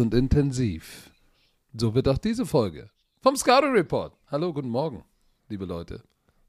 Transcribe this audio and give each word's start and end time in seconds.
und 0.00 0.14
intensiv. 0.14 1.10
So 1.72 1.94
wird 1.94 2.08
auch 2.08 2.18
diese 2.18 2.46
Folge 2.46 2.90
vom 3.20 3.36
Scouting 3.36 3.72
Report. 3.72 4.12
Hallo, 4.28 4.52
guten 4.52 4.68
Morgen, 4.68 5.04
liebe 5.48 5.66
Leute. 5.66 6.02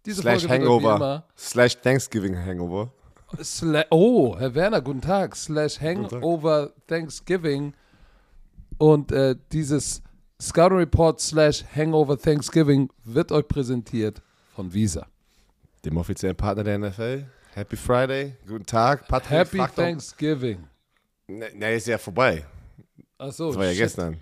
Diese 0.05 0.21
Slash 0.21 0.47
Folge 0.47 0.63
Hangover. 0.63 1.25
Slash 1.37 1.77
Thanksgiving 1.77 2.35
Hangover. 2.35 2.91
Sla 3.41 3.85
oh, 3.91 4.35
Herr 4.37 4.53
Werner, 4.55 4.81
guten 4.81 5.01
Tag. 5.01 5.35
Slash 5.35 5.79
Hangover 5.79 6.71
Thanksgiving. 6.87 7.73
Und 8.77 9.11
äh, 9.11 9.35
dieses 9.51 10.01
Scouting 10.41 10.79
Report 10.79 11.19
slash 11.21 11.63
Hangover 11.75 12.17
Thanksgiving 12.17 12.89
wird 13.03 13.31
euch 13.31 13.47
präsentiert 13.47 14.23
von 14.55 14.73
Visa. 14.73 15.05
Dem 15.85 15.97
offiziellen 15.97 16.35
Partner 16.35 16.63
der 16.63 16.79
NFL. 16.79 17.25
Happy 17.53 17.75
Friday. 17.75 18.35
Guten 18.47 18.65
Tag. 18.65 19.07
Patrick 19.07 19.31
Happy 19.31 19.59
Thanksgiving. 19.75 20.67
Ne, 21.27 21.49
ne, 21.53 21.75
ist 21.75 21.87
ja 21.87 21.97
vorbei. 21.97 22.43
Achso, 23.21 23.49
Das 23.49 23.57
war 23.57 23.65
ja 23.67 23.73
gestern. 23.73 24.19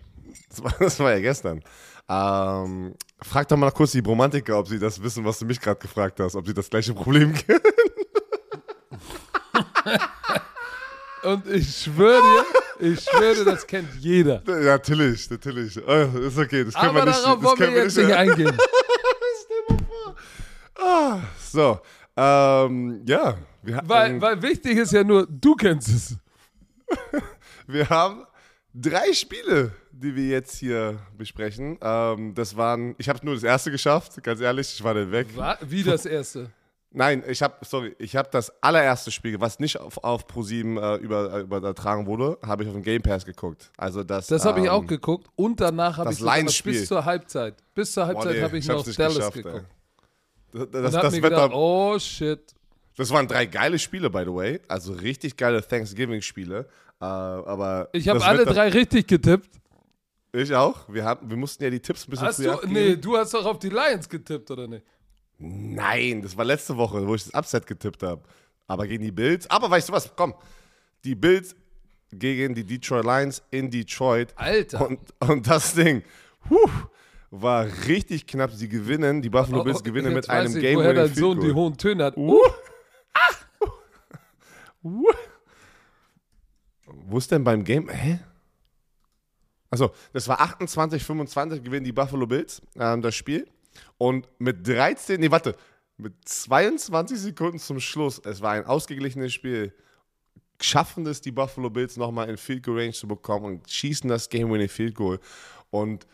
Das 0.50 0.64
war, 0.64 0.74
das 0.78 1.00
war 1.00 1.12
ja 1.14 1.20
gestern. 1.22 1.62
Ähm, 2.10 2.96
frag 3.22 3.48
doch 3.48 3.56
mal 3.56 3.72
kurz 3.72 3.92
die 3.94 4.02
Bromantiker, 4.02 4.60
ob 4.60 4.68
sie 4.68 4.78
das 4.78 5.02
wissen, 5.02 5.24
was 5.24 5.40
du 5.40 5.46
mich 5.46 5.62
gerade 5.62 5.80
gefragt 5.80 6.20
hast, 6.20 6.36
ob 6.36 6.46
sie 6.46 6.54
das 6.54 6.70
gleiche 6.70 6.94
Problem 6.94 7.34
kennen. 7.46 7.62
Und 11.24 11.48
ich 11.48 11.78
schwöre 11.84 12.22
dir, 12.22 12.92
ich 12.92 13.00
schwöre 13.02 13.36
dir, 13.36 13.46
das 13.46 13.66
kennt 13.66 13.88
jeder. 14.00 14.42
Ja, 14.46 14.60
natürlich, 14.60 15.30
natürlich. 15.30 15.80
Oh, 15.88 16.18
ist 16.20 16.38
okay, 16.38 16.66
das 16.66 16.74
können 16.74 16.90
Aber 16.90 17.00
wir 17.00 17.06
nicht. 17.06 17.20
darauf 17.24 17.40
das 17.40 17.44
wollen 17.44 17.60
wir 17.60 17.66
können 17.66 17.76
wir 17.76 17.84
jetzt 17.84 17.98
nicht 17.98 18.14
eingehen. 18.14 18.58
Ah, 20.82 21.20
so, 21.52 21.78
ähm, 22.16 23.04
ja. 23.06 23.38
Wir, 23.62 23.82
Weil, 23.84 24.12
ähm, 24.12 24.22
weil 24.22 24.42
wichtig 24.42 24.78
ist 24.78 24.94
ja 24.94 25.04
nur, 25.04 25.28
du 25.30 25.54
kennst 25.56 25.90
es. 25.90 26.16
wir 27.68 27.90
haben 27.90 28.24
drei 28.82 29.14
Spiele, 29.14 29.72
die 29.92 30.16
wir 30.16 30.28
jetzt 30.28 30.58
hier 30.58 31.00
besprechen. 31.18 31.78
Ähm, 31.82 32.34
das 32.34 32.56
waren, 32.56 32.96
ich 32.98 33.10
habe 33.10 33.20
nur 33.26 33.36
das 33.36 33.44
erste 33.44 33.72
geschafft, 33.72 34.22
ganz 34.24 34.42
ehrlich, 34.42 34.74
ich 34.74 34.84
war 34.84 34.94
dann 34.94 35.12
weg. 35.12 35.28
Wa- 35.36 35.58
Wie 35.62 35.84
das 35.84 36.06
erste. 36.06 36.50
Nein, 36.92 37.24
ich 37.28 37.44
habe, 37.44 37.54
sorry, 37.66 37.96
ich 38.00 38.16
habe 38.16 38.30
das 38.32 38.52
allererste 38.64 39.12
Spiel, 39.12 39.40
was 39.40 39.60
nicht 39.60 39.80
auf, 39.80 40.04
auf 40.04 40.26
Pro7 40.26 40.80
äh, 40.80 40.96
über, 40.98 41.34
äh, 41.36 41.42
übertragen 41.42 42.08
wurde, 42.08 42.40
habe 42.44 42.64
ich 42.64 42.70
auf 42.70 42.74
dem 42.74 42.82
Game 42.82 43.02
Pass 43.04 43.26
geguckt. 43.26 43.70
Also 43.78 44.04
das. 44.04 44.26
Das 44.26 44.44
habe 44.44 44.60
ich 44.60 44.66
ähm, 44.66 44.72
auch 44.72 44.86
geguckt 44.86 45.28
und 45.36 45.62
danach 45.62 45.98
habe 45.98 46.10
das 46.10 46.18
ich 46.20 46.26
Lions-Spiel. 46.26 46.74
bis 46.74 46.88
zur 46.88 47.06
Halbzeit. 47.06 47.56
Bis 47.76 47.92
zur 47.92 48.08
Halbzeit 48.08 48.34
nee, 48.36 48.42
habe 48.42 48.58
ich, 48.58 48.68
hab's 48.70 48.88
noch 48.88 48.96
Dallas 48.96 49.32
geguckt. 49.32 49.56
ey. 49.56 49.62
Das, 50.52 50.68
das, 50.72 50.92
das, 50.94 51.14
Wetter, 51.14 51.30
gedacht, 51.30 51.52
oh 51.54 52.00
shit. 52.00 52.56
das 52.98 53.12
waren 53.12 53.28
drei 53.28 53.46
geile 53.46 53.78
Spiele, 53.78 54.10
by 54.10 54.24
the 54.26 54.34
way. 54.34 54.60
Also 54.68 54.94
richtig 54.94 55.38
geile 55.38 55.62
Thanksgiving-Spiele. 55.62 56.68
Äh, 57.02 57.06
aber 57.06 57.90
Ich 57.94 58.08
habe 58.10 58.24
alle 58.24 58.46
drei 58.46 58.70
richtig 58.70 59.08
getippt. 59.08 59.50
Ich 60.32 60.54
auch. 60.54 60.88
Wir, 60.90 61.06
haben, 61.06 61.30
wir 61.30 61.38
mussten 61.38 61.64
ja 61.64 61.70
die 61.70 61.80
Tipps 61.80 62.08
ein 62.08 62.12
bisschen 62.12 62.28
Hast 62.28 62.36
früher 62.38 62.48
du? 62.48 62.54
abgeben. 62.56 62.74
Nee, 62.74 62.96
du 62.98 63.18
hast 63.18 63.34
doch 63.34 63.46
auf 63.46 63.58
die 63.60 63.70
Lions 63.70 64.08
getippt, 64.08 64.52
oder 64.52 64.68
nicht? 64.68 64.86
Nein, 65.40 66.22
das 66.22 66.36
war 66.38 66.46
letzte 66.46 66.76
Woche, 66.78 67.08
wo 67.08 67.16
ich 67.16 67.24
das 67.24 67.34
Upset 67.34 67.66
getippt 67.66 68.04
habe. 68.04 68.22
Aber 68.68 68.86
gegen 68.86 69.04
die 69.04 69.12
Bills. 69.12 69.50
Aber 69.50 69.72
weißt 69.72 69.90
du 69.90 69.94
was? 69.94 70.14
Komm. 70.16 70.36
Die 71.04 71.16
Bills 71.16 71.56
gegen 72.12 72.54
die 72.54 72.64
Detroit 72.64 73.06
Lions 73.06 73.42
in 73.50 73.72
Detroit. 73.72 74.34
Alter. 74.36 74.88
Und, 74.88 75.00
und 75.20 75.48
das 75.48 75.74
Ding 75.74 76.04
puh, 76.48 76.70
war 77.32 77.66
richtig 77.88 78.28
knapp. 78.28 78.52
Sie 78.52 78.68
gewinnen. 78.70 79.22
Die 79.22 79.30
Buffalo 79.30 79.64
Bills 79.64 79.80
Oh, 79.80 79.84
gewinnen 79.84 80.12
jetzt 80.14 80.28
mit 80.28 80.30
einem 80.30 80.56
ich, 80.56 80.62
Game 80.62 80.78
woher 80.78 80.94
dein 80.94 81.14
Sohn 81.16 81.40
die 81.40 81.52
hohen 81.54 81.78
Töne 81.78 82.04
hat. 82.06 82.18
Uh. 82.18 82.40
Uh. 84.84 85.08
Wo 87.10 87.18
ist 87.18 87.32
denn 87.32 87.44
beim 87.44 87.64
Game? 87.64 87.90
Hä? 87.90 88.20
Also, 89.70 89.92
das 90.14 90.28
war 90.28 90.42
28, 90.42 91.04
25 91.04 91.64
gewinnen 91.64 91.84
die 91.84 91.92
Buffalo 91.92 92.26
Bills 92.26 92.62
ähm, 92.76 93.02
das 93.02 93.16
Spiel. 93.16 93.48
Und 93.98 94.28
mit 94.40 94.68
13, 94.68 95.20
nee, 95.20 95.30
warte, 95.32 95.56
mit 95.98 96.14
22 96.28 97.20
Sekunden 97.20 97.60
zum 97.60 97.80
Schluss, 97.80 98.22
es 98.24 98.42
war 98.42 98.54
ein 98.54 98.66
ausgeglichenes 98.66 99.34
Spiel, 99.34 99.74
schaffen 100.62 101.06
es 101.06 101.22
die 101.22 101.32
Buffalo 101.32 101.70
Bills 101.70 101.98
nochmal 101.98 102.30
in 102.30 102.38
Field 102.38 102.64
Goal 102.64 102.80
Range 102.80 102.94
zu 102.94 103.08
bekommen 103.08 103.46
und 103.46 103.70
schießen 103.70 104.10
das 104.10 104.30
Game 104.30 104.52
Winning 104.52 104.70
Field 104.70 104.96
Goal. 104.96 105.20
Und 105.70 106.08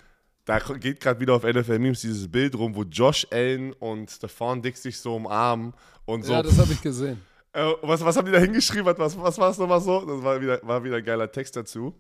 da 0.46 0.60
geht 0.60 1.00
gerade 1.00 1.20
wieder 1.20 1.34
auf 1.34 1.44
NFL 1.44 1.80
Memes 1.80 2.02
dieses 2.02 2.30
Bild 2.30 2.56
rum, 2.56 2.76
wo 2.76 2.84
Josh 2.84 3.26
Allen 3.32 3.74
und 3.74 4.12
Stefan 4.12 4.62
Dix 4.62 4.84
sich 4.84 5.00
so 5.00 5.16
umarmen 5.16 5.74
und 6.06 6.24
so. 6.24 6.34
Ja, 6.34 6.44
das 6.44 6.58
habe 6.60 6.74
ich 6.74 6.82
gesehen. 6.82 7.22
Äh, 7.56 7.74
was, 7.82 8.04
was 8.04 8.18
haben 8.18 8.26
die 8.26 8.34
da 8.34 8.40
hingeschrieben? 8.40 8.94
Was, 8.98 9.18
was 9.18 9.38
war 9.38 9.50
es 9.50 9.58
nochmal 9.58 9.80
so? 9.80 10.02
Das 10.02 10.22
war 10.22 10.42
wieder, 10.42 10.60
war 10.64 10.84
wieder 10.84 10.98
ein 10.98 11.06
geiler 11.06 11.32
Text 11.32 11.56
dazu. 11.56 11.96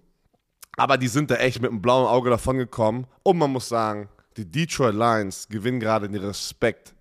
Aber 0.75 0.97
die 0.97 1.07
sind 1.07 1.31
da 1.31 1.35
echt 1.35 1.61
mit 1.61 1.71
einem 1.71 1.81
blauen 1.81 2.07
Auge 2.07 2.29
davon 2.29 2.57
gekommen. 2.57 3.07
Und 3.23 3.37
man 3.37 3.51
muss 3.51 3.69
sagen, 3.69 4.09
die 4.35 4.45
Detroit 4.45 4.93
Lions 4.93 5.47
gewinnen 5.47 5.79
gerade 5.79 6.09
den 6.09 6.21
Respekt 6.21 6.93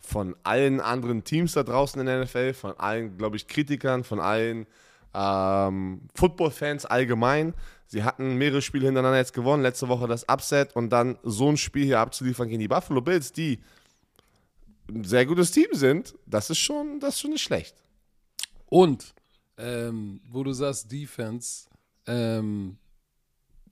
von 0.00 0.34
allen 0.42 0.80
anderen 0.80 1.22
Teams 1.22 1.52
da 1.52 1.62
draußen 1.62 2.00
in 2.00 2.06
der 2.06 2.24
NFL, 2.24 2.54
von 2.54 2.72
allen, 2.78 3.18
glaube 3.18 3.36
ich, 3.36 3.46
Kritikern, 3.46 4.04
von 4.04 4.20
allen 4.20 4.66
ähm, 5.12 6.08
Football-Fans 6.14 6.86
allgemein. 6.86 7.52
Sie 7.86 8.04
hatten 8.04 8.36
mehrere 8.36 8.62
Spiele 8.62 8.86
hintereinander 8.86 9.18
jetzt 9.18 9.34
gewonnen, 9.34 9.62
letzte 9.62 9.88
Woche 9.88 10.06
das 10.06 10.26
Upset 10.30 10.74
und 10.74 10.88
dann 10.88 11.18
so 11.24 11.50
ein 11.50 11.58
Spiel 11.58 11.84
hier 11.84 12.00
abzuliefern 12.00 12.48
gegen 12.48 12.60
die 12.60 12.68
Buffalo 12.68 13.02
Bills, 13.02 13.32
die 13.32 13.60
ein 14.88 15.04
sehr 15.04 15.26
gutes 15.26 15.50
Team 15.50 15.68
sind, 15.72 16.14
das 16.24 16.48
ist 16.48 16.58
schon, 16.58 17.00
das 17.00 17.16
ist 17.16 17.20
schon 17.20 17.32
nicht 17.32 17.42
schlecht. 17.42 17.76
Und, 18.68 19.14
ähm, 19.56 20.20
wo 20.28 20.44
du 20.44 20.52
sagst 20.52 20.90
Defense, 20.90 21.68
ähm, 22.06 22.78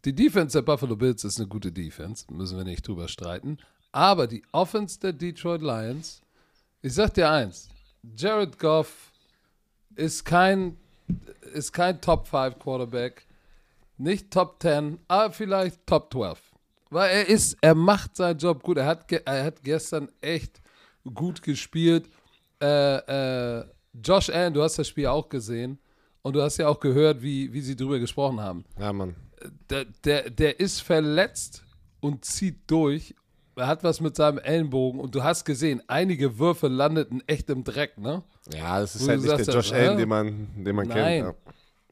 die 0.05 0.15
Defense 0.15 0.57
der 0.57 0.63
Buffalo 0.63 0.97
Bills 0.97 1.25
ist 1.25 1.39
eine 1.39 1.49
gute 1.49 1.73
Defense, 1.73 2.27
müssen 2.33 2.57
wir 2.57 2.65
nicht 2.65 2.87
drüber 2.87 3.09
streiten. 3.09 3.59
Aber 3.93 4.27
die 4.27 4.43
Offense 4.53 5.01
der 5.01 5.13
Detroit 5.13 5.63
Lions, 5.63 6.21
ich 6.83 6.95
sag 6.95 7.15
dir 7.15 7.31
eins, 7.31 7.69
Jared 8.17 8.59
Goff 8.59 9.11
ist 9.97 10.25
kein, 10.25 10.77
ist 11.55 11.73
kein 11.73 12.01
Top 12.01 12.27
5 12.27 12.59
Quarterback, 12.59 13.27
nicht 13.99 14.31
Top 14.31 14.61
10, 14.61 14.99
aber 15.09 15.33
vielleicht 15.33 15.87
Top 15.87 16.13
12. 16.13 16.41
Weil 16.91 17.11
er 17.11 17.29
ist, 17.29 17.57
er 17.61 17.75
macht 17.75 18.17
seinen 18.17 18.39
Job 18.39 18.63
gut. 18.63 18.79
Er 18.79 18.87
hat, 18.87 19.11
er 19.11 19.45
hat 19.45 19.63
gestern 19.65 20.09
echt 20.21 20.61
gut 21.15 21.43
gespielt. 21.43 22.09
Äh, 22.61 23.59
äh, 23.59 23.65
Josh 24.03 24.31
Allen, 24.31 24.55
du 24.55 24.63
hast 24.63 24.79
das 24.79 24.89
Spiel 24.89 25.07
auch 25.07 25.29
gesehen 25.29 25.79
und 26.23 26.35
du 26.35 26.43
hast 26.43 26.57
ja 26.57 26.69
auch 26.69 26.81
gehört, 26.81 27.23
wie, 27.23 27.53
wie 27.53 27.61
sie 27.61 27.77
drüber 27.77 27.99
gesprochen 27.99 28.41
haben. 28.41 28.65
Ja, 28.79 28.93
Mann. 28.93 29.15
Der, 29.71 29.85
der, 30.05 30.31
der 30.31 30.61
ist 30.61 30.81
verletzt 30.81 31.65
und 32.01 32.25
zieht 32.25 32.71
durch. 32.71 33.15
Er 33.55 33.67
hat 33.69 33.85
was 33.85 34.01
mit 34.01 34.17
seinem 34.17 34.39
Ellenbogen 34.39 35.01
und 35.01 35.15
du 35.15 35.23
hast 35.23 35.45
gesehen, 35.45 35.83
einige 35.87 36.39
Würfe 36.39 36.69
landeten 36.69 37.23
echt 37.27 37.49
im 37.49 37.65
Dreck, 37.65 37.97
ne? 37.99 38.23
Ja, 38.53 38.81
das 38.81 38.97
ist 38.97 39.05
Wo 39.05 39.09
halt 39.09 39.23
nicht 39.23 39.47
der 39.47 39.55
Josh 39.55 39.71
ja, 39.71 39.77
Allen, 39.77 39.99
den 39.99 40.09
man, 40.09 40.65
den 40.65 40.77
man 40.77 40.89
Nein. 40.89 41.25
kennt. 41.25 41.37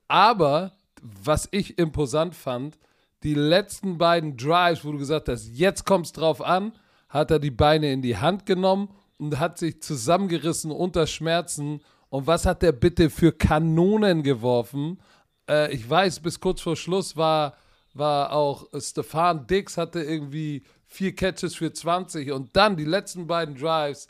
Aber 0.09 0.72
was 1.03 1.48
ich 1.50 1.78
imposant 1.78 2.34
fand, 2.34 2.78
die 3.22 3.34
letzten 3.34 3.97
beiden 3.98 4.36
Drives, 4.36 4.84
wo 4.84 4.92
du 4.92 4.98
gesagt 4.98 5.28
hast, 5.28 5.48
jetzt 5.48 5.84
kommt 5.86 6.06
es 6.06 6.12
drauf 6.12 6.42
an, 6.42 6.72
hat 7.09 7.31
er 7.31 7.38
die 7.38 7.50
Beine 7.50 7.92
in 7.92 8.03
die 8.03 8.19
Hand 8.19 8.44
genommen 8.44 8.91
und 9.19 9.38
hat 9.38 9.59
sich 9.59 9.81
zusammengerissen 9.81 10.71
unter 10.71 11.06
Schmerzen. 11.06 11.81
Und 12.14 12.28
was 12.28 12.47
hat 12.47 12.62
der 12.62 12.70
bitte 12.70 13.10
für 13.10 13.32
Kanonen 13.32 14.22
geworfen? 14.22 15.02
Äh, 15.48 15.75
ich 15.75 15.91
weiß, 15.91 16.20
bis 16.20 16.38
kurz 16.38 16.60
vor 16.60 16.76
Schluss 16.76 17.16
war, 17.16 17.56
war 17.92 18.32
auch 18.32 18.69
Stefan 18.78 19.48
Dix 19.48 19.76
hatte 19.76 20.00
irgendwie 20.00 20.62
vier 20.86 21.12
Catches 21.12 21.56
für 21.56 21.72
20 21.72 22.30
und 22.30 22.54
dann 22.54 22.76
die 22.76 22.84
letzten 22.84 23.26
beiden 23.26 23.56
Drives, 23.56 24.06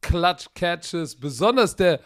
Clutch 0.00 0.46
Catches, 0.54 1.14
besonders 1.14 1.76
der, 1.76 2.00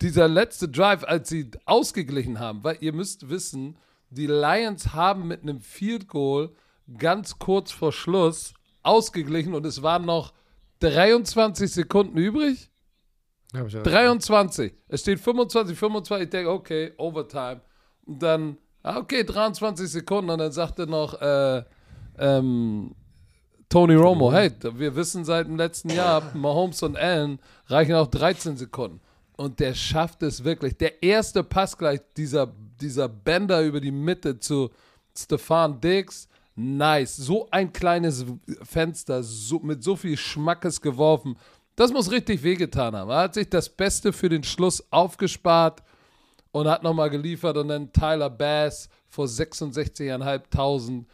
dieser 0.00 0.28
letzte 0.28 0.68
Drive, 0.68 1.02
als 1.02 1.30
sie 1.30 1.50
ausgeglichen 1.64 2.38
haben, 2.38 2.62
weil 2.62 2.78
ihr 2.78 2.92
müsst 2.92 3.28
wissen, 3.28 3.76
die 4.10 4.28
Lions 4.28 4.92
haben 4.92 5.26
mit 5.26 5.42
einem 5.42 5.58
Field 5.58 6.06
Goal 6.06 6.54
ganz 6.96 7.40
kurz 7.40 7.72
vor 7.72 7.90
Schluss 7.90 8.54
ausgeglichen 8.84 9.52
und 9.52 9.66
es 9.66 9.82
waren 9.82 10.04
noch 10.04 10.32
23 10.78 11.72
Sekunden 11.72 12.18
übrig. 12.18 12.70
Ja, 12.70 12.70
hab 12.70 12.70
ich 12.70 12.70
ja- 12.70 13.34
23. 13.52 14.72
Es 14.88 15.00
steht 15.00 15.20
25, 15.20 15.78
25. 15.78 16.24
Ich 16.24 16.30
denke, 16.30 16.50
okay, 16.50 16.92
Overtime. 16.96 17.60
Und 18.04 18.22
dann, 18.22 18.58
ah, 18.82 18.98
okay, 18.98 19.24
23 19.24 19.88
Sekunden. 19.88 20.30
Und 20.30 20.38
dann 20.38 20.52
sagte 20.52 20.86
noch 20.86 21.20
äh, 21.20 21.62
ähm, 22.18 22.94
Tony 23.68 23.94
Romo, 23.94 24.32
hey, 24.32 24.52
wir 24.74 24.94
wissen 24.94 25.24
seit 25.24 25.46
dem 25.46 25.56
letzten 25.56 25.90
Jahr, 25.90 26.22
Mahomes 26.34 26.82
und 26.82 26.96
Allen 26.96 27.38
reichen 27.66 27.94
auch 27.94 28.06
13 28.06 28.56
Sekunden. 28.56 29.00
Und 29.36 29.60
der 29.60 29.74
schafft 29.74 30.22
es 30.22 30.44
wirklich. 30.44 30.76
Der 30.78 31.02
erste 31.02 31.44
Pass 31.44 31.76
gleich, 31.76 32.00
dieser, 32.16 32.52
dieser 32.80 33.08
Bender 33.08 33.62
über 33.62 33.80
die 33.80 33.90
Mitte 33.90 34.38
zu 34.38 34.70
Stefan 35.16 35.80
Diggs, 35.80 36.28
nice. 36.54 37.16
So 37.16 37.48
ein 37.50 37.72
kleines 37.72 38.24
Fenster, 38.62 39.22
so, 39.22 39.58
mit 39.58 39.82
so 39.82 39.94
viel 39.96 40.16
Schmackes 40.16 40.80
geworfen. 40.80 41.36
Das 41.76 41.92
muss 41.92 42.10
richtig 42.10 42.42
wehgetan 42.42 42.96
haben. 42.96 43.10
Er 43.10 43.18
hat 43.18 43.34
sich 43.34 43.48
das 43.50 43.68
Beste 43.68 44.12
für 44.12 44.30
den 44.30 44.42
Schluss 44.42 44.82
aufgespart 44.90 45.82
und 46.50 46.66
hat 46.66 46.82
nochmal 46.82 47.10
geliefert 47.10 47.58
und 47.58 47.68
dann 47.68 47.92
Tyler 47.92 48.30
Bass 48.30 48.88
vor 49.08 49.26
66.500 49.26 51.04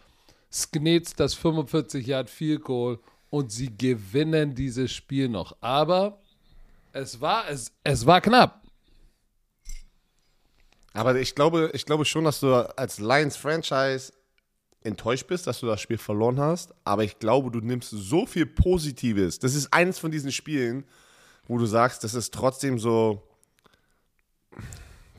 sknetzt 0.53 1.19
das 1.19 1.35
45 1.35 2.07
Yard 2.07 2.31
Field 2.31 2.63
Goal 2.63 3.01
und 3.31 3.51
sie 3.51 3.77
gewinnen 3.77 4.55
dieses 4.55 4.93
Spiel 4.93 5.29
noch. 5.29 5.57
Aber 5.61 6.21
es 6.93 7.21
war, 7.21 7.49
es, 7.49 7.73
es 7.83 8.07
war 8.07 8.21
knapp. 8.21 8.63
Aber 10.93 11.17
ich 11.17 11.35
glaube, 11.35 11.71
ich 11.73 11.87
glaube 11.87 12.05
schon, 12.05 12.25
dass 12.25 12.41
du 12.41 12.55
als 12.77 12.99
Lions-Franchise 12.99 14.13
enttäuscht 14.85 15.27
bist, 15.27 15.47
dass 15.47 15.61
du 15.61 15.67
das 15.67 15.81
Spiel 15.81 15.99
verloren 15.99 16.41
hast. 16.41 16.75
Aber 16.85 17.05
ich 17.05 17.19
glaube, 17.19 17.51
du 17.51 17.61
nimmst 17.61 17.91
so 17.91 18.27
viel 18.27 18.47
Positives. 18.47 19.39
Das 19.39 19.55
ist 19.55 19.73
eines 19.73 19.99
von 19.99 20.11
diesen 20.11 20.33
Spielen, 20.33 20.85
wo 21.47 21.59
du 21.59 21.67
sagst, 21.67 22.05
das 22.05 22.15
ist 22.15 22.33
trotzdem 22.33 22.79
so 22.79 23.23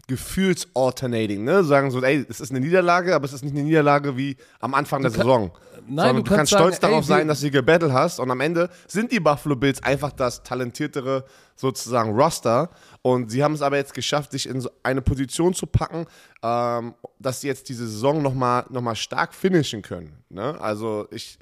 gefühlsalternating, 0.07 1.43
ne? 1.43 1.63
Sagen 1.63 1.89
so, 1.89 2.01
ey, 2.01 2.25
es 2.29 2.41
ist 2.41 2.51
eine 2.51 2.59
Niederlage, 2.59 3.15
aber 3.15 3.25
es 3.25 3.33
ist 3.33 3.43
nicht 3.43 3.53
eine 3.53 3.63
Niederlage 3.63 4.17
wie 4.17 4.35
am 4.59 4.73
Anfang 4.73 5.01
der 5.01 5.11
kann, 5.11 5.21
Saison. 5.21 5.51
Nein, 5.87 6.07
Sondern 6.07 6.15
du, 6.17 6.23
du 6.23 6.35
kannst, 6.35 6.51
sagen, 6.51 6.63
stolz 6.63 6.79
darauf 6.79 7.03
ey, 7.03 7.07
sein, 7.07 7.27
dass 7.27 7.39
du 7.39 7.49
gebettelt 7.49 7.93
hast 7.93 8.19
und 8.19 8.29
am 8.29 8.41
Ende 8.41 8.69
sind 8.87 9.11
die 9.11 9.19
Buffalo 9.19 9.55
Bills 9.55 9.81
einfach 9.81 10.11
das 10.11 10.43
talentiertere 10.43 11.23
sozusagen 11.55 12.11
Roster 12.11 12.69
und 13.03 13.29
sie 13.29 13.43
haben 13.43 13.53
es 13.53 13.61
aber 13.61 13.75
jetzt 13.75 13.93
geschafft, 13.93 14.31
sich 14.31 14.47
in 14.47 14.61
so 14.61 14.69
eine 14.81 15.01
Position 15.01 15.53
zu 15.53 15.67
packen, 15.67 16.07
ähm, 16.41 16.95
dass 17.19 17.41
sie 17.41 17.47
jetzt 17.47 17.67
diese 17.67 17.85
Saison 17.85 18.21
nochmal 18.21 18.65
noch 18.69 18.81
mal 18.81 18.95
stark 18.95 19.33
finishen 19.33 19.81
können. 19.81 20.23
Ne? 20.29 20.59
Also 20.61 21.07
ich, 21.11 21.37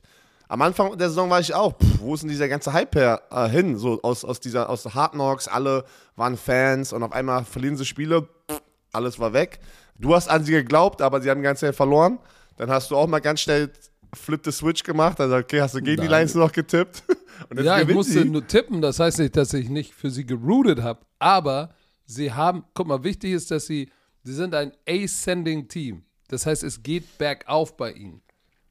am 0.47 0.63
Anfang 0.63 0.97
der 0.97 1.09
Saison 1.09 1.29
war 1.29 1.39
ich 1.39 1.53
auch, 1.53 1.77
pff, 1.77 1.99
wo 1.99 2.15
ist 2.15 2.21
denn 2.21 2.29
dieser 2.31 2.49
ganze 2.49 2.73
Hype 2.73 2.95
her, 2.95 3.21
äh, 3.29 3.47
hin? 3.47 3.77
So 3.77 4.01
aus, 4.01 4.25
aus 4.25 4.39
dieser, 4.39 4.71
aus 4.71 4.85
Hard 4.85 5.11
Knocks, 5.11 5.47
alle 5.47 5.85
waren 6.15 6.35
Fans 6.35 6.93
und 6.93 7.03
auf 7.03 7.11
einmal 7.11 7.45
verlieren 7.45 7.77
sie 7.77 7.85
Spiele, 7.85 8.23
pff, 8.49 8.59
alles 8.91 9.19
war 9.19 9.31
weg. 9.31 9.59
Du 9.99 10.15
hast 10.15 10.29
an 10.29 10.43
sie 10.43 10.53
geglaubt, 10.53 10.99
aber 11.03 11.21
sie 11.21 11.29
haben 11.29 11.41
die 11.41 11.45
ganze 11.45 11.67
Zeit 11.67 11.75
verloren. 11.75 12.17
Dann 12.57 12.71
hast 12.71 12.89
du 12.89 12.97
auch 12.97 13.05
mal 13.05 13.21
ganz 13.21 13.39
schnell 13.39 13.71
Flip 14.15 14.41
the 14.43 14.51
Switch 14.51 14.81
gemacht, 14.81 15.19
also 15.19 15.35
okay, 15.35 15.61
hast 15.61 15.75
du 15.75 15.79
gegen 15.79 16.01
Nein. 16.01 16.09
die 16.09 16.15
Lions 16.15 16.33
noch 16.33 16.51
getippt? 16.51 17.03
Ja, 17.55 17.79
ich 17.81 17.87
musste 17.93 18.23
sie. 18.23 18.25
nur 18.25 18.45
tippen. 18.45 18.81
Das 18.81 18.99
heißt 18.99 19.19
nicht, 19.19 19.35
dass 19.35 19.53
ich 19.53 19.69
nicht 19.69 19.93
für 19.93 20.09
sie 20.09 20.25
geroutet 20.25 20.81
habe. 20.81 21.01
Aber 21.19 21.73
sie 22.05 22.31
haben, 22.31 22.63
guck 22.73 22.87
mal, 22.87 23.03
wichtig 23.03 23.33
ist, 23.33 23.51
dass 23.51 23.65
sie, 23.67 23.89
sie 24.23 24.33
sind 24.33 24.53
ein 24.55 24.71
ascending 24.87 25.67
Team. 25.67 26.03
Das 26.27 26.45
heißt, 26.45 26.63
es 26.63 26.81
geht 26.81 27.17
bergauf 27.17 27.75
bei 27.75 27.91
ihnen. 27.93 28.21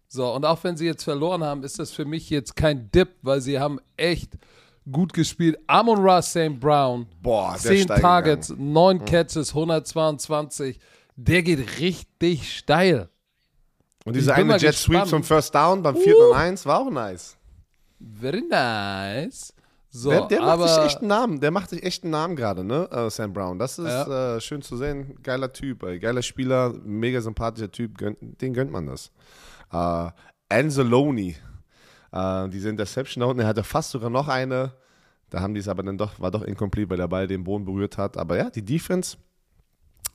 So, 0.08 0.32
und 0.34 0.44
auch 0.44 0.62
wenn 0.64 0.76
sie 0.76 0.87
jetzt 0.87 1.05
verloren 1.05 1.44
haben, 1.44 1.62
ist 1.62 1.78
das 1.78 1.93
für 1.93 2.05
mich 2.05 2.31
jetzt 2.31 2.56
kein 2.56 2.90
Dip, 2.90 3.11
weil 3.22 3.40
sie 3.40 3.61
haben 3.61 3.78
echt 3.96 4.32
gut 4.90 5.12
gespielt. 5.12 5.56
Amon 5.69 5.99
Ra 6.00 6.20
St. 6.20 6.58
Brown, 6.58 7.06
Boah, 7.22 7.52
der 7.52 7.72
10 7.72 7.82
steil 7.84 8.00
Targets, 8.00 8.55
9 8.56 9.05
Catches, 9.05 9.50
122. 9.50 10.78
Der 11.17 11.43
geht 11.43 11.78
richtig 11.81 12.56
steil. 12.56 13.08
Und 14.05 14.17
diese 14.17 14.31
Ich 14.31 14.37
bin 14.37 14.50
eine 14.50 14.61
Jet 14.61 14.75
Sweep 14.75 14.93
gespannt. 15.02 15.11
zum 15.11 15.22
First 15.22 15.55
Down 15.55 15.82
beim 15.82 15.96
4. 15.96 16.17
und 16.19 16.34
1 16.37 16.67
war 16.67 16.81
auch 16.81 16.90
nice. 16.90 17.37
Very 18.00 18.43
nice. 18.43 19.52
So, 19.93 20.11
Der, 20.11 20.26
der 20.26 20.41
macht 20.41 20.69
sich 20.69 20.85
echt 20.85 20.99
einen 20.99 21.08
Namen, 21.08 21.41
der 21.41 21.50
macht 21.50 21.70
sich 21.70 21.82
echt 21.82 22.05
einen 22.05 22.12
Namen 22.12 22.37
gerade, 22.37 22.62
ne? 22.62 22.88
Äh, 22.93 23.11
Sam 23.11 23.32
Brown. 23.32 23.58
Das 23.58 23.76
ist 23.76 23.87
äh, 23.87 24.41
schön 24.41 24.62
zu 24.62 24.76
sehen. 24.76 25.19
Geiler 25.23 25.52
Typ, 25.52 25.82
ey. 25.82 25.99
geiler 25.99 26.23
Spieler, 26.23 26.73
mega 26.85 27.20
sympathischer 27.20 27.73
Typ, 27.73 27.99
gönnt, 27.99 28.19
den 28.20 28.55
gönnt 28.55 28.70
man 28.70 28.87
das. 28.87 29.11
Äh, 29.73 30.11
Anzalone, 30.49 31.35
äh, 32.12 32.49
diese 32.49 32.69
Interception 32.69 33.20
da 33.20 33.26
unten, 33.26 33.41
er 33.41 33.49
hatte 33.49 33.64
fast 33.64 33.91
sogar 33.91 34.11
noch 34.11 34.29
eine. 34.29 34.73
Da 35.29 35.41
haben 35.41 35.55
die 35.55 35.61
es 35.61 35.69
aber 35.69 35.82
dann 35.82 35.99
doch, 35.99 36.20
war 36.20 36.31
doch 36.31 36.43
incomplete, 36.43 36.88
weil 36.91 36.96
der 36.96 37.08
Ball 37.08 37.26
den 37.26 37.43
Boden 37.43 37.64
berührt 37.64 37.99
hat. 37.99 38.17
Aber 38.17 38.37
ja, 38.37 38.49
die 38.49 38.64
Defense 38.64 39.17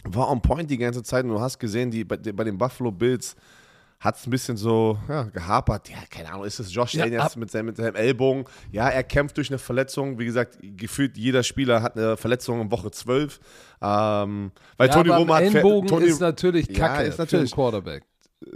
war 0.06 0.30
on 0.30 0.42
point 0.42 0.70
die 0.70 0.78
ganze 0.78 1.04
Zeit 1.04 1.26
und 1.26 1.32
du 1.32 1.42
hast 1.42 1.60
gesehen, 1.60 1.92
die, 1.92 2.06
bei, 2.06 2.18
bei 2.18 2.44
den 2.46 2.58
Buffalo 2.58 2.92
Bills 2.92 3.36
hat 4.00 4.18
es 4.18 4.28
ein 4.28 4.30
bisschen 4.30 4.56
so 4.58 4.98
ja, 5.10 5.24
gehapert. 5.24 5.90
Ja, 5.90 5.98
keine 6.10 6.32
Ahnung, 6.32 6.46
ist 6.46 6.60
es 6.60 6.74
Josh 6.74 6.94
Ja, 6.94 7.04
Allen 7.04 7.14
jetzt 7.14 7.22
ab- 7.24 7.36
mit 7.38 7.50
seinem, 7.50 7.68
mit 7.68 7.78
seinem 7.78 7.96
Ellbogen? 7.96 8.46
Ja, 8.72 8.90
er 8.90 9.04
kämpft 9.04 9.38
durch 9.38 9.50
eine 9.50 9.58
Verletzung. 9.58 10.20
Wie 10.20 10.26
gesagt, 10.26 10.58
gefühlt 10.62 11.18
jeder 11.18 11.44
Spieler 11.44 11.82
hat 11.82 11.98
eine 11.98 12.16
Verletzung 12.18 12.62
in 12.62 12.72
Woche 12.72 12.92
12. 12.92 13.40
Ähm, 13.82 14.52
weil 14.78 14.88
ja, 14.90 14.94
Tony 14.94 15.10
Romo 15.10 15.34
hat. 15.34 15.42
Ellenbogen 15.44 15.90
Tony, 15.90 16.06
ist 16.06 16.20
natürlich 16.20 16.68
Ja, 16.70 16.88
kacke 16.88 17.04
ist 17.08 17.16
für 17.16 17.22
natürlich. 17.24 17.52
einen 17.52 17.56
Quarterback. 17.56 18.04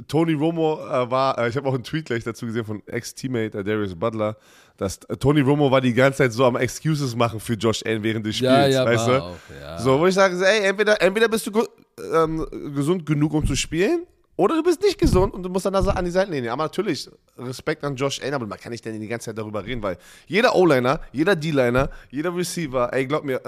Tony 0.08 0.34
Romo 0.34 0.78
äh, 0.86 1.10
war, 1.10 1.38
äh, 1.40 1.50
ich 1.50 1.56
habe 1.56 1.68
auch 1.68 1.74
einen 1.74 1.84
Tweet 1.84 2.06
gleich 2.06 2.24
dazu 2.24 2.46
gesehen 2.46 2.66
von 2.66 2.84
Ex-Teammate 2.86 3.60
äh, 3.60 3.64
Darius 3.64 3.96
Butler, 3.96 4.36
dass 4.78 4.98
äh, 5.08 5.16
Tony 5.18 5.40
Romo 5.42 5.72
war 5.72 5.82
die 5.82 5.94
ganze 5.94 6.20
Zeit 6.20 6.34
so 6.34 6.46
am 6.46 6.58
Excuses 6.58 7.16
machen 7.16 7.40
für 7.40 7.54
Josh 7.54 7.82
Allen 7.86 8.04
während 8.04 8.26
des 8.26 8.36
Spiels, 8.36 8.52
Ja, 8.52 8.68
ja, 8.68 8.86
weißt 8.86 9.08
du? 9.08 9.24
auch, 9.24 9.36
ja. 9.60 9.80
So, 9.80 10.00
wo 10.00 10.06
ich 10.06 10.14
sage, 10.14 10.36
ey, 10.46 10.68
entweder, 10.68 11.02
entweder 11.02 11.28
bist 11.30 11.48
du 11.48 11.66
ähm, 12.14 12.46
gesund 12.76 13.06
genug, 13.06 13.34
um 13.34 13.48
zu 13.48 13.56
spielen, 13.56 14.04
oder 14.40 14.56
du 14.56 14.64
bist 14.64 14.82
nicht 14.82 14.98
gesund 14.98 15.34
und 15.34 15.44
du 15.44 15.50
musst 15.50 15.66
dann 15.66 15.76
also 15.76 15.90
an 15.90 16.06
die 16.06 16.12
Seitenlinie. 16.12 16.54
Aber 16.54 16.64
natürlich, 16.64 17.10
Respekt 17.38 17.84
an 17.84 17.98
Josh 17.98 18.22
Allen, 18.22 18.34
aber 18.34 18.48
man 18.48 18.58
kann 18.58 18.72
nicht 18.72 18.86
denn 18.86 18.98
die 18.98 19.08
ganze 19.10 19.26
Zeit 19.26 19.38
darüber 19.38 19.66
reden, 19.66 19.84
weil 19.84 19.98
jeder 20.28 20.56
O-Liner, 20.56 21.02
jeder 21.12 21.36
D-Liner, 21.36 21.90
jeder 22.10 22.34
Receiver, 22.34 22.90
ey, 22.94 23.06
glaub 23.06 23.26
mir, 23.26 23.42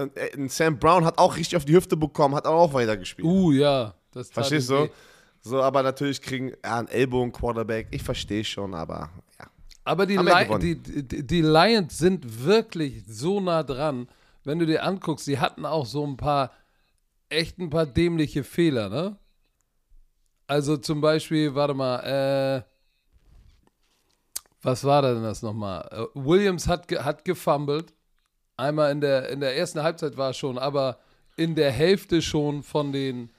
Sam 0.50 0.78
Brown 0.78 1.06
hat 1.06 1.18
auch 1.18 1.38
richtig 1.38 1.56
auf 1.56 1.64
die 1.64 1.74
Hüfte 1.74 1.96
bekommen, 1.96 2.36
hat 2.36 2.46
auch 2.46 2.74
weitergespielt. 2.74 3.26
Uh, 3.26 3.54
ja. 3.54 3.94
Das 4.12 4.32
Verstehst 4.32 4.70
du? 4.70 4.84
weh. 4.84 4.90
So, 5.42 5.62
aber 5.62 5.82
natürlich 5.82 6.22
kriegen 6.22 6.50
ja, 6.62 6.80
einen 6.80 6.90
Ellbogen 6.90 7.32
Quarterback. 7.32 7.88
Ich 7.92 8.04
verstehe 8.04 8.44
schon, 8.44 8.74
aber 8.74 9.12
ja. 9.40 9.48
Aber 9.86 10.06
die, 10.06 10.18
Li 10.18 10.60
die, 10.60 11.04
die, 11.08 11.26
die 11.26 11.42
Lions 11.42 12.00
sind 12.00 12.44
wirklich 12.44 13.06
so 13.08 13.40
nah 13.40 13.64
dran. 13.64 14.10
Wenn 14.44 14.60
du 14.60 14.66
dir 14.66 14.84
anguckst, 14.84 15.24
sie 15.24 15.40
hatten 15.40 15.66
auch 15.66 15.86
so 15.86 16.06
ein 16.06 16.18
paar, 16.18 16.52
echt 17.30 17.60
ein 17.60 17.70
paar 17.70 17.86
dämliche 17.86 18.44
Fehler, 18.44 18.90
ne? 18.90 19.16
Also 20.51 20.75
zum 20.75 21.00
Beispiel, 21.00 21.56
warte 21.56 21.74
mal, 21.74 22.00
äh, 22.03 22.62
was 24.62 24.83
war 24.83 25.01
denn 25.01 25.24
das 25.24 25.42
nochmal? 25.42 25.88
Äh, 25.89 26.06
Williams 26.13 26.68
hat, 26.68 26.89
ge 26.89 27.00
hat 27.00 27.24
gefummelt. 27.24 27.94
Einmal 28.57 28.92
in 28.92 29.00
der, 29.00 29.30
in 29.30 29.39
der 29.39 29.56
ersten 29.56 29.81
Halbzeit 29.81 30.18
war 30.18 30.31
es 30.31 30.38
schon, 30.38 30.57
aber 30.57 31.00
in 31.38 31.56
der 31.56 31.71
Hälfte 31.71 32.21
schon 32.21 32.63
von 32.63 32.92
den, 32.92 33.30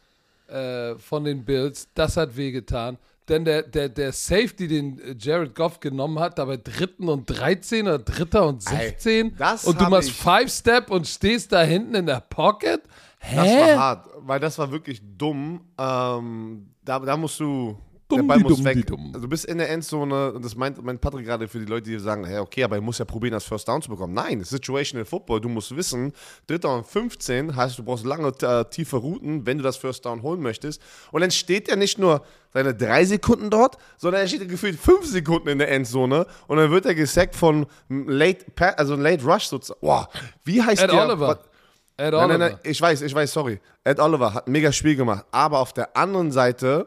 äh, 0.47 0.95
von 0.95 1.25
den 1.25 1.45
Bills. 1.45 1.87
Das 1.93 2.17
hat 2.17 2.35
wehgetan. 2.35 2.97
Denn 3.33 3.47
der, 3.47 3.63
der, 3.63 3.89
der 3.89 4.13
Safety, 4.13 4.69
den 4.69 4.99
äh, 5.01 5.15
Jared 5.19 5.55
Goff 5.55 5.81
genommen 5.81 6.19
hat, 6.19 6.39
da 6.39 6.45
bei 6.45 6.59
dritten 6.59 7.09
und 7.09 7.25
13 7.31 7.87
oder 7.87 7.99
dritter 7.99 8.47
und 8.47 8.63
Ey, 8.71 8.91
16 8.91 9.37
das 9.39 9.65
und 9.65 9.81
du 9.81 9.89
machst 9.89 10.11
ich- 10.11 10.17
Five-Step 10.17 10.91
und 10.91 11.07
stehst 11.09 11.51
da 11.51 11.63
hinten 11.63 11.95
in 11.95 12.05
der 12.05 12.21
Pocket? 12.21 12.83
Hä? 13.21 13.37
Das 13.37 13.47
war 13.47 13.79
hart, 13.79 14.09
weil 14.19 14.39
das 14.39 14.59
war 14.59 14.71
wirklich 14.71 15.01
dumm. 15.17 15.63
Ähm, 15.79 16.67
da, 16.85 16.99
da 16.99 17.17
musst 17.17 17.41
du. 17.41 17.79
Der 18.17 18.23
Ball 18.23 18.39
muss 18.41 18.57
dumm, 18.57 18.65
weg. 18.65 18.85
Also 18.91 19.21
du 19.21 19.29
bist 19.29 19.45
in 19.45 19.59
der 19.59 19.71
Endzone 19.71 20.33
und 20.33 20.45
das 20.45 20.55
meint, 20.57 20.83
meint 20.83 21.01
Patrick 21.01 21.25
gerade 21.27 21.49
für 21.49 21.59
die 21.59 21.65
Leute, 21.67 21.91
die 21.91 21.99
sagen, 21.99 22.25
hey, 22.25 22.39
okay, 22.39 22.65
aber 22.65 22.77
er 22.77 22.83
muss 22.83 22.99
ja 22.99 23.05
probieren, 23.05 23.33
das 23.33 23.45
First 23.45 23.69
Down 23.69 23.83
zu 23.83 23.89
bekommen. 23.91 24.15
Nein, 24.15 24.43
Situational 24.45 25.05
Football. 25.05 25.41
Du 25.41 25.49
musst 25.49 25.75
wissen, 25.77 26.13
dritter 26.47 26.75
und 26.75 26.87
15 26.87 27.55
heißt, 27.57 27.79
du 27.79 27.83
brauchst 27.85 28.05
lange, 28.05 28.29
äh, 28.43 28.65
tiefe 28.71 28.97
Routen, 28.97 29.45
wenn 29.47 29.59
du 29.59 29.65
das 29.65 29.77
First 29.77 30.05
Down 30.05 30.23
holen 30.23 30.41
möchtest. 30.41 30.81
Und 31.11 31.21
dann 31.23 31.31
steht 31.31 31.69
er 31.69 31.77
nicht 31.77 31.99
nur 31.99 32.23
seine 32.53 32.75
drei 32.75 33.05
Sekunden 33.05 33.49
dort, 33.51 33.77
sondern 33.97 34.21
er 34.23 34.29
steht 34.29 34.47
gefühlt 34.49 34.79
fünf 34.79 35.07
Sekunden 35.07 35.49
in 35.49 35.59
der 35.59 35.71
Endzone 35.71 36.27
und 36.49 36.57
dann 36.59 36.71
wird 36.71 36.85
er 36.87 36.95
gesackt 36.95 37.35
von 37.35 37.67
einem 37.89 38.09
Late, 38.09 38.45
Pa- 38.55 38.75
also 38.77 38.95
Late 38.95 39.25
Rush 39.25 39.45
sozusagen. 39.47 39.81
Boah, 39.81 40.09
wie 40.45 40.61
heißt 40.63 40.83
Ed 40.83 40.91
der? 40.93 41.03
Oliver. 41.07 41.29
Was- 41.29 41.39
Ed 41.97 42.13
Nein, 42.13 42.15
Oliver. 42.15 42.39
nein, 42.39 42.51
nein, 42.53 42.59
ich 42.65 42.81
weiß, 42.81 43.03
ich 43.03 43.15
weiß, 43.15 43.33
sorry. 43.33 43.61
Ed 43.85 44.01
Oliver 44.01 44.33
hat 44.35 44.47
ein 44.47 44.53
mega 44.53 44.73
Spiel 44.73 44.97
gemacht. 44.97 45.25
Aber 45.31 45.59
auf 45.61 45.73
der 45.73 45.97
anderen 45.97 46.31
Seite, 46.33 46.87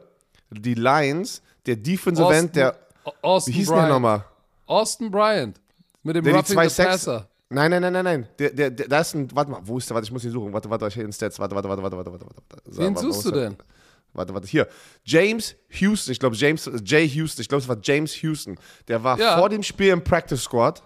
die 0.50 0.74
Lions, 0.76 1.42
der 1.66 1.76
Defensive 1.76 2.26
Austin, 2.26 2.46
End, 2.46 2.56
der. 2.56 2.76
Austin 3.22 3.54
Wie 3.54 3.58
hieß 3.58 3.68
denn 3.68 3.76
der 3.76 3.82
Bryant. 3.84 3.94
nochmal? 3.96 4.26
Austin 4.68 5.12
Bryant. 5.12 5.60
Mit 6.04 6.16
dem 6.16 6.24
Der 6.24 6.34
die 6.34 6.40
Roughing 6.40 6.58
2-6. 6.60 6.86
Passer. 6.86 7.30
Nein, 7.50 7.70
nein, 7.72 7.82
nein, 7.82 7.94
nein, 7.94 8.04
nein. 8.06 8.28
Der, 8.40 8.50
der, 8.50 8.70
der, 8.72 8.88
da 8.88 9.00
ist 9.02 9.14
ein. 9.14 9.34
Warte 9.36 9.52
mal, 9.52 9.60
wo 9.64 9.78
ist 9.78 9.90
der? 9.90 9.96
Warte, 9.96 10.06
ich 10.06 10.12
muss 10.12 10.24
ihn 10.24 10.32
suchen. 10.32 10.52
Warte, 10.52 10.70
warte, 10.70 10.88
ich 10.88 10.98
in 10.98 11.12
Stats. 11.14 11.38
Warte, 11.40 11.56
warte, 11.56 11.70
warte, 11.70 11.82
warte, 11.84 11.96
warte, 11.98 12.12
warte. 12.12 12.26
warte. 12.26 12.64
So, 12.72 12.82
Wen 12.82 12.96
warte, 12.96 13.08
suchst 13.12 13.26
du 13.26 13.32
denn? 13.32 13.56
Warte, 14.14 14.34
warte, 14.34 14.48
hier. 14.48 14.68
James 15.04 15.56
Houston, 15.70 16.12
ich 16.12 16.20
glaube 16.20 16.36
James, 16.36 16.70
Jay 16.86 17.08
Houston, 17.08 17.42
ich 17.42 17.50
glaube 17.50 17.62
es 17.62 17.68
war 17.68 17.78
James 17.82 18.14
Houston. 18.24 18.58
Der 18.88 19.04
war 19.04 19.20
Ja. 19.20 19.38
vor 19.38 19.50
dem 19.50 19.62
Spiel 19.62 19.90
im 19.90 20.04
Practice 20.04 20.42
Squad, 20.44 20.82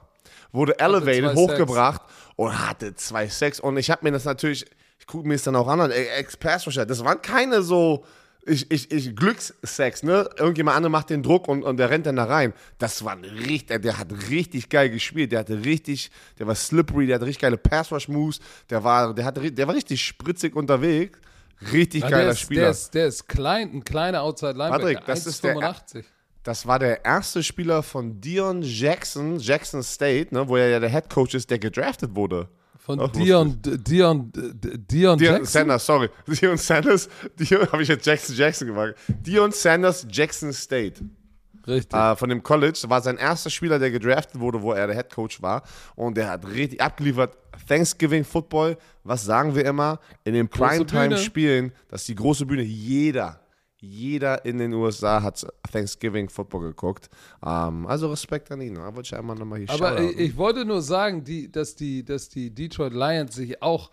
wurde 0.52 0.78
elevated, 0.80 1.26
2-6. 1.32 1.36
hochgebracht 1.36 2.02
und 2.36 2.68
hatte 2.68 2.88
2-6. 2.96 3.62
Und 3.62 3.78
ich 3.78 3.92
habe 3.92 4.04
mir 4.04 4.12
das 4.12 4.26
natürlich, 4.26 4.66
ich 5.00 5.06
gucke 5.08 5.28
mir 5.28 5.36
das 5.36 5.44
dann 5.44 5.56
auch 5.56 5.68
an, 5.68 5.92
ey, 5.92 6.08
Ex-Pass 6.18 6.66
Rusher, 6.66 6.86
das 6.88 7.04
waren 7.06 7.22
keine 7.22 7.62
so, 7.62 8.04
ich, 8.50 8.70
ich, 8.72 8.92
ich, 8.92 9.16
Glückssex, 9.16 10.04
ne? 10.04 10.30
Irgendjemand 10.38 10.78
andere 10.78 10.90
macht 10.92 11.10
den 11.10 11.24
Druck 11.24 11.48
und, 11.48 11.64
und 11.64 11.78
der 11.78 11.90
rennt 11.90 12.06
dann 12.06 12.16
da 12.18 12.26
rein. 12.26 12.54
Das 12.78 13.04
war 13.06 13.14
ein 13.14 13.24
richtig, 13.24 13.82
der 13.82 13.98
hat 13.98 14.08
richtig 14.30 14.70
geil 14.70 14.90
gespielt, 14.90 15.32
der 15.32 15.40
hatte 15.40 15.64
richtig, 15.64 16.12
der 16.38 16.48
war 16.48 16.56
slippery, 16.56 17.08
der 17.08 17.16
hatte 17.16 17.26
richtig 17.26 17.42
geile 17.42 17.58
Pass-Rush-Moves, 17.58 18.40
der 18.70 18.84
war, 18.84 19.14
der, 19.14 19.26
hatte, 19.26 19.52
der 19.52 19.68
war 19.68 19.76
richtig 19.76 20.04
spritzig 20.04 20.56
unterwegs. 20.56 21.20
Richtig 21.74 22.04
Ja, 22.04 22.10
geiler 22.10 22.24
der, 22.24 22.32
ist, 22.32 22.40
Spieler. 22.40 22.62
der, 22.62 22.70
ist, 22.72 22.94
der 22.94 23.08
ist 23.08 23.28
klein, 23.28 23.72
ein 23.74 23.84
kleiner 23.84 24.22
Outside 24.24 24.54
Linebacker. 24.54 24.80
Patrick, 24.80 25.06
das 25.06 25.26
ist 25.28 25.44
der- 25.44 25.58
1,85. 25.58 26.06
Das 26.44 26.66
war 26.66 26.80
der 26.80 27.04
erste 27.04 27.44
Spieler 27.44 27.84
von 27.84 28.22
Dion 28.22 28.62
Jackson, 28.62 29.40
Jackson 29.40 29.84
State, 29.84 30.34
ne, 30.34 30.48
wo 30.48 30.56
er 30.56 30.70
ja 30.70 30.80
der 30.80 30.90
Head 30.90 31.10
Coach 31.10 31.36
ist, 31.36 31.50
der 31.52 31.60
gedraftet 31.60 32.16
wurde. 32.16 32.48
Von 32.90 33.00
Ach, 33.02 33.10
Dion, 33.10 33.62
Dion, 33.62 34.32
Dion, 34.32 34.32
Dion 34.90 35.20
Jackson? 35.20 35.46
Sanders, 35.46 35.86
sorry. 35.86 36.10
Dion 36.28 36.58
Sanders, 36.58 37.08
Dion, 37.38 37.72
habe 37.72 37.84
ich 37.84 37.88
jetzt 37.88 38.04
Jackson 38.04 38.36
Jackson 38.36 38.68
gemacht. 38.68 38.96
Dion 39.08 39.52
Sanders, 39.52 40.08
Jackson 40.10 40.52
State. 40.52 41.00
Richtig. 41.68 41.94
Äh, 41.94 42.16
von 42.16 42.30
dem 42.30 42.42
College. 42.42 42.86
War 42.88 43.00
sein 43.04 43.18
erster 43.18 43.52
Spieler, 43.52 43.78
der 43.78 43.92
gedraftet 43.92 44.42
wurde, 44.42 44.64
wo 44.64 44.74
er 44.74 44.88
der 44.88 44.96
Head 44.96 45.12
Coach 45.14 45.40
war. 45.40 45.62
Und 45.96 46.18
der 46.18 46.32
hat 46.32 46.48
richtig 46.48 46.82
abgeliefert. 46.82 47.38
Thanksgiving 47.68 48.24
Football, 48.24 48.76
was 49.04 49.24
sagen 49.24 49.54
wir 49.54 49.66
immer? 49.66 50.00
In 50.24 50.34
den 50.34 50.50
Primetime-Spielen, 50.50 51.74
das 51.90 52.02
ist 52.02 52.08
die 52.08 52.16
große 52.16 52.48
Bühne. 52.48 52.64
Jeder, 52.64 53.40
jeder 53.82 54.44
in 54.46 54.58
den 54.58 54.74
USA 54.74 55.22
hat 55.22 55.46
Thanksgiving 55.72 56.30
Football 56.30 56.62
geguckt. 56.62 57.10
Ähm, 57.46 57.86
also 57.88 58.10
Respekt 58.10 58.52
an 58.52 58.62
ihn. 58.62 58.76
Da 58.76 58.84
wollte 58.96 59.08
ich 59.08 59.16
einmal 59.16 59.36
nochmal 59.36 59.60
hier 59.60 59.70
Aber 59.70 60.00
ich, 60.02 60.18
ich 60.18 60.38
wollte 60.38 60.66
nur 60.66 60.82
sagen, 60.82 61.24
die, 61.24 61.52
dass, 61.52 61.76
die, 61.76 62.04
dass 62.04 62.30
die 62.30 62.50
Detroit 62.50 62.94
Lions 62.94 63.36
sich 63.36 63.62
auch, 63.62 63.90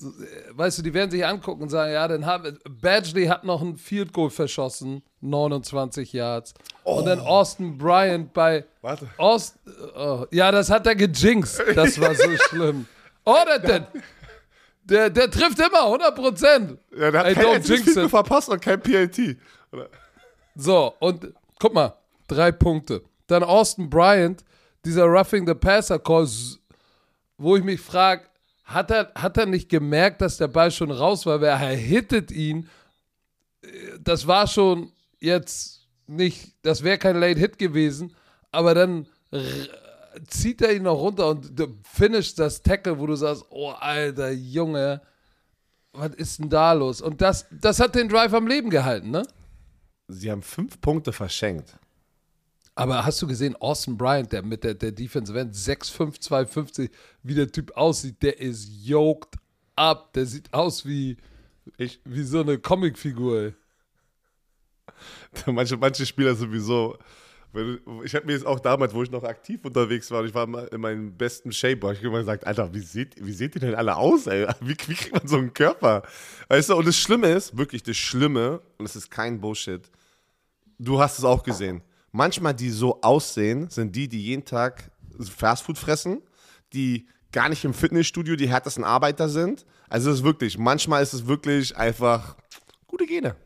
äh, 0.00 0.04
weißt 0.52 0.78
du, 0.78 0.82
die 0.82 0.94
werden 0.94 1.10
sich 1.10 1.24
angucken 1.24 1.62
und 1.62 1.68
sagen, 1.68 1.92
ja, 1.92 2.08
dann 2.08 2.26
haben 2.26 2.58
Badgley 2.68 3.26
hat 3.26 3.44
noch 3.44 3.62
ein 3.62 3.76
Field 3.76 4.12
Goal 4.12 4.30
verschossen, 4.30 5.02
29 5.20 6.12
Yards. 6.12 6.54
Und 6.82 7.06
dann 7.06 7.20
Austin 7.20 7.78
Bryant 7.78 8.32
bei 8.32 8.64
Warte. 8.82 9.08
Aust, 9.16 9.58
oh, 9.96 10.26
ja, 10.32 10.50
das 10.50 10.70
hat 10.70 10.86
er 10.86 10.96
gejinxt. 10.96 11.62
Das 11.74 12.00
war 12.00 12.14
so 12.14 12.36
schlimm. 12.48 12.86
Oh, 13.24 13.36
der, 13.46 13.58
der, 13.60 13.86
der, 14.90 15.08
der 15.08 15.30
trifft 15.30 15.58
immer 15.58 15.84
100 15.84 16.14
Prozent. 16.14 16.78
Ja, 16.96 17.10
der 17.10 17.20
hat 17.20 17.26
Ey, 17.28 17.34
kein 17.34 17.62
Field 17.62 18.10
verpasst 18.10 18.48
und 18.48 18.60
kein 18.60 18.80
PAT. 18.80 19.18
Oder? 19.72 19.88
So, 20.56 20.94
und 20.98 21.32
guck 21.58 21.72
mal, 21.72 21.94
drei 22.26 22.52
Punkte. 22.52 23.02
Dann 23.26 23.42
Austin 23.44 23.88
Bryant, 23.88 24.44
dieser 24.84 25.04
Roughing 25.04 25.46
the 25.46 25.54
Passer 25.54 25.98
Call, 25.98 26.28
wo 27.38 27.56
ich 27.56 27.64
mich 27.64 27.80
frage, 27.80 28.24
hat 28.64 28.90
er, 28.90 29.12
hat 29.14 29.36
er 29.36 29.46
nicht 29.46 29.68
gemerkt, 29.68 30.20
dass 30.20 30.36
der 30.36 30.48
Ball 30.48 30.70
schon 30.70 30.90
raus 30.90 31.24
war, 31.26 31.40
weil 31.40 31.48
er 31.48 31.58
hittet 31.58 32.30
ihn. 32.30 32.68
Das 34.00 34.26
war 34.26 34.46
schon 34.46 34.92
jetzt 35.20 35.86
nicht, 36.06 36.54
das 36.62 36.82
wäre 36.82 36.98
kein 36.98 37.18
Late 37.18 37.38
Hit 37.38 37.58
gewesen, 37.58 38.14
aber 38.50 38.74
dann 38.74 39.06
zieht 40.28 40.62
er 40.62 40.74
ihn 40.74 40.84
noch 40.84 40.98
runter 40.98 41.28
und 41.28 41.52
finisht 41.84 42.38
das 42.38 42.62
Tackle, 42.62 42.98
wo 42.98 43.06
du 43.06 43.16
sagst, 43.16 43.44
oh 43.50 43.70
alter 43.70 44.30
Junge, 44.30 45.00
was 45.92 46.14
ist 46.14 46.38
denn 46.38 46.50
da 46.50 46.72
los? 46.72 47.00
Und 47.00 47.20
das, 47.20 47.46
das 47.50 47.80
hat 47.80 47.94
den 47.94 48.08
Drive 48.08 48.32
am 48.32 48.46
Leben 48.46 48.70
gehalten, 48.70 49.10
ne? 49.10 49.26
Sie 50.08 50.30
haben 50.30 50.42
fünf 50.42 50.80
Punkte 50.80 51.12
verschenkt. 51.12 51.76
Aber 52.74 53.04
hast 53.04 53.20
du 53.20 53.26
gesehen, 53.26 53.56
Austin 53.56 53.96
Bryant, 53.96 54.32
der 54.32 54.42
mit 54.42 54.64
der, 54.64 54.74
der 54.74 54.92
Defensive 54.92 55.38
End 55.38 55.54
6'5, 55.54 56.20
250, 56.20 56.90
wie 57.22 57.34
der 57.34 57.50
Typ 57.50 57.76
aussieht, 57.76 58.22
der 58.22 58.40
ist 58.40 58.68
yoked 58.84 59.38
up. 59.76 60.12
Der 60.14 60.26
sieht 60.26 60.52
aus 60.54 60.86
wie, 60.86 61.16
Ich, 61.76 62.00
wie 62.04 62.22
so 62.22 62.40
eine 62.40 62.58
Comicfigur. 62.58 63.52
manche, 65.46 65.76
manche 65.76 66.06
Spieler 66.06 66.34
sowieso. 66.34 66.96
Ich 68.04 68.14
habe 68.14 68.26
mir 68.26 68.32
jetzt 68.32 68.46
auch 68.46 68.60
damals, 68.60 68.94
wo 68.94 69.02
ich 69.02 69.10
noch 69.10 69.24
aktiv 69.24 69.64
unterwegs 69.64 70.10
war, 70.12 70.24
ich 70.24 70.32
war 70.32 70.72
in 70.72 70.80
meinem 70.80 71.16
besten 71.16 71.50
Shape, 71.50 71.80
habe 71.82 71.94
ich 71.94 72.02
immer 72.02 72.20
gesagt, 72.20 72.46
Alter, 72.46 72.72
wie 72.72 72.80
seht, 72.80 73.16
wie 73.24 73.32
seht 73.32 73.56
ihr 73.56 73.60
denn 73.60 73.74
alle 73.74 73.96
aus, 73.96 74.28
ey? 74.28 74.46
Wie, 74.60 74.68
wie 74.68 74.76
kriegt 74.76 75.12
man 75.12 75.26
so 75.26 75.36
einen 75.36 75.52
Körper? 75.52 76.02
Weißt 76.48 76.68
du, 76.68 76.76
und 76.76 76.86
das 76.86 76.96
Schlimme 76.96 77.28
ist, 77.32 77.56
wirklich 77.56 77.82
das 77.82 77.96
Schlimme, 77.96 78.60
und 78.78 78.86
es 78.86 78.94
ist 78.94 79.10
kein 79.10 79.40
Bullshit, 79.40 79.82
du 80.78 81.00
hast 81.00 81.18
es 81.18 81.24
auch 81.24 81.42
gesehen. 81.42 81.82
Manchmal, 82.12 82.54
die 82.54 82.70
so 82.70 83.00
aussehen, 83.02 83.68
sind 83.68 83.96
die, 83.96 84.08
die 84.08 84.22
jeden 84.22 84.44
Tag 84.44 84.90
Fastfood 85.18 85.78
fressen, 85.78 86.22
die 86.72 87.08
gar 87.32 87.48
nicht 87.48 87.64
im 87.64 87.74
Fitnessstudio 87.74 88.36
die 88.36 88.48
härtesten 88.48 88.84
Arbeiter 88.84 89.28
sind. 89.28 89.66
Also 89.88 90.10
es 90.10 90.18
ist 90.18 90.24
wirklich, 90.24 90.58
manchmal 90.58 91.02
ist 91.02 91.14
es 91.14 91.26
wirklich 91.26 91.76
einfach 91.76 92.36
gute 92.86 93.06
Gene. 93.06 93.36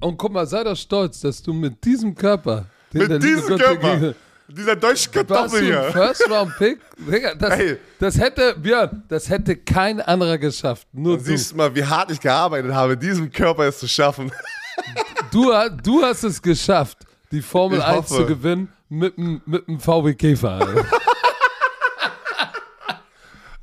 Und 0.00 0.16
guck 0.16 0.32
mal, 0.32 0.46
sei 0.46 0.64
doch 0.64 0.76
stolz, 0.76 1.20
dass 1.20 1.42
du 1.42 1.52
mit 1.52 1.84
diesem 1.84 2.14
Körper, 2.14 2.66
Mit 2.92 3.22
diesem 3.22 3.56
Körper, 3.58 4.14
dieser 4.48 4.76
deutschen 4.76 5.14
warst 5.14 5.28
Kartoffel 5.28 5.60
du 5.60 5.66
hier. 5.66 5.82
First 5.92 6.30
Round 6.30 6.56
Pick? 6.58 6.78
Digga, 6.98 7.34
das, 7.34 7.58
Ey. 7.58 7.76
das 7.98 8.18
hätte, 8.18 8.54
Björn, 8.58 9.02
das 9.08 9.28
hätte 9.30 9.56
kein 9.56 10.00
anderer 10.00 10.36
geschafft. 10.38 10.86
Nur 10.92 11.16
Du 11.16 11.22
du. 11.24 11.30
siehst 11.30 11.56
mal, 11.56 11.74
wie 11.74 11.84
hart 11.84 12.10
ich 12.10 12.20
gearbeitet 12.20 12.72
habe, 12.72 12.96
diesem 12.96 13.30
Körper 13.32 13.64
es 13.66 13.78
zu 13.78 13.88
schaffen. 13.88 14.30
Du, 15.30 15.50
du 15.82 16.02
hast 16.02 16.22
es 16.24 16.40
geschafft, 16.42 16.98
die 17.30 17.40
Formel 17.40 17.78
Ich 17.78 17.84
1 17.84 17.96
hoffe. 17.96 18.14
zu 18.16 18.26
gewinnen 18.26 18.68
mit 18.88 19.16
dem 19.16 19.40
mit 19.46 19.66
dem 19.68 19.80
VW 19.80 20.14
Käfer. 20.14 20.84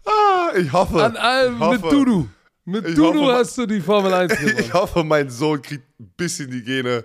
Ah, 0.05 0.51
ich 0.57 0.71
hoffe. 0.71 1.03
An 1.03 1.15
allem 1.17 1.59
hoffe, 1.59 1.79
mit 1.79 1.91
Dudu. 1.91 2.27
Mit 2.65 2.87
Ich 2.87 2.95
Dudu 2.95 3.21
hoffe, 3.21 3.33
hast 3.35 3.57
du 3.57 3.65
die 3.65 3.81
Formel 3.81 4.13
1 4.13 4.33
gewonnen. 4.39 4.55
Ich 4.59 4.73
hoffe, 4.73 5.03
mein 5.03 5.29
Sohn 5.29 5.61
kriegt 5.61 5.83
ein 5.99 6.11
bisschen 6.17 6.49
die 6.51 6.63
Gene 6.63 7.03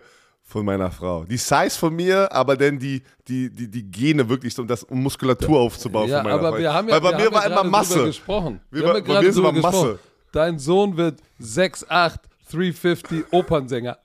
von 0.55 0.65
meiner 0.65 0.89
Frau. 0.89 1.25
Die 1.25 1.37
Size 1.37 1.71
von 1.77 1.97
mir, 1.97 2.31
aber 2.31 2.57
dann 2.57 2.79
die, 2.79 3.03
die, 3.27 3.51
die, 3.51 3.69
die 3.69 3.91
Gene 3.91 4.29
wirklich, 4.29 4.57
um, 4.57 4.69
das, 4.69 4.85
um 4.85 5.03
Muskulatur 5.03 5.59
aufzubauen 5.59 6.09
Ja, 6.09 6.19
von 6.19 6.27
meiner 6.31 6.39
aber 6.39 6.51
Frau. 6.51 6.59
wir 6.59 6.73
haben 6.73 6.89
ja, 6.89 6.95
Weil 6.95 7.01
bei 7.01 7.11
wir 7.11 7.17
mir 7.19 7.25
haben 7.25 7.35
war 7.35 7.43
ja 7.51 7.61
immer 7.61 7.71
Masse. 7.71 8.05
gesprochen. 8.05 8.61
Wir 8.71 8.83
Wir 8.83 8.89
haben 8.89 8.97
ja 8.99 9.15
bei 9.15 9.21
mir 9.21 9.29
ist 9.29 9.37
immer. 9.37 9.51
Masse. 9.53 9.99
Dein 10.31 10.61
Sohn 10.61 10.97
wird 10.97 11.19
6'8, 11.41 12.19
350 12.53 13.25
Opernsänger. 13.33 13.99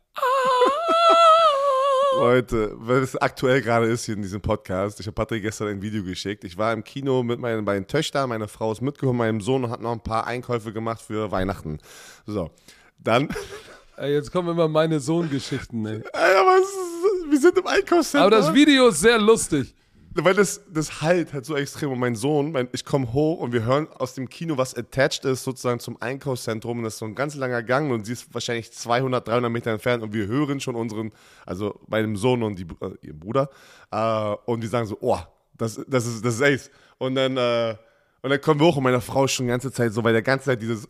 Leute, 2.18 2.72
weil 2.77 3.03
es 3.03 3.15
aktuell 3.15 3.62
gerade 3.62 3.86
ist 3.86 4.06
hier 4.06 4.15
in 4.15 4.24
diesem 4.24 4.41
Podcast, 4.41 5.00
ich 5.00 5.06
habe 5.06 5.13
Patrick 5.13 5.44
gestern 5.44 5.68
ein 5.68 5.82
Video 5.84 6.03
geschickt. 6.03 6.44
Ich 6.44 6.58
war 6.58 6.74
im 6.74 6.84
Kino 6.84 7.22
mit 7.22 7.39
meinen 7.39 7.63
beiden 7.63 7.86
Töchtern, 7.86 8.27
meine 8.27 8.48
Frau 8.48 8.72
ist 8.72 8.82
mitgekommen, 8.82 9.20
meinem 9.20 9.39
Sohn 9.41 9.63
und 9.65 9.70
hat 9.70 9.82
noch 9.82 9.91
ein 9.91 10.01
paar 10.01 10.25
Einkäufe 10.25 10.74
gemacht 10.74 11.00
für 11.01 11.29
Weihnachten. 11.32 11.77
So, 12.25 12.50
dann, 12.98 13.29
Ey, 14.00 14.13
jetzt 14.13 14.32
kommen 14.32 14.48
immer 14.48 14.70
meine 14.70 15.01
Sohngeschichten. 15.01 15.86
Ey. 15.86 15.98
Es 15.98 16.03
ist, 16.03 17.32
wir 17.32 17.39
sind 17.39 17.58
im 17.58 17.68
Einkaufscenter. 17.68 18.27
Aber 18.27 18.36
das 18.38 18.53
Video 18.53 18.88
ist 18.88 19.01
sehr 19.01 19.18
lustig. 19.18 19.75
Weil 20.13 20.34
das, 20.34 20.62
das 20.72 21.01
halt 21.01 21.34
halt 21.34 21.46
so 21.46 21.58
extrem. 21.58 21.91
Und 21.91 22.00
mein 22.00 22.15
Sohn, 22.15 22.53
mein, 22.53 22.70
ich 22.72 22.86
komme 22.86 23.12
hoch 23.12 23.41
und 23.41 23.51
wir 23.51 23.65
hören 23.65 23.89
aus 23.98 24.13
dem 24.13 24.29
Kino, 24.29 24.58
was 24.58 24.74
attached 24.74 25.25
ist, 25.25 25.44
sozusagen 25.44 25.82
zum 25.82 26.01
Einkaufszentrum. 26.01 26.77
Und 26.77 26.86
das 26.86 26.94
ist 26.94 27.00
so 27.00 27.06
ein 27.06 27.13
ganz 27.13 27.36
langer 27.36 27.62
Gang 27.62 27.91
und 27.91 28.06
sie 28.06 28.13
ist 28.13 28.34
wahrscheinlich 28.34 28.72
200, 28.72 29.27
300 29.27 29.51
Meter 29.51 29.72
entfernt. 29.72 30.01
Und 30.01 30.13
wir 30.13 30.27
hören 30.27 30.62
schon 30.62 30.75
unseren, 30.75 31.12
also 31.46 31.77
meinem 31.88 32.15
Sohn 32.15 32.41
und 32.41 32.58
die, 32.58 32.68
äh, 32.79 32.94
ihren 33.01 33.20
Bruder. 33.20 33.50
Äh, 33.91 34.36
und 34.46 34.62
die 34.62 34.68
sagen 34.68 34.88
so: 34.88 34.98
Oh, 35.01 35.20
das, 35.58 35.82
das, 35.89 36.06
ist, 36.06 36.24
das 36.24 36.36
ist 36.36 36.41
Ace. 36.41 36.72
Und 37.00 37.15
dann, 37.15 37.36
äh, 37.36 37.75
und 38.22 38.29
dann 38.29 38.39
kommen 38.39 38.62
wir 38.62 38.68
hoch 38.68 38.77
und 38.77 38.84
meine 38.84 39.01
Frau 39.01 39.25
ist 39.25 39.34
schon 39.34 39.46
die 39.46 39.51
ganze 39.51 39.74
Zeit 39.74 39.91
so, 39.91 40.03
weil 40.06 40.13
der 40.13 40.22
ganze 40.22 40.46
Zeit 40.46 40.62
dieses. 40.62 40.88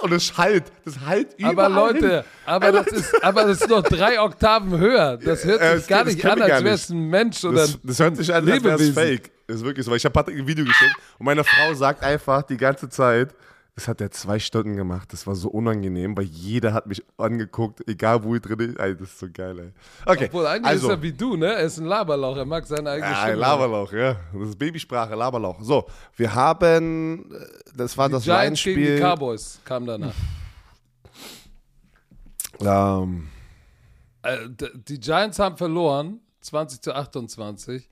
Und 0.00 0.12
das 0.12 0.36
halt, 0.38 0.64
das 0.84 1.00
halt 1.00 1.28
überall 1.38 1.66
Aber 1.66 1.68
Leute, 1.92 2.08
hin. 2.08 2.22
aber 2.46 2.72
das, 2.72 2.86
ist, 2.88 3.24
aber 3.24 3.44
das 3.44 3.60
ist 3.60 3.68
noch 3.68 3.82
drei 3.82 4.20
Oktaven 4.20 4.78
höher. 4.78 5.16
Das 5.16 5.44
hört 5.44 5.60
Äh, 5.60 5.78
sich 5.78 5.78
das 5.80 5.86
gar 5.88 6.04
nicht 6.04 6.24
an, 6.24 6.40
als 6.42 6.64
wäre 6.64 6.74
es 6.74 6.88
ein 6.90 7.08
Mensch 7.08 7.44
oder 7.44 7.62
Das, 7.62 7.78
das 7.82 7.98
hört 7.98 8.16
sich 8.16 8.32
an, 8.32 8.48
als 8.48 8.62
wäre 8.64 8.76
es 8.80 8.90
fake. 8.90 9.30
Das 9.46 9.56
ist 9.56 9.64
wirklich 9.64 9.84
so, 9.84 9.90
weil 9.90 9.96
ich 9.98 10.04
habe 10.04 10.12
Patrick 10.12 10.38
ein 10.38 10.46
Video 10.46 10.64
geschickt 10.64 10.94
und 11.18 11.26
meine 11.26 11.42
Frau 11.42 11.74
sagt 11.74 12.02
einfach 12.04 12.42
die 12.42 12.56
ganze 12.56 12.88
Zeit, 12.88 13.34
das 13.78 13.86
hat 13.86 14.00
er 14.00 14.10
zwei 14.10 14.40
Stunden 14.40 14.74
gemacht. 14.76 15.12
Das 15.12 15.24
war 15.28 15.36
so 15.36 15.50
unangenehm, 15.50 16.16
weil 16.16 16.24
jeder 16.24 16.72
hat 16.72 16.88
mich 16.88 17.00
angeguckt, 17.16 17.88
egal 17.88 18.24
wo 18.24 18.34
ich 18.34 18.42
drin 18.42 18.56
bin. 18.56 18.76
Ey, 18.76 18.96
das 18.96 19.06
ist 19.06 19.20
so 19.20 19.28
geil, 19.32 19.56
ey. 19.56 19.72
Okay, 20.04 20.24
Obwohl, 20.26 20.48
eigentlich 20.48 20.66
also, 20.66 20.88
ist 20.88 20.94
er 20.94 21.02
wie 21.02 21.12
du, 21.12 21.36
ne? 21.36 21.54
Er 21.54 21.60
ist 21.60 21.78
ein 21.78 21.84
Laberlauch. 21.84 22.36
Er 22.36 22.44
mag 22.44 22.66
seine 22.66 22.90
eigene 22.90 23.08
ja, 23.08 23.22
Stimme. 23.22 23.36
Laberlauch, 23.36 23.92
ja. 23.92 24.16
Das 24.32 24.48
ist 24.48 24.58
Babysprache, 24.58 25.14
Laberlauch. 25.14 25.62
So, 25.62 25.86
wir 26.16 26.34
haben, 26.34 27.32
das 27.76 27.96
war 27.96 28.08
das 28.08 28.24
Giants 28.24 28.64
gegen 28.64 28.80
die. 28.80 29.00
Cowboys 29.00 29.60
kam 29.64 29.86
danach. 29.86 30.14
Ähm, 32.60 33.28
Äh, 34.22 34.48
die 34.88 34.98
Giants 34.98 35.38
haben 35.38 35.56
verloren, 35.56 36.18
20 36.40 36.80
zu 36.80 36.92
28. 36.92 37.88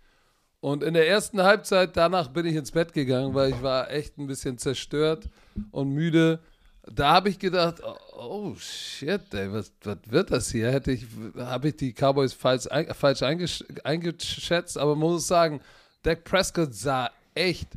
Und 0.58 0.82
in 0.82 0.94
der 0.94 1.06
ersten 1.06 1.40
Halbzeit, 1.40 1.96
danach 1.96 2.26
bin 2.26 2.44
ich 2.44 2.56
ins 2.56 2.72
Bett 2.72 2.92
gegangen, 2.92 3.34
weil 3.34 3.50
ich 3.50 3.62
war 3.62 3.88
echt 3.92 4.18
ein 4.18 4.26
bisschen 4.26 4.58
zerstört 4.58 5.28
und 5.70 5.90
müde. 5.90 6.40
Da 6.88 7.12
habe 7.12 7.30
ich 7.30 7.38
gedacht, 7.38 7.82
oh, 7.84 7.96
oh 8.16 8.54
shit, 8.56 9.22
ey, 9.32 9.52
was, 9.52 9.72
was 9.82 9.98
wird 10.06 10.30
das 10.30 10.50
hier? 10.50 10.70
Hätte 10.70 10.92
ich, 10.92 11.06
habe 11.36 11.68
ich 11.68 11.76
die 11.76 11.92
Cowboys 11.92 12.32
falsch, 12.32 12.68
falsch 12.92 13.22
eingesch 13.22 13.64
eingeschätzt, 13.82 14.78
aber 14.78 14.94
muss 14.94 15.26
sagen, 15.26 15.60
Dak 16.02 16.22
Prescott 16.22 16.74
sah 16.74 17.10
echt 17.34 17.68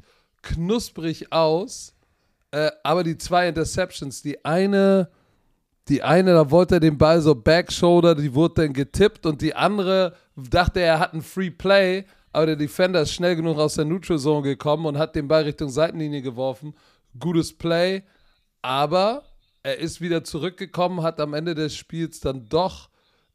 knusprig 0.43 1.31
aus, 1.31 1.93
äh, 2.51 2.69
aber 2.83 3.03
die 3.03 3.17
zwei 3.17 3.47
Interceptions, 3.47 4.21
die 4.21 4.45
eine 4.45 5.09
die 5.89 6.03
eine, 6.03 6.33
da 6.33 6.51
wollte 6.51 6.75
er 6.75 6.79
den 6.79 6.97
Ball 6.97 7.19
so 7.19 7.33
Backshoulder, 7.33 8.15
die 8.15 8.33
wurde 8.33 8.61
dann 8.61 8.73
getippt 8.73 9.25
und 9.25 9.41
die 9.41 9.55
andere 9.55 10.15
dachte, 10.35 10.79
er 10.79 10.99
hat 10.99 11.13
einen 11.13 11.23
Free 11.23 11.49
Play, 11.49 12.05
aber 12.31 12.45
der 12.45 12.55
Defender 12.55 13.01
ist 13.01 13.13
schnell 13.13 13.35
genug 13.35 13.57
aus 13.57 13.73
der 13.73 13.85
Neutral 13.85 14.19
Zone 14.19 14.43
gekommen 14.43 14.85
und 14.85 14.97
hat 14.99 15.15
den 15.15 15.27
Ball 15.27 15.43
Richtung 15.43 15.69
Seitenlinie 15.69 16.21
geworfen. 16.21 16.75
Gutes 17.17 17.57
Play, 17.57 18.03
aber 18.61 19.23
er 19.63 19.79
ist 19.79 20.01
wieder 20.01 20.23
zurückgekommen, 20.23 21.01
hat 21.01 21.19
am 21.19 21.33
Ende 21.33 21.55
des 21.55 21.75
Spiels 21.75 22.19
dann 22.19 22.45
doch 22.45 22.89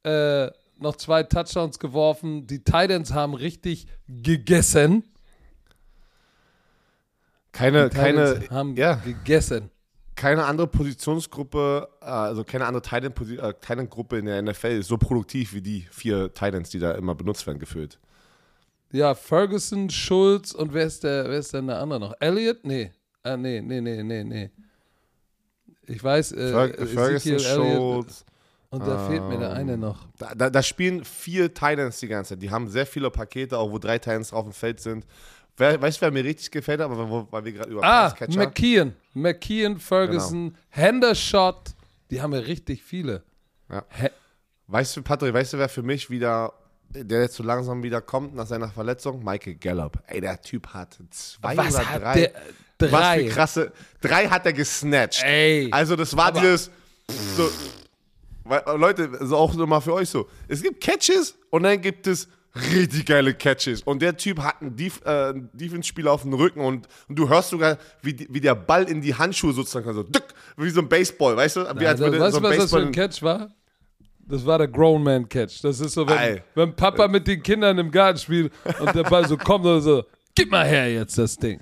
äh, 0.05 0.51
noch 0.79 0.97
zwei 0.97 1.23
Touchdowns 1.23 1.79
geworfen. 1.79 2.47
Die 2.47 2.63
Titans 2.63 3.13
haben 3.13 3.35
richtig 3.35 3.87
gegessen. 4.09 5.05
keine, 7.53 7.91
keine, 7.91 8.49
haben 8.51 8.77
ja, 8.77 8.95
gegessen. 8.97 9.71
keine 10.15 10.45
andere 10.45 10.67
Positionsgruppe, 10.67 11.89
äh, 12.01 12.05
also 12.05 12.45
keine 12.45 12.67
andere 12.67 12.83
Titan-Gruppe 12.83 14.19
in 14.19 14.27
der 14.27 14.43
NFL 14.43 14.79
ist 14.79 14.89
so 14.89 14.99
produktiv 14.99 15.55
wie 15.55 15.63
die 15.63 15.87
vier 15.91 16.33
Titans, 16.33 16.71
die 16.71 16.79
da 16.79 16.93
immer 16.93 17.15
benutzt 17.15 17.47
werden, 17.47 17.59
gefühlt. 17.59 17.99
Ja, 18.93 19.15
Ferguson, 19.15 19.91
Schulz 19.91 20.53
und 20.53 20.73
wer 20.73 20.87
ist 20.87 21.03
der, 21.05 21.29
wer 21.29 21.39
ist 21.39 21.53
denn 21.53 21.67
der 21.67 21.81
andere 21.81 22.01
noch? 22.01 22.15
Elliott? 22.21 22.65
Nee. 22.65 22.93
Ah, 23.25 23.37
nee, 23.39 23.61
nee, 23.63 23.81
nee, 23.81 24.03
nee, 24.03 24.23
nee. 24.23 24.51
Ich 25.87 26.03
weiß, 26.05 26.33
äh, 26.33 26.51
Fer 26.51 26.87
Ferguson, 26.87 27.39
Schultz. 27.41 28.25
und 28.71 28.87
da 28.87 29.07
fehlt 29.09 29.23
mir 29.25 29.39
der 29.39 29.51
Ähm, 29.53 29.57
eine 29.57 29.79
noch. 29.79 30.07
Da, 30.19 30.35
da, 30.35 30.51
da 30.51 30.63
spielen 30.63 31.05
vier 31.05 31.53
Titans 31.53 32.01
die 32.01 32.09
ganze 32.09 32.31
Zeit. 32.35 32.43
Die 32.43 32.51
haben 32.51 32.69
sehr 32.69 32.85
viele 32.87 33.11
Pakete, 33.11 33.57
auch 33.59 33.71
wo 33.71 33.79
drei 33.79 33.99
Titans 33.99 34.33
auf 34.33 34.45
dem 34.45 34.53
Feld 34.53 34.81
sind. 34.81 35.07
Wer, 35.57 35.81
weißt 35.81 35.99
du, 35.99 36.03
wer 36.03 36.11
mir 36.11 36.25
richtig 36.25 36.51
gefällt, 36.51 36.81
aber 36.83 37.27
weil 37.33 37.45
wir 37.47 37.53
gerade 37.53 37.71
über 37.71 37.83
Ah, 37.83 38.11
Passcatcher- 38.11 38.39
McKeon. 38.39 38.93
McKeon, 39.15 39.79
Ferguson, 39.79 40.49
Genau. 40.51 40.59
Hendershot. 40.71 41.75
Die 42.11 42.21
haben 42.21 42.33
ja 42.35 42.41
richtig 42.41 42.83
viele. 42.83 43.23
Ja. 43.71 43.85
Weißt 44.67 44.97
du, 44.97 45.03
Patrick, 45.03 45.33
weißt 45.33 45.55
du, 45.55 45.59
wer 45.59 45.69
für 45.69 45.83
mich 45.83 46.11
wieder, 46.11 46.53
der 46.91 47.23
jetzt 47.23 47.37
so 47.37 47.43
langsam 47.43 47.83
wieder 47.83 48.01
kommt 48.03 48.35
nach 48.35 48.47
seiner 48.47 48.69
Verletzung? 48.69 49.23
Michael 49.25 49.55
Gallup. 49.55 50.03
Ey, 50.09 50.21
der 50.21 50.41
Typ 50.43 50.69
hat 50.69 50.99
zwei 51.11 51.57
Was 51.57 51.75
oder 51.75 51.89
hat 51.91 52.03
drei. 52.03 52.15
der? 52.15 52.33
Was 52.79 52.91
Drei. 52.91 53.25
für 53.25 53.31
krasse. 53.31 53.73
Drei 54.01 54.27
hat 54.29 54.47
er 54.47 54.53
gesnatcht. 54.53 55.23
Ey. 55.23 55.69
Also, 55.71 55.97
das 55.97 56.17
war 56.17 56.33
dieses. 56.33 56.71
So, 57.37 57.49
äh, 58.51 58.77
Leute, 58.77 59.11
also 59.21 59.37
auch 59.37 59.55
nochmal 59.55 59.81
für 59.81 59.95
euch 59.95 60.09
so. 60.09 60.29
Es 60.49 60.63
gibt 60.63 60.83
Catches 60.83 61.37
und 61.51 61.63
dann 61.63 61.81
gibt 61.81 62.07
es 62.07 62.29
richtig 62.73 63.07
geile 63.07 63.35
Catches. 63.35 63.83
Und 63.83 64.03
der 64.03 64.17
Typ 64.17 64.41
hat 64.41 64.61
einen, 64.61 64.77
Def 64.77 65.01
äh, 65.05 65.35
Defense-Spieler 65.53 66.13
auf 66.13 66.23
dem 66.23 66.35
Rücken 66.35 66.61
und, 66.61 66.87
und 67.09 67.19
du 67.19 67.29
hörst 67.29 67.51
sogar, 67.51 67.79
wie, 68.03 68.27
wie 68.31 68.41
der 68.41 68.55
Ball 68.55 68.85
in 68.85 69.01
die 69.01 69.15
Handschuhe 69.15 69.53
sozusagen. 69.53 69.93
So, 69.93 70.03
dück, 70.03 70.25
wie 70.57 70.71
so 70.71 70.81
ein 70.81 70.89
Baseball, 70.89 71.37
weißt 71.37 71.57
du? 71.57 71.61
Wie 71.61 71.85
Ja, 71.85 71.91
als 71.91 72.01
das, 72.01 72.01
würde 72.01 72.21
weißt 72.21 72.35
so 72.35 72.41
du, 72.41 72.47
ein 72.47 72.53
was 72.53 72.59
das 72.59 72.71
für 72.71 72.87
ein 72.87 72.93
Catch 72.93 73.23
war? 73.23 73.51
Das 74.27 74.47
war 74.47 74.59
der 74.59 74.69
Grown 74.69 75.03
Man 75.03 75.29
Catch. 75.29 75.63
Das 75.63 75.81
ist 75.81 75.93
so, 75.93 76.09
wenn, 76.09 76.41
wenn 76.55 76.75
Papa 76.75 77.09
mit 77.09 77.27
den 77.27 77.43
Kindern 77.43 77.77
im 77.79 77.91
Garten 77.91 78.19
spielt 78.19 78.53
und 78.79 78.95
der 78.95 79.03
Ball 79.03 79.29
so 79.29 79.37
kommt 79.37 79.67
und 79.67 79.83
so, 79.83 80.05
gib 80.35 80.51
mal 80.51 80.67
her 80.67 80.91
jetzt 80.91 81.19
das 81.19 81.37
Ding. 81.37 81.61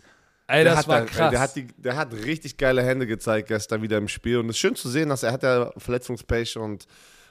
Ey, 0.52 0.64
Der 0.64 0.74
das 0.74 0.78
hat, 0.80 0.88
war 0.88 1.00
da- 1.00 1.06
krass. 1.06 1.30
Der 1.30 1.40
hat, 1.40 1.56
die, 1.56 1.66
der 1.78 1.96
hat 1.96 2.12
richtig 2.12 2.56
geile 2.56 2.82
Hände 2.82 3.06
gezeigt 3.06 3.48
gestern 3.48 3.80
wieder 3.82 3.96
im 3.98 4.08
Spiel. 4.08 4.38
Und 4.38 4.46
es 4.50 4.56
ist 4.56 4.58
schön 4.60 4.74
zu 4.76 4.88
sehen, 4.88 5.08
dass 5.08 5.22
er 5.22 5.32
hat 5.32 5.42
ja 5.42 5.70
Verletzungspech 5.78 6.56
und 6.58 6.86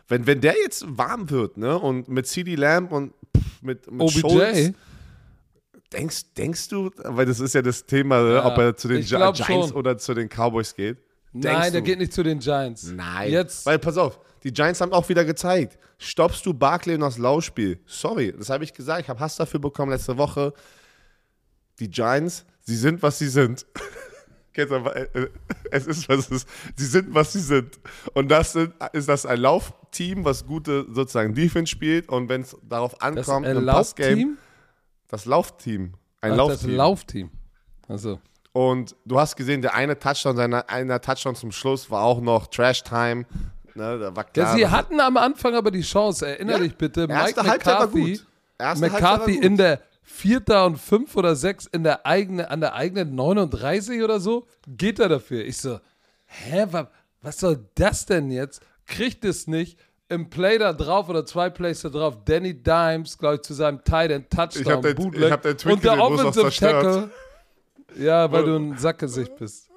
wenn, 0.07 0.25
wenn 0.27 0.41
der 0.41 0.55
jetzt 0.63 0.83
warm 0.87 1.29
wird, 1.29 1.57
ne, 1.57 1.77
und 1.77 2.07
mit 2.09 2.27
CD 2.27 2.55
Lamb 2.55 2.91
und 2.91 3.13
pff, 3.37 3.61
mit, 3.61 3.89
mit 3.91 4.01
OBJ? 4.01 4.19
Schultz, 4.19 4.71
denkst, 5.93 6.33
denkst 6.37 6.67
du, 6.69 6.89
weil 7.03 7.25
das 7.25 7.39
ist 7.39 7.53
ja 7.53 7.61
das 7.61 7.85
Thema, 7.85 8.21
ne, 8.21 8.33
Ja, 8.35 8.45
ob 8.45 8.57
er 8.57 8.75
zu 8.75 8.87
den 8.87 9.03
Giants 9.03 9.45
schon. 9.45 9.71
oder 9.73 9.97
zu 9.97 10.13
den 10.13 10.27
Cowboys 10.29 10.75
geht? 10.75 10.97
Nein, 11.33 11.43
Denkst 11.43 11.71
der 11.71 11.81
du? 11.81 11.85
geht 11.85 11.99
nicht 11.99 12.13
zu 12.13 12.23
den 12.23 12.39
Giants. 12.39 12.91
Nein. 12.91 13.31
Jetzt, 13.31 13.65
Weil, 13.65 13.79
pass 13.79 13.97
auf, 13.97 14.19
die 14.43 14.51
Giants 14.51 14.81
haben 14.81 14.91
auch 14.91 15.07
wieder 15.07 15.23
gezeigt, 15.23 15.77
stoppst 15.97 16.45
du 16.45 16.53
Barkley 16.53 16.95
und 16.95 17.01
das 17.01 17.17
Laufspiel. 17.17 17.79
Sorry, 17.85 18.33
das 18.37 18.49
habe 18.49 18.63
ich 18.63 18.73
gesagt, 18.73 19.01
ich 19.03 19.09
habe 19.09 19.19
Hass 19.19 19.35
dafür 19.37 19.59
bekommen 19.59 19.91
letzte 19.91 20.17
Woche. 20.17 20.53
Die 21.81 21.89
Giants, 21.89 22.45
sie 22.61 22.77
sind, 22.77 23.03
was 23.03 23.19
sie 23.19 23.27
sind. 23.27 23.65
Äh, 24.53 24.63
äh, 24.63 25.29
es 25.71 25.87
ist, 25.87 26.09
was 26.09 26.25
es 26.25 26.29
ist. 26.29 26.49
Sie 26.75 26.85
sind, 26.85 27.13
was 27.15 27.31
sie 27.31 27.39
sind. 27.39 27.79
Und 28.13 28.29
das 28.29 28.51
sind, 28.51 28.73
ist 28.91 29.07
das 29.07 29.25
ein 29.25 29.39
Laufteam, 29.39 30.25
was 30.25 30.45
gute 30.45 30.85
sozusagen 30.91 31.33
Defense 31.33 31.71
spielt. 31.71 32.09
Und 32.09 32.27
wenn 32.27 32.41
es 32.41 32.57
darauf 32.61 32.91
das 32.95 33.01
ankommt, 33.01 33.45
ein 33.47 33.55
im 33.55 33.65
Passgame, 33.65 34.09
Laufteam? 34.09 34.37
das 35.07 35.25
Laufteam. 35.25 35.93
Ein 36.19 36.33
Ach, 36.33 36.37
das 36.37 36.47
Laufteam. 36.47 36.75
Laufteam. 36.75 37.31
Also, 37.87 38.19
Und 38.51 38.93
du 39.05 39.17
hast 39.17 39.37
gesehen, 39.37 39.61
der 39.61 39.73
eine 39.73 39.97
Touchdown, 39.97 40.35
seiner 40.35 40.69
einer 40.69 40.99
Touchdown 40.99 41.35
zum 41.35 41.53
Schluss 41.53 41.89
war 41.89 42.03
auch 42.03 42.19
noch 42.19 42.47
Trash 42.47 42.83
Time. 42.83 43.25
Ne, 43.73 43.99
da 43.99 44.13
war 44.13 44.25
ja, 44.25 44.31
klar, 44.31 44.55
sie 44.57 44.67
hatten 44.67 44.99
am 44.99 45.15
Anfang 45.15 45.55
aber 45.55 45.71
die 45.71 45.81
Chance, 45.81 46.27
erinnere 46.27 46.57
Ja. 46.57 46.63
dich 46.63 46.75
bitte, 46.75 47.07
Mike 47.07 47.41
McCarthy, 47.41 48.19
McCarthy 48.59 49.37
in 49.37 49.55
der 49.55 49.79
Vierter 50.13 50.65
und 50.65 50.77
fünf 50.77 51.15
oder 51.15 51.35
sechs 51.35 51.65
in 51.67 51.83
der 51.83 52.05
eigenen, 52.05 52.45
an 52.45 52.59
der 52.61 52.73
eigenen 52.75 53.15
39 53.15 54.03
oder 54.03 54.19
so, 54.19 54.45
geht 54.67 54.99
er 54.99 55.09
dafür. 55.09 55.43
Ich 55.45 55.57
so, 55.57 55.79
hä, 56.25 56.65
wa, 56.71 56.89
was 57.21 57.39
soll 57.39 57.65
das 57.75 58.05
denn 58.05 58.29
jetzt? 58.29 58.61
Kriegt 58.85 59.23
es 59.25 59.47
nicht. 59.47 59.79
Im 60.09 60.29
Play 60.29 60.57
da 60.57 60.73
drauf 60.73 61.07
oder 61.07 61.25
zwei 61.25 61.49
Plays 61.49 61.81
da 61.81 61.89
drauf, 61.89 62.17
Danny 62.25 62.53
Dimes, 62.53 63.17
glaube 63.17 63.35
ich, 63.35 63.41
zu 63.43 63.53
seinem 63.53 63.81
Tight 63.83 64.11
End 64.11 64.29
Touchdown, 64.29 64.61
Ich 64.63 64.69
hab 64.69 64.81
den- 64.81 64.95
Bootleg. 64.95 65.25
ich 65.27 65.31
hab 65.31 65.41
den 65.41 65.57
Tweet 65.57 65.73
und 65.75 65.83
der 65.85 65.93
was 65.93 65.99
Offensive. 66.01 66.51
Tackle, 66.51 67.09
ja, 67.97 68.29
weil 68.31 68.43
du 68.43 68.55
ein 68.57 68.77
Sackgesicht 68.77 69.35
bist. 69.37 69.69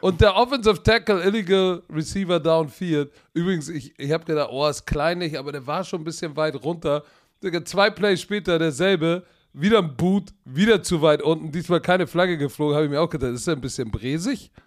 Und 0.00 0.20
der 0.20 0.36
Offensive 0.36 0.80
Tackle, 0.82 1.24
Illegal 1.24 1.82
Receiver 1.92 2.38
Downfield. 2.38 3.10
Übrigens, 3.32 3.68
ich, 3.68 3.98
ich 3.98 4.12
habe 4.12 4.24
gedacht, 4.24 4.50
oh, 4.52 4.68
ist 4.68 4.86
kleinlich, 4.86 5.36
aber 5.36 5.50
der 5.50 5.66
war 5.66 5.82
schon 5.82 6.02
ein 6.02 6.04
bisschen 6.04 6.36
weit 6.36 6.54
runter. 6.62 7.02
Digga, 7.42 7.64
Zwei 7.64 7.90
Plays 7.90 8.20
später 8.20 8.58
derselbe, 8.58 9.24
wieder 9.52 9.78
ein 9.78 9.96
Boot, 9.96 10.30
wieder 10.44 10.82
zu 10.82 11.02
weit 11.02 11.22
unten. 11.22 11.52
Diesmal 11.52 11.80
keine 11.80 12.06
Flagge 12.06 12.36
geflogen, 12.38 12.74
habe 12.74 12.84
ich 12.86 12.90
mir 12.90 13.00
auch 13.00 13.10
gedacht, 13.10 13.32
ist 13.32 13.46
er 13.46 13.54
ein 13.54 13.60
bisschen 13.60 13.90
bresig? 13.90 14.50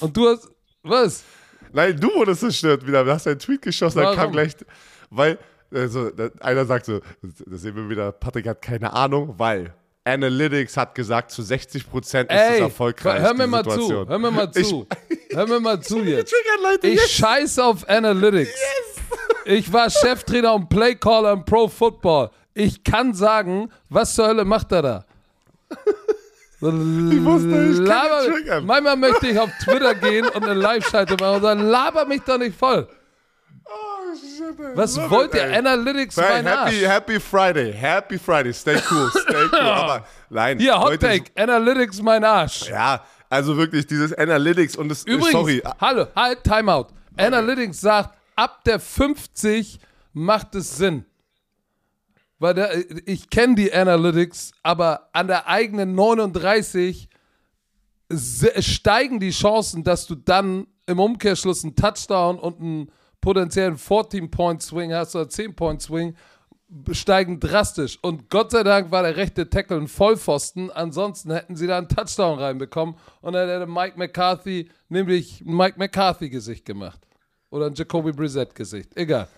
Und 0.00 0.16
du 0.16 0.28
hast, 0.28 0.48
was? 0.82 1.22
Nein, 1.72 1.98
du 1.98 2.08
wurdest 2.14 2.40
zerstört 2.40 2.86
wieder. 2.86 3.04
Du 3.04 3.12
hast 3.12 3.26
einen 3.26 3.38
Tweet 3.38 3.62
geschossen, 3.62 3.98
dann 3.98 4.08
kam 4.14 4.18
Warum? 4.18 4.32
gleich, 4.32 4.52
weil, 5.10 5.38
also, 5.72 6.10
einer 6.40 6.64
sagt 6.66 6.86
so, 6.86 7.00
da 7.22 7.56
sehen 7.56 7.74
wir 7.76 7.88
wieder, 7.88 8.12
Patrick 8.12 8.46
hat 8.46 8.60
keine 8.60 8.92
Ahnung, 8.92 9.34
weil 9.38 9.72
Analytics 10.04 10.76
hat 10.76 10.94
gesagt, 10.94 11.30
zu 11.30 11.42
60 11.42 11.88
Prozent 11.88 12.30
ist 12.30 12.36
es 12.36 12.50
Ey, 12.56 12.60
erfolgreich. 12.60 13.20
hör 13.22 13.34
mir 13.34 13.46
mal 13.46 13.64
zu, 13.64 14.06
hör 14.06 14.18
mir 14.18 14.30
mal 14.32 14.50
Ich- 14.54 14.66
zu. 14.66 14.86
hör 15.30 15.46
mir 15.46 15.60
mal 15.60 15.80
zu 15.80 15.98
jetzt. 16.02 16.34
Ich 16.82 16.94
yes. 16.94 17.10
scheiße 17.10 17.64
auf 17.64 17.88
Analytics. 17.88 18.50
Ich 19.44 19.72
war 19.72 19.90
Cheftrainer 19.90 20.54
und 20.54 20.68
Playcaller 20.68 21.32
im 21.32 21.44
Pro 21.44 21.68
Football. 21.68 22.30
Ich 22.54 22.84
kann 22.84 23.14
sagen, 23.14 23.70
was 23.88 24.14
zur 24.14 24.28
Hölle 24.28 24.44
macht 24.44 24.72
er 24.72 24.82
da? 24.82 25.04
Ich 26.60 27.24
wusste, 27.24 27.70
ich 27.72 27.84
kann 27.88 28.24
triggern. 28.24 28.64
Manchmal 28.66 28.96
möchte 28.96 29.26
ich 29.26 29.38
auf 29.38 29.50
Twitter 29.64 29.94
gehen 29.96 30.28
und 30.28 30.44
eine 30.44 30.54
Live-Schalte 30.54 31.14
machen 31.14 31.36
und 31.36 31.42
sagen, 31.42 31.60
laber 31.62 32.04
mich 32.04 32.22
doch 32.22 32.38
nicht 32.38 32.56
voll. 32.56 32.86
Oh, 33.64 34.14
shit. 34.14 34.76
Was 34.76 34.96
wollt 35.10 35.34
it, 35.34 35.40
ihr? 35.40 35.46
ey. 35.46 35.56
Analytics 35.58 36.16
mein 36.16 36.46
happy, 36.46 36.84
Arsch. 36.86 36.94
happy 36.94 37.20
Friday, 37.20 37.72
happy 37.72 38.18
Friday, 38.18 38.52
stay 38.52 38.76
cool, 38.90 39.10
stay 39.10 39.48
cool. 39.50 39.58
Aber 39.60 40.06
nein, 40.30 40.58
Hier, 40.58 40.78
Hot 40.78 41.00
Take, 41.00 41.24
Analytics 41.36 42.00
mein 42.00 42.22
Arsch. 42.22 42.68
Ja, 42.68 43.02
also 43.28 43.56
wirklich 43.56 43.86
dieses 43.86 44.12
Analytics 44.12 44.76
und 44.76 44.88
das 44.88 45.02
Übrigens, 45.04 45.32
sorry, 45.32 45.62
hallo, 45.80 46.06
halt, 46.14 46.44
Timeout. 46.44 46.88
Analytics 47.16 47.80
sagt, 47.80 48.10
ab 48.36 48.64
der 48.64 48.80
50 48.80 49.78
macht 50.12 50.54
es 50.54 50.76
Sinn. 50.76 51.04
Weil 52.38 52.54
der, 52.54 53.08
ich 53.08 53.30
kenne 53.30 53.54
die 53.54 53.72
Analytics, 53.72 54.52
aber 54.62 55.08
an 55.12 55.28
der 55.28 55.46
eigenen 55.46 55.94
39 55.94 57.08
se- 58.08 58.62
steigen 58.62 59.20
die 59.20 59.30
Chancen, 59.30 59.84
dass 59.84 60.06
du 60.06 60.14
dann 60.16 60.66
im 60.86 60.98
Umkehrschluss 60.98 61.62
einen 61.64 61.76
Touchdown 61.76 62.38
und 62.38 62.60
einen 62.60 62.90
potenziellen 63.20 63.76
14-Point-Swing 63.76 64.92
hast 64.92 65.14
oder 65.14 65.26
10-Point-Swing, 65.30 66.16
steigen 66.90 67.38
drastisch. 67.38 67.98
Und 68.02 68.28
Gott 68.30 68.50
sei 68.50 68.62
Dank 68.64 68.90
war 68.90 69.02
der 69.04 69.16
rechte 69.16 69.48
Tackle 69.48 69.76
ein 69.76 69.86
Vollpfosten. 69.88 70.70
Ansonsten 70.72 71.30
hätten 71.30 71.54
sie 71.54 71.66
da 71.66 71.78
einen 71.78 71.88
Touchdown 71.88 72.38
reinbekommen 72.38 72.96
und 73.20 73.34
dann 73.34 73.48
hätte 73.48 73.66
Mike 73.66 73.96
McCarthy 73.98 74.68
nämlich 74.88 75.44
Mike 75.44 75.78
McCarthy-Gesicht 75.78 76.64
gemacht. 76.64 77.06
Oder 77.52 77.66
ein 77.66 77.74
Jacoby 77.74 78.12
Brissett-Gesicht. 78.12 78.96
Egal. 78.96 79.28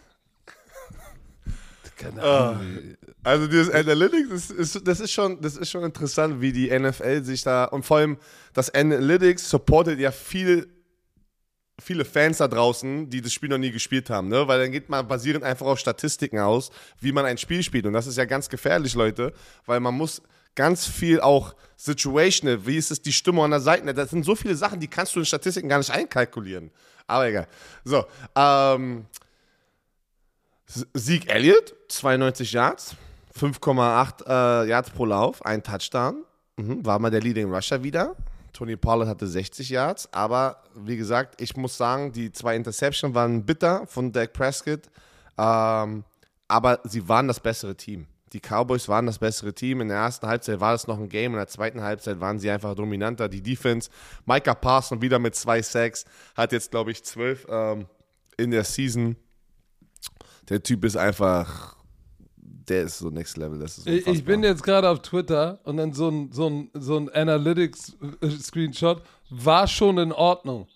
Keine 1.97 2.23
Ahnung. 2.23 2.97
Also 3.25 3.49
dieses 3.49 3.71
Analytics, 3.71 4.31
ist, 4.31 4.51
ist, 4.53 4.87
das, 4.87 5.01
ist 5.01 5.11
schon, 5.11 5.41
das 5.41 5.57
ist 5.57 5.69
schon 5.69 5.83
interessant, 5.83 6.41
wie 6.41 6.53
die 6.53 6.71
NFL 6.71 7.25
sich 7.25 7.43
da 7.43 7.65
und 7.65 7.85
vor 7.85 7.97
allem 7.97 8.17
das 8.53 8.73
Analytics 8.73 9.51
supportet 9.51 9.99
ja 9.99 10.13
viel, 10.13 10.69
viele 11.81 12.05
Fans 12.05 12.39
da 12.39 12.47
draußen, 12.47 13.11
die 13.11 13.21
das 13.21 13.33
Spiel 13.33 13.49
noch 13.49 13.59
nie 13.59 13.73
gespielt 13.73 14.09
haben, 14.11 14.29
ne? 14.29 14.47
Weil 14.47 14.61
dann 14.61 14.71
geht 14.71 14.89
man 14.89 15.09
basierend 15.09 15.43
einfach 15.43 15.67
auf 15.67 15.81
Statistiken 15.81 16.39
aus, 16.39 16.71
wie 17.01 17.11
man 17.11 17.25
ein 17.25 17.39
Spiel 17.39 17.65
spielt 17.65 17.85
und 17.87 17.95
das 17.95 18.07
ist 18.07 18.17
ja 18.17 18.27
ganz 18.27 18.49
gefährlich, 18.49 18.95
Leute, 18.95 19.33
weil 19.67 19.81
man 19.81 19.95
muss 19.95 20.23
ganz 20.55 20.87
viel 20.87 21.21
auch 21.21 21.57
situational, 21.77 22.65
wie 22.65 22.77
ist 22.77 22.93
es 22.93 23.03
die 23.03 23.13
Stimmung 23.13 23.45
an 23.45 23.51
der 23.51 23.61
Seite, 23.61 23.93
das 23.93 24.11
sind 24.11 24.25
so 24.25 24.37
viele 24.37 24.55
Sachen, 24.55 24.79
die 24.79 24.87
kannst 24.87 25.17
du 25.17 25.19
in 25.19 25.27
Statistiken 25.27 25.69
gar 25.69 25.79
nicht 25.79 25.91
einkalkulieren. 25.91 26.71
Aber 27.07 27.29
egal. 27.29 27.47
So, 27.85 28.05
ähm, 28.35 29.07
Sieg 30.67 31.29
Elliott, 31.31 31.75
92 31.89 32.53
Yards, 32.53 32.97
5,8 33.39 34.27
äh, 34.27 34.69
Yards 34.69 34.91
pro 34.91 35.05
Lauf, 35.05 35.45
ein 35.45 35.63
Touchdown. 35.63 36.25
Mhm, 36.57 36.85
war 36.85 36.99
mal 36.99 37.11
der 37.11 37.21
Leading 37.21 37.53
Rusher 37.53 37.83
wieder. 37.83 38.17
Tony 38.53 38.77
Pollard 38.77 39.09
hatte 39.09 39.27
60 39.27 39.69
Yards, 39.69 40.09
aber 40.13 40.63
wie 40.77 40.97
gesagt, 40.97 41.41
ich 41.41 41.57
muss 41.57 41.77
sagen, 41.77 42.13
die 42.13 42.31
zwei 42.31 42.55
Interceptions 42.55 43.15
waren 43.15 43.45
bitter 43.45 43.85
von 43.89 44.13
Dak 44.13 44.33
Prescott, 44.33 44.83
ähm, 45.37 46.05
aber 46.47 46.79
sie 46.85 47.09
waren 47.09 47.27
das 47.27 47.41
bessere 47.41 47.75
Team. 47.75 48.07
Die 48.35 48.41
Cowboys 48.41 48.89
waren 48.89 49.07
das 49.07 49.19
bessere 49.19 49.55
Team. 49.55 49.81
In 49.81 49.89
der 49.89 49.99
ersten 49.99 50.27
Halbzeit 50.27 50.59
war 50.59 50.75
es 50.75 50.89
noch 50.89 50.99
ein 50.99 51.09
Game, 51.09 51.33
in 51.33 51.39
der 51.39 51.47
zweiten 51.47 51.83
Halbzeit 51.83 52.21
waren 52.21 52.41
sie 52.41 52.51
einfach 52.51 52.75
dominanter. 52.75 53.29
Die 53.29 53.41
Defense, 53.41 53.89
Micah 54.27 54.55
Parson 54.55 55.01
wieder 55.01 55.21
mit 55.21 55.37
zwei 55.37 55.63
Sacks, 55.63 56.05
hat 56.35 56.51
jetzt, 56.51 56.73
glaube 56.73 56.91
ich, 56.91 57.05
zwölf 57.05 57.47
ähm, 57.49 57.87
in 58.37 58.51
der 58.51 58.65
Season. 58.65 59.17
Der 60.49 60.61
Typ 60.63 60.85
ist 60.85 60.97
einfach, 60.97 61.77
der 62.37 62.83
ist 62.83 62.99
so 62.99 63.09
Next 63.09 63.37
Level. 63.37 63.61
Das 63.61 63.79
ist 63.79 63.87
Ich, 63.87 64.05
ich 64.05 64.25
bin 64.25 64.43
jetzt 64.43 64.65
gerade 64.65 64.89
auf 64.91 65.01
Twitter 65.01 65.61
und 65.63 65.77
dann 65.77 65.93
so 65.93 66.09
ein, 66.09 66.33
so 66.33 66.49
ein, 66.49 66.71
so 66.75 66.97
ein 66.97 67.09
Analytics-Screenshot 67.11 69.01
war 69.31 69.69
schon 69.69 69.97
in 69.99 70.13
Ordnung. 70.13 70.67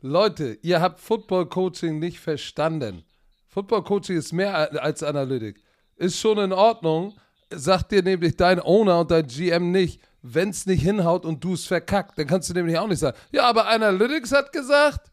Leute, 0.00 0.58
ihr 0.62 0.80
habt 0.80 0.98
Football 0.98 1.46
Coaching 1.46 2.00
nicht 2.00 2.18
verstanden. 2.18 3.04
Football 3.46 3.84
Coaching 3.84 4.16
ist 4.16 4.32
mehr 4.32 4.82
als 4.82 5.04
Analytik. 5.04 5.62
Ist 5.98 6.18
schon 6.18 6.38
in 6.38 6.52
Ordnung, 6.52 7.14
sagt 7.50 7.92
dir 7.92 8.02
nämlich 8.02 8.36
dein 8.36 8.60
Owner 8.60 9.00
und 9.00 9.10
dein 9.10 9.26
GM 9.26 9.70
nicht, 9.72 10.00
wenn 10.22 10.50
es 10.50 10.64
nicht 10.66 10.82
hinhaut 10.82 11.24
und 11.24 11.42
du 11.44 11.54
es 11.54 11.66
verkackt, 11.66 12.18
dann 12.18 12.26
kannst 12.26 12.48
du 12.48 12.54
nämlich 12.54 12.78
auch 12.78 12.86
nicht 12.88 12.98
sagen, 13.00 13.16
ja, 13.30 13.42
aber 13.48 13.68
Analytics 13.68 14.32
hat 14.32 14.52
gesagt. 14.52 15.10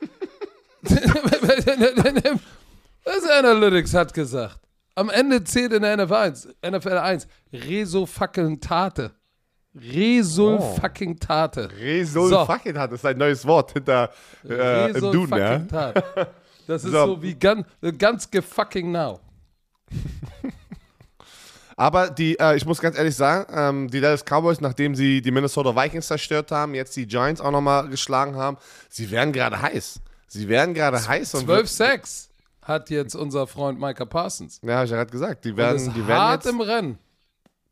Was 3.04 3.24
Analytics 3.38 3.94
hat 3.94 4.12
gesagt. 4.14 4.60
Am 4.94 5.10
Ende 5.10 5.44
zählt 5.44 5.72
in 5.72 5.82
der 5.82 5.96
NFL 5.96 6.14
1, 6.14 6.48
NFL 6.70 6.98
1 6.98 7.26
Reso 7.52 8.06
fucking 8.06 8.60
Tate. 8.60 9.12
Resul 9.74 10.56
Oh. 10.58 10.74
fucking 10.80 11.18
Tate. 11.18 11.68
Resul 11.78 12.30
So. 12.30 12.46
fucking 12.46 12.74
das 12.74 12.92
ist 12.92 13.04
ein 13.04 13.18
neues 13.18 13.46
Wort 13.46 13.72
hinter 13.72 14.10
äh, 14.48 14.86
im 14.88 14.94
Resul 14.94 15.28
ja. 15.38 15.52
fucking 15.52 15.68
Tate. 15.68 16.02
Das 16.66 16.82
ist 16.84 16.92
So. 16.92 17.06
so, 17.06 17.22
wie 17.22 17.34
ganz, 17.34 17.66
ganz 17.98 18.30
gefucking 18.30 18.90
now. 18.90 19.20
Aber 21.76 22.08
die, 22.08 22.38
äh, 22.38 22.56
ich 22.56 22.64
muss 22.64 22.80
ganz 22.80 22.96
ehrlich 22.96 23.14
sagen, 23.14 23.46
ähm, 23.52 23.90
die 23.90 24.00
Dallas 24.00 24.24
Cowboys, 24.24 24.60
nachdem 24.60 24.94
sie 24.94 25.20
die 25.20 25.30
Minnesota 25.30 25.76
Vikings 25.76 26.06
zerstört 26.06 26.50
haben, 26.50 26.74
jetzt 26.74 26.96
die 26.96 27.06
Giants 27.06 27.40
auch 27.40 27.50
nochmal 27.50 27.88
geschlagen 27.88 28.34
haben, 28.34 28.56
sie 28.88 29.10
werden 29.10 29.32
gerade 29.32 29.60
heiß. 29.60 30.00
Sie 30.26 30.48
werden 30.48 30.74
gerade 30.74 31.06
heiß. 31.06 31.34
Und 31.34 31.44
12 31.44 31.68
Sacks 31.68 32.30
hat 32.62 32.88
jetzt 32.90 33.14
unser 33.14 33.46
Freund 33.46 33.78
Micah 33.78 34.06
Parsons. 34.06 34.60
Ja, 34.62 34.76
habe 34.76 34.84
ich 34.86 34.90
ja 34.90 34.96
gerade 34.96 35.10
gesagt. 35.10 35.44
Die 35.44 35.50
Und 35.50 35.56
werden, 35.58 35.76
ist 35.76 35.94
die 35.94 36.06
werden 36.06 36.18
hart 36.18 36.44
jetzt, 36.44 36.52
im 36.52 36.60
Rennen. 36.60 36.98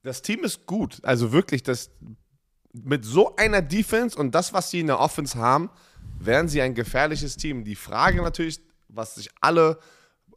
das 0.03 0.21
Team 0.23 0.45
ist 0.45 0.67
gut. 0.67 1.01
Also 1.03 1.33
wirklich, 1.33 1.63
das, 1.63 1.91
mit 2.73 3.05
so 3.05 3.35
einer 3.37 3.63
Defense 3.63 4.19
und 4.19 4.35
das, 4.35 4.53
was 4.53 4.71
sie 4.71 4.81
in 4.81 4.89
der 4.89 5.01
Offense 5.01 5.39
haben, 5.39 5.71
werden 6.19 6.49
sie 6.49 6.61
ein 6.61 6.75
gefährliches 6.75 7.37
Team. 7.37 7.65
Die 7.65 7.75
Frage 7.75 8.21
natürlich, 8.23 8.61
was 8.89 9.15
sich 9.15 9.31
alle 9.41 9.79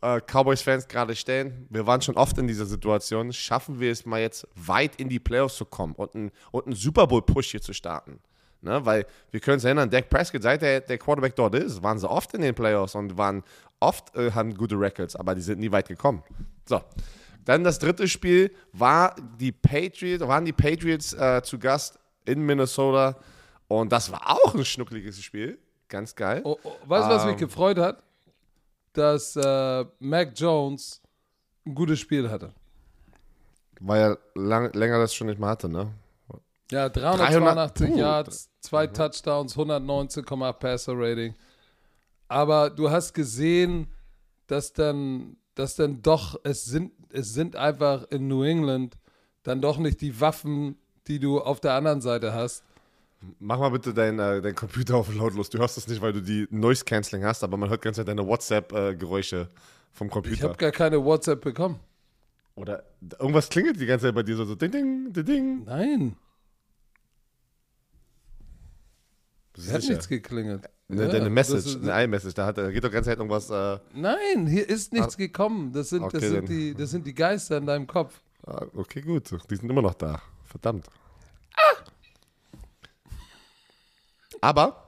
äh, 0.01 0.19
Cowboys-Fans 0.21 0.87
gerade 0.87 1.15
stellen, 1.15 1.67
wir 1.69 1.85
waren 1.85 2.01
schon 2.01 2.15
oft 2.15 2.37
in 2.37 2.47
dieser 2.47 2.65
Situation, 2.65 3.33
schaffen 3.33 3.79
wir 3.79 3.91
es 3.91 4.05
mal 4.05 4.21
jetzt 4.21 4.47
weit 4.55 4.95
in 4.97 5.09
die 5.09 5.19
Playoffs 5.19 5.57
zu 5.57 5.65
kommen 5.65 5.93
und 5.93 6.15
einen, 6.15 6.31
und 6.51 6.65
einen 6.65 6.75
Super 6.75 7.07
Bowl-Push 7.07 7.51
hier 7.51 7.61
zu 7.61 7.73
starten. 7.73 8.19
Ne? 8.61 8.85
Weil 8.85 9.05
wir 9.31 9.39
können 9.39 9.55
uns 9.55 9.63
erinnern, 9.63 9.89
Dak 9.89 10.09
Prescott, 10.09 10.43
seit 10.43 10.61
der, 10.61 10.81
der 10.81 10.97
Quarterback 10.97 11.35
dort 11.35 11.55
ist, 11.55 11.81
waren 11.83 11.99
sie 11.99 12.09
oft 12.09 12.33
in 12.33 12.41
den 12.41 12.55
Playoffs 12.55 12.95
und 12.95 13.17
waren 13.17 13.43
oft, 13.79 14.15
äh, 14.15 14.31
haben 14.31 14.55
gute 14.55 14.79
Records, 14.79 15.15
aber 15.15 15.35
die 15.35 15.41
sind 15.41 15.59
nie 15.59 15.71
weit 15.71 15.87
gekommen. 15.87 16.23
So. 16.65 16.81
Dann 17.45 17.63
das 17.63 17.79
dritte 17.79 18.09
Spiel 18.09 18.51
war 18.73 19.15
die 19.39 19.53
Patriots, 19.53 20.27
waren 20.27 20.43
die 20.43 20.51
Patriots 20.51 21.13
äh, 21.13 21.41
zu 21.43 21.57
Gast 21.57 21.97
in 22.25 22.41
Minnesota 22.41 23.17
und 23.69 23.91
das 23.91 24.11
war 24.11 24.31
auch 24.31 24.53
ein 24.53 24.65
schnuckliges 24.65 25.21
Spiel. 25.21 25.57
Ganz 25.87 26.13
geil. 26.13 26.41
Oh, 26.43 26.57
oh, 26.63 26.71
weißt 26.85 27.09
du, 27.09 27.13
was 27.13 27.23
mich 27.23 27.33
Ähm. 27.33 27.39
gefreut 27.39 27.77
hat? 27.77 28.03
Dass 28.97 29.35
äh, 29.35 29.85
Mac 29.99 30.31
Jones 30.35 31.01
ein 31.67 31.75
gutes 31.75 31.99
Spiel 31.99 32.29
hatte. 32.31 32.51
Weil 33.79 34.01
er 34.01 34.17
lang, 34.33 34.73
länger 34.73 34.97
das 34.97 35.13
schon 35.13 35.27
nicht 35.27 35.39
mehr 35.39 35.49
hatte, 35.49 35.69
ne? 35.69 35.93
Ja, 36.71 36.89
382 36.89 37.87
300 37.89 37.99
Yards, 37.99 38.49
zwei 38.59 38.87
Touchdowns, 38.87 39.55
119,8 39.55 40.53
Passer 40.53 40.93
Rating. 40.95 41.35
Aber 42.27 42.71
du 42.71 42.89
hast 42.89 43.13
gesehen, 43.13 43.87
dass 44.47 44.73
dann, 44.73 45.37
dass 45.53 45.75
dann 45.75 46.01
doch, 46.01 46.39
es 46.43 46.65
sind, 46.65 46.91
es 47.13 47.35
sind 47.35 47.55
einfach 47.55 48.05
in 48.09 48.27
New 48.27 48.41
England 48.41 48.97
dann 49.43 49.61
doch 49.61 49.77
nicht 49.77 50.01
die 50.01 50.19
Waffen, 50.19 50.75
die 51.07 51.19
du 51.19 51.39
auf 51.39 51.59
der 51.59 51.73
anderen 51.73 52.01
Seite 52.01 52.33
hast. 52.33 52.63
Mach 53.39 53.57
mal 53.59 53.69
bitte 53.69 53.93
dein, 53.93 54.19
äh, 54.19 54.41
dein 54.41 54.53
Computer 54.55 54.95
auf 54.95 55.13
lautlos. 55.13 55.49
Du 55.49 55.57
hörst 55.57 55.77
es 55.77 55.87
nicht, 55.87 56.01
weil 56.01 56.13
du 56.13 56.21
die 56.21 56.47
Noise 56.51 56.85
Cancelling 56.85 57.25
hast, 57.25 57.43
aber 57.43 57.57
man 57.57 57.69
hört 57.69 57.81
ganz 57.81 57.97
deine 57.97 58.25
WhatsApp-Geräusche 58.25 59.49
vom 59.91 60.07
Ich 60.07 60.13
Computer. 60.13 60.43
habe 60.49 60.57
gar 60.57 60.71
keine 60.71 61.03
WhatsApp 61.03 61.41
bekommen. 61.41 61.79
Oder 62.55 62.83
irgendwas 63.19 63.49
klingelt 63.49 63.79
die 63.79 63.85
ganze 63.85 64.07
Zeit 64.07 64.15
bei 64.15 64.23
dir 64.23 64.35
so, 64.35 64.45
so 64.45 64.55
ding, 64.55 64.71
ding, 64.71 65.13
ding, 65.13 65.25
ding. 65.25 65.63
Nein, 65.65 66.15
es 69.57 69.71
hat 69.73 69.83
nichts 69.83 70.07
geklingelt. 70.07 70.63
Ne, 70.87 71.03
Ja, 71.03 71.07
deine 71.09 71.29
Message, 71.29 71.65
ist- 71.65 71.81
eine 71.81 72.03
iMessage, 72.05 72.33
da, 72.35 72.45
hat, 72.45 72.57
da 72.57 72.71
geht 72.71 72.83
doch 72.83 72.91
ganze 72.91 73.09
Zeit 73.09 73.17
irgendwas. 73.17 73.49
Äh, 73.49 73.79
Nein, 73.93 74.47
hier 74.47 74.69
ist 74.69 74.93
nichts 74.93 75.17
gekommen. 75.17 75.73
Das 75.73 75.89
sind, 75.89 76.03
Okay, 76.03 76.19
das, 76.19 76.29
sind 76.29 76.49
die, 76.49 76.73
das 76.75 76.91
sind 76.91 77.05
die 77.07 77.13
Geister 77.15 77.57
in 77.57 77.65
deinem 77.65 77.87
Kopf. 77.87 78.21
ah, 78.45 78.65
okay, 78.75 79.01
gut. 79.01 79.29
Die 79.49 79.55
sind 79.55 79.69
immer 79.69 79.81
noch 79.81 79.95
da. 79.95 80.21
Verdammt. 80.45 80.87
Aber 84.41 84.87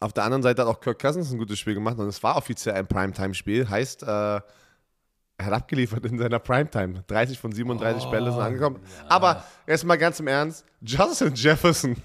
auf 0.00 0.12
der 0.12 0.24
anderen 0.24 0.42
Seite 0.42 0.62
hat 0.62 0.68
auch 0.68 0.80
Kirk 0.80 1.00
Cousins 1.00 1.32
ein 1.32 1.38
gutes 1.38 1.58
Spiel 1.58 1.74
gemacht 1.74 1.98
und 1.98 2.06
es 2.06 2.22
war 2.22 2.36
offiziell 2.36 2.74
ein 2.74 2.86
Primetime-Spiel. 2.86 3.68
Heißt, 3.68 4.02
äh, 4.02 4.06
er 4.06 5.46
hat 5.46 5.52
abgeliefert 5.52 6.04
in 6.06 6.18
seiner 6.18 6.38
Primetime. 6.38 7.02
30 7.06 7.38
von 7.38 7.52
37 7.52 8.10
Bälle 8.10 8.30
sind 8.30 8.40
angekommen. 8.40 8.80
Aber 9.08 9.44
erstmal 9.66 9.98
ganz 9.98 10.20
im 10.20 10.28
Ernst, 10.28 10.64
Justin 10.82 11.34
Jefferson, 11.34 11.96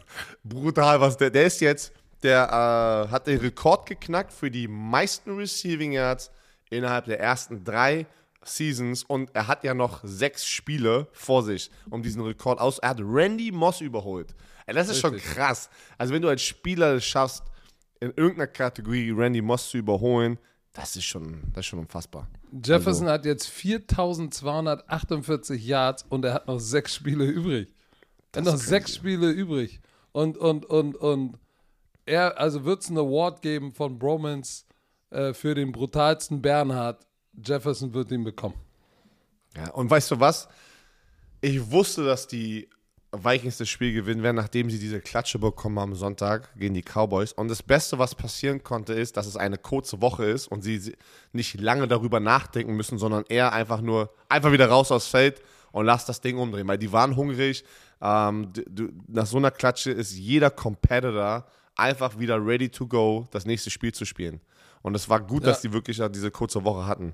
brutal, 0.43 0.99
was 1.01 1.17
der, 1.17 1.29
der 1.29 1.45
ist 1.45 1.61
jetzt, 1.61 1.91
der 2.23 3.07
äh, 3.07 3.11
hat 3.11 3.27
den 3.27 3.39
Rekord 3.39 3.85
geknackt 3.85 4.33
für 4.33 4.49
die 4.49 4.67
meisten 4.67 5.35
Receiving 5.35 5.91
Yards 5.91 6.31
innerhalb 6.69 7.05
der 7.05 7.19
ersten 7.19 7.63
drei 7.63 8.07
Seasons 8.43 9.03
und 9.03 9.29
er 9.35 9.47
hat 9.47 9.63
ja 9.63 9.73
noch 9.73 9.99
sechs 10.03 10.47
Spiele 10.47 11.07
vor 11.11 11.43
sich, 11.43 11.69
um 11.89 12.01
diesen 12.01 12.21
Rekord 12.21 12.59
aus. 12.59 12.79
Er 12.79 12.89
hat 12.89 12.99
Randy 13.01 13.51
Moss 13.51 13.81
überholt. 13.81 14.33
Ey, 14.67 14.75
das 14.75 14.89
ist 14.89 14.99
schon 14.99 15.13
Richtig. 15.15 15.33
krass. 15.33 15.69
Also 15.97 16.13
wenn 16.13 16.21
du 16.21 16.29
als 16.29 16.43
Spieler 16.43 16.95
es 16.95 17.05
schaffst, 17.05 17.43
in 17.99 18.11
irgendeiner 18.15 18.47
Kategorie 18.47 19.09
Randy 19.11 19.41
Moss 19.41 19.69
zu 19.71 19.77
überholen, 19.77 20.37
das 20.73 20.95
ist 20.95 21.05
schon, 21.05 21.41
das 21.53 21.61
ist 21.61 21.65
schon 21.67 21.79
unfassbar. 21.79 22.27
Jefferson 22.51 23.07
Also- 23.07 23.13
hat 23.13 23.25
jetzt 23.25 23.47
4248 23.47 25.65
Yards 25.65 26.05
und 26.09 26.23
er 26.25 26.33
hat 26.35 26.47
noch 26.47 26.59
sechs 26.59 26.93
Spiele 26.95 27.25
übrig. 27.25 27.69
Er 28.33 28.39
hat 28.39 28.45
noch 28.45 28.51
crazy. 28.53 28.67
sechs 28.67 28.95
Spiele 28.95 29.31
übrig. 29.31 29.79
Und, 30.11 30.37
und, 30.37 30.65
und, 30.65 30.95
und 30.95 31.37
er, 32.05 32.37
also 32.39 32.63
wird 32.65 32.83
es 32.83 32.89
einen 32.89 32.99
Award 32.99 33.41
geben 33.41 33.73
von 33.73 33.97
Bromans 33.97 34.65
äh, 35.09 35.33
für 35.33 35.55
den 35.55 35.71
brutalsten 35.71 36.41
Bernhard. 36.41 37.05
Jefferson 37.43 37.93
wird 37.93 38.11
ihn 38.11 38.23
bekommen. 38.23 38.55
Ja, 39.55 39.71
und 39.71 39.89
weißt 39.89 40.11
du 40.11 40.19
was? 40.19 40.47
Ich 41.41 41.71
wusste, 41.71 42.05
dass 42.05 42.27
die 42.27 42.69
Vikings 43.23 43.57
das 43.57 43.69
Spiel 43.69 43.93
gewinnen 43.93 44.23
werden, 44.23 44.35
nachdem 44.35 44.69
sie 44.69 44.79
diese 44.79 44.99
Klatsche 45.01 45.39
bekommen 45.39 45.79
haben 45.79 45.91
am 45.91 45.95
Sonntag 45.95 46.49
gegen 46.57 46.73
die 46.73 46.81
Cowboys. 46.83 47.33
Und 47.33 47.47
das 47.49 47.63
Beste, 47.63 47.99
was 47.99 48.15
passieren 48.15 48.63
konnte, 48.63 48.93
ist, 48.93 49.17
dass 49.17 49.27
es 49.27 49.37
eine 49.37 49.57
kurze 49.57 50.01
Woche 50.01 50.25
ist 50.25 50.47
und 50.47 50.61
sie 50.61 50.95
nicht 51.33 51.59
lange 51.59 51.87
darüber 51.87 52.19
nachdenken 52.19 52.75
müssen, 52.75 52.97
sondern 52.97 53.23
eher 53.29 53.53
einfach 53.53 53.81
nur 53.81 54.11
einfach 54.29 54.51
wieder 54.51 54.67
raus 54.69 54.91
aufs 54.91 55.07
Feld 55.07 55.41
und 55.71 55.85
lass 55.85 56.05
das 56.05 56.21
Ding 56.21 56.37
umdrehen, 56.37 56.67
weil 56.67 56.77
die 56.77 56.91
waren 56.91 57.15
hungrig. 57.15 57.63
Ähm, 58.01 58.51
du, 58.53 58.89
nach 59.07 59.25
so 59.25 59.37
einer 59.37 59.51
Klatsche 59.51 59.91
ist 59.91 60.13
jeder 60.15 60.49
Competitor 60.49 61.45
einfach 61.75 62.17
wieder 62.17 62.43
ready 62.43 62.69
to 62.69 62.87
go, 62.87 63.27
das 63.31 63.45
nächste 63.45 63.69
Spiel 63.69 63.93
zu 63.93 64.05
spielen. 64.05 64.41
Und 64.81 64.95
es 64.95 65.09
war 65.09 65.19
gut, 65.19 65.43
Ja. 65.43 65.49
dass 65.49 65.61
die 65.61 65.73
wirklich 65.73 66.01
diese 66.11 66.31
kurze 66.31 66.63
Woche 66.63 66.85
hatten. 66.87 67.13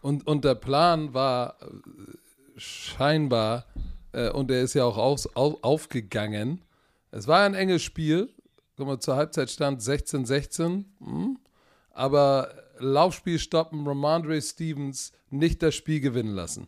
Und, 0.00 0.26
und 0.26 0.44
der 0.44 0.54
Plan 0.54 1.12
war 1.14 1.56
äh, 1.60 1.66
scheinbar, 2.56 3.66
äh, 4.16 4.30
und 4.30 4.48
der 4.48 4.62
ist 4.62 4.74
ja 4.74 4.84
auch 4.84 4.96
aus, 4.96 5.28
au, 5.36 5.58
aufgegangen. 5.62 6.62
Es 7.10 7.28
war 7.28 7.44
ein 7.44 7.54
enges 7.54 7.82
Spiel. 7.82 8.32
Guck 8.76 8.86
mal, 8.86 8.98
zur 8.98 9.16
Halbzeit 9.16 9.50
stand 9.50 9.80
16-16. 9.80 10.84
Hm? 11.00 11.38
Aber 11.90 12.50
Laufspiel 12.78 13.38
stoppen, 13.38 13.86
Ramondre 13.86 14.40
Stevens 14.40 15.12
nicht 15.30 15.62
das 15.62 15.74
Spiel 15.74 16.00
gewinnen 16.00 16.34
lassen. 16.34 16.66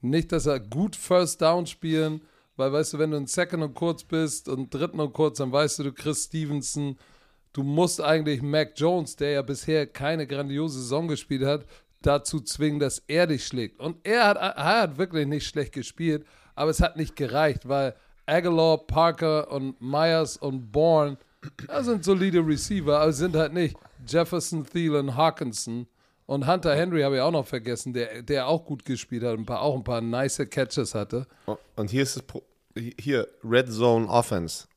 Nicht, 0.00 0.32
dass 0.32 0.46
er 0.46 0.60
gut 0.60 0.96
First 0.96 1.40
Down 1.40 1.66
spielen, 1.66 2.22
weil 2.56 2.72
weißt 2.72 2.94
du, 2.94 2.98
wenn 2.98 3.12
du 3.12 3.16
in 3.16 3.26
Second 3.26 3.62
und 3.62 3.74
kurz 3.74 4.02
bist 4.02 4.48
und 4.48 4.74
dritten 4.74 5.00
und 5.00 5.12
kurz, 5.12 5.38
dann 5.38 5.52
weißt 5.52 5.78
du, 5.78 5.84
du 5.84 5.92
kriegst 5.92 6.26
Stevenson. 6.26 6.96
Du 7.52 7.62
musst 7.62 8.00
eigentlich 8.00 8.42
Mac 8.42 8.72
Jones, 8.76 9.16
der 9.16 9.30
ja 9.30 9.42
bisher 9.42 9.86
keine 9.86 10.26
grandiose 10.26 10.80
Saison 10.80 11.06
gespielt 11.06 11.44
hat, 11.44 11.66
dazu 12.00 12.40
zwingen, 12.40 12.80
dass 12.80 13.02
er 13.06 13.26
dich 13.26 13.46
schlägt. 13.46 13.78
Und 13.78 13.96
er 14.04 14.26
hat, 14.26 14.36
er 14.36 14.80
hat 14.82 14.98
wirklich 14.98 15.26
nicht 15.26 15.46
schlecht 15.46 15.72
gespielt, 15.72 16.24
aber 16.62 16.70
es 16.70 16.80
hat 16.80 16.96
nicht 16.96 17.16
gereicht, 17.16 17.68
weil 17.68 17.92
Aguilar, 18.24 18.78
Parker 18.86 19.50
und 19.50 19.80
Myers 19.80 20.36
und 20.36 20.70
Bourne, 20.70 21.18
das 21.66 21.86
sind 21.86 22.04
solide 22.04 22.38
Receiver, 22.38 23.00
aber 23.00 23.12
sind 23.12 23.34
halt 23.34 23.52
nicht 23.52 23.76
Jefferson, 24.06 24.64
Thielen, 24.64 25.16
Hawkinson 25.16 25.88
Und 26.26 26.46
Hunter 26.46 26.76
Henry 26.76 27.02
habe 27.02 27.16
ich 27.16 27.20
auch 27.20 27.32
noch 27.32 27.48
vergessen, 27.48 27.92
der, 27.92 28.22
der 28.22 28.46
auch 28.46 28.64
gut 28.64 28.84
gespielt 28.84 29.24
hat 29.24 29.36
und 29.36 29.50
auch 29.50 29.74
ein 29.74 29.82
paar 29.82 30.00
nice 30.00 30.40
Catches 30.48 30.94
hatte. 30.94 31.26
Und 31.74 31.90
hier 31.90 32.04
ist 32.04 32.16
es, 32.16 32.24
hier, 32.96 33.26
Red 33.42 33.68
Zone 33.72 34.08
Offense. 34.08 34.68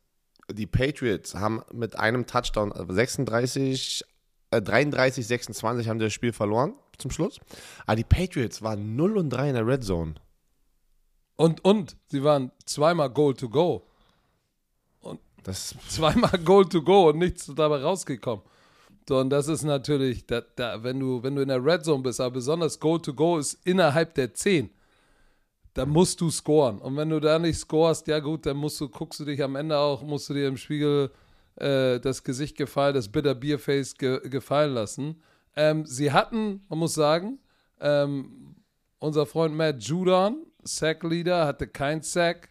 Die 0.51 0.65
Patriots 0.65 1.35
haben 1.35 1.61
mit 1.71 1.99
einem 1.99 2.25
Touchdown 2.25 2.73
36, 2.89 4.03
äh, 4.49 4.59
33, 4.59 5.25
26 5.27 5.87
haben 5.87 5.99
das 5.99 6.13
Spiel 6.13 6.33
verloren 6.33 6.73
zum 6.97 7.11
Schluss. 7.11 7.39
Aber 7.85 7.95
die 7.95 8.03
Patriots 8.03 8.63
waren 8.63 8.95
0 8.95 9.17
und 9.17 9.29
3 9.29 9.49
in 9.49 9.53
der 9.53 9.67
Red 9.67 9.83
Zone. 9.83 10.15
Und, 11.37 11.63
und 11.65 11.97
sie 12.07 12.23
waren 12.23 12.51
zweimal 12.65 13.09
Goal 13.09 13.33
to 13.33 13.49
Go. 13.49 13.83
Und 15.01 15.19
Das, 15.43 15.75
zweimal 15.89 16.37
Goal 16.43 16.65
to 16.65 16.81
Go 16.81 17.09
und 17.09 17.17
nichts 17.17 17.51
dabei 17.55 17.81
rausgekommen. 17.81 18.43
So, 19.07 19.19
und 19.19 19.29
das 19.29 19.47
ist 19.47 19.63
natürlich, 19.63 20.25
da, 20.25 20.41
da, 20.55 20.81
wenn, 20.83 20.99
du, 20.99 21.21
wenn 21.21 21.35
du 21.35 21.41
in 21.41 21.49
der 21.49 21.63
Red 21.63 21.85
Zone 21.85 22.01
bist, 22.01 22.19
aber 22.19 22.31
besonders 22.31 22.79
Goal 22.79 22.99
to 22.99 23.13
Go 23.13 23.37
ist 23.37 23.59
innerhalb 23.63 24.15
der 24.15 24.33
10, 24.33 24.69
da 25.75 25.85
musst 25.85 26.21
du 26.21 26.31
scoren. 26.31 26.79
Und 26.79 26.95
wenn 26.95 27.09
du 27.09 27.19
da 27.19 27.37
nicht 27.37 27.59
scorest, 27.59 28.07
ja 28.07 28.19
gut, 28.19 28.45
dann 28.45 28.57
musst 28.57 28.79
du, 28.81 28.89
guckst 28.89 29.19
du 29.19 29.25
dich 29.25 29.43
am 29.43 29.55
Ende 29.55 29.77
auch, 29.77 30.01
musst 30.01 30.29
du 30.29 30.33
dir 30.33 30.47
im 30.47 30.57
Spiegel 30.57 31.11
äh, 31.57 31.99
das 31.99 32.23
Gesicht 32.23 32.57
gefallen, 32.57 32.95
das 32.95 33.09
Bitter 33.09 33.35
Beerface 33.35 33.95
ge, 33.95 34.27
gefallen 34.27 34.73
lassen. 34.73 35.21
Ähm, 35.55 35.85
sie 35.85 36.11
hatten, 36.11 36.65
man 36.69 36.79
muss 36.79 36.93
sagen, 36.93 37.39
ähm, 37.79 38.55
unser 38.99 39.25
Freund 39.25 39.53
Matt 39.55 39.83
Judon, 39.83 40.45
Sack-Leader, 40.65 41.45
hatte 41.45 41.67
kein 41.67 42.01
Sack, 42.01 42.49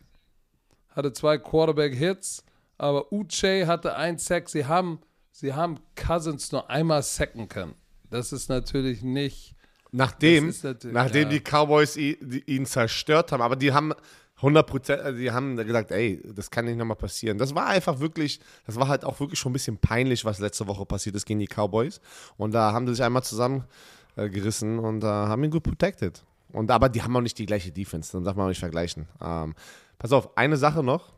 hatte 0.90 1.12
zwei 1.12 1.38
Quarterback-Hits, 1.38 2.44
aber 2.78 3.12
Uche 3.12 3.66
hatte 3.66 3.96
ein 3.96 4.18
Sack. 4.18 4.48
Sie 4.48 4.64
haben, 4.66 5.00
sie 5.32 5.52
haben 5.52 5.78
Cousins 5.96 6.52
nur 6.52 6.68
einmal 6.70 7.02
sacken 7.02 7.48
können. 7.48 7.74
Das 8.10 8.32
ist 8.32 8.48
natürlich 8.48 9.02
nicht. 9.02 9.54
nachdem 9.92 10.46
natürlich- 10.62 10.94
nachdem 10.94 11.22
ja. 11.24 11.28
die 11.28 11.40
Cowboys 11.40 11.96
ihn 11.96 12.66
zerstört 12.66 13.30
haben, 13.30 13.42
aber 13.42 13.54
die 13.54 13.72
haben 13.72 13.92
100 14.36 14.66
Prozent, 14.66 15.02
also 15.02 15.18
die 15.18 15.30
haben 15.30 15.56
gesagt, 15.56 15.92
ey, 15.92 16.20
das 16.34 16.50
kann 16.50 16.64
nicht 16.64 16.76
nochmal 16.76 16.96
passieren. 16.96 17.38
Das 17.38 17.54
war 17.54 17.66
einfach 17.66 18.00
wirklich, 18.00 18.40
das 18.66 18.74
war 18.76 18.88
halt 18.88 19.04
auch 19.04 19.20
wirklich 19.20 19.38
schon 19.38 19.50
ein 19.50 19.54
bisschen 19.54 19.78
peinlich, 19.78 20.24
was 20.24 20.40
letzte 20.40 20.66
Woche 20.66 20.84
passiert 20.84 21.14
ist 21.14 21.24
gegen 21.26 21.38
die 21.38 21.46
Cowboys. 21.46 22.00
Und 22.36 22.52
da 22.52 22.72
haben 22.72 22.86
sie 22.86 22.94
sich 22.94 23.04
einmal 23.04 23.22
zusammengerissen 23.22 24.32
gerissen 24.32 24.78
und 24.78 25.02
äh, 25.04 25.06
haben 25.06 25.42
ihn 25.44 25.50
gut 25.50 25.62
protected. 25.62 26.24
Und 26.52 26.70
aber 26.70 26.88
die 26.88 27.02
haben 27.02 27.16
auch 27.16 27.20
nicht 27.20 27.38
die 27.38 27.46
gleiche 27.46 27.72
Defense, 27.72 28.12
dann 28.12 28.24
darf 28.24 28.36
man 28.36 28.44
auch 28.46 28.50
nicht 28.50 28.60
vergleichen. 28.60 29.08
Ähm, 29.20 29.54
pass 29.98 30.12
auf, 30.12 30.36
eine 30.36 30.56
Sache 30.56 30.82
noch. 30.82 31.12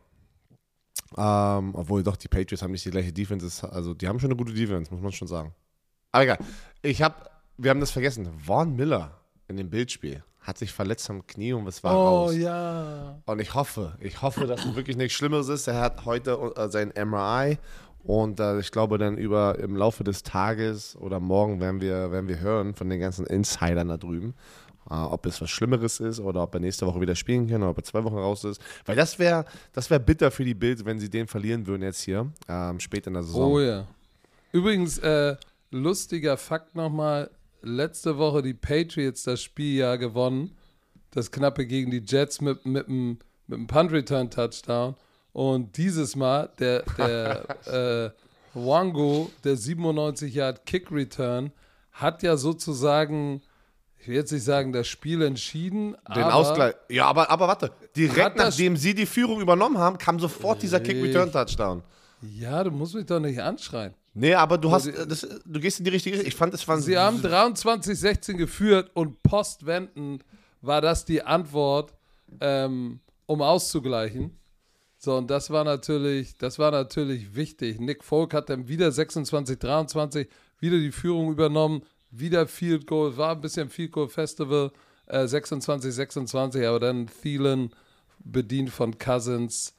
Ähm, 1.16 1.74
obwohl 1.74 2.02
doch, 2.02 2.16
die 2.16 2.28
Patriots 2.28 2.62
haben 2.62 2.72
nicht 2.72 2.84
die 2.84 2.90
gleiche 2.90 3.12
Defense, 3.12 3.70
also 3.70 3.94
die 3.94 4.08
haben 4.08 4.18
schon 4.18 4.30
eine 4.30 4.36
gute 4.36 4.52
Defense, 4.52 4.92
muss 4.92 5.02
man 5.02 5.12
schon 5.12 5.28
sagen. 5.28 5.54
Aber 6.12 6.24
egal. 6.24 6.38
Ich 6.82 7.02
habe, 7.02 7.14
wir 7.58 7.70
haben 7.70 7.80
das 7.80 7.90
vergessen. 7.90 8.28
Vaughn 8.38 8.74
Miller 8.74 9.12
in 9.48 9.56
dem 9.56 9.70
Bildspiel 9.70 10.24
hat 10.40 10.58
sich 10.58 10.72
verletzt 10.72 11.08
am 11.10 11.26
Knie 11.26 11.52
und 11.52 11.66
es 11.66 11.82
war 11.84 11.94
Oh 11.96 12.06
raus. 12.24 12.36
ja. 12.36 13.20
Und 13.26 13.40
ich 13.40 13.54
hoffe, 13.54 13.96
ich 14.00 14.22
hoffe, 14.22 14.46
dass 14.46 14.64
es 14.64 14.74
wirklich 14.74 14.96
nichts 14.96 15.14
Schlimmeres 15.14 15.48
ist. 15.48 15.66
Er 15.66 15.80
hat 15.80 16.04
heute 16.04 16.38
äh, 16.56 16.68
sein 16.68 16.92
MRI 16.96 17.58
und 18.02 18.38
äh, 18.40 18.58
ich 18.60 18.70
glaube 18.70 18.96
dann 18.98 19.18
über 19.18 19.58
im 19.58 19.76
Laufe 19.76 20.04
des 20.04 20.22
Tages 20.22 20.96
oder 20.96 21.18
morgen 21.20 21.60
werden 21.60 21.80
wir, 21.80 22.10
werden 22.12 22.28
wir 22.28 22.38
hören 22.40 22.74
von 22.74 22.88
den 22.88 23.00
ganzen 23.00 23.26
Insidern 23.26 23.88
da 23.88 23.96
drüben, 23.96 24.34
ob 24.88 25.26
es 25.26 25.40
was 25.40 25.50
Schlimmeres 25.50 26.00
ist 26.00 26.20
oder 26.20 26.42
ob 26.42 26.54
er 26.54 26.60
nächste 26.60 26.86
Woche 26.86 27.00
wieder 27.00 27.14
spielen 27.14 27.48
kann 27.48 27.62
oder 27.62 27.70
ob 27.70 27.78
er 27.78 27.84
zwei 27.84 28.02
Wochen 28.04 28.16
raus 28.16 28.44
ist. 28.44 28.60
Weil 28.84 28.96
das 28.96 29.18
wäre 29.18 29.44
das 29.72 29.90
wär 29.90 29.98
bitter 29.98 30.30
für 30.30 30.44
die 30.44 30.54
Bills, 30.54 30.84
wenn 30.84 30.98
sie 30.98 31.10
den 31.10 31.26
verlieren 31.26 31.66
würden 31.66 31.82
jetzt 31.82 32.02
hier 32.02 32.30
ähm, 32.48 32.80
spät 32.80 33.06
in 33.06 33.14
der 33.14 33.22
Saison. 33.22 33.52
Oh 33.52 33.60
ja. 33.60 33.86
Übrigens, 34.52 34.98
äh, 34.98 35.36
lustiger 35.70 36.36
Fakt 36.36 36.74
nochmal: 36.74 37.30
Letzte 37.62 38.16
Woche 38.18 38.42
die 38.42 38.54
Patriots 38.54 39.24
das 39.24 39.42
Spiel 39.42 39.78
ja 39.78 39.96
gewonnen. 39.96 40.56
Das 41.10 41.30
knappe 41.30 41.66
gegen 41.66 41.90
die 41.90 42.02
Jets 42.04 42.40
mit, 42.40 42.66
mit 42.66 42.88
einem 42.88 43.18
mit 43.46 43.58
einem 43.58 43.66
Punt-Return-Touchdown. 43.66 44.96
Und 45.32 45.76
dieses 45.76 46.16
Mal 46.16 46.50
der, 46.58 46.82
der 46.96 47.46
äh, 47.66 48.10
Wango, 48.54 49.30
der 49.44 49.56
97 49.56 50.34
Yard 50.34 50.66
Kick-Return, 50.66 51.52
hat 51.92 52.22
ja 52.22 52.36
sozusagen, 52.36 53.42
ich 54.06 54.10
will 54.10 54.18
jetzt 54.18 54.30
nicht 54.30 54.44
sagen, 54.44 54.72
das 54.72 54.86
Spiel 54.86 55.20
entschieden. 55.22 55.96
Den 56.14 56.22
Ausgleich. 56.22 56.74
Ja, 56.88 57.06
aber, 57.06 57.28
aber 57.28 57.48
warte. 57.48 57.72
Direkt 57.96 58.36
nachdem 58.36 58.76
sie 58.76 58.94
die 58.94 59.04
Führung 59.04 59.40
übernommen 59.40 59.78
haben, 59.78 59.98
kam 59.98 60.20
sofort 60.20 60.62
dieser 60.62 60.78
Kick-Return-Touchdown. 60.78 61.82
Ja, 62.22 62.62
du 62.62 62.70
musst 62.70 62.94
mich 62.94 63.04
doch 63.04 63.18
nicht 63.18 63.42
anschreien. 63.42 63.94
Nee, 64.14 64.34
aber 64.34 64.58
du 64.58 64.70
hast, 64.70 64.86
das, 64.86 65.26
du 65.44 65.58
gehst 65.58 65.80
in 65.80 65.86
die 65.86 65.90
richtige 65.90 66.14
Richtung. 66.18 66.28
Ich 66.28 66.36
fand, 66.36 66.54
es 66.54 66.68
waren 66.68 66.80
Sie 66.80 66.96
haben 66.96 67.20
23-16 67.20 68.34
geführt 68.34 68.92
und 68.94 69.20
postwendend 69.24 70.24
war 70.60 70.80
das 70.80 71.04
die 71.04 71.22
Antwort, 71.24 71.92
ähm, 72.40 73.00
um 73.26 73.42
auszugleichen. 73.42 74.38
So, 74.98 75.16
und 75.16 75.32
das 75.32 75.50
war 75.50 75.64
natürlich, 75.64 76.38
das 76.38 76.60
war 76.60 76.70
natürlich 76.70 77.34
wichtig. 77.34 77.80
Nick 77.80 78.04
Folk 78.04 78.34
hat 78.34 78.50
dann 78.50 78.68
wieder 78.68 78.86
26-23, 78.86 80.28
wieder 80.60 80.78
die 80.78 80.92
Führung 80.92 81.32
übernommen, 81.32 81.82
wieder 82.18 82.46
Field 82.46 82.86
Goal, 82.86 83.16
war 83.16 83.32
ein 83.32 83.40
bisschen 83.40 83.68
Field 83.68 83.92
Goal 83.92 84.08
Festival, 84.08 84.70
äh, 85.06 85.26
26-26, 85.26 86.66
aber 86.66 86.80
dann 86.80 87.08
Thielen 87.22 87.70
bedient 88.18 88.70
von 88.70 88.98
Cousins, 88.98 89.74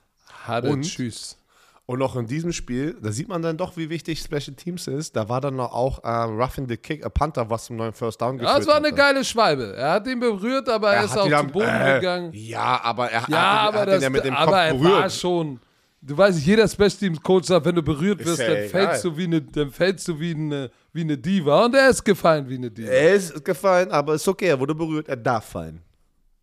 hatte 0.46 0.70
Und? 0.70 0.84
Tschüss. 0.84 1.38
Und 1.86 2.02
auch 2.02 2.18
in 2.18 2.28
diesem 2.28 2.52
Spiel, 2.52 2.98
da 3.02 3.14
sieht 3.14 3.30
man 3.30 3.42
dann 3.42 3.56
doch, 3.56 3.78
wie 3.78 3.90
wichtig 3.90 4.20
Special 4.20 4.54
Teams 4.58 4.88
ist. 4.88 5.16
Da 5.16 5.30
war 5.30 5.40
dann 5.40 5.56
noch 5.56 5.72
auch 5.72 6.00
ähm, 6.04 6.38
Roughing 6.38 6.68
the 6.68 6.76
Kick, 6.76 7.06
a 7.06 7.08
Panther, 7.08 7.50
was 7.50 7.64
zum 7.66 7.78
neuen 7.78 7.94
First 7.94 8.20
Down 8.22 8.38
geführt 8.38 8.56
Ja, 8.56 8.60
es 8.60 8.68
war 8.68 8.76
eine 8.76 8.88
hatte. 8.88 8.96
geile 8.98 9.24
Schwalbe. 9.24 9.74
Er 9.74 9.92
hat 9.94 10.06
ihn 10.08 10.20
berührt, 10.20 10.68
aber 10.68 10.90
er, 10.92 10.98
Er 10.98 11.06
ist 11.06 11.16
hat 11.16 11.30
zu 11.30 11.34
am- 11.34 11.48
Boden 11.50 11.66
äh, 11.70 11.96
gegangen. 11.96 12.32
Ja, 12.34 12.82
aber 12.84 13.10
er, 13.10 13.22
Ja, 13.30 13.38
er 13.38 13.62
hat, 13.64 13.68
aber, 13.70 13.80
hat 13.80 13.88
das, 13.88 13.96
ihn 13.96 14.02
ja 14.04 14.10
mit 14.10 14.26
dem 14.26 14.36
Kopf 14.36 14.48
er 14.48 14.54
war 14.54 14.74
berührt. 14.74 15.12
schon. 15.14 15.60
Du 16.00 16.16
weißt, 16.18 16.40
jeder 16.46 16.68
Special 16.68 16.92
Teams 16.92 17.22
Coach 17.22 17.48
sagt, 17.48 17.66
wenn 17.66 17.76
du 17.76 17.82
berührt 17.84 18.24
wirst, 18.24 18.40
ja 18.40 18.48
dann 18.48 18.58
egal. 18.58 18.70
fällst 18.70 19.04
du 19.06 19.18
wie 19.18 19.24
eine, 19.24 19.42
dann 19.42 19.72
fällst 19.72 20.08
du 20.08 20.20
wie 20.20 20.32
eine, 20.36 20.70
wie 20.94 21.02
eine 21.02 21.18
Diva. 21.18 21.66
Und 21.66 21.76
er 21.76 21.90
ist 21.90 22.04
gefallen 22.04 22.48
wie 22.48 22.56
eine 22.56 22.70
Diva. 22.72 22.90
Er 22.90 23.16
ist 23.16 23.44
gefallen, 23.44 23.92
aber 23.92 24.14
ist 24.14 24.28
okay, 24.28 24.48
er 24.48 24.60
wurde 24.60 24.76
berührt, 24.76 25.08
er 25.10 25.18
darf 25.18 25.46
fallen. 25.50 25.82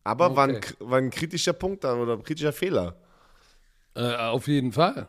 Aber 0.02 0.34
war, 0.36 0.48
ein, 0.48 0.56
Okay. 0.56 0.74
war 0.80 0.98
ein 0.98 1.10
kritischer 1.10 1.52
Punkt 1.52 1.84
dann 1.84 1.98
oder 2.00 2.14
ein 2.14 2.22
kritischer 2.22 2.52
Fehler. 2.52 2.96
Äh, 3.94 4.14
auf 4.16 4.48
jeden 4.48 4.72
Fall. 4.72 5.08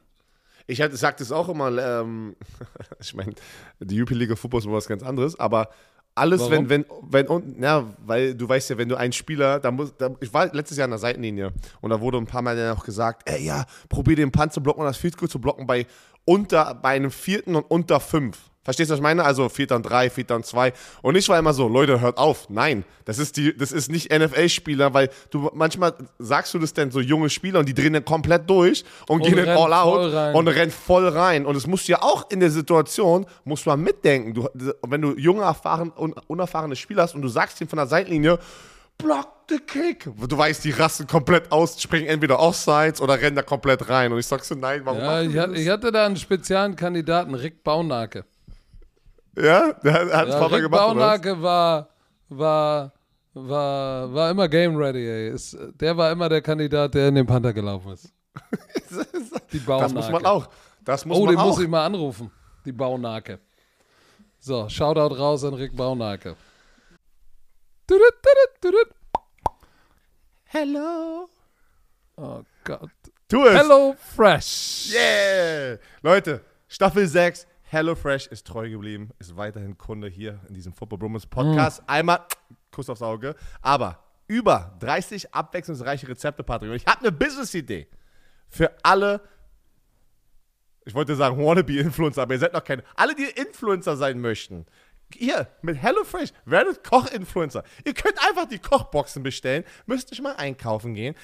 Ich 0.68 0.80
hatte, 0.82 0.96
sag 0.96 1.18
das 1.18 1.32
auch 1.32 1.50
immer, 1.50 1.76
ähm, 1.78 2.36
ich 3.00 3.14
meine, 3.14 3.34
die 3.80 3.96
Jupiler 3.96 4.36
Football 4.38 4.60
ist 4.60 4.66
immer 4.66 4.76
was 4.76 4.88
ganz 4.88 5.04
anderes, 5.04 5.38
aber 5.40 5.70
alles, 6.16 6.40
Warum? 6.40 6.70
wenn, 6.70 6.70
wenn, 6.70 6.86
wenn, 7.10 7.28
und, 7.28 7.62
ja, 7.62 7.86
weil 8.06 8.34
du 8.34 8.48
weißt 8.48 8.70
ja, 8.70 8.78
wenn 8.78 8.88
du 8.88 8.96
einen 8.96 9.12
Spieler, 9.12 9.60
da 9.60 9.70
muss, 9.70 9.94
da, 9.98 10.10
ich 10.22 10.34
war 10.34 10.54
letztes 10.54 10.78
Jahr 10.78 10.86
an 10.86 10.92
der 10.92 11.00
Seitenlinie 11.00 11.52
und 11.82 11.90
da 11.90 12.00
wurde 12.00 12.18
ein 12.18 12.26
paar 12.26 12.42
Mal 12.42 12.56
dann 12.56 12.76
auch 12.76 12.86
gesagt, 12.86 13.30
ey, 13.30 13.44
ja, 13.44 13.66
probier 13.90 14.16
den 14.16 14.32
Punt 14.32 14.54
zu 14.54 14.64
blocken 14.64 14.82
und 14.82 14.88
das 14.88 14.98
Field 14.98 15.18
Goal 15.18 15.30
zu 15.30 15.40
blocken 15.40 15.68
bei 15.68 15.86
unter, 16.24 16.74
bei 16.74 16.90
einem 16.90 17.12
vierten 17.12 17.56
und 17.56 17.64
unter 17.64 18.00
fünf. 18.00 18.38
Verstehst 18.66 18.90
du, 18.90 18.94
was 18.94 18.98
ich 19.00 19.04
meine? 19.04 19.24
Also 19.24 19.48
vierter 19.48 19.76
und 19.76 19.84
drei, 19.84 20.10
vierter 20.10 20.36
und 20.36 20.46
zwei. 20.46 20.74
Und 21.04 21.16
ich 21.16 21.30
war 21.30 21.38
immer 21.38 21.54
so, 21.54 21.68
Leute, 21.68 22.02
hört 22.02 22.18
auf. 22.18 22.50
Nein, 22.50 22.84
das 23.06 23.20
ist 23.20 23.38
die, 23.38 23.56
das 23.56 23.72
ist 23.72 23.92
nicht 23.92 24.12
NFL-Spieler, 24.12 24.92
weil 24.96 25.12
du 25.30 25.52
manchmal 25.54 25.94
sagst 26.18 26.52
du 26.56 26.58
das 26.60 26.74
denn 26.74 26.90
so 26.90 27.00
junge 27.00 27.30
Spieler 27.30 27.60
und 27.60 27.70
die 27.70 27.76
drehen 27.76 27.94
dann 27.94 28.04
komplett 28.04 28.50
durch 28.50 28.84
und, 29.08 29.22
gehen 29.22 29.36
dann 29.36 29.46
rennen 29.46 29.58
all 29.58 29.72
out 29.72 30.36
und 30.36 30.48
rennt 30.48 30.74
voll 30.74 31.08
rein. 31.08 31.46
Und 31.46 31.56
es 31.56 31.68
musst 31.68 31.88
du 31.88 31.92
ja 31.92 32.02
auch 32.02 32.32
in 32.32 32.40
der 32.40 32.50
Situation, 32.50 33.28
musst 33.44 33.68
du 33.68 33.70
mal 33.70 33.78
mitdenken. 33.78 34.34
Du, 34.34 34.50
wenn 34.88 35.02
du 35.02 35.16
junge, 35.16 35.44
erfahren, 35.44 35.94
un, 35.96 36.16
unerfahrene 36.26 36.76
Spieler 36.76 37.04
hast 37.04 37.14
und 37.14 37.22
du 37.22 37.28
sagst 37.28 37.62
ihm 37.62 37.68
von 37.68 37.78
der 37.78 37.86
Seitenlinie, 37.86 38.40
block 38.98 39.28
the 39.50 39.60
kick. 39.60 40.10
Du 40.28 40.38
weißt, 40.38 40.64
die 40.64 40.72
rasten 40.72 41.06
komplett 41.06 41.52
aus, 41.52 41.80
springen 41.80 42.08
entweder 42.08 42.40
offsides 42.40 43.00
oder 43.00 43.22
rennen 43.22 43.36
da 43.36 43.44
komplett 43.44 43.90
rein. 43.90 44.12
Und 44.12 44.18
ich 44.18 44.26
sag 44.26 44.44
so, 44.44 44.56
nein, 44.56 44.82
warum 44.84 45.00
Ja, 45.00 45.22
ich, 45.22 45.38
hatte, 45.38 45.54
ich 45.54 45.70
hatte 45.70 45.92
da 45.92 46.08
einen 46.08 46.18
speziellen 46.18 46.76
Kandidaten, 46.76 47.36
Rick 47.36 47.64
Baunake. 47.64 48.26
Ja, 49.38 49.68
hat 49.68 49.84
es 49.84 50.34
Ja, 50.34 50.38
vorher 50.38 50.58
Rick 50.58 50.64
gemacht? 50.64 50.82
Baunake 50.82 51.42
war, 51.42 51.90
war, 52.30 52.94
war, 53.34 54.14
war 54.14 54.32
immer 54.32 54.48
game 54.48 54.76
ready, 54.78 55.06
ey. 55.08 55.30
Ist, 55.30 55.58
der 55.80 55.96
war 55.98 56.12
immer 56.12 56.30
der 56.30 56.42
Kandidat, 56.42 56.94
der 56.94 57.10
in 57.10 57.16
den 57.16 57.26
Panther 57.26 57.52
gelaufen 57.54 57.92
ist. 57.94 58.14
Die 59.52 59.60
Baunake. 59.60 59.94
Das 59.94 59.94
muss 59.94 60.10
man 60.12 60.26
auch. 60.26 60.48
Das 60.84 61.06
muss 61.06 61.18
Oh, 61.18 61.26
man 61.26 61.34
den 61.36 61.40
auch. 61.40 61.46
muss 61.48 61.60
ich 61.60 61.68
mal 61.68 61.86
anrufen. 61.86 62.32
Die 62.66 62.72
Baunake. 62.72 63.40
So, 64.40 64.70
Shoutout 64.70 65.16
raus 65.16 65.44
an 65.44 65.54
Rick 65.56 65.76
Baunake. 65.76 66.36
Hello. 70.46 71.28
Oh 72.18 72.42
Gott. 72.64 72.90
Tu 73.28 73.44
es. 73.46 73.58
Hello 73.58 73.96
Fresh. 74.16 74.94
Yeah. 74.94 75.78
Leute, 76.02 76.42
Staffel 76.68 77.08
6. 77.08 77.48
HelloFresh 77.76 78.28
ist 78.28 78.48
treu 78.48 78.70
geblieben, 78.70 79.10
ist 79.20 79.36
weiterhin 79.36 79.78
Kunde 79.78 80.08
hier 80.08 80.40
in 80.48 80.54
diesem 80.54 80.72
Football 80.72 81.00
Bromance 81.00 81.28
Podcast. 81.28 81.84
Einmal 81.88 82.22
Kuss 82.72 82.90
aufs 82.90 83.02
Auge. 83.02 83.36
Aber 83.62 84.00
über 84.28 84.78
30 84.80 85.34
abwechslungsreiche 85.34 86.08
Rezepte, 86.08 86.42
Patrick. 86.44 86.70
Und 86.70 86.78
ich 86.78 86.86
habe 86.86 87.02
eine 87.02 87.12
Business-Idee 87.12 87.88
für 88.48 88.72
alle, 88.82 89.22
ich 90.86 90.94
wollte 90.94 91.16
sagen 91.16 91.38
Wannabe-Influencer, 91.38 92.22
aber 92.22 92.36
ihr 92.36 92.40
seid 92.40 92.54
noch 92.54 92.64
keine. 92.64 92.84
Alle, 92.96 93.14
die 93.14 93.26
Influencer 93.26 93.98
sein 93.98 94.22
möchten. 94.22 94.66
Ihr 95.18 95.50
mit 95.62 95.76
HelloFresh 95.76 96.32
werdet 96.46 96.82
Koch-Influencer. 96.84 97.64
Ihr 97.84 97.94
könnt 97.94 98.18
einfach 98.26 98.48
die 98.48 98.60
Kochboxen 98.60 99.22
bestellen, 99.22 99.66
müsst 99.86 100.12
nicht 100.12 100.22
mal 100.22 100.36
einkaufen 100.38 100.94
gehen. 100.94 101.16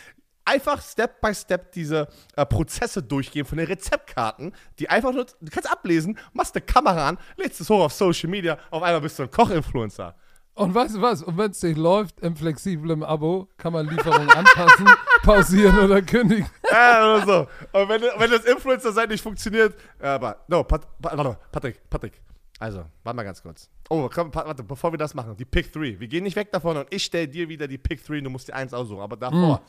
Einfach 0.45 0.81
Step 0.81 1.21
by 1.21 1.33
Step 1.33 1.71
diese 1.71 2.07
äh, 2.35 2.45
Prozesse 2.45 3.01
durchgehen 3.03 3.45
von 3.45 3.57
den 3.57 3.67
Rezeptkarten, 3.67 4.53
die 4.79 4.89
einfach 4.89 5.13
nur, 5.13 5.25
du 5.25 5.51
kannst 5.51 5.71
ablesen, 5.71 6.17
machst 6.33 6.55
eine 6.55 6.65
Kamera 6.65 7.09
an, 7.09 7.17
lädst 7.37 7.61
es 7.61 7.69
hoch 7.69 7.81
auf 7.81 7.93
Social 7.93 8.29
Media, 8.29 8.57
auf 8.69 8.81
einmal 8.81 9.01
bist 9.01 9.19
du 9.19 9.23
ein 9.23 9.31
Koch-Influencer. 9.31 10.15
Und 10.53 10.75
weißt 10.75 10.95
du 10.95 11.01
was? 11.01 11.23
Und 11.23 11.37
wenn 11.37 11.51
es 11.51 11.63
nicht 11.63 11.77
läuft 11.77 12.19
im 12.19 12.35
flexiblen 12.35 13.03
Abo, 13.03 13.47
kann 13.57 13.71
man 13.71 13.87
Lieferung 13.87 14.29
anpassen, 14.29 14.85
pausieren 15.23 15.79
oder 15.79 16.01
kündigen. 16.01 16.47
Ja, 16.71 17.15
oder 17.15 17.25
so. 17.25 17.79
Und 17.79 17.89
wenn, 17.89 18.01
wenn 18.01 18.31
das 18.31 18.45
Influencer-Seite 18.45 19.11
nicht 19.11 19.21
funktioniert, 19.21 19.75
ja, 20.01 20.15
aber, 20.15 20.37
no, 20.47 20.63
Pat, 20.63 20.87
Pat, 21.01 21.51
Patrick, 21.51 21.89
Patrick. 21.89 22.21
Also, 22.61 22.85
warte 23.03 23.15
mal 23.15 23.23
ganz 23.23 23.41
kurz. 23.41 23.69
Oh, 23.89 24.07
komm, 24.13 24.33
warte, 24.33 24.63
bevor 24.63 24.93
wir 24.93 24.97
das 24.97 25.13
machen, 25.13 25.35
die 25.35 25.45
Pick 25.45 25.73
3. 25.73 25.99
Wir 25.99 26.07
gehen 26.07 26.23
nicht 26.23 26.35
weg 26.35 26.51
davon 26.51 26.77
und 26.77 26.87
ich 26.91 27.03
stelle 27.03 27.27
dir 27.27 27.49
wieder 27.49 27.67
die 27.67 27.79
Pick 27.79 28.05
3 28.05 28.19
und 28.19 28.23
du 28.25 28.29
musst 28.29 28.47
die 28.47 28.53
1 28.53 28.73
aussuchen. 28.73 29.01
Aber 29.01 29.17
davor, 29.17 29.57
mm. 29.57 29.61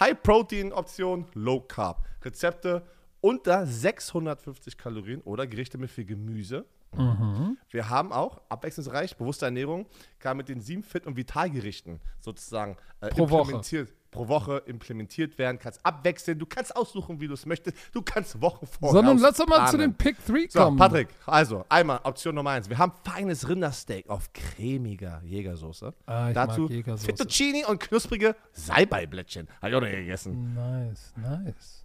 High-Protein-Option, 0.00 1.26
Low-Carb. 1.34 2.04
Rezepte 2.22 2.84
unter 3.20 3.66
650 3.66 4.78
Kalorien 4.78 5.20
oder 5.22 5.46
Gerichte 5.46 5.78
mit 5.78 5.90
viel 5.90 6.04
Gemüse. 6.04 6.66
Mhm. 6.96 7.58
Wir 7.70 7.90
haben 7.90 8.12
auch 8.12 8.40
abwechslungsreich, 8.48 9.16
bewusste 9.16 9.44
Ernährung, 9.44 9.86
kam 10.18 10.38
mit 10.38 10.48
den 10.48 10.60
sieben 10.60 10.82
Fit- 10.82 11.06
und 11.06 11.16
Vitalgerichten 11.16 12.00
sozusagen 12.20 12.76
äh, 13.00 13.08
Pro 13.08 13.24
implementiert. 13.24 13.88
Woche. 13.88 13.97
Pro 14.10 14.26
Woche 14.28 14.62
implementiert 14.66 15.36
werden, 15.38 15.58
kannst 15.58 15.84
abwechseln, 15.84 16.38
du 16.38 16.46
kannst 16.46 16.74
aussuchen, 16.74 17.20
wie 17.20 17.28
du 17.28 17.34
es 17.34 17.44
möchtest, 17.44 17.76
du 17.92 18.00
kannst 18.00 18.40
Wochen 18.40 18.66
vorher 18.66 18.92
Sondern 18.94 19.18
lass 19.18 19.36
doch 19.36 19.46
mal 19.46 19.56
planen. 19.56 19.70
zu 19.70 19.76
den 19.78 19.94
Pick 19.94 20.16
3 20.26 20.46
So, 20.48 20.60
kommen. 20.60 20.78
Patrick, 20.78 21.08
also 21.26 21.64
einmal 21.68 22.00
Option 22.04 22.34
Nummer 22.34 22.50
eins. 22.50 22.70
Wir 22.70 22.78
haben 22.78 22.92
feines 23.04 23.48
Rindersteak 23.48 24.08
auf 24.08 24.32
cremiger 24.32 25.20
Jägersoße. 25.24 25.92
Ah, 26.06 26.32
Dazu 26.32 26.68
Jägersoße. 26.68 27.04
Fettuccini 27.06 27.64
und 27.66 27.80
knusprige 27.80 28.34
Salbeiblättchen. 28.52 29.46
Habe 29.60 29.68
ich 29.70 29.76
auch 29.76 29.80
noch 29.82 29.88
gegessen. 29.90 30.54
Nice, 30.54 31.12
nice. 31.16 31.84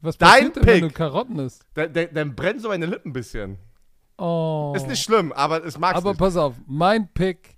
Was 0.00 0.16
Dein 0.18 0.28
passiert 0.52 0.56
denn, 0.56 0.66
wenn 0.66 0.80
Pick. 0.80 0.88
du 0.90 0.94
Karotten 0.94 1.38
isst? 1.40 1.66
Dann, 1.74 1.92
dann, 1.92 2.08
dann 2.12 2.34
brennen 2.34 2.60
so 2.60 2.68
meine 2.68 2.86
Lippen 2.86 3.10
ein 3.10 3.12
bisschen. 3.12 3.58
Oh. 4.16 4.72
Ist 4.76 4.86
nicht 4.88 5.02
schlimm, 5.02 5.32
aber 5.32 5.64
es 5.64 5.78
mag's 5.78 5.96
Aber 5.98 6.10
nicht. 6.10 6.18
pass 6.18 6.36
auf, 6.36 6.54
mein 6.66 7.08
Pick: 7.12 7.57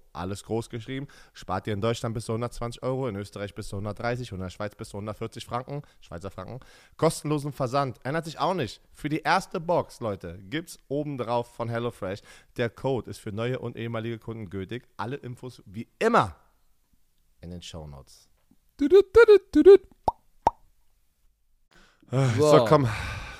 Alles 0.13 0.43
groß 0.43 0.69
geschrieben. 0.69 1.07
Spart 1.33 1.67
ihr 1.67 1.73
in 1.73 1.81
Deutschland 1.81 2.13
bis 2.13 2.25
zu 2.25 2.33
120 2.33 2.83
Euro, 2.83 3.07
in 3.07 3.15
Österreich 3.15 3.55
bis 3.55 3.69
zu 3.69 3.77
130 3.77 4.31
und 4.31 4.39
in 4.39 4.43
der 4.43 4.49
Schweiz 4.49 4.75
bis 4.75 4.89
zu 4.89 4.97
140 4.97 5.45
Franken. 5.45 5.81
Schweizer 6.01 6.31
Franken. 6.31 6.59
Kostenlosen 6.97 7.51
Versand. 7.51 7.99
Ändert 8.03 8.25
sich 8.25 8.39
auch 8.39 8.53
nicht. 8.53 8.81
Für 8.93 9.09
die 9.09 9.19
erste 9.19 9.59
Box, 9.59 9.99
Leute, 9.99 10.39
gibt's 10.43 10.79
oben 10.87 11.17
drauf 11.17 11.53
von 11.55 11.69
HelloFresh. 11.69 12.21
Der 12.57 12.69
Code 12.69 13.09
ist 13.09 13.19
für 13.19 13.31
neue 13.31 13.59
und 13.59 13.77
ehemalige 13.77 14.19
Kunden 14.19 14.49
gültig. 14.49 14.87
Alle 14.97 15.15
Infos 15.17 15.61
wie 15.65 15.87
immer 15.99 16.35
in 17.41 17.51
den 17.51 17.61
Show 17.61 17.87
Notes. 17.87 18.29
So. 22.11 22.57
So. 22.57 22.65
komm. 22.65 22.89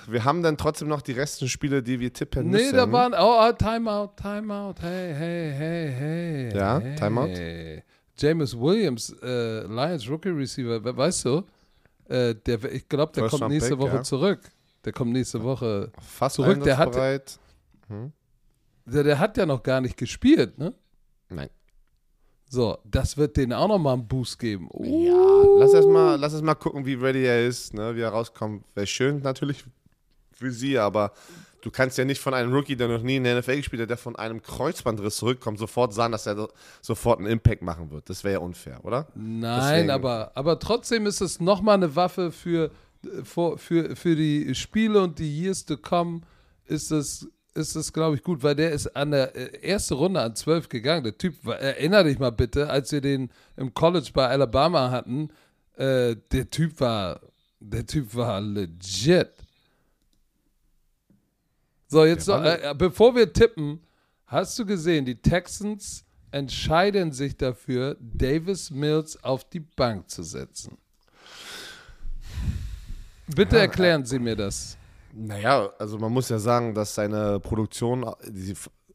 Wir 0.08 0.24
haben 0.26 0.42
dann 0.44 0.58
trotzdem 0.58 0.88
noch 0.88 1.02
die 1.02 1.12
restlichen 1.14 1.50
Spiele, 1.50 1.82
die 1.84 2.00
wir 2.00 2.12
tippen 2.14 2.50
Nee, 2.50 2.58
müssen. 2.58 2.76
da 2.76 2.92
waren. 2.92 3.14
Oh, 3.14 3.48
oh, 3.48 3.52
Timeout, 3.54 4.12
Timeout. 4.16 4.76
Hey, 4.82 5.14
hey, 5.14 5.54
hey, 5.58 5.92
hey. 6.52 6.58
Ja, 6.58 6.80
hey. 6.80 6.96
Timeout? 6.96 7.82
James 8.18 8.58
Williams, 8.58 9.16
äh, 9.22 9.62
Lions 9.68 10.08
Rookie 10.10 10.30
Receiver, 10.30 10.84
we- 10.84 10.96
weißt 10.96 11.26
du? 11.26 11.44
Äh, 12.08 12.36
der, 12.36 12.64
ich 12.72 12.88
glaube, 12.88 13.14
der 13.14 13.24
First 13.24 13.40
kommt 13.40 13.52
nächste 13.54 13.72
pick, 13.72 13.80
Woche 13.80 13.96
ja. 13.96 14.04
zurück. 14.04 14.40
Der 14.86 14.94
kommt 14.94 15.12
nächste 15.14 15.42
Woche 15.44 15.92
Fast 16.00 16.36
zurück, 16.36 16.64
der 16.64 16.78
hat- 16.78 16.96
einsatzbereit. 16.96 17.40
Der, 18.86 19.04
der 19.04 19.20
hat 19.20 19.38
ja 19.38 19.46
noch 19.46 19.64
gar 19.64 19.82
nicht 19.82 19.98
gespielt, 19.98 20.58
ne? 20.58 20.74
Nein. 21.30 21.50
So, 22.50 22.78
das 22.84 23.16
wird 23.16 23.38
denen 23.38 23.54
auch 23.54 23.68
nochmal 23.70 23.94
einen 23.94 24.08
Boost 24.08 24.38
geben. 24.40 24.68
Oh, 24.72 24.84
Ja, 24.84 25.60
lass 25.60 25.74
erst 25.74 25.88
mal, 25.88 26.16
lass 26.20 26.34
erst 26.34 26.44
mal 26.44 26.56
gucken, 26.56 26.86
wie 26.86 26.96
ready 26.96 27.24
er 27.24 27.48
ist, 27.48 27.74
ne, 27.74 27.96
wie 27.96 28.02
er 28.02 28.10
rauskommt. 28.10 28.66
Wäre 28.76 28.86
schön 28.88 29.22
natürlich 29.22 29.64
für 30.42 30.52
sie, 30.52 30.78
aber 30.78 31.12
du 31.62 31.70
kannst 31.72 31.98
ja 31.98 32.06
nicht 32.06 32.20
von 32.20 32.34
einem 32.34 32.52
Rookie, 32.54 32.76
der 32.76 32.88
noch 32.88 33.02
nie 33.04 33.18
in 33.18 33.24
der 33.24 33.38
NFL 33.40 33.58
gespielt 33.58 33.82
hat, 33.84 33.90
der 33.90 33.98
von 33.98 34.16
einem 34.16 34.42
Kreuzbandriss 34.42 35.18
zurückkommt, 35.18 35.60
sofort 35.60 35.94
sagen, 35.94 36.12
dass 36.12 36.26
er 36.26 36.36
so- 36.36 36.50
sofort 36.82 37.20
einen 37.20 37.28
Impact 37.30 37.62
machen 37.62 37.92
wird. 37.92 38.10
Das 38.10 38.24
wäre 38.24 38.34
ja 38.34 38.40
unfair, 38.40 38.84
oder? 38.84 39.08
Nein, 39.16 39.62
Deswegen- 39.74 39.90
aber, 39.92 40.32
aber 40.36 40.60
trotzdem 40.60 41.06
ist 41.06 41.22
es 41.22 41.40
nochmal 41.40 41.76
eine 41.76 41.96
Waffe 41.96 42.32
für, 42.32 42.72
äh, 43.06 43.24
für, 43.24 43.58
für, 43.58 43.96
für 43.96 44.16
die 44.16 44.56
Spiele 44.56 45.02
und 45.02 45.20
die 45.20 45.42
Years 45.44 45.64
to 45.66 45.78
come. 45.78 46.22
Ist 46.66 46.92
es, 46.92 47.28
ist 47.54 47.76
es 47.76 47.92
glaube 47.94 48.16
ich, 48.16 48.24
gut, 48.24 48.42
weil 48.44 48.56
der 48.56 48.72
ist 48.72 48.88
an 48.96 49.12
der 49.12 49.36
äh, 49.36 49.60
erste 49.62 49.94
Runde 49.96 50.22
an 50.22 50.36
12 50.36 50.68
gegangen. 50.70 51.04
Der 51.04 51.18
Typ, 51.18 51.36
war, 51.46 51.60
erinner 51.60 52.04
dich 52.06 52.18
mal 52.18 52.32
bitte, 52.32 52.70
als 52.70 52.92
wir 52.92 53.02
den 53.02 53.30
im 53.58 53.74
College 53.74 54.10
bei 54.14 54.28
Alabama 54.28 54.90
hatten, 54.90 55.30
äh, 55.76 56.16
der 56.32 56.50
Typ 56.50 56.80
war, 56.80 57.20
der 57.60 57.86
Typ 57.86 58.16
war 58.16 58.42
legit. 58.42 59.30
So, 61.92 62.06
jetzt 62.06 62.30
Der 62.30 62.36
war 62.36 62.64
äh, 62.64 62.74
bevor 62.74 63.14
wir 63.16 63.34
tippen, 63.34 63.82
hast 64.26 64.58
du 64.58 64.66
gesehen, 64.66 65.04
die 65.04 65.22
Texans 65.22 66.06
entscheiden 66.32 67.12
sich 67.12 67.36
dafür, 67.36 67.98
Davis 68.00 68.72
Mills 68.72 69.22
auf 69.22 69.44
die 69.50 69.60
Bank 69.60 70.10
zu 70.10 70.24
setzen. 70.24 70.78
Bitte 73.28 73.60
erklären 73.60 74.06
Sie 74.06 74.20
mir 74.20 74.38
das. 74.38 74.78
Naja, 75.12 75.70
also 75.78 75.98
man 75.98 76.14
muss 76.14 76.30
ja 76.30 76.40
sagen, 76.40 76.74
dass 76.74 76.96
seine 76.96 77.42
Produktion 77.42 78.10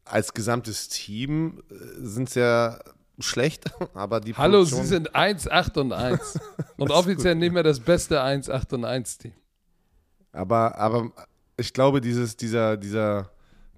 als 0.03 0.33
gesamtes 0.33 0.89
Team 0.89 1.61
äh, 1.69 1.75
sind 1.99 2.31
sehr 2.31 2.83
schlecht, 3.19 3.65
aber 3.93 4.21
die 4.21 4.33
Hallo, 4.33 4.57
Produktion, 4.57 4.81
Sie 4.81 4.87
sind 4.87 5.13
1, 5.13 5.47
8 5.47 5.77
und 5.77 5.93
1. 5.93 6.39
und 6.77 6.89
offiziell 6.89 7.35
nicht 7.35 7.53
mehr 7.53 7.61
das 7.61 7.79
beste 7.79 8.23
1, 8.23 8.49
8 8.49 8.73
und 8.73 8.85
1 8.85 9.19
Team. 9.19 9.33
Aber, 10.31 10.75
aber 10.79 11.11
ich 11.57 11.73
glaube, 11.73 12.01
dieses, 12.01 12.37
dieser, 12.37 12.77
dieser, 12.77 13.31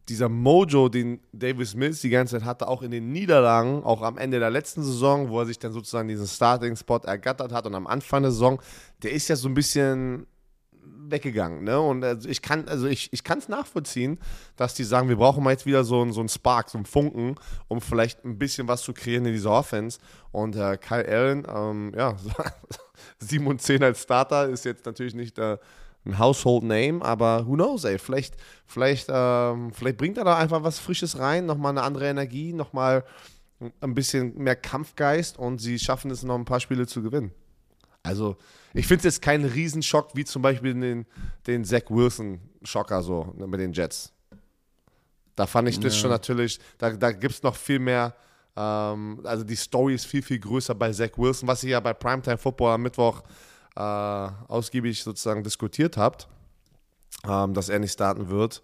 dieser 0.09 0.29
Mojo, 0.29 0.89
den 0.89 1.19
Davis 1.31 1.75
Mills 1.75 2.01
die 2.01 2.09
ganze 2.09 2.37
Zeit 2.37 2.45
hatte, 2.45 2.67
auch 2.67 2.81
in 2.81 2.91
den 2.91 3.11
Niederlagen, 3.11 3.83
auch 3.83 4.01
am 4.01 4.17
Ende 4.17 4.39
der 4.39 4.49
letzten 4.49 4.83
Saison, 4.83 5.29
wo 5.29 5.39
er 5.39 5.45
sich 5.45 5.59
dann 5.59 5.71
sozusagen 5.71 6.07
diesen 6.07 6.27
Starting-Spot 6.27 6.99
ergattert 7.05 7.53
hat 7.53 7.65
und 7.65 7.75
am 7.75 7.87
Anfang 7.87 8.23
der 8.23 8.31
Saison, 8.31 8.61
der 9.03 9.11
ist 9.11 9.27
ja 9.29 9.35
so 9.35 9.47
ein 9.47 9.53
bisschen 9.53 10.27
weggegangen. 11.11 11.63
Ne? 11.63 11.79
Und 11.79 12.03
also 12.03 12.27
ich 12.27 12.41
kann 12.41 12.67
also 12.67 12.87
ich, 12.87 13.11
ich 13.13 13.21
es 13.27 13.47
nachvollziehen, 13.47 14.19
dass 14.55 14.73
die 14.73 14.83
sagen, 14.83 15.09
wir 15.09 15.15
brauchen 15.15 15.43
mal 15.43 15.51
jetzt 15.51 15.65
wieder 15.65 15.83
so 15.83 16.01
einen 16.01 16.11
so 16.11 16.19
einen 16.19 16.29
Spark, 16.29 16.69
so 16.69 16.77
einen 16.77 16.85
Funken, 16.85 17.35
um 17.67 17.81
vielleicht 17.81 18.25
ein 18.25 18.37
bisschen 18.37 18.67
was 18.67 18.81
zu 18.81 18.93
kreieren 18.93 19.25
in 19.25 19.33
dieser 19.33 19.51
Offense. 19.51 19.99
Und 20.31 20.55
äh, 20.55 20.77
Kyle 20.77 21.07
Allen, 21.07 21.47
ähm, 21.47 21.93
ja, 21.95 22.15
7 23.19 23.45
und 23.47 23.61
10 23.61 23.83
als 23.83 24.03
Starter 24.03 24.49
ist 24.49 24.65
jetzt 24.65 24.85
natürlich 24.85 25.15
nicht 25.15 25.37
äh, 25.39 25.57
ein 26.05 26.17
Household 26.17 26.63
Name, 26.63 27.03
aber 27.03 27.45
who 27.47 27.53
knows, 27.55 27.83
ey, 27.83 27.97
vielleicht, 27.99 28.35
vielleicht, 28.65 29.07
ähm, 29.11 29.71
vielleicht 29.73 29.97
bringt 29.97 30.17
er 30.17 30.23
da 30.23 30.37
einfach 30.37 30.63
was 30.63 30.79
Frisches 30.79 31.19
rein, 31.19 31.45
nochmal 31.45 31.71
eine 31.71 31.83
andere 31.83 32.07
Energie, 32.07 32.53
nochmal 32.53 33.03
ein 33.81 33.93
bisschen 33.93 34.37
mehr 34.37 34.55
Kampfgeist 34.55 35.37
und 35.37 35.59
sie 35.59 35.77
schaffen 35.77 36.09
es 36.11 36.23
noch 36.23 36.35
ein 36.35 36.45
paar 36.45 36.61
Spiele 36.61 36.87
zu 36.87 37.01
gewinnen. 37.03 37.31
Also, 38.03 38.37
ich 38.73 38.87
finde 38.87 38.99
es 38.99 39.15
jetzt 39.15 39.21
kein 39.21 39.43
Riesenschock, 39.43 40.15
wie 40.15 40.23
zum 40.23 40.41
Beispiel 40.41 40.73
den, 40.73 41.05
den 41.45 41.65
Zach 41.65 41.83
Wilson-Schocker 41.89 43.03
so 43.03 43.33
ne, 43.37 43.45
mit 43.45 43.59
den 43.59 43.73
Jets. 43.73 44.13
Da 45.35 45.45
fand 45.45 45.67
ich 45.67 45.79
das 45.79 45.93
Ja. 45.95 46.01
schon 46.01 46.09
natürlich, 46.09 46.59
da, 46.77 46.91
da 46.91 47.11
gibt 47.11 47.33
es 47.35 47.43
noch 47.43 47.55
viel 47.55 47.79
mehr 47.79 48.15
Ähm, 48.57 49.21
also 49.23 49.43
die 49.45 49.55
Story 49.55 49.93
ist 49.93 50.05
viel, 50.05 50.21
viel 50.23 50.39
größer 50.39 50.75
bei 50.75 50.91
Zach 50.91 51.11
Wilson, 51.17 51.47
was 51.47 51.63
ihr 51.63 51.69
ja 51.71 51.79
bei 51.79 51.93
Primetime 51.93 52.37
Football 52.37 52.73
am 52.73 52.81
Mittwoch 52.81 53.21
äh, 53.75 53.79
ausgiebig 53.79 55.03
sozusagen 55.03 55.43
diskutiert 55.43 55.97
habt, 55.97 56.27
ähm, 57.27 57.53
dass 57.53 57.69
er 57.69 57.79
nicht 57.79 57.93
starten 57.93 58.29
wird, 58.29 58.61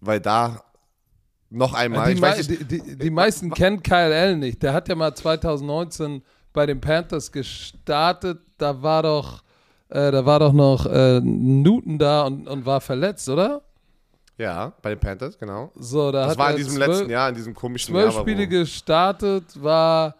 weil 0.00 0.20
da 0.20 0.62
noch 1.50 1.74
einmal. 1.74 2.14
Die, 2.14 2.20
weiß, 2.20 2.46
die, 2.46 2.64
die, 2.64 2.96
die 2.96 3.10
meisten 3.10 3.50
kennen 3.50 3.82
Kyle 3.82 4.14
Allen 4.14 4.40
nicht. 4.40 4.62
Der 4.62 4.72
hat 4.72 4.88
ja 4.88 4.94
mal 4.94 5.14
2019 5.14 6.22
bei 6.52 6.66
den 6.66 6.80
Panthers 6.80 7.30
gestartet. 7.30 8.40
Da 8.58 8.82
war 8.82 9.02
doch, 9.02 9.42
äh, 9.88 10.10
da 10.10 10.24
war 10.26 10.40
doch 10.40 10.52
noch 10.52 10.86
äh, 10.86 11.20
Newton 11.20 11.98
da 11.98 12.24
und, 12.24 12.48
und 12.48 12.66
war 12.66 12.80
verletzt, 12.80 13.28
oder? 13.28 13.62
Ja, 14.38 14.72
bei 14.82 14.90
den 14.90 14.98
Panthers, 14.98 15.38
genau. 15.38 15.72
So, 15.76 16.12
da 16.12 16.26
das 16.26 16.36
war 16.36 16.50
in 16.50 16.56
diesem 16.56 16.74
zwölf, 16.74 16.88
letzten 16.88 17.10
Jahr, 17.10 17.28
in 17.30 17.34
diesem 17.34 17.54
komischen 17.54 17.94
zwölf 17.94 18.12
Jahr. 18.12 18.22
Spiele 18.22 18.46
gestartet, 18.46 19.44
war 19.62 20.14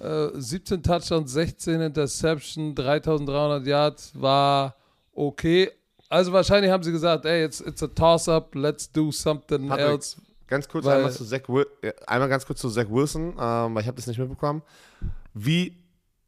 äh, 0.00 0.28
17 0.34 0.82
Touchdowns, 0.82 1.32
16 1.32 1.80
Interception, 1.80 2.74
3300 2.74 3.66
Yards, 3.66 4.12
war 4.14 4.76
okay. 5.12 5.70
Also 6.08 6.32
wahrscheinlich 6.32 6.70
haben 6.70 6.82
sie 6.82 6.92
gesagt, 6.92 7.24
ey, 7.24 7.44
it's, 7.44 7.60
it's 7.60 7.82
a 7.82 7.88
toss-up, 7.88 8.54
let's 8.54 8.90
do 8.90 9.10
something 9.10 9.68
Patrick, 9.68 9.86
else. 9.86 10.16
Ganz 10.46 10.68
kurz 10.68 10.86
einmal, 10.86 11.10
zu 11.10 11.24
Zach 11.24 11.48
Wil 11.48 11.66
äh, 11.82 11.92
einmal 12.06 12.28
ganz 12.28 12.46
kurz 12.46 12.60
zu 12.60 12.68
Zach 12.68 12.86
Wilson, 12.88 13.34
ähm, 13.38 13.74
weil 13.74 13.80
ich 13.80 13.86
habe 13.86 13.96
das 13.96 14.06
nicht 14.06 14.18
mitbekommen. 14.18 14.62
Wie, 15.32 15.76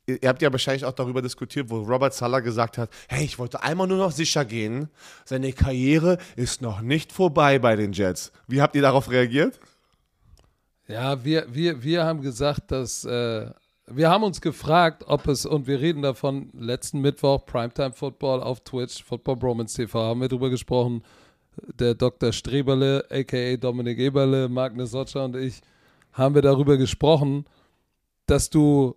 ihr 0.07 0.23
ihr 0.23 0.29
habt 0.29 0.43
ja 0.43 0.51
wahrscheinlich 0.51 0.85
auch 0.85 0.93
darüber 0.93 1.23
diskutiert, 1.23 1.71
wo 1.71 1.81
Robert 1.83 2.15
Sala 2.15 2.41
gesagt 2.41 2.79
hat, 2.79 2.91
hey, 3.09 3.25
ich 3.25 3.39
wollte 3.39 3.63
einmal 3.63 3.87
nur 3.87 3.99
noch 3.99 4.13
sicher 4.13 4.45
gehen, 4.45 4.89
seine 5.25 5.53
Karriere 5.53 6.19
ist 6.35 6.63
noch 6.63 6.81
nicht 6.81 7.13
vorbei 7.13 7.59
bei 7.59 7.77
den 7.77 7.93
Jets. 7.93 8.33
Wie 8.49 8.63
habt 8.63 8.75
ihr 8.75 8.83
darauf 8.83 9.11
reagiert? 9.11 9.61
Ja, 10.89 11.25
wir, 11.25 11.47
wir, 11.53 11.83
wir 11.83 12.05
haben 12.05 12.21
gesagt, 12.21 12.71
dass 12.71 13.05
äh, 13.05 13.51
wir 13.89 14.11
haben 14.11 14.25
uns 14.25 14.41
gefragt, 14.41 15.05
ob 15.07 15.27
es, 15.29 15.47
und 15.47 15.67
wir 15.67 15.81
reden 15.81 16.03
davon, 16.03 16.51
letzten 16.53 17.01
Mittwoch, 17.01 17.45
Primetime 17.47 17.93
Football 17.93 18.43
auf 18.43 18.61
Twitch, 18.61 19.03
Football 19.03 19.37
Bromance 19.37 19.77
TV, 19.77 20.01
haben 20.01 20.21
wir 20.21 20.29
drüber 20.29 20.51
gesprochen. 20.51 21.03
Der 21.79 21.95
Dr. 21.95 22.33
Streberle, 22.33 23.05
aka 23.11 23.57
Dominik 23.57 23.99
Eberle, 23.99 24.49
Magnus 24.49 24.91
Sotscher 24.91 25.25
und 25.25 25.37
ich, 25.37 25.61
haben 26.13 26.35
wir 26.35 26.43
darüber 26.43 26.77
gesprochen, 26.77 27.47
dass 28.27 28.51
du 28.51 28.97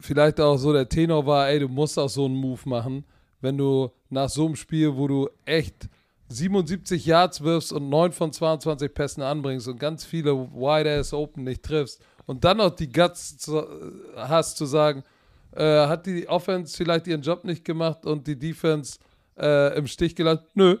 vielleicht 0.00 0.40
auch 0.40 0.56
so 0.56 0.72
der 0.72 0.88
Tenor 0.88 1.26
war, 1.26 1.48
ey, 1.48 1.58
du 1.58 1.68
musst 1.68 1.98
auch 1.98 2.08
so 2.08 2.26
einen 2.26 2.36
Move 2.36 2.68
machen, 2.68 3.04
wenn 3.40 3.58
du 3.58 3.90
nach 4.10 4.28
so 4.28 4.46
einem 4.46 4.56
Spiel, 4.56 4.96
wo 4.96 5.08
du 5.08 5.28
echt 5.44 5.88
77 6.28 7.06
Yards 7.06 7.42
wirfst 7.42 7.72
und 7.72 7.88
9 7.88 8.12
von 8.12 8.32
22 8.32 8.92
Pässen 8.92 9.22
anbringst 9.22 9.68
und 9.68 9.78
ganz 9.80 10.04
viele 10.04 10.32
Wide 10.34 10.90
Ass 10.98 11.12
Open 11.12 11.44
nicht 11.44 11.62
triffst 11.62 12.02
und 12.26 12.44
dann 12.44 12.58
noch 12.58 12.74
die 12.74 12.92
Guts 12.92 13.38
zu, 13.38 13.64
hast 14.16 14.58
zu 14.58 14.66
sagen, 14.66 15.02
äh, 15.52 15.86
hat 15.86 16.06
die 16.06 16.28
Offense 16.28 16.76
vielleicht 16.76 17.06
ihren 17.06 17.22
Job 17.22 17.44
nicht 17.44 17.64
gemacht 17.64 18.04
und 18.04 18.26
die 18.26 18.38
Defense 18.38 18.98
äh, 19.38 19.76
im 19.76 19.86
Stich 19.86 20.14
gelassen? 20.14 20.44
Nö. 20.54 20.76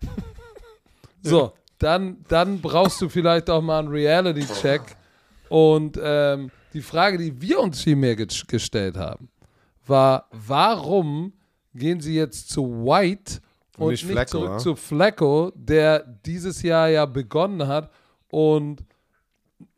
so, 1.22 1.52
dann, 1.78 2.24
dann 2.28 2.60
brauchst 2.60 3.00
du 3.00 3.08
vielleicht 3.08 3.50
auch 3.50 3.60
mal 3.60 3.80
einen 3.80 3.88
Reality-Check. 3.88 4.82
Und 5.48 5.98
ähm, 6.00 6.52
die 6.72 6.82
Frage, 6.82 7.18
die 7.18 7.40
wir 7.40 7.58
uns 7.58 7.82
viel 7.82 7.96
mehr 7.96 8.14
ge 8.14 8.28
gestellt 8.46 8.96
haben, 8.96 9.28
war, 9.86 10.28
warum 10.30 11.32
gehen 11.74 12.00
sie 12.00 12.14
jetzt 12.14 12.50
zu 12.50 12.62
White 12.84 13.40
Und 13.80 13.86
und 13.86 13.92
nicht 13.92 14.06
nicht, 14.06 14.28
zurück 14.28 14.50
ja? 14.50 14.58
zu 14.58 14.76
Flacco, 14.76 15.52
der 15.54 16.00
dieses 16.24 16.62
Jahr 16.62 16.88
ja 16.88 17.06
begonnen 17.06 17.66
hat 17.66 17.90
und 18.28 18.84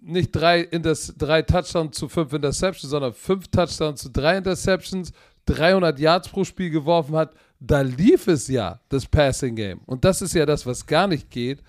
nicht 0.00 0.32
drei, 0.32 0.60
Inters 0.60 1.14
drei 1.16 1.42
Touchdowns 1.42 1.96
zu 1.96 2.08
fünf 2.08 2.32
Interceptions, 2.32 2.90
sondern 2.90 3.12
fünf 3.12 3.48
Touchdowns 3.48 4.02
zu 4.02 4.10
drei 4.10 4.36
Interceptions, 4.36 5.12
300 5.46 5.98
Yards 5.98 6.28
pro 6.28 6.44
Spiel 6.44 6.70
geworfen 6.70 7.16
hat. 7.16 7.34
Da 7.60 7.80
lief 7.80 8.26
es 8.26 8.48
ja, 8.48 8.80
das 8.88 9.06
Passing 9.06 9.54
Game. 9.54 9.80
Und 9.86 10.04
das 10.04 10.22
ist 10.22 10.34
ja 10.34 10.46
das, 10.46 10.66
was 10.66 10.86
gar 10.86 11.06
nicht 11.06 11.30
geht. 11.30 11.62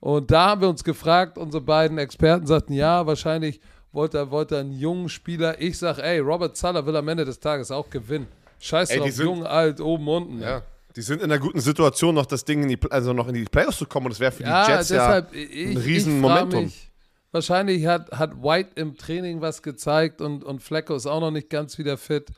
Und 0.00 0.30
da 0.30 0.50
haben 0.50 0.60
wir 0.60 0.68
uns 0.68 0.82
gefragt, 0.82 1.38
unsere 1.38 1.62
beiden 1.62 1.98
Experten 1.98 2.46
sagten, 2.46 2.72
ja, 2.72 3.06
wahrscheinlich 3.06 3.60
wollte 3.92 4.18
er, 4.18 4.30
wollte 4.30 4.56
er 4.56 4.60
einen 4.62 4.72
jungen 4.72 5.08
Spieler. 5.08 5.60
Ich 5.60 5.78
sag, 5.78 5.98
ey, 5.98 6.18
Robert 6.18 6.56
Suller 6.56 6.84
will 6.86 6.96
am 6.96 7.08
Ende 7.08 7.24
des 7.24 7.38
Tages 7.38 7.70
auch 7.70 7.88
gewinnen. 7.90 8.26
Scheiß 8.58 8.90
drauf, 8.90 9.16
jung, 9.16 9.44
alt, 9.44 9.80
oben, 9.80 10.08
unten. 10.08 10.40
Ja. 10.40 10.62
Die 10.96 11.02
sind 11.02 11.22
in 11.22 11.30
einer 11.30 11.38
guten 11.38 11.60
Situation, 11.60 12.14
noch 12.14 12.26
das 12.26 12.44
Ding 12.44 12.62
in 12.62 12.68
die, 12.68 12.78
also 12.90 13.12
noch 13.12 13.28
in 13.28 13.34
die 13.34 13.44
Playoffs 13.44 13.78
zu 13.78 13.86
kommen 13.86 14.06
und 14.06 14.12
das 14.12 14.20
wäre 14.20 14.32
für 14.32 14.42
Ja, 14.42 14.66
die 14.66 14.72
Jets 14.72 14.88
deshalb, 14.88 15.34
ja 15.34 15.40
ich, 15.40 15.66
ein 15.66 15.72
ich 15.72 15.84
riesen 15.86 16.20
frag 16.20 16.30
Momentum. 16.30 16.64
Mich, 16.64 16.90
wahrscheinlich 17.30 17.86
hat, 17.86 18.10
hat 18.12 18.42
White 18.42 18.70
im 18.74 18.96
Training 18.96 19.40
was 19.40 19.62
gezeigt 19.62 20.20
und, 20.20 20.44
und 20.44 20.62
Flecko 20.62 20.94
ist 20.94 21.06
auch 21.06 21.20
noch 21.20 21.30
nicht 21.30 21.48
ganz 21.50 21.78
wieder 21.78 21.96
fit. 21.96 22.30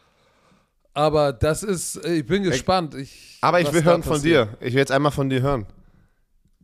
Aber 0.93 1.33
das 1.33 1.65
ist, 1.65 2.05
ich 2.07 2.25
bin 2.25 2.45
gespannt. 2.45 2.95
Ich, 2.95 3.39
Aber 3.41 3.61
ich 3.61 3.73
will 3.73 3.83
hören 3.83 4.05
von 4.05 4.23
dir. 4.23 4.57
Ich 4.61 4.75
will 4.75 4.79
jetzt 4.79 4.93
einmal 4.93 5.11
von 5.11 5.29
dir 5.29 5.43
hören. 5.43 5.67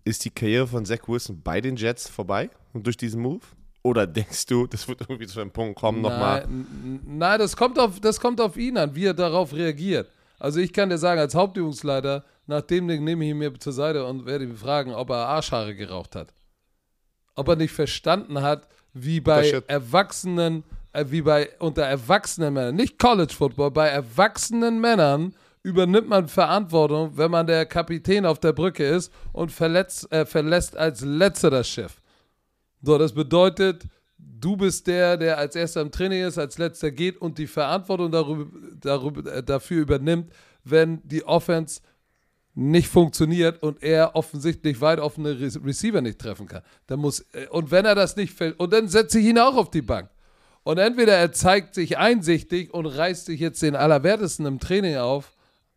Ist 0.05 0.25
die 0.25 0.31
Karriere 0.31 0.69
von 0.69 0.87
Zach 0.87 1.09
Wilson 1.09 1.43
bei 1.43 1.61
den 1.61 1.77
Jets 1.77 2.09
vorbei 2.09 2.49
und 2.73 2.87
durch 2.87 2.97
diesen 2.97 3.21
Move? 3.21 3.41
Oder 3.83 4.07
denkst 4.07 4.47
du, 4.47 4.67
das 4.67 4.87
wird 4.87 5.01
irgendwie 5.01 5.27
zu 5.27 5.41
einem 5.41 5.51
Punkt 5.51 5.79
kommen, 5.79 6.01
nochmal? 6.03 6.47
Nein 7.05 7.39
das, 7.39 7.57
kommt 7.57 7.79
auf, 7.79 7.99
das 7.99 8.21
kommt 8.21 8.41
auf 8.41 8.57
ihn 8.57 8.77
an, 8.79 8.95
wie 8.95 9.07
er 9.07 9.15
darauf 9.15 9.53
reagiert. 9.53 10.09
Also 10.41 10.59
ich 10.59 10.73
kann 10.73 10.89
dir 10.89 10.99
sagen, 10.99 11.21
als 11.21 11.35
Hauptübungsleiter, 11.35 12.25
nach 12.47 12.63
dem 12.63 12.89
Ding 12.89 13.05
nehme 13.05 13.25
ich 13.25 13.31
ihn 13.31 13.39
mir 13.39 13.55
zur 13.61 13.75
Seite 13.75 14.05
und 14.05 14.25
werde 14.27 14.45
ihn 14.45 14.57
fragen, 14.57 14.93
ob 14.93 15.11
er 15.11 15.29
Arschhaare 15.29 15.77
geraucht 15.77 16.17
hat. 16.17 16.33
Ob 17.37 17.47
er 17.49 17.57
nicht 17.57 17.73
verstanden 17.73 18.41
hat, 18.41 18.67
wie 18.95 19.21
bei. 19.21 19.63
Erwachsenen, 19.69 20.65
äh, 20.93 21.05
wie 21.09 21.23
bei 21.23 21.51
unter 21.59 21.83
erwachsenen 21.83 22.55
Männern, 22.55 22.75
nicht 22.75 22.99
College 22.99 23.35
Football, 23.35 23.71
bei 23.71 23.89
erwachsenen 23.89 24.81
Männern 24.81 25.35
übernimmt 25.63 26.09
man 26.09 26.27
Verantwortung, 26.27 27.17
wenn 27.17 27.31
man 27.31 27.47
der 27.47 27.67
Kapitän 27.67 28.25
auf 28.25 28.39
der 28.39 28.55
Brücke 28.55 28.85
ist 28.85 29.13
und 29.33 29.53
verletzt, 29.53 30.11
äh, 30.11 30.25
verlässt 30.25 30.75
als 30.75 31.03
letzter 31.03 31.51
das 31.51 31.69
Schiff. 31.69 32.01
So, 32.81 32.97
das 32.97 33.13
bedeutet, 33.13 33.85
du 34.41 34.57
bist 34.57 34.87
der, 34.87 35.17
der 35.17 35.39
als 35.39 35.57
erster 35.57 35.81
im 35.81 35.91
Training 35.91 36.25
ist, 36.25 36.39
als 36.39 36.59
letzter 36.59 36.91
geht 36.91 37.19
und 37.19 37.39
die 37.39 37.47
Verantwortung 37.47 38.11
darüber, 38.11 38.47
darüber, 38.81 39.33
äh, 39.33 39.43
dafür 39.43 39.83
übernimmt, 39.83 40.31
wenn 40.65 41.01
die 41.05 41.25
Offense 41.25 41.81
nicht 42.55 42.89
funktioniert 42.89 43.63
und 43.63 43.83
er 43.83 44.17
offensichtlich 44.17 44.81
weit 44.81 44.99
offene 44.99 45.39
Re 45.41 45.51
Receiver 45.65 46.01
nicht 46.01 46.19
treffen 46.19 46.47
kann. 46.47 46.63
Dann 46.87 47.01
muss, 47.01 47.21
äh, 47.33 47.47
und 47.51 47.71
wenn 47.71 47.85
er 47.85 47.95
das 47.95 48.17
nicht 48.17 48.35
fällt, 48.35 48.59
und 48.59 48.73
dann 48.73 48.89
setze 48.89 49.21
ich 49.21 49.27
ihn 49.27 49.39
auch 49.39 49.57
auf 49.57 49.71
die 49.71 49.83
Bank. 49.83 50.11
Und 50.63 50.79
entweder 50.79 51.15
er 51.15 51.33
zeigt 51.33 51.75
sich 51.75 51.97
einsichtig 51.97 52.73
und 52.75 52.87
reißt 52.87 53.27
sich 53.27 53.41
jetzt 53.41 53.63
den 53.63 53.77
Allerwertesten 53.77 54.45
im 54.47 54.59
Training 54.59 54.97
auf 54.97 55.33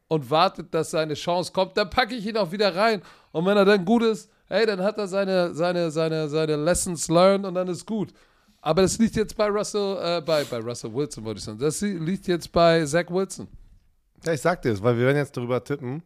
und 0.07 0.29
wartet, 0.29 0.73
dass 0.73 0.91
seine 0.91 1.13
Chance 1.13 1.53
kommt, 1.53 1.77
dann 1.77 1.89
packe 1.89 2.15
ich 2.15 2.25
ihn 2.25 2.37
auch 2.37 2.51
wieder 2.51 2.75
rein. 2.75 3.01
Und 3.31 3.45
wenn 3.45 3.55
er 3.55 3.65
dann 3.65 3.85
gut 3.85 4.03
ist, 4.03 4.29
hey, 4.47 4.65
dann 4.65 4.81
hat 4.81 4.97
er 4.97 5.07
seine, 5.07 5.53
seine, 5.53 5.89
seine, 5.89 6.27
seine 6.27 6.55
Lessons 6.57 7.07
learned 7.07 7.45
und 7.45 7.55
dann 7.55 7.67
ist 7.69 7.85
gut. 7.85 8.13
Aber 8.65 8.81
das 8.81 8.97
liegt 8.97 9.17
jetzt 9.17 9.35
bei 9.35 9.47
Russell, 9.47 9.97
äh, 10.01 10.21
bei, 10.21 10.45
bei 10.45 10.57
Russell 10.57 10.93
Wilson, 10.93 11.25
wollte 11.25 11.39
ich 11.39 11.43
sagen. 11.43 11.59
Das 11.59 11.81
liegt 11.81 12.27
jetzt 12.27 12.49
bei 12.49 12.85
Zach 12.85 13.09
Wilson. 13.09 13.45
Ja, 14.25 14.31
ich 14.31 14.39
sag 14.39 14.61
dir 14.61 14.71
es, 14.71 14.81
weil 14.81 14.97
wir 14.97 15.05
werden 15.05 15.17
jetzt 15.17 15.35
darüber 15.35 15.61
tippen. 15.61 16.01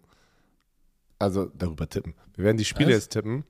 Also 1.20 1.52
darüber 1.56 1.88
tippen. 1.88 2.16
Wir 2.36 2.46
werden 2.46 2.58
die 2.58 2.66
Spiele 2.66 2.90
Was? 2.90 2.96
jetzt 2.96 3.12
tippen. 3.12 3.44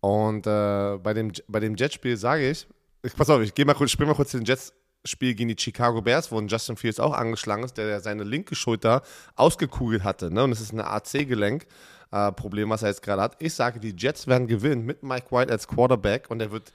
Und 0.00 0.46
äh, 0.46 0.96
bei 0.96 1.12
dem, 1.12 1.30
bei 1.46 1.60
dem 1.60 1.76
Jets-Spiel 1.76 2.16
sage 2.16 2.50
ich, 2.50 2.66
ich, 3.02 3.14
pass 3.14 3.28
auf, 3.28 3.42
ich 3.42 3.52
geh 3.52 3.66
mal 3.66 3.74
kurz, 3.74 3.90
spring 3.90 4.08
mal 4.08 4.14
kurz 4.14 4.30
den 4.30 4.46
Jets-Spiel 4.46 5.34
gegen 5.34 5.50
die 5.50 5.62
Chicago 5.62 6.00
Bears, 6.00 6.32
wo 6.32 6.38
ein 6.38 6.48
Justin 6.48 6.78
Fields 6.78 6.98
auch 6.98 7.12
angeschlagen 7.12 7.64
ist, 7.64 7.76
der 7.76 8.00
seine 8.00 8.24
linke 8.24 8.54
Schulter 8.54 9.02
ausgekugelt 9.36 10.04
hatte. 10.04 10.32
Ne? 10.32 10.42
Und 10.42 10.52
es 10.52 10.62
ist 10.62 10.72
ein 10.72 10.80
AC-Gelenk-Problem, 10.80 12.70
was 12.70 12.82
er 12.82 12.88
jetzt 12.88 13.02
gerade 13.02 13.20
hat. 13.20 13.36
Ich 13.40 13.52
sage, 13.52 13.78
die 13.78 13.94
Jets 13.94 14.26
werden 14.26 14.46
gewinnen 14.46 14.86
mit 14.86 15.02
Mike 15.02 15.26
White 15.30 15.52
als 15.52 15.68
Quarterback 15.68 16.30
und 16.30 16.40
er 16.40 16.50
wird 16.50 16.72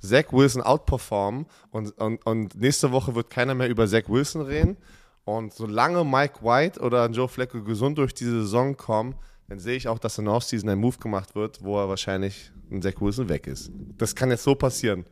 Zach 0.00 0.32
Wilson 0.32 0.62
outperformen 0.62 1.46
und, 1.70 1.90
und, 1.98 2.24
und 2.26 2.54
nächste 2.54 2.92
Woche 2.92 3.14
wird 3.14 3.30
keiner 3.30 3.54
mehr 3.54 3.68
über 3.68 3.86
Zach 3.86 4.08
Wilson 4.08 4.42
reden. 4.42 4.76
Und 5.24 5.52
solange 5.52 6.04
Mike 6.04 6.42
White 6.42 6.80
oder 6.80 7.08
Joe 7.08 7.28
Flacco 7.28 7.62
gesund 7.62 7.98
durch 7.98 8.12
diese 8.12 8.42
Saison 8.42 8.76
kommen, 8.76 9.14
dann 9.48 9.58
sehe 9.58 9.76
ich 9.76 9.86
auch, 9.86 9.98
dass 9.98 10.18
in 10.18 10.24
der 10.24 10.34
Offseason 10.34 10.68
ein 10.70 10.78
Move 10.78 10.96
gemacht 10.98 11.34
wird, 11.34 11.62
wo 11.62 11.78
er 11.78 11.88
wahrscheinlich 11.88 12.50
ein 12.70 12.82
Zach 12.82 13.00
Wilson 13.00 13.28
weg 13.28 13.46
ist. 13.46 13.70
Das 13.98 14.14
kann 14.14 14.30
jetzt 14.30 14.42
so 14.44 14.54
passieren. 14.54 15.04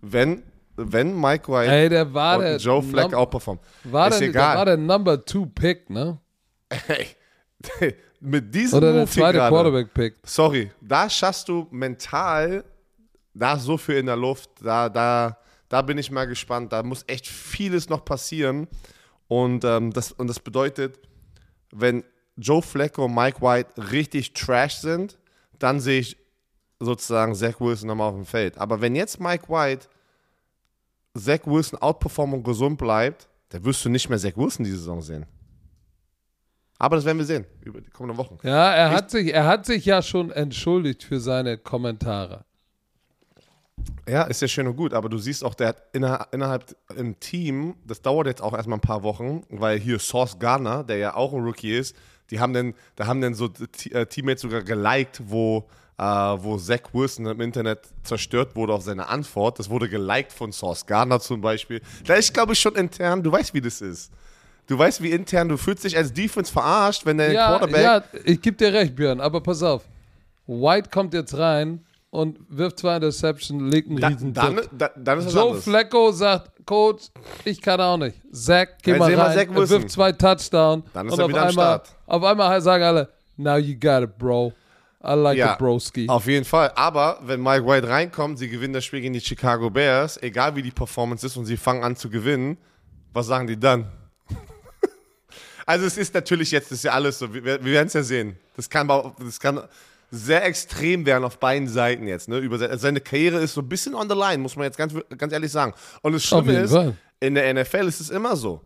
Wenn, 0.00 0.42
wenn 0.76 1.18
Mike 1.20 1.52
White 1.52 1.70
Ey, 1.70 1.88
der 1.88 2.14
war 2.14 2.38
und 2.38 2.44
der 2.44 2.56
Joe 2.56 2.82
Flacco 2.82 3.16
outperformen. 3.16 3.62
War 3.84 4.08
ist 4.08 4.20
der, 4.20 4.28
egal. 4.28 4.50
der 4.50 4.58
war 4.58 4.64
der 4.66 4.76
Number 4.76 5.24
Two 5.24 5.46
Pick, 5.46 5.90
ne? 5.90 6.18
Hey, 6.70 7.08
mit 8.20 8.54
diesem 8.54 8.78
Oder 8.78 8.92
der 8.92 9.00
Move 9.00 9.12
hier 9.12 9.22
zweite 9.22 9.38
gerade, 9.38 9.50
Quarterback 9.54 9.94
Pick. 9.94 10.16
sorry, 10.24 10.70
da 10.80 11.10
schaffst 11.10 11.48
du 11.48 11.66
mental, 11.70 12.64
da 13.38 13.54
ist 13.54 13.64
so 13.64 13.76
viel 13.76 13.96
in 13.96 14.06
der 14.06 14.16
Luft, 14.16 14.50
da, 14.62 14.88
da, 14.88 15.38
da 15.68 15.82
bin 15.82 15.98
ich 15.98 16.10
mal 16.10 16.26
gespannt. 16.26 16.72
Da 16.72 16.82
muss 16.82 17.04
echt 17.06 17.26
vieles 17.26 17.88
noch 17.88 18.04
passieren. 18.04 18.68
Und, 19.28 19.64
ähm, 19.64 19.92
das, 19.92 20.12
und 20.12 20.26
das 20.26 20.40
bedeutet, 20.40 20.98
wenn 21.70 22.04
Joe 22.36 22.62
Flacco 22.62 23.04
und 23.04 23.14
Mike 23.14 23.40
White 23.42 23.90
richtig 23.90 24.32
trash 24.32 24.76
sind, 24.76 25.18
dann 25.58 25.80
sehe 25.80 26.00
ich 26.00 26.16
sozusagen 26.80 27.34
Zach 27.34 27.60
Wilson 27.60 27.88
nochmal 27.88 28.08
auf 28.08 28.14
dem 28.14 28.24
Feld. 28.24 28.56
Aber 28.58 28.80
wenn 28.80 28.94
jetzt 28.94 29.20
Mike 29.20 29.48
White 29.48 29.88
Zach 31.16 31.40
Wilson 31.44 31.78
outperformt 31.80 32.34
und 32.34 32.44
gesund 32.44 32.78
bleibt, 32.78 33.28
dann 33.48 33.64
wirst 33.64 33.84
du 33.84 33.88
nicht 33.88 34.08
mehr 34.08 34.18
Zach 34.18 34.36
Wilson 34.36 34.64
diese 34.64 34.78
Saison 34.78 35.02
sehen. 35.02 35.26
Aber 36.78 36.96
das 36.96 37.04
werden 37.04 37.18
wir 37.18 37.24
sehen 37.24 37.44
über 37.62 37.80
die 37.80 37.90
kommenden 37.90 38.16
Wochen. 38.16 38.38
Ja, 38.44 38.72
er 38.72 38.90
hat, 38.90 39.10
sich, 39.10 39.34
er 39.34 39.46
hat 39.46 39.66
sich 39.66 39.84
ja 39.84 40.00
schon 40.00 40.30
entschuldigt 40.30 41.02
für 41.02 41.18
seine 41.18 41.58
Kommentare. 41.58 42.44
Ja, 44.08 44.22
ist 44.22 44.40
ja 44.42 44.48
schön 44.48 44.66
und 44.66 44.76
gut, 44.76 44.94
aber 44.94 45.08
du 45.08 45.18
siehst 45.18 45.44
auch, 45.44 45.54
der 45.54 45.68
hat 45.68 45.82
innerhalb, 45.92 46.32
innerhalb 46.34 46.76
im 46.96 47.18
Team, 47.20 47.74
das 47.86 48.00
dauert 48.00 48.26
jetzt 48.26 48.42
auch 48.42 48.54
erstmal 48.54 48.78
ein 48.78 48.82
paar 48.82 49.02
Wochen, 49.02 49.42
weil 49.50 49.78
hier 49.78 49.98
Sauce 49.98 50.38
Gardner, 50.38 50.82
der 50.84 50.96
ja 50.96 51.14
auch 51.14 51.32
ein 51.34 51.40
Rookie 51.44 51.76
ist, 51.76 51.94
die 52.30 52.40
haben 52.40 52.52
dann, 52.52 52.74
da 52.96 53.06
haben 53.06 53.20
dann 53.20 53.34
so 53.34 53.50
äh, 53.90 54.06
Teammates 54.06 54.42
sogar 54.42 54.62
geliked, 54.62 55.20
wo, 55.26 55.66
äh, 55.98 56.02
wo 56.02 56.56
Zach 56.58 56.80
Wilson 56.92 57.26
im 57.26 57.40
Internet 57.40 57.80
zerstört 58.02 58.54
wurde 58.56 58.72
auf 58.74 58.82
seine 58.82 59.08
Antwort. 59.08 59.58
Das 59.58 59.68
wurde 59.70 59.88
geliked 59.88 60.32
von 60.32 60.52
Sauce 60.52 60.84
Gardner 60.86 61.20
zum 61.20 61.40
Beispiel. 61.40 61.80
Da 62.06 62.14
ist, 62.14 62.32
glaube 62.34 62.52
ich, 62.52 62.60
schon 62.60 62.74
intern, 62.76 63.22
du 63.22 63.32
weißt, 63.32 63.54
wie 63.54 63.60
das 63.60 63.80
ist. 63.80 64.10
Du 64.66 64.78
weißt, 64.78 65.02
wie 65.02 65.10
intern, 65.10 65.48
du 65.48 65.56
fühlst 65.56 65.84
dich 65.84 65.96
als 65.96 66.12
Defense 66.12 66.52
verarscht, 66.52 67.06
wenn 67.06 67.16
der 67.16 67.32
Ja, 67.32 67.56
Quarterback. 67.58 67.82
ja, 67.82 68.04
ich 68.24 68.40
gebe 68.42 68.56
dir 68.58 68.72
recht, 68.72 68.94
Björn, 68.94 69.20
aber 69.20 69.40
pass 69.42 69.62
auf. 69.62 69.84
White 70.46 70.90
kommt 70.90 71.14
jetzt 71.14 71.36
rein 71.36 71.82
und 72.10 72.38
wirft 72.48 72.78
zwei 72.78 72.96
Interception, 72.96 73.68
legt 73.70 73.88
einen 73.88 74.00
da, 74.00 74.08
riesen 74.08 74.32
dann, 74.32 74.60
da, 74.72 74.90
dann 74.96 75.20
Joe 75.28 75.42
anderes. 75.42 75.64
Flacco 75.64 76.12
sagt, 76.12 76.64
Coach, 76.64 77.06
ich 77.44 77.60
kann 77.60 77.80
auch 77.80 77.96
nicht. 77.96 78.20
Zach, 78.32 78.68
geh 78.82 78.92
Dann 78.92 79.00
mal 79.00 79.14
rein. 79.14 79.54
Wilson. 79.54 79.68
wirft 79.68 79.90
zwei 79.90 80.12
Touchdown. 80.12 80.82
Dann 80.92 81.06
ist 81.06 81.12
und 81.12 81.18
er 81.18 81.24
auf 81.24 81.30
wieder 81.30 81.42
am 81.42 81.48
einmal, 81.48 81.64
Start. 81.66 81.88
Auf 82.06 82.22
einmal 82.24 82.60
sagen 82.60 82.84
alle, 82.84 83.08
now 83.36 83.56
you 83.56 83.74
got 83.78 84.02
it, 84.02 84.18
bro. 84.18 84.52
I 85.02 85.14
like 85.14 85.38
Ja, 85.38 85.52
it, 85.52 85.58
broski. 85.58 86.08
Auf 86.08 86.26
jeden 86.26 86.44
Fall. 86.44 86.72
Aber 86.74 87.20
wenn 87.22 87.42
Mike 87.42 87.64
White 87.64 87.88
reinkommt, 87.88 88.38
sie 88.38 88.48
gewinnen 88.48 88.74
das 88.74 88.84
Spiel 88.84 89.00
gegen 89.00 89.14
die 89.14 89.20
Chicago 89.20 89.70
Bears, 89.70 90.20
egal 90.22 90.56
wie 90.56 90.62
die 90.62 90.72
Performance 90.72 91.24
ist 91.24 91.36
und 91.36 91.46
sie 91.46 91.56
fangen 91.56 91.84
an 91.84 91.94
zu 91.94 92.10
gewinnen, 92.10 92.58
was 93.12 93.26
sagen 93.26 93.46
die 93.46 93.58
dann? 93.58 93.86
also 95.66 95.86
es 95.86 95.96
ist 95.96 96.14
natürlich 96.14 96.50
jetzt, 96.50 96.70
das 96.70 96.78
ist 96.78 96.84
ja 96.84 96.92
alles 96.92 97.18
so, 97.18 97.32
wir, 97.32 97.44
wir 97.44 97.64
werden 97.64 97.86
es 97.86 97.92
ja 97.92 98.02
sehen. 98.02 98.36
Das 98.56 98.68
kann, 98.68 98.88
das 98.88 99.38
kann 99.38 99.62
sehr 100.10 100.44
extrem 100.44 101.04
werden 101.06 101.24
auf 101.24 101.38
beiden 101.38 101.68
Seiten 101.68 102.06
jetzt. 102.06 102.28
Ne? 102.28 102.38
Über 102.38 102.78
seine, 102.78 103.00
Karriere 103.00 103.38
ist 103.40 103.54
so 103.54 103.60
ein 103.60 103.68
bisschen 103.68 103.94
on 103.94 104.08
the 104.08 104.16
line, 104.16 104.38
muss 104.38 104.56
man 104.56 104.64
jetzt 104.64 104.78
ganz, 104.78 104.94
ganz 105.16 105.32
ehrlich 105.32 105.52
sagen. 105.52 105.74
Und 106.02 106.12
das 106.12 106.24
Schlimme 106.24 106.54
ist, 106.54 106.72
Fall. 106.72 106.96
in 107.20 107.34
der 107.34 107.52
NFL 107.52 107.86
ist 107.86 108.00
es 108.00 108.10
immer 108.10 108.36
so. 108.36 108.62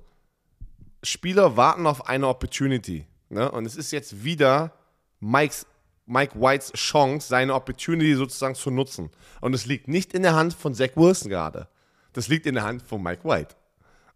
Spieler 1.02 1.56
warten 1.56 1.86
auf 1.86 2.06
eine 2.06 2.28
Opportunity. 2.28 3.06
Ne? 3.28 3.50
Und 3.50 3.66
es 3.66 3.74
ist 3.74 3.90
jetzt 3.90 4.22
wieder 4.24 4.72
Mikes, 5.18 5.66
Mike 6.06 6.40
Whites 6.40 6.72
Chance, 6.72 7.28
seine 7.28 7.54
Opportunity 7.54 8.14
sozusagen 8.14 8.54
zu 8.54 8.70
nutzen. 8.70 9.10
Und 9.40 9.54
es 9.54 9.66
liegt 9.66 9.88
nicht 9.88 10.14
in 10.14 10.22
der 10.22 10.34
Hand 10.34 10.54
von 10.54 10.74
Zach 10.74 10.90
Wilson 10.94 11.28
gerade. 11.28 11.68
Das 12.12 12.28
liegt 12.28 12.46
in 12.46 12.54
der 12.54 12.64
Hand 12.64 12.82
von 12.82 13.02
Mike 13.02 13.24
White. 13.24 13.56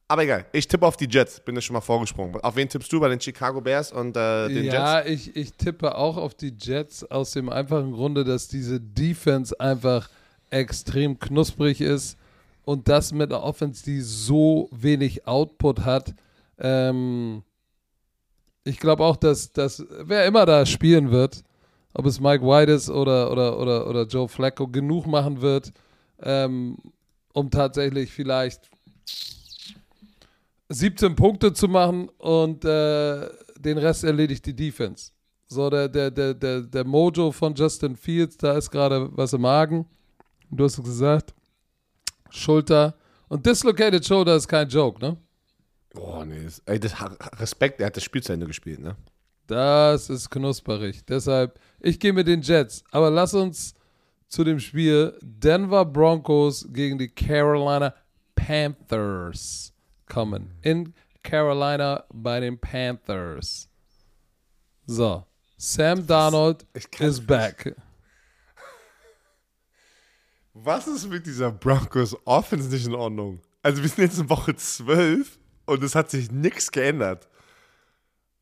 Aber 0.09 0.23
egal, 0.23 0.47
ich 0.53 0.69
tippe 0.69 0.87
auf 0.87 0.97
die 0.97 1.09
Jets, 1.11 1.41
bin 1.41 1.57
ja 1.57 1.61
schon 1.61 1.75
mal 1.75 1.81
vorgesprungen. 1.81 2.41
Auf 2.41 2.55
wen 2.55 2.69
tippst 2.69 2.93
du 2.93 3.01
bei 3.01 3.09
den 3.09 3.21
Chicago 3.21 3.61
Bears 3.61 3.91
und 3.91 4.17
äh, 4.17 4.49
den 4.49 4.65
Jets? 4.65 4.75
Ja, 4.75 5.05
ich, 5.05 5.35
ich 5.35 5.53
tippe 5.55 5.97
auch 5.97 6.17
auf 6.17 6.35
die 6.35 6.55
Jets 6.57 7.03
aus 7.11 7.33
dem 7.33 7.49
einfachen 7.49 7.93
Grunde, 7.93 8.23
dass 8.23 8.47
diese 8.47 8.81
Defense 8.81 9.59
einfach 9.59 10.09
extrem 10.51 11.19
knusprig 11.19 11.81
ist 11.81 12.17
und 12.65 12.89
das 12.89 13.13
mit 13.13 13.33
einer 13.33 13.43
Offense, 13.43 13.85
die 13.85 14.01
so 14.01 14.69
wenig 14.71 15.27
Output 15.27 15.81
hat. 15.81 16.15
Ähm, 16.59 17.43
ich 18.63 18.79
glaube 18.79 19.05
auch, 19.05 19.17
dass, 19.17 19.53
dass 19.53 19.85
wer 20.03 20.25
immer 20.27 20.47
da 20.47 20.67
spielen 20.67 21.11
wird, 21.11 21.43
ob 21.95 22.07
es 22.07 22.21
Mike 22.21 22.45
White 22.45 22.71
ist 22.71 22.91
oder, 22.91 23.33
oder, 23.33 23.59
oder, 23.59 23.89
oder 23.89 24.07
Joe 24.07 24.29
Flacco, 24.29 24.69
genug 24.69 25.07
machen 25.07 25.41
wird, 25.41 25.73
ähm, 26.23 26.77
um 27.33 27.51
tatsächlich 27.51 28.13
vielleicht 28.13 28.71
17 30.69 31.15
Punkte 31.15 31.53
zu 31.53 31.69
machen 31.69 32.09
und 32.19 32.65
äh, 32.65 33.29
den 33.59 33.79
Rest 33.79 34.05
erledigt 34.05 34.45
die 34.47 34.55
Defense. 34.55 35.13
So, 35.49 35.71
der, 35.71 35.89
der, 35.89 36.11
der, 36.11 36.35
der, 36.35 36.63
der 36.63 36.85
Mojo 36.85 37.31
von 37.31 37.55
Justin 37.55 37.97
Fields, 37.97 38.37
da 38.37 38.57
ist 38.57 38.71
gerade 38.71 39.09
was 39.13 39.33
im 39.33 39.43
Magen. 39.43 39.87
Du 40.51 40.65
hast 40.65 40.79
es 40.79 40.85
gesagt. 40.85 41.35
Schulter. 42.31 42.97
Und 43.29 43.47
Dislocated 43.47 44.05
Shoulder 44.05 44.37
ist 44.37 44.49
kein 44.49 44.69
Joke, 44.69 45.01
ne? 45.01 45.17
Boah, 45.95 46.25
nee, 46.25 46.47
ey, 46.67 46.79
das, 46.79 46.95
Respekt, 47.39 47.81
er 47.81 47.87
hat 47.87 47.97
das 47.97 48.05
Spiel 48.05 48.23
zu 48.23 48.33
Ende 48.33 48.47
gespielt, 48.47 48.81
ne? 48.81 48.97
Das 49.47 50.11
ist 50.11 50.29
knusperig. 50.29 51.05
Deshalb, 51.07 51.59
ich 51.81 52.01
gehe 52.01 52.13
mit 52.13 52.27
den 52.27 52.43
Jets. 52.43 52.83
Aber 52.91 53.11
lass 53.11 53.33
uns 53.33 53.75
zu 54.29 54.43
dem 54.43 54.59
Spiel 54.59 55.17
Denver 55.23 55.85
Broncos 55.85 56.67
gegen 56.73 56.99
die 56.99 57.09
Carolina 57.09 57.95
Panthers 58.35 59.73
kommen. 60.07 60.55
In 60.63 60.95
Carolina 61.23 62.05
bei 62.13 62.41
den 62.41 62.59
Panthers. 62.59 63.69
So, 64.87 65.25
Sam 65.57 66.07
kann 66.07 66.57
is 67.01 67.21
back. 67.27 67.75
Was 70.55 70.87
ist 70.87 71.09
mit 71.09 71.27
dieser 71.27 71.51
Broncos 71.51 72.17
Offense 72.25 72.69
nicht 72.69 72.87
in 72.87 72.95
Ordnung? 72.95 73.41
Also 73.63 73.83
wir 73.83 73.89
sind 73.89 74.05
jetzt 74.05 74.19
in 74.19 74.31
Woche 74.31 74.55
12 74.55 75.39
und 75.67 75.83
es 75.83 75.95
hat 75.95 76.11
sich 76.11 76.31
nichts 76.31 76.71
geändert. 76.71 77.29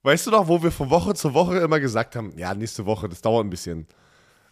Weißt 0.03 0.27
du 0.27 0.31
noch, 0.31 0.47
wo 0.47 0.62
wir 0.62 0.71
von 0.71 0.91
Woche 0.91 1.15
zu 1.15 1.33
Woche 1.33 1.59
immer 1.59 1.81
gesagt 1.81 2.15
haben, 2.15 2.37
ja, 2.37 2.55
nächste 2.55 2.85
Woche, 2.85 3.09
das 3.09 3.23
dauert 3.23 3.47
ein 3.47 3.51
bisschen. 3.51 3.89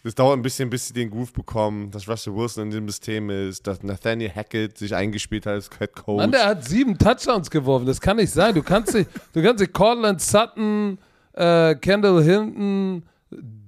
Das 0.04 0.16
dauert 0.16 0.36
ein 0.36 0.42
bisschen, 0.42 0.68
bis 0.68 0.88
sie 0.88 0.94
den 0.94 1.10
Groove 1.10 1.32
bekommen, 1.32 1.90
dass 1.92 2.08
Russell 2.08 2.34
Wilson 2.34 2.64
in 2.64 2.70
dem 2.72 2.88
System 2.88 3.30
ist, 3.30 3.64
dass 3.66 3.84
Nathaniel 3.84 4.32
Hackett 4.34 4.76
sich 4.76 4.92
eingespielt 4.94 5.46
hat 5.46 5.52
als 5.54 5.70
Head 5.78 5.94
Coach. 5.94 6.18
Mann, 6.18 6.32
der 6.32 6.44
hat 6.44 6.64
sieben 6.64 6.98
Touchdowns 6.98 7.48
geworfen. 7.48 7.86
Das 7.86 8.00
kann 8.00 8.16
nicht 8.16 8.32
sein. 8.32 8.52
Du 8.54 8.62
kannst 8.64 8.94
nicht, 8.94 9.08
du 9.32 9.42
kannst 9.42 9.60
nicht 9.60 9.72
Cortland 9.72 10.20
Sutton, 10.20 10.98
äh, 11.34 11.76
Kendall 11.76 12.22
Hinton, 12.24 13.04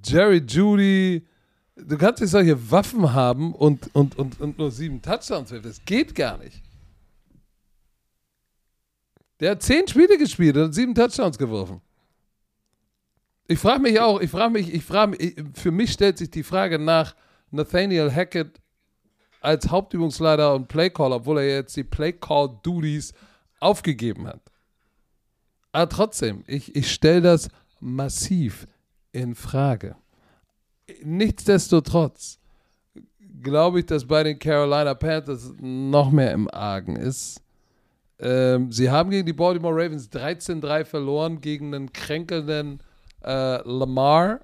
Jerry 0.05 0.43
Judy, 0.47 1.25
du 1.77 1.97
kannst 1.97 2.21
nicht 2.21 2.31
solche 2.31 2.71
Waffen 2.71 3.13
haben 3.13 3.55
und, 3.55 3.95
und, 3.95 4.19
und, 4.19 4.41
und 4.41 4.59
nur 4.59 4.71
sieben 4.73 5.01
Touchdowns 5.01 5.53
werfen. 5.53 5.69
Das 5.69 5.85
geht 5.85 6.15
gar 6.15 6.39
nicht. 6.39 6.63
Der 9.41 9.53
hat 9.53 9.63
zehn 9.63 9.87
Spiele 9.87 10.19
gespielt 10.19 10.57
und 10.57 10.73
sieben 10.73 10.95
Touchdowns 10.95 11.39
geworfen. 11.39 11.81
Ich 13.47 13.59
frage 13.59 13.81
mich 13.81 14.01
auch, 14.01 14.21
ich 14.21 14.31
frage 14.31 14.53
mich, 14.53 14.73
ich 14.73 14.85
frage 14.85 15.11
mich, 15.11 15.37
für 15.55 15.71
mich 15.71 15.93
stellt 15.93 16.17
sich 16.17 16.31
die 16.31 16.43
Frage 16.43 16.79
nach 16.79 17.15
Nathaniel 17.51 18.11
Hackett 18.11 18.61
als 19.41 19.69
Hauptübungsleiter 19.69 20.55
und 20.55 20.69
Playcaller, 20.69 21.17
obwohl 21.17 21.39
er 21.39 21.57
jetzt 21.57 21.77
die 21.77 21.85
Playcall-Duties 21.85 23.13
aufgegeben 23.61 24.27
hat. 24.27 24.41
Aber 25.73 25.89
trotzdem, 25.89 26.43
ich, 26.47 26.75
ich 26.75 26.91
stelle 26.91 27.21
das 27.21 27.49
massiv 27.81 28.67
in 29.13 29.35
Frage. 29.35 29.97
Nichtsdestotrotz 31.03 32.39
glaube 33.43 33.81
ich, 33.81 33.87
dass 33.87 34.07
bei 34.07 34.23
den 34.23 34.39
Carolina 34.39 34.95
Panthers 34.95 35.53
noch 35.61 36.11
mehr 36.11 36.33
im 36.33 36.49
Argen 36.49 36.97
ist. 36.97 37.43
Ähm, 38.19 38.73
sie 38.73 38.91
haben 38.91 39.11
gegen 39.11 39.27
die 39.27 39.33
Baltimore 39.33 39.75
Ravens 39.75 40.11
13-3 40.11 40.85
verloren 40.85 41.41
gegen 41.41 41.75
einen 41.75 41.93
kränkelnden 41.93 42.81
äh, 43.25 43.69
Lamar. 43.69 44.41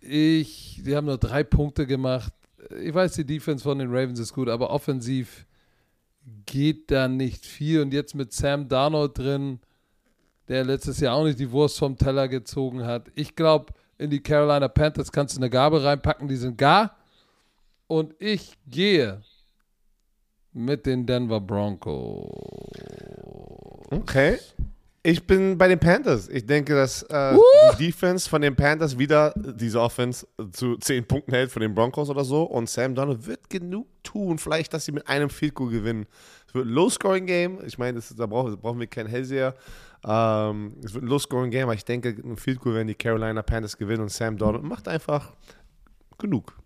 Ich, 0.00 0.80
die 0.84 0.94
haben 0.94 1.06
nur 1.06 1.18
drei 1.18 1.42
Punkte 1.42 1.86
gemacht. 1.86 2.32
Ich 2.80 2.94
weiß, 2.94 3.14
die 3.14 3.24
Defense 3.24 3.62
von 3.62 3.78
den 3.78 3.88
Ravens 3.90 4.18
ist 4.18 4.32
gut, 4.32 4.48
aber 4.48 4.70
offensiv 4.70 5.46
geht 6.46 6.90
da 6.90 7.08
nicht 7.08 7.46
viel. 7.46 7.82
Und 7.82 7.92
jetzt 7.92 8.14
mit 8.14 8.32
Sam 8.32 8.68
Darnold 8.68 9.18
drin, 9.18 9.60
der 10.48 10.64
letztes 10.64 11.00
Jahr 11.00 11.14
auch 11.14 11.24
nicht 11.24 11.38
die 11.38 11.50
Wurst 11.50 11.78
vom 11.78 11.96
Teller 11.96 12.28
gezogen 12.28 12.84
hat. 12.84 13.10
Ich 13.14 13.34
glaube, 13.34 13.72
in 13.98 14.10
die 14.10 14.22
Carolina 14.22 14.68
Panthers 14.68 15.10
kannst 15.10 15.36
du 15.36 15.40
eine 15.40 15.50
Gabel 15.50 15.80
reinpacken, 15.80 16.28
die 16.28 16.36
sind 16.36 16.56
gar. 16.56 16.96
Und 17.86 18.14
ich 18.18 18.56
gehe 18.66 19.22
mit 20.52 20.86
den 20.86 21.06
Denver 21.06 21.40
Broncos. 21.40 22.28
Okay. 23.90 24.38
Ich 25.02 25.26
bin 25.26 25.56
bei 25.56 25.68
den 25.68 25.78
Panthers. 25.78 26.28
Ich 26.28 26.44
denke, 26.44 26.74
dass 26.74 27.02
äh, 27.04 27.36
die 27.78 27.86
Defense 27.86 28.28
von 28.28 28.42
den 28.42 28.56
Panthers 28.56 28.98
wieder 28.98 29.32
diese 29.36 29.80
Offense 29.80 30.26
zu 30.52 30.76
10 30.76 31.06
Punkten 31.06 31.32
hält 31.32 31.52
von 31.52 31.62
den 31.62 31.74
Broncos 31.74 32.10
oder 32.10 32.24
so. 32.24 32.42
Und 32.42 32.68
Sam 32.68 32.94
Donald 32.94 33.24
wird 33.26 33.48
genug 33.48 33.86
tun, 34.02 34.38
vielleicht, 34.38 34.74
dass 34.74 34.84
sie 34.84 34.92
mit 34.92 35.08
einem 35.08 35.30
Field 35.30 35.54
Goal 35.54 35.70
gewinnen. 35.70 36.06
Es 36.48 36.54
wird 36.54 36.66
ein 36.66 36.70
Low-Scoring-Game. 36.70 37.60
Ich 37.64 37.78
meine, 37.78 38.00
da 38.16 38.26
brauchen, 38.26 38.58
brauchen 38.58 38.80
wir 38.80 38.88
keinen 38.88 39.08
Hellseher. 39.08 39.54
Ähm, 40.04 40.74
es 40.84 40.92
wird 40.92 41.04
ein 41.04 41.08
Low-Scoring-Game, 41.08 41.64
aber 41.64 41.74
ich 41.74 41.84
denke, 41.84 42.08
ein 42.08 42.36
Field 42.36 42.60
Goal 42.60 42.74
werden 42.74 42.88
die 42.88 42.94
Carolina 42.94 43.42
Panthers 43.42 43.76
gewinnen 43.76 44.02
und 44.02 44.10
Sam 44.10 44.36
Donald 44.36 44.64
macht 44.64 44.88
einfach 44.88 45.32
genug. 46.18 46.56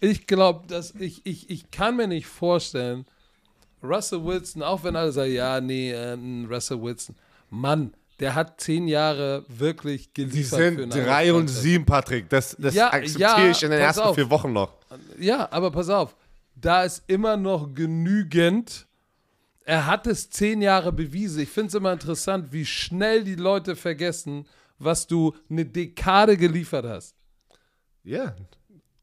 Ich 0.00 0.26
glaube, 0.26 0.66
dass 0.66 0.94
ich, 0.94 1.20
ich, 1.24 1.50
ich 1.50 1.70
kann 1.70 1.96
mir 1.96 2.06
nicht 2.06 2.26
vorstellen, 2.26 3.04
Russell 3.82 4.24
Wilson, 4.24 4.62
auch 4.62 4.82
wenn 4.82 4.96
alle 4.96 5.12
sagen, 5.12 5.32
ja, 5.32 5.60
nee, 5.60 5.90
äh, 5.90 6.16
Russell 6.48 6.80
Wilson, 6.80 7.14
Mann, 7.50 7.94
der 8.20 8.34
hat 8.34 8.60
zehn 8.60 8.88
Jahre 8.88 9.44
wirklich 9.48 10.12
geliefert. 10.14 10.58
für 10.60 10.76
sind 10.76 10.94
3 10.94 11.32
und. 11.34 11.48
7, 11.48 11.84
Patrick. 11.84 12.28
Das, 12.30 12.56
das 12.58 12.74
Ja, 12.74 12.92
akzeptiere 12.92 13.20
ja, 13.44 13.50
ich 13.50 13.62
in 13.62 13.70
den 13.70 13.80
ersten 13.80 14.02
auf. 14.02 14.14
vier 14.14 14.28
Wochen 14.30 14.52
noch. 14.52 14.72
Ja, 15.18 15.48
aber 15.50 15.70
pass 15.70 15.88
auf. 15.90 16.16
da 16.54 16.84
ist 16.84 17.02
immer 17.06 17.36
noch 17.36 17.74
genügend. 17.74 18.86
Er 19.64 19.86
hat 19.86 20.06
es 20.06 20.30
zehn 20.30 20.62
Jahre 20.62 20.92
bewiesen. 20.92 21.42
Ich 21.42 21.48
finde 21.50 21.68
es 21.68 21.74
immer 21.74 21.92
interessant, 21.92 22.52
wie 22.52 22.64
schnell 22.64 23.24
die 23.24 23.34
Leute 23.34 23.74
vergessen, 23.76 24.46
was 24.78 25.06
du 25.06 25.34
eine 25.50 25.64
Dekade 25.66 26.36
geliefert 26.36 26.86
hast. 26.86 27.14
Ja. 28.04 28.18
Yeah. 28.24 28.36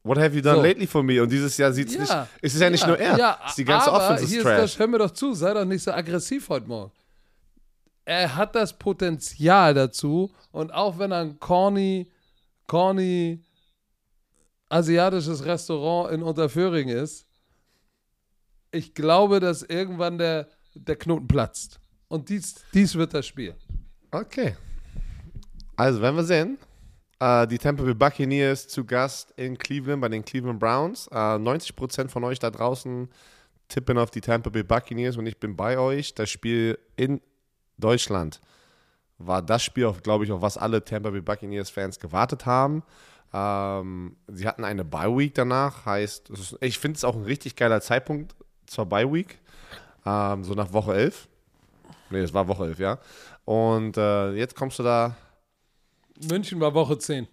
What 0.02 0.18
have 0.18 0.34
you 0.34 0.42
done 0.42 0.56
So. 0.56 0.62
lately 0.62 0.86
for 0.86 1.02
me? 1.02 1.22
Und 1.22 1.30
dieses 1.30 1.56
Jahr 1.56 1.72
sieht 1.72 1.88
es 1.88 1.94
Ja. 1.94 2.00
nicht. 2.22 2.30
Es 2.42 2.54
ist 2.54 2.60
ja 2.60 2.70
nicht 2.70 2.86
nur 2.86 2.98
er. 2.98 3.16
Ja, 3.18 3.38
es 3.44 3.50
ist 3.50 3.58
die 3.58 3.64
ganze 3.64 3.90
aber 3.92 4.04
Offense 4.04 4.26
hier 4.26 4.38
ist 4.40 4.44
ist 4.46 4.50
trash. 4.50 4.60
das, 4.72 4.78
hör 4.78 4.86
mir 4.86 4.98
doch 4.98 5.10
zu, 5.10 5.34
sei 5.34 5.52
doch 5.54 5.64
nicht 5.64 5.82
so 5.82 5.92
aggressiv 5.92 6.48
heute 6.48 6.66
Morgen. 6.66 6.92
Er 8.04 8.36
hat 8.36 8.54
das 8.54 8.78
Potenzial 8.78 9.74
dazu 9.74 10.32
und 10.52 10.72
auch 10.72 10.98
wenn 10.98 11.12
er 11.12 11.20
ein 11.20 11.38
corny, 11.38 12.10
corny 12.66 13.42
asiatisches 14.68 15.44
Restaurant 15.44 16.12
in 16.12 16.22
Unterföhring 16.22 16.88
ist, 16.88 17.26
ich 18.72 18.92
glaube, 18.94 19.40
dass 19.40 19.62
irgendwann 19.62 20.18
der, 20.18 20.48
der 20.74 20.96
Knoten 20.96 21.28
platzt. 21.28 21.80
Und 22.08 22.28
dies, 22.28 22.56
dies 22.74 22.94
wird 22.94 23.14
das 23.14 23.26
Spiel. 23.26 23.54
Okay. 24.10 24.56
Also, 25.76 26.00
werden 26.00 26.16
wir 26.16 26.24
sehen. 26.24 26.58
Äh, 27.20 27.46
die 27.46 27.58
Tampa 27.58 27.82
Bay 27.84 27.94
Buccaneers 27.94 28.68
zu 28.68 28.84
Gast 28.84 29.32
in 29.36 29.56
Cleveland 29.56 30.00
bei 30.00 30.08
den 30.08 30.24
Cleveland 30.24 30.60
Browns. 30.60 31.06
Äh, 31.08 31.14
90% 31.14 32.08
von 32.08 32.24
euch 32.24 32.38
da 32.38 32.50
draußen 32.50 33.08
tippen 33.68 33.96
auf 33.98 34.10
die 34.10 34.20
Tampa 34.20 34.50
Bay 34.50 34.62
Buccaneers 34.62 35.16
und 35.16 35.26
ich 35.26 35.38
bin 35.38 35.56
bei 35.56 35.78
euch. 35.78 36.14
Das 36.14 36.30
Spiel 36.30 36.78
in 36.96 37.20
Deutschland 37.78 38.40
war 39.18 39.42
das 39.42 39.62
Spiel, 39.62 39.92
glaube 40.02 40.24
ich, 40.24 40.32
auf 40.32 40.42
was 40.42 40.58
alle 40.58 40.84
Tampa 40.84 41.10
Bay 41.10 41.20
Buccaneers-Fans 41.20 41.98
gewartet 41.98 42.46
haben. 42.46 42.82
Ähm, 43.32 44.16
sie 44.28 44.46
hatten 44.46 44.64
eine 44.64 44.84
Bye-Week 44.84 45.34
danach, 45.34 45.86
heißt, 45.86 46.30
ist, 46.30 46.56
ich 46.60 46.78
finde 46.78 46.96
es 46.96 47.04
auch 47.04 47.14
ein 47.14 47.24
richtig 47.24 47.56
geiler 47.56 47.80
Zeitpunkt 47.80 48.34
zur 48.66 48.86
Bye-Week, 48.86 49.38
ähm, 50.06 50.44
so 50.44 50.54
nach 50.54 50.72
Woche 50.72 50.94
11. 50.94 51.28
Nee, 52.10 52.20
es 52.20 52.34
war 52.34 52.48
Woche 52.48 52.64
11, 52.64 52.78
ja. 52.78 52.98
Und 53.44 53.96
äh, 53.96 54.32
jetzt 54.32 54.54
kommst 54.54 54.78
du 54.78 54.82
da, 54.82 55.16
München 56.30 56.60
war 56.60 56.74
Woche 56.74 56.98
10. 56.98 57.26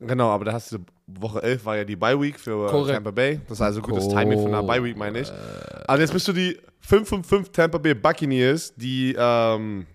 genau, 0.00 0.28
aber 0.30 0.44
da 0.46 0.52
hast 0.52 0.72
du, 0.72 0.78
Woche 1.06 1.42
11 1.42 1.64
war 1.64 1.76
ja 1.78 1.84
die 1.84 1.96
Bye-Week 1.96 2.38
für 2.38 2.66
äh, 2.66 2.70
Korrekt. 2.70 2.94
Tampa 2.94 3.10
Bay. 3.10 3.40
Das 3.48 3.58
ist 3.58 3.62
also 3.62 3.80
gutes 3.80 4.08
Timing 4.08 4.38
von 4.42 4.54
einer 4.54 4.62
Bye-Week, 4.62 4.96
meine 4.96 5.20
ich. 5.20 5.32
Also 5.86 6.00
jetzt 6.02 6.12
bist 6.12 6.28
du 6.28 6.32
die 6.32 6.58
5 6.80 7.12
und 7.12 7.26
5 7.26 7.50
Tampa 7.50 7.78
Bay 7.78 7.94
Buccaneers, 7.94 8.74
die, 8.76 9.14
ähm, 9.18 9.86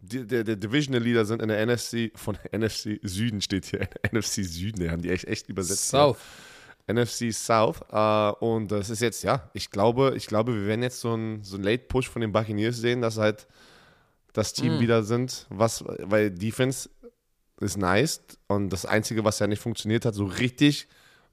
der, 0.00 0.44
der 0.44 0.56
Divisional 0.56 1.02
Leader 1.02 1.24
sind 1.24 1.42
in 1.42 1.48
der 1.48 1.64
NFC, 1.66 2.10
von 2.14 2.36
NFC 2.56 2.98
Süden 3.02 3.40
steht 3.40 3.66
hier, 3.66 3.88
NFC 4.12 4.44
Süden, 4.44 4.80
die 4.80 4.90
haben 4.90 5.02
die 5.02 5.10
echt, 5.10 5.24
echt 5.26 5.48
übersetzt. 5.48 5.90
hier. 5.90 6.00
South. 6.00 6.18
NFC 6.90 7.32
South. 7.34 7.80
Äh, 7.92 8.44
und 8.44 8.70
das 8.72 8.88
ist 8.90 9.00
jetzt, 9.00 9.22
ja, 9.22 9.50
ich 9.52 9.70
glaube, 9.70 10.14
ich 10.16 10.26
glaube, 10.26 10.54
wir 10.54 10.66
werden 10.66 10.82
jetzt 10.82 11.00
so 11.00 11.12
einen 11.12 11.42
so 11.44 11.56
einen 11.56 11.64
Late-Push 11.64 12.08
von 12.08 12.20
den 12.22 12.32
Buccaneers 12.32 12.76
sehen, 12.78 13.02
dass 13.02 13.18
halt 13.18 13.46
das 14.32 14.52
Team 14.52 14.76
Mhm. 14.76 14.80
wieder 14.80 15.02
sind, 15.02 15.46
was, 15.50 15.84
weil 15.86 16.30
Defense 16.30 16.88
ist 17.60 17.76
nice 17.76 18.20
und 18.46 18.70
das 18.70 18.86
Einzige, 18.86 19.24
was 19.24 19.38
ja 19.38 19.46
nicht 19.46 19.60
funktioniert 19.62 20.04
hat, 20.04 20.14
so 20.14 20.24
richtig, 20.24 20.86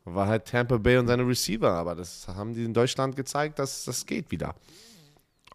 war 0.05 0.27
halt 0.27 0.45
Tampa 0.45 0.77
Bay 0.77 0.97
und 0.97 1.07
seine 1.07 1.27
Receiver. 1.27 1.71
Aber 1.71 1.95
das 1.95 2.27
haben 2.27 2.53
die 2.53 2.63
in 2.65 2.73
Deutschland 2.73 3.15
gezeigt, 3.15 3.59
dass 3.59 3.85
das 3.85 4.05
geht 4.05 4.31
wieder. 4.31 4.55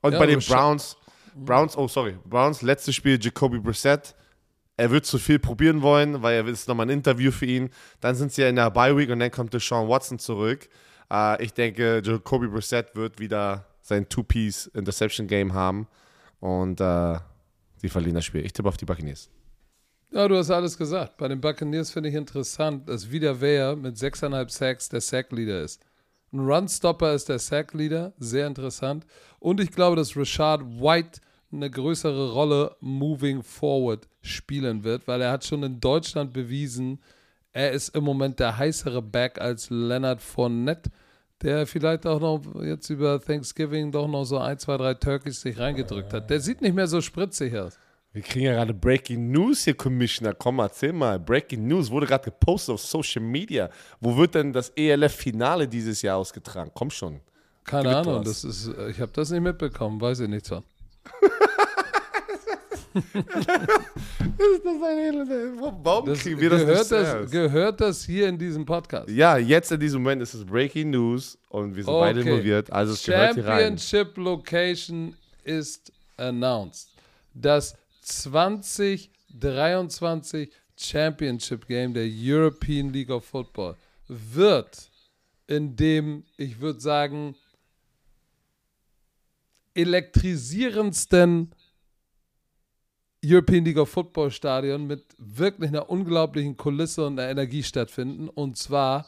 Und 0.03 0.13
Ja, 0.13 0.19
bei 0.19 0.27
den 0.27 0.41
scha- 0.41 0.55
Browns, 0.55 0.97
Browns, 1.35 1.77
oh 1.77 1.89
sorry, 1.89 2.17
Browns, 2.25 2.63
letztes 2.63 2.95
Spiel 2.95 3.19
Jacoby 3.21 3.59
Brissett. 3.59 4.15
Er 4.77 4.91
wird 4.91 5.05
zu 5.05 5.19
viel 5.19 5.39
probieren 5.39 5.83
wollen, 5.83 6.23
weil 6.23 6.37
er 6.37 6.47
will 6.47 6.55
es 6.55 6.67
nochmal 6.67 6.87
ein 6.87 6.91
Interview 6.91 7.31
für 7.31 7.45
ihn. 7.47 7.71
Dann 8.01 8.15
sind 8.15 8.33
sie 8.33 8.43
ja 8.43 8.49
in 8.49 8.57
der 8.57 8.71
Bye 8.71 8.97
Week 8.97 9.11
und 9.11 9.19
dann 9.19 9.31
kommt 9.31 9.53
Deshaun 9.53 9.89
Watson 9.89 10.19
zurück. 10.19 10.69
Äh, 11.13 11.45
ich 11.45 11.53
denke, 11.53 12.01
Jacoby 12.05 12.47
Brissett 12.49 12.95
wird 12.97 13.19
wieder 13.21 13.67
sein 13.83 14.09
Two-Piece 14.09 14.67
Interception 14.69 15.27
Game 15.27 15.53
haben 15.53 15.87
und 16.41 16.81
äh, 16.81 17.19
sie 17.77 17.89
verlieren 17.89 18.15
das 18.15 18.25
Spiel. 18.25 18.45
Ich 18.47 18.53
tippe 18.55 18.69
auf 18.69 18.77
die 18.79 18.85
Buccaneers. 18.87 19.29
Ja, 20.13 20.27
du 20.27 20.37
hast 20.37 20.51
alles 20.51 20.77
gesagt. 20.77 21.17
Bei 21.19 21.29
den 21.29 21.41
Buccaneers 21.41 21.93
finde 21.93 22.09
ich 22.09 22.17
interessant, 22.17 22.89
dass 22.89 23.13
wieder 23.13 23.41
wer 23.41 23.77
mit 23.77 23.97
6,5 23.97 24.51
Sacks 24.51 24.89
der 24.89 25.01
Sack-Leader 25.01 25.63
ist. 25.63 25.81
Ein 26.33 26.41
Runstopper 26.41 27.15
ist 27.15 27.29
der 27.29 27.39
Sack-Leader, 27.39 28.13
sehr 28.19 28.49
interessant. 28.49 29.07
Und 29.39 29.61
ich 29.61 29.71
glaube, 29.71 29.95
dass 29.95 30.17
Rashad 30.17 30.63
White 30.63 31.21
eine 31.53 31.71
größere 31.71 32.33
Rolle 32.33 32.77
moving 32.81 33.43
forward 33.43 34.09
spielen 34.21 34.83
wird, 34.83 35.07
weil 35.07 35.21
er 35.21 35.31
hat 35.31 35.45
schon 35.45 35.63
in 35.63 35.81
Deutschland 35.81 36.33
bewiesen, 36.33 37.01
er 37.53 37.71
ist 37.71 37.95
im 37.97 38.05
Moment 38.05 38.41
der 38.41 38.57
heißere 38.57 39.03
Back 39.03 39.41
als 39.41 39.71
Leonard 39.71 40.23
Fournette, 40.23 40.91
der 41.43 41.67
vielleicht 41.67 42.07
auch 42.07 42.21
noch 42.21 42.43
jetzt 42.63 42.91
über 42.91 43.21
Thanksgiving 43.21 43.93
doch 43.93 44.09
noch 44.09 44.25
so 44.25 44.39
ein, 44.39 44.59
zwei, 44.59 44.77
drei 44.77 44.95
Turkeys 44.95 45.41
sich 45.41 45.59
reingedrückt 45.59 46.13
hat. 46.13 46.31
Der 46.31 46.41
sieht 46.41 46.61
nicht 46.61 46.75
mehr 46.75 46.87
so 46.87 47.01
spritzig 47.01 47.57
aus. 47.57 47.79
Wir 48.13 48.23
kriegen 48.23 48.47
ja 48.47 48.53
gerade 48.55 48.75
Breaking 48.75 49.31
News 49.31 49.63
hier, 49.65 49.75
Commissioner. 49.75 50.35
Komm, 50.35 50.59
erzähl 50.59 50.93
mal. 50.93 51.21
Breaking 51.21 51.67
News 51.69 51.91
wurde 51.91 52.07
gerade 52.07 52.25
gepostet 52.25 52.75
auf 52.75 52.81
Social 52.81 53.23
Media. 53.23 53.71
Wo 54.01 54.17
wird 54.17 54.35
denn 54.35 54.53
das 54.53 54.71
ELF-Finale 54.75 55.69
dieses 55.69 56.03
Jahr 56.03 56.17
ausgetragen? 56.17 56.73
Komm 56.75 56.91
schon. 56.91 57.21
Keine 57.63 57.97
Ahnung, 57.97 58.17
was. 58.25 58.43
das 58.43 58.45
ist, 58.45 58.77
äh, 58.77 58.91
ich 58.91 59.01
habe 59.01 59.13
das 59.15 59.31
nicht 59.31 59.43
mitbekommen, 59.43 60.01
weiß 60.01 60.21
ich 60.21 60.29
nichts 60.29 60.49
von. 60.49 60.65
Ist 62.93 63.15
das 64.65 64.83
ein 64.83 65.61
Warum 65.85 66.07
Das, 66.07 66.19
kriegen 66.21 66.41
wir 66.41 66.51
das 66.51 66.61
gehört, 66.63 66.79
nicht 66.79 66.91
das, 66.91 67.31
gehört 67.31 67.81
das 67.81 68.05
hier 68.05 68.29
in 68.29 68.37
diesem 68.37 68.67
Podcast? 68.67 69.09
Ja, 69.09 69.37
jetzt 69.37 69.71
in 69.71 69.79
diesem 69.79 70.03
Moment 70.03 70.23
ist 70.23 70.35
es 70.35 70.45
Breaking 70.45 70.91
News 70.91 71.39
und 71.51 71.77
wir 71.77 71.85
sind 71.85 71.93
beide 71.93 72.21
Okay. 72.21 72.29
involviert. 72.29 72.73
Also 72.73 72.95
es 72.95 73.05
gehört 73.05 73.35
hier 73.35 73.47
rein. 73.47 73.79
Championship 73.79 74.17
Location 74.17 75.15
ist 75.45 75.93
announced. 76.17 76.89
Das 77.35 77.77
2023 78.11 80.53
Championship 80.77 81.67
Game 81.67 81.95
der 81.95 82.07
European 82.07 82.93
League 82.93 83.11
of 83.11 83.25
Football 83.25 83.77
wird 84.09 84.91
in 85.47 85.77
dem, 85.77 86.25
ich 86.37 86.61
würde 86.61 86.81
sagen, 86.81 87.35
elektrisierendsten 89.75 91.55
European 93.25 93.65
League 93.65 93.77
of 93.77 93.91
Football 93.91 94.31
Stadion 94.31 94.87
mit 94.87 95.05
wirklich 95.19 95.69
einer 95.69 95.91
unglaublichen 95.91 96.57
Kulisse 96.57 97.07
und 97.07 97.19
einer 97.19 97.31
Energie 97.31 97.63
stattfinden. 97.63 98.29
Und 98.29 98.57
zwar 98.57 99.07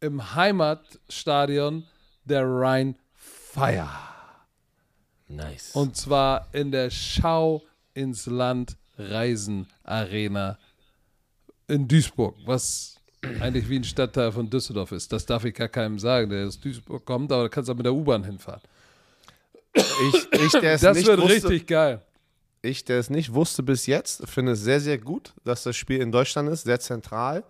im 0.00 0.34
Heimatstadion 0.34 1.84
der 2.24 2.44
Rhein 2.46 2.96
Fire. 3.12 3.88
Nice. 5.26 5.74
Und 5.74 5.96
zwar 5.96 6.48
in 6.52 6.70
der 6.70 6.90
Schau 6.90 7.62
ins 7.98 8.26
Land 8.26 8.76
Reisen 8.96 9.66
Arena 9.84 10.58
in 11.66 11.86
Duisburg, 11.86 12.34
was 12.46 12.96
eigentlich 13.40 13.68
wie 13.68 13.76
ein 13.76 13.84
Stadtteil 13.84 14.32
von 14.32 14.48
Düsseldorf 14.48 14.92
ist. 14.92 15.12
Das 15.12 15.26
darf 15.26 15.44
ich 15.44 15.54
gar 15.54 15.68
keinem 15.68 15.98
sagen, 15.98 16.30
der 16.30 16.46
aus 16.46 16.58
Duisburg 16.60 17.04
kommt, 17.04 17.30
aber 17.32 17.42
da 17.44 17.48
kannst 17.48 17.68
du 17.68 17.72
auch 17.72 17.76
mit 17.76 17.86
der 17.86 17.94
U-Bahn 17.94 18.24
hinfahren. 18.24 18.62
ich, 19.74 20.32
ich, 20.32 20.52
der 20.52 20.74
es 20.74 20.80
Das 20.80 20.96
nicht 20.96 21.06
wird 21.06 21.20
wusste, 21.20 21.48
richtig 21.48 21.66
geil. 21.66 22.00
ich, 22.62 22.84
der 22.84 22.98
es 22.98 23.10
nicht 23.10 23.34
wusste 23.34 23.62
bis 23.62 23.86
jetzt, 23.86 24.26
finde 24.28 24.52
es 24.52 24.60
sehr, 24.60 24.80
sehr 24.80 24.98
gut, 24.98 25.34
dass 25.44 25.62
das 25.64 25.76
Spiel 25.76 26.00
in 26.00 26.12
Deutschland 26.12 26.48
ist, 26.48 26.62
sehr 26.64 26.80
zentral. 26.80 27.44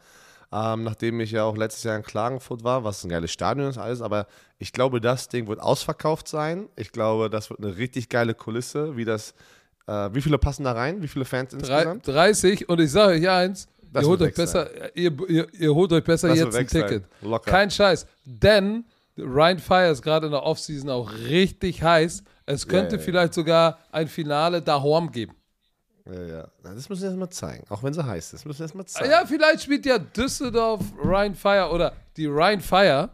Ähm, 0.51 0.83
nachdem 0.83 1.21
ich 1.21 1.31
ja 1.31 1.45
auch 1.45 1.57
letztes 1.59 1.85
Jahr 1.85 1.97
in 1.97 2.03
Klagenfurt 2.03 2.65
war, 2.65 2.83
was 2.83 3.05
ein 3.05 3.11
geiles 3.11 3.31
Stadion 3.31 3.69
ist, 3.69 3.77
alles. 3.77 4.01
Aber 4.01 4.27
ich 4.59 4.73
glaube, 4.73 4.99
das 4.99 5.29
Ding 5.29 5.47
wird 5.47 5.61
ausverkauft 5.61 6.27
sein. 6.27 6.71
Ich 6.75 6.91
glaube, 6.91 7.29
das 7.29 7.51
wird 7.51 7.61
eine 7.61 7.77
richtig 7.77 8.09
geile 8.09 8.35
Kulisse, 8.35 8.97
wie 8.97 9.05
das. 9.05 9.35
Äh, 9.89 10.15
wie 10.15 10.21
viele 10.21 10.37
passen 10.39 10.65
da 10.65 10.73
rein? 10.73 11.01
Wie 11.03 11.09
viele 11.09 11.25
Fans 11.25 11.55
insgesamt? 11.55 12.07
30 12.07 12.69
und 12.69 12.79
ich 12.79 12.93
sage 12.93 13.15
euch 13.15 13.29
eins, 13.29 13.69
ihr 13.95 14.03
holt, 14.03 14.21
euch 14.21 14.35
besser, 14.35 14.69
ihr, 14.95 15.13
ihr, 15.29 15.47
ihr 15.55 15.75
holt 15.75 15.91
euch 15.93 16.05
besser 16.05 16.29
Das 16.29 16.39
jetzt 16.39 16.57
ein. 16.57 16.67
Ticket. 16.67 17.05
Kein 17.47 17.71
Scheiß. 17.71 18.07
Denn 18.25 18.85
Ryan 19.17 19.59
Fire 19.59 19.91
ist 19.91 20.03
gerade 20.03 20.27
in 20.27 20.33
der 20.33 20.43
Offseason 20.43 20.91
auch 20.91 21.11
richtig 21.11 21.83
heiß. 21.83 22.23
Es 22.45 22.69
könnte 22.69 22.97
ja. 22.97 23.03
vielleicht 23.03 23.33
sogar 23.33 23.79
ein 23.91 24.09
Finale 24.09 24.61
daheim 24.61 25.11
geben. 25.11 25.35
Ja, 26.05 26.23
ja. 26.23 26.49
Das 26.63 26.89
müssen 26.89 27.03
wir 27.03 27.09
erstmal 27.09 27.31
zeigen. 27.31 27.65
Auch 27.71 27.83
wenn 27.83 27.95
sie 27.95 28.05
heiß 28.05 28.27
ist. 28.27 28.33
Das 28.35 28.45
müssen 28.45 28.61
wir 28.61 28.65
erstmal 28.65 28.85
Ah 28.85 28.89
zeigen. 28.89 29.11
Ja, 29.11 29.27
vielleicht 29.27 29.63
spielt 29.63 29.87
ja 29.87 29.99
Düsseldorf 29.99 30.83
Ryan 31.03 31.35
Fire 31.35 31.71
oder 31.71 31.95
die 32.17 32.27
Ryan 32.27 32.61
Fire 32.61 33.11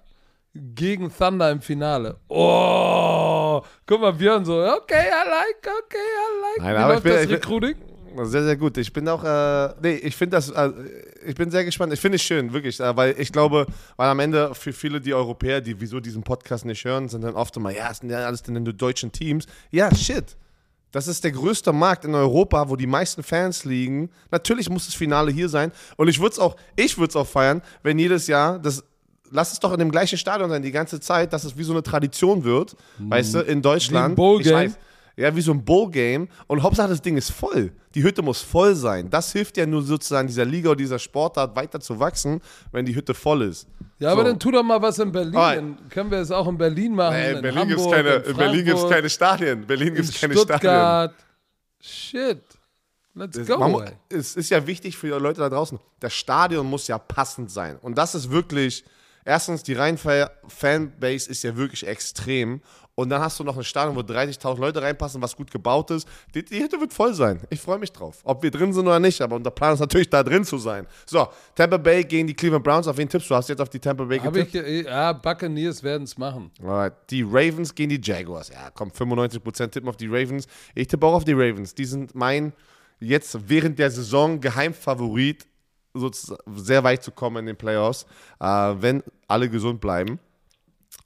gegen 0.55 1.13
Thunder 1.13 1.51
im 1.51 1.61
Finale. 1.61 2.17
Oh, 2.29 3.44
guck 3.87 4.01
mal, 4.01 4.13
Björn 4.13 4.45
so, 4.45 4.55
okay, 4.63 5.07
I 5.09 5.29
like, 5.29 5.59
okay, 5.63 5.97
I 5.99 6.41
like. 6.41 6.63
Nein, 6.63 6.75
Wie 6.75 6.79
aber 6.79 6.97
ich 6.97 7.03
bin- 7.03 7.13
das 7.13 7.29
Recruiting? 7.29 7.75
Sehr, 8.23 8.45
sehr 8.45 8.57
gut. 8.57 8.79
Ich 8.79 8.93
bin 8.93 9.09
auch, 9.09 9.25
äh, 9.25 9.75
nee, 9.83 9.95
ich 9.97 10.15
finde 10.15 10.37
das, 10.37 10.49
äh, 10.49 10.71
ich 11.27 11.35
bin 11.35 11.51
sehr 11.51 11.65
gespannt. 11.65 11.93
Ich 11.93 11.99
finde 12.01 12.15
es 12.15 12.23
schön, 12.23 12.53
wirklich, 12.53 12.79
äh, 12.79 12.97
weil 12.97 13.17
ich 13.19 13.33
glaube, 13.33 13.67
weil 13.97 14.09
am 14.09 14.21
Ende 14.21 14.55
für 14.55 14.73
viele 14.73 15.01
die 15.01 15.13
Europäer, 15.13 15.61
die 15.61 15.81
wieso 15.81 15.99
diesen 15.99 16.23
Podcast 16.23 16.65
nicht 16.65 16.85
hören, 16.85 17.09
sind 17.09 17.25
dann 17.25 17.35
oft 17.35 17.57
immer, 17.57 17.71
ja, 17.71 17.91
es 17.91 17.99
sind 17.99 18.11
ja 18.11 18.19
alles 18.25 18.45
denn 18.45 18.65
die 18.65 18.73
deutschen 18.77 19.11
Teams. 19.11 19.47
Ja, 19.73 19.93
shit. 19.93 20.37
Das 20.93 21.09
ist 21.09 21.25
der 21.25 21.33
größte 21.33 21.73
Markt 21.73 22.05
in 22.05 22.15
Europa, 22.15 22.69
wo 22.69 22.77
die 22.77 22.87
meisten 22.87 23.25
Fans 23.25 23.65
liegen. 23.65 24.11
Natürlich 24.31 24.71
muss 24.71 24.87
das 24.87 24.95
Finale 24.95 25.33
hier 25.33 25.49
sein. 25.49 25.73
Und 25.97 26.07
ich 26.07 26.21
würde 26.21 26.35
es 26.35 26.39
auch, 26.39 26.55
ich 26.77 26.97
würde 26.97 27.09
es 27.09 27.17
auch 27.17 27.27
feiern, 27.27 27.63
wenn 27.83 27.99
jedes 27.99 28.29
Jahr 28.29 28.61
das 28.61 28.85
lass 29.31 29.53
es 29.53 29.61
doch 29.61 29.73
in 29.73 29.79
dem 29.79 29.91
gleichen 29.91 30.19
Stadion 30.19 30.51
sein, 30.51 30.63
die 30.63 30.73
ganze 30.73 31.01
Zeit, 31.01 31.33
dass 31.33 31.45
es 31.45 31.57
wie 31.57 31.65
so 31.65 31.73
eine 31.73 31.83
Tradition 31.83 32.45
wird, 32.45 32.77
weißt 32.99 33.35
du, 33.35 33.39
in 33.41 33.63
Deutschland. 33.63 34.09
Wie 34.09 34.13
ein 34.13 34.15
Bowl-Game. 34.17 34.75
Ja, 35.17 35.35
wie 35.37 35.41
so 35.43 35.53
ein 35.53 35.65
Bowl-Game. 35.65 36.27
Und 36.49 36.63
Hauptsache, 36.65 36.89
das 36.89 37.01
Ding 37.01 37.17
ist 37.17 37.31
voll. 37.31 37.71
Die 37.95 38.03
Hütte 38.03 38.21
muss 38.23 38.41
voll 38.43 38.75
sein. 38.75 39.09
Das 39.11 39.31
hilft 39.31 39.57
ja 39.57 39.65
nur 39.65 39.81
sozusagen 39.83 40.27
dieser 40.27 40.45
Liga 40.45 40.71
oder 40.71 40.77
dieser 40.79 40.99
Sportart 40.99 41.55
weiter 41.55 41.79
zu 41.79 42.01
wachsen, 42.01 42.41
wenn 42.73 42.85
die 42.85 42.97
Hütte 42.97 43.15
voll 43.15 43.43
ist. 43.43 43.69
Ja, 44.01 44.11
aber 44.11 44.23
So. 44.23 44.29
dann 44.29 44.41
tu 44.41 44.51
doch 44.51 44.65
mal 44.65 44.83
was 44.83 44.99
in 44.99 45.13
Berlin. 45.13 45.37
Ah. 45.37 45.55
Dann 45.55 45.89
können 45.89 46.11
wir 46.11 46.19
es 46.19 46.33
auch 46.33 46.49
in 46.49 46.59
Berlin 46.59 46.97
machen. 46.97 47.15
Nee, 47.17 47.31
in 47.31 47.37
in 47.37 47.43
Berlin 47.43 47.69
gibt 47.69 47.79
es 47.81 47.87
Hamburg, 47.87 47.95
keine, 47.97 48.15
in 48.17 48.31
in 48.31 48.37
Berlin 48.37 48.65
gibt's 48.65 48.81
Frankfurt, 48.81 48.91
keine 48.97 49.09
Stadien. 49.11 49.67
Berlin 49.67 49.89
in 49.89 49.95
gibt 49.95 50.09
es 50.09 50.21
keine 50.21 50.37
Stadien. 50.37 51.11
Shit. 51.81 52.41
Let's 53.15 53.37
Es- 53.37 53.47
go. 53.47 53.59
man 53.59 53.91
es 54.09 54.35
ist 54.35 54.51
ja 54.51 54.67
wichtig 54.67 54.97
für 54.97 55.07
die 55.07 55.13
Leute 55.23 55.41
da 55.41 55.49
draußen. 55.49 55.79
Das 56.01 56.13
Stadion 56.13 56.67
muss 56.67 56.89
ja 56.89 56.99
passend 56.99 57.51
sein. 57.53 57.79
Und 57.81 57.97
das 57.97 58.17
ist 58.17 58.31
wirklich, 58.33 58.85
erstens, 59.25 59.63
die 59.63 59.75
Rhein-Fanbase 59.75 61.31
ist 61.31 61.43
ja 61.43 61.57
wirklich 61.57 61.87
extrem. 61.87 62.61
Und 62.97 63.11
dann 63.11 63.21
hast 63.21 63.41
du 63.41 63.45
noch 63.45 63.57
ein 63.57 63.65
Stadion, 63.65 63.97
wo 63.97 64.01
30.000 64.01 64.61
Leute 64.61 64.81
reinpassen, 64.81 65.21
was 65.21 65.35
gut 65.35 65.51
gebaut 65.51 65.91
ist. 65.91 66.07
Die, 66.33 66.45
die 66.45 66.63
Hütte 66.63 66.81
wird 66.81 66.93
voll 66.93 67.13
sein. 67.13 67.41
Ich 67.51 67.61
freue 67.61 67.79
mich 67.79 67.91
drauf. 67.91 68.21
Ob 68.23 68.43
wir 68.43 68.53
drin 68.53 68.73
sind 68.73 68.87
oder 68.87 69.01
nicht, 69.01 69.21
aber 69.21 69.35
unser 69.35 69.51
Plan 69.51 69.75
ist 69.75 69.81
natürlich, 69.81 70.09
da 70.09 70.23
drin 70.23 70.45
zu 70.45 70.59
sein. 70.59 70.87
So, 71.05 71.27
Tampa 71.57 71.77
Bay 71.77 72.05
gegen 72.05 72.29
die 72.29 72.35
Cleveland 72.35 72.63
Browns. 72.63 72.87
Auf 72.87 72.97
wen 72.97 73.09
tippst 73.09 73.29
du? 73.29 73.35
Hast 73.35 73.49
du 73.49 73.53
jetzt 73.53 73.61
auf 73.61 73.69
die 73.69 73.81
Tampa 73.81 74.05
Bay 74.05 74.21
getippt? 74.21 74.55
ich, 74.55 74.87
ja, 74.87 75.13
Buccaneers 75.13 75.83
werden 75.83 76.05
es 76.05 76.17
machen. 76.17 76.53
Alright. 76.63 76.93
Die 77.11 77.23
Ravens 77.23 77.75
gegen 77.75 77.91
die 77.91 78.01
Jaguars. 78.01 78.49
Ja, 78.51 78.71
komm, 78.73 78.91
95% 78.91 79.71
tippen 79.71 79.89
auf 79.89 79.97
die 79.97 80.07
Ravens. 80.07 80.47
Ich 80.77 80.87
tippe 80.87 81.05
auch 81.05 81.15
auf 81.15 81.25
die 81.25 81.33
Ravens. 81.33 81.75
Die 81.75 81.87
sind 81.87 82.15
mein 82.15 82.53
jetzt 83.01 83.37
während 83.49 83.79
der 83.79 83.91
Saison 83.91 84.41
Geheimfavorit, 84.41 85.47
sozusagen 85.95 86.41
sehr 86.57 86.83
weit 86.85 87.03
zu 87.03 87.11
kommen 87.11 87.39
in 87.39 87.47
den 87.47 87.57
Playoffs, 87.57 88.07
äh, 88.41 88.47
wenn 88.47 89.03
alle 89.29 89.49
gesund 89.49 89.81
bleiben. 89.81 90.19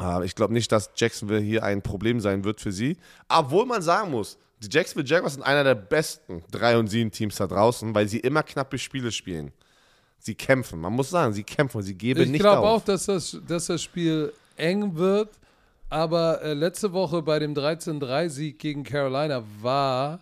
Äh, 0.00 0.24
ich 0.24 0.34
glaube 0.34 0.52
nicht, 0.52 0.70
dass 0.72 0.90
Jacksonville 0.96 1.40
hier 1.40 1.62
ein 1.64 1.82
Problem 1.82 2.20
sein 2.20 2.44
wird 2.44 2.60
für 2.60 2.72
sie. 2.72 2.96
Obwohl 3.28 3.66
man 3.66 3.82
sagen 3.82 4.10
muss, 4.10 4.38
die 4.60 4.68
Jacksonville 4.70 5.08
Jaguars 5.08 5.34
sind 5.34 5.42
einer 5.42 5.64
der 5.64 5.74
besten 5.76 6.42
3 6.50 6.78
und 6.78 6.88
7 6.88 7.10
Teams 7.12 7.36
da 7.36 7.46
draußen, 7.46 7.94
weil 7.94 8.08
sie 8.08 8.18
immer 8.18 8.42
knappe 8.42 8.78
Spiele 8.78 9.12
spielen. 9.12 9.52
Sie 10.18 10.34
kämpfen. 10.34 10.80
Man 10.80 10.92
muss 10.94 11.10
sagen, 11.10 11.32
sie 11.32 11.44
kämpfen. 11.44 11.80
Sie 11.82 11.94
geben 11.94 12.20
Ich 12.22 12.28
nicht 12.30 12.40
glaube 12.40 12.66
auf. 12.66 12.82
auch, 12.82 12.84
dass 12.84 13.06
das, 13.06 13.38
dass 13.46 13.66
das 13.66 13.82
Spiel 13.82 14.32
eng 14.56 14.96
wird. 14.96 15.30
Aber 15.90 16.42
äh, 16.42 16.54
letzte 16.54 16.92
Woche 16.92 17.22
bei 17.22 17.38
dem 17.38 17.54
13-3-Sieg 17.54 18.58
gegen 18.58 18.82
Carolina 18.82 19.42
war, 19.62 20.20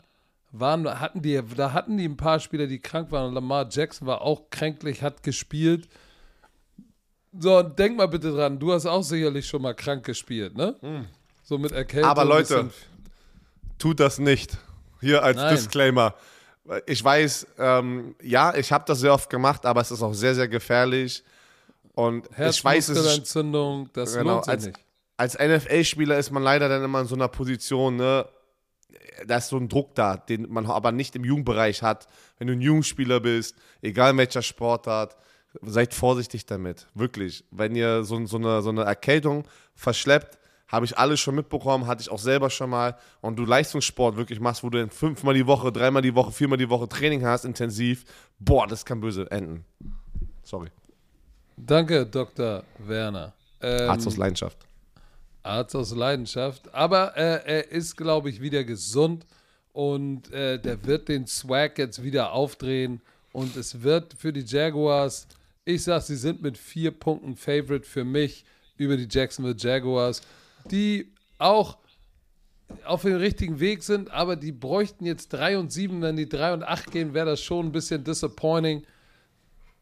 waren, 0.53 0.87
hatten 1.01 1.23
die, 1.23 1.41
da 1.57 1.73
hatten 1.73 1.97
die 1.97 2.05
ein 2.05 2.17
paar 2.17 2.39
Spieler, 2.41 2.67
die 2.67 2.79
krank 2.79 3.11
waren. 3.11 3.29
Und 3.29 3.35
Lamar 3.35 3.67
Jackson 3.71 4.07
war 4.07 4.21
auch 4.21 4.51
kränklich, 4.51 5.03
hat 5.03 5.23
gespielt. 5.23 5.89
So, 7.39 7.59
und 7.59 7.79
denk 7.79 7.97
mal 7.97 8.07
bitte 8.07 8.33
dran, 8.33 8.59
du 8.59 8.73
hast 8.73 8.87
auch 8.87 9.03
sicherlich 9.03 9.47
schon 9.47 9.63
mal 9.63 9.75
krank 9.75 10.05
gespielt, 10.05 10.57
ne? 10.57 10.75
So 11.43 11.59
mit 11.59 11.73
Erkältung. 11.73 12.11
Aber 12.11 12.25
Leute, 12.25 12.71
tut 13.79 14.01
das 14.01 14.19
nicht. 14.19 14.57
Hier 15.01 15.23
als 15.23 15.37
Nein. 15.37 15.55
Disclaimer. 15.55 16.15
Ich 16.87 17.03
weiß, 17.03 17.47
ähm, 17.59 18.17
ja, 18.23 18.55
ich 18.55 18.73
habe 18.73 18.85
das 18.87 19.01
sehr 19.01 19.13
oft 19.13 19.31
gemacht, 19.31 19.65
aber 19.67 19.81
es 19.81 19.91
ist 19.91 20.03
auch 20.03 20.15
sehr, 20.15 20.35
sehr 20.35 20.49
gefährlich. 20.49 21.23
Und 21.95 22.27
ich 22.33 22.65
weiß, 22.65 22.89
es 22.89 22.97
Herzmuskelentzündung, 22.97 23.91
das 23.93 24.15
genau, 24.15 24.35
lohnt 24.35 24.45
sich 24.45 24.53
als, 24.53 24.67
nicht. 24.67 24.79
als 25.17 25.39
NFL-Spieler 25.39 26.19
ist 26.19 26.31
man 26.31 26.43
leider 26.43 26.69
dann 26.69 26.83
immer 26.83 27.01
in 27.01 27.07
so 27.07 27.15
einer 27.15 27.29
Position, 27.29 27.97
ne, 27.97 28.27
da 29.27 29.37
ist 29.37 29.49
so 29.49 29.57
ein 29.57 29.69
Druck 29.69 29.95
da, 29.95 30.17
den 30.17 30.51
man 30.51 30.67
aber 30.67 30.93
nicht 30.93 31.17
im 31.17 31.25
Jugendbereich 31.25 31.83
hat. 31.83 32.07
Wenn 32.39 32.49
du 32.49 32.55
ein 32.55 32.61
Jugendspieler 32.61 33.21
bist, 33.21 33.55
egal 33.81 34.17
welcher 34.17 34.43
Sportart, 34.43 35.17
seid 35.63 35.95
vorsichtig 35.95 36.47
damit. 36.47 36.87
Wirklich. 36.95 37.45
Wenn 37.51 37.75
ihr 37.75 38.05
so, 38.05 38.25
so, 38.27 38.37
eine, 38.37 38.63
so 38.63 38.71
eine 38.71 38.83
Erkältung 38.83 39.45
verschleppt, 39.75 40.39
habe 40.69 40.85
ich 40.85 40.99
alles 40.99 41.21
schon 41.21 41.35
mitbekommen, 41.35 41.87
hatte 41.87 42.03
ich 42.03 42.11
auch 42.11 42.19
selber 42.19 42.51
schon 42.51 42.71
mal. 42.71 42.97
Und 43.21 43.37
du 43.37 43.45
Leistungssport 43.45 44.17
wirklich 44.17 44.41
machst, 44.41 44.63
wo 44.63 44.71
du 44.71 44.79
dann 44.79 44.91
fünfmal 44.91 45.35
die 45.35 45.47
Woche, 45.47 45.71
dreimal 45.71 46.03
die 46.03 46.15
Woche, 46.15 46.33
viermal 46.33 46.59
die 46.59 46.69
Woche 46.69 46.89
Training 46.89 47.25
hast, 47.25 47.45
intensiv, 47.45 48.05
boah, 48.39 48.67
das 48.67 48.85
kann 48.85 49.01
böse 49.01 49.31
enden. 49.31 49.65
Sorry. 50.43 50.69
Danke, 51.57 52.05
Dr. 52.05 52.65
Werner. 52.79 53.33
Ähm, 53.61 53.91
Arzt 53.91 54.07
aus 54.07 54.17
Leidenschaft. 54.17 54.59
Arzt 55.43 55.77
aus 55.77 55.95
Leidenschaft. 55.95 56.75
Aber 56.75 57.17
äh, 57.17 57.41
er 57.45 57.71
ist, 57.71 57.97
glaube 57.97 58.29
ich, 58.29 58.41
wieder 58.41 58.65
gesund 58.65 59.25
und 59.73 60.33
äh, 60.33 60.59
der 60.59 60.85
wird 60.85 61.09
den 61.09 61.27
Swag 61.27 61.79
jetzt 61.79 62.03
wieder 62.03 62.33
aufdrehen. 62.33 63.01
Und 63.33 63.57
es 63.57 63.83
wird 63.83 64.15
für 64.15 64.33
die 64.33 64.41
Jaguars, 64.41 65.27
ich 65.67 65.83
sag, 65.83 66.03
sie 66.03 66.17
sind 66.17 66.41
mit 66.43 66.57
vier 66.57 66.93
Punkten 66.93 67.37
Favorite 67.37 67.87
für 67.87 68.05
mich 68.05 68.45
über 68.79 68.97
die 68.97 69.09
Jacksonville 69.11 69.57
Jaguars, 69.59 70.23
die 70.71 71.13
auch 71.39 71.79
auf 72.85 73.03
dem 73.03 73.17
richtigen 73.17 73.59
Weg 73.59 73.83
sind, 73.83 74.11
aber 74.11 74.37
die 74.37 74.53
bräuchten 74.53 75.05
jetzt 75.07 75.33
3 75.33 75.59
und 75.59 75.73
7. 75.73 76.01
Wenn 76.01 76.17
die 76.17 76.29
3 76.29 76.55
und 76.55 76.63
8 76.63 76.91
gehen, 76.93 77.15
wäre 77.15 77.27
das 77.27 77.41
schon 77.41 77.67
ein 77.67 77.73
bisschen 77.73 78.05
disappointing. 78.05 78.85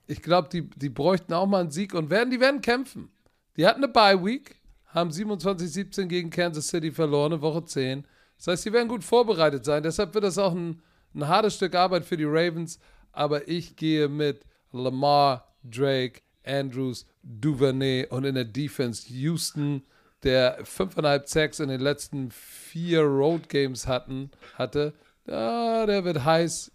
Ich 0.07 0.23
glaube, 0.23 0.49
die, 0.51 0.69
die 0.71 0.89
bräuchten 0.89 1.35
auch 1.35 1.47
mal 1.47 1.61
einen 1.61 1.71
Sieg 1.71 1.95
und 1.95 2.11
werden, 2.11 2.31
die 2.31 2.41
werden 2.41 2.63
kämpfen. 2.63 3.11
Die 3.57 3.67
hatten 3.67 3.85
eine 3.85 3.93
Bye 3.93 4.25
Week, 4.25 4.57
haben 4.87 5.11
27-17 5.11 6.07
gegen 6.07 6.31
Kansas 6.31 6.69
City 6.69 6.93
verloren, 6.93 7.33
in 7.33 7.41
Woche 7.43 7.65
10. 7.65 8.07
Das 8.39 8.47
heißt, 8.47 8.63
sie 8.63 8.73
werden 8.73 8.89
gut 8.89 9.05
vorbereitet 9.05 9.67
sein. 9.67 9.83
Deshalb 9.83 10.15
wird 10.15 10.25
das 10.25 10.39
auch 10.39 10.55
ein, 10.55 10.83
ein 11.15 11.29
hartes 11.29 11.57
Stück 11.57 11.75
Arbeit 11.75 12.05
für 12.05 12.17
die 12.17 12.25
Ravens. 12.25 12.79
Aber 13.13 13.49
ich 13.49 13.77
gehe 13.77 14.09
mit 14.09 14.45
Lamar, 14.73 15.44
Drake, 15.65 16.21
Andrews, 16.45 17.07
Duvernay 17.23 18.07
und 18.09 18.25
in 18.25 18.35
der 18.35 18.45
Defense 18.45 19.13
Houston, 19.13 19.83
der 20.23 20.65
5,5 20.65 21.27
Sacks 21.27 21.61
in 21.61 21.69
den 21.69 21.81
letzten 21.81 22.31
vier 22.31 23.03
Road 23.03 23.49
Games 23.49 23.87
hatten, 23.87 24.31
hatte. 24.57 24.93
Ja, 25.27 25.87
der 25.87 26.05
wird 26.05 26.25
heiß. 26.25 26.71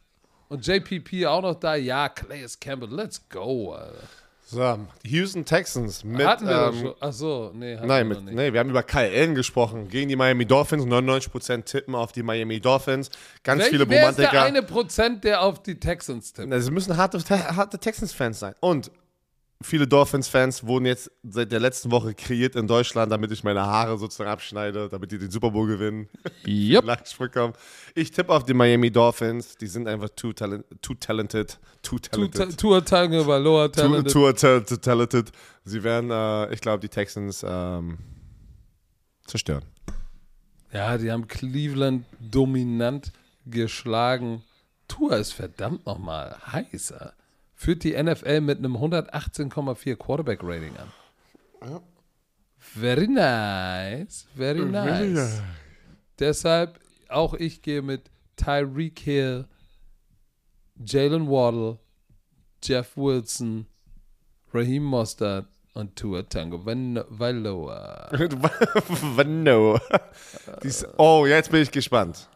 Und 0.49 0.65
JPP 0.65 1.27
auch 1.27 1.43
noch 1.43 1.55
da. 1.55 1.75
Ja, 1.75 2.09
Clayus 2.09 2.59
Campbell, 2.59 2.89
let's 2.89 3.29
go. 3.29 3.73
Alter. 3.73 4.07
So, 4.51 4.79
die 5.05 5.09
Houston 5.09 5.45
Texans 5.45 6.03
mit. 6.03 6.25
hatten 6.25 6.47
wir 6.47 6.71
ähm, 6.73 6.79
schon. 6.81 6.95
Ach 6.99 7.13
so, 7.13 7.51
nee, 7.53 7.75
Nein, 7.75 8.09
wir 8.09 8.15
mit, 8.15 8.25
nicht. 8.25 8.33
nee, 8.35 8.51
wir 8.51 8.59
haben 8.59 8.71
über 8.71 8.81
Kyle 8.81 9.07
Allen 9.07 9.35
gesprochen. 9.35 9.89
Gegen 9.89 10.09
die 10.09 10.15
Miami 10.15 10.43
Dolphins. 10.43 10.85
99% 10.85 11.65
tippen 11.65 11.93
auf 11.93 12.13
die 12.13 12.23
Miami 12.23 12.59
Dolphins. 12.59 13.11
Ganz 13.43 13.61
Welch, 13.61 13.69
viele 13.69 13.87
wer 13.87 14.09
ist 14.09 14.17
der 14.17 14.29
Romantiker. 14.29 14.43
eine 14.43 14.63
Prozent, 14.63 15.23
der 15.23 15.43
auf 15.43 15.61
die 15.61 15.79
Texans 15.79 16.33
tippt? 16.33 16.51
Sie 16.63 16.71
müssen 16.71 16.97
harte, 16.97 17.19
harte 17.29 17.77
Texans-Fans 17.77 18.39
sein. 18.39 18.55
Und 18.59 18.89
viele 19.61 19.87
Dolphins-Fans 19.87 20.65
wurden 20.65 20.85
jetzt 20.85 21.11
seit 21.23 21.51
der 21.51 21.59
letzten 21.59 21.91
Woche 21.91 22.13
kreiert 22.13 22.55
in 22.55 22.65
Deutschland, 22.67 23.11
damit 23.11 23.31
ich 23.31 23.43
meine 23.43 23.61
Haare 23.61 23.97
sozusagen 23.97 24.29
abschneide, 24.29 24.87
damit 24.89 25.11
die 25.11 25.17
den 25.17 25.31
Super 25.31 25.51
Bowl 25.51 25.67
gewinnen. 25.67 26.07
Yep. 26.47 26.85
Nachsprung 26.85 27.29
kommen. 27.31 27.53
Ich 27.93 28.11
tippe 28.11 28.33
auf 28.33 28.43
die 28.43 28.53
Miami 28.53 28.89
Dolphins. 28.89 29.55
Die 29.55 29.67
sind 29.67 29.87
einfach 29.87 30.09
too, 30.09 30.33
talent, 30.33 30.65
too 30.81 30.95
talented. 30.95 31.59
Too 31.83 31.99
talented. 31.99 32.61
Lower 32.61 32.81
Too, 33.71 33.81
Talent. 33.81 34.09
too, 34.09 34.31
too, 34.33 34.59
too 34.61 34.77
talented. 34.77 35.31
Sie 35.65 35.83
werden, 35.83 36.09
äh, 36.09 36.53
ich 36.53 36.61
glaube, 36.61 36.79
die 36.79 36.89
Texans 36.89 37.45
ähm, 37.47 37.97
zerstören. 39.25 39.63
Ja, 40.71 40.97
die 40.97 41.11
haben 41.11 41.27
Cleveland 41.27 42.05
dominant 42.19 43.11
geschlagen. 43.45 44.43
Tour 44.87 45.17
ist 45.17 45.33
verdammt 45.33 45.85
nochmal 45.85 46.35
heißer. 46.51 47.13
Führt 47.59 47.83
die 47.83 48.01
NFL 48.01 48.39
mit 48.39 48.59
einem 48.59 48.77
118,4 48.77 49.97
Quarterback-Rating 49.97 50.77
an. 50.77 51.81
Very 52.57 53.05
nice. 53.05 54.27
Very 54.33 54.63
nice. 54.63 55.41
Deshalb 56.17 56.79
auch 57.09 57.33
ich 57.33 57.61
gehe 57.61 57.81
mit 57.81 58.09
Tyreek 58.37 58.99
Hill, 58.99 59.45
Jalen 60.85 61.29
Waddle, 61.29 61.79
Jeff 62.63 62.95
Wilson, 62.95 63.65
Raheem 64.53 64.83
Mostert 64.83 65.47
und 65.73 65.97
Tua 65.97 66.23
Tango 66.23 66.65
Valoa. 66.65 68.09
no. 69.27 69.77
Dies, 70.63 70.87
oh, 70.97 71.25
jetzt 71.25 71.51
bin 71.51 71.61
ich 71.63 71.71
gespannt. 71.71 72.29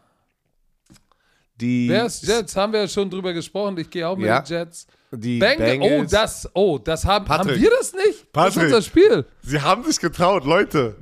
Die, 1.56 1.88
Bears, 1.88 2.20
Jets, 2.20 2.54
haben 2.56 2.74
wir 2.74 2.80
ja 2.80 2.88
schon 2.88 3.08
drüber 3.08 3.32
gesprochen. 3.32 3.78
Ich 3.78 3.88
gehe 3.88 4.06
auch 4.06 4.18
mit 4.18 4.26
Ja. 4.26 4.42
den 4.42 4.52
Jets. 4.52 4.86
Die 5.16 5.38
Bang, 5.38 5.56
oh, 5.56 5.58
Bengals. 5.58 6.10
das, 6.10 6.50
oh, 6.54 6.78
das 6.78 7.04
haben, 7.04 7.28
haben 7.28 7.46
Patrick. 7.46 7.62
wir 7.62 7.70
das 7.70 7.92
nicht? 7.92 8.06
Das 8.06 8.16
ist 8.16 8.32
Patrick. 8.32 8.64
unser 8.64 8.82
Spiel. 8.82 9.24
Sie 9.42 9.60
haben 9.60 9.84
sich 9.84 9.98
getraut, 10.00 10.44
Leute. 10.44 10.96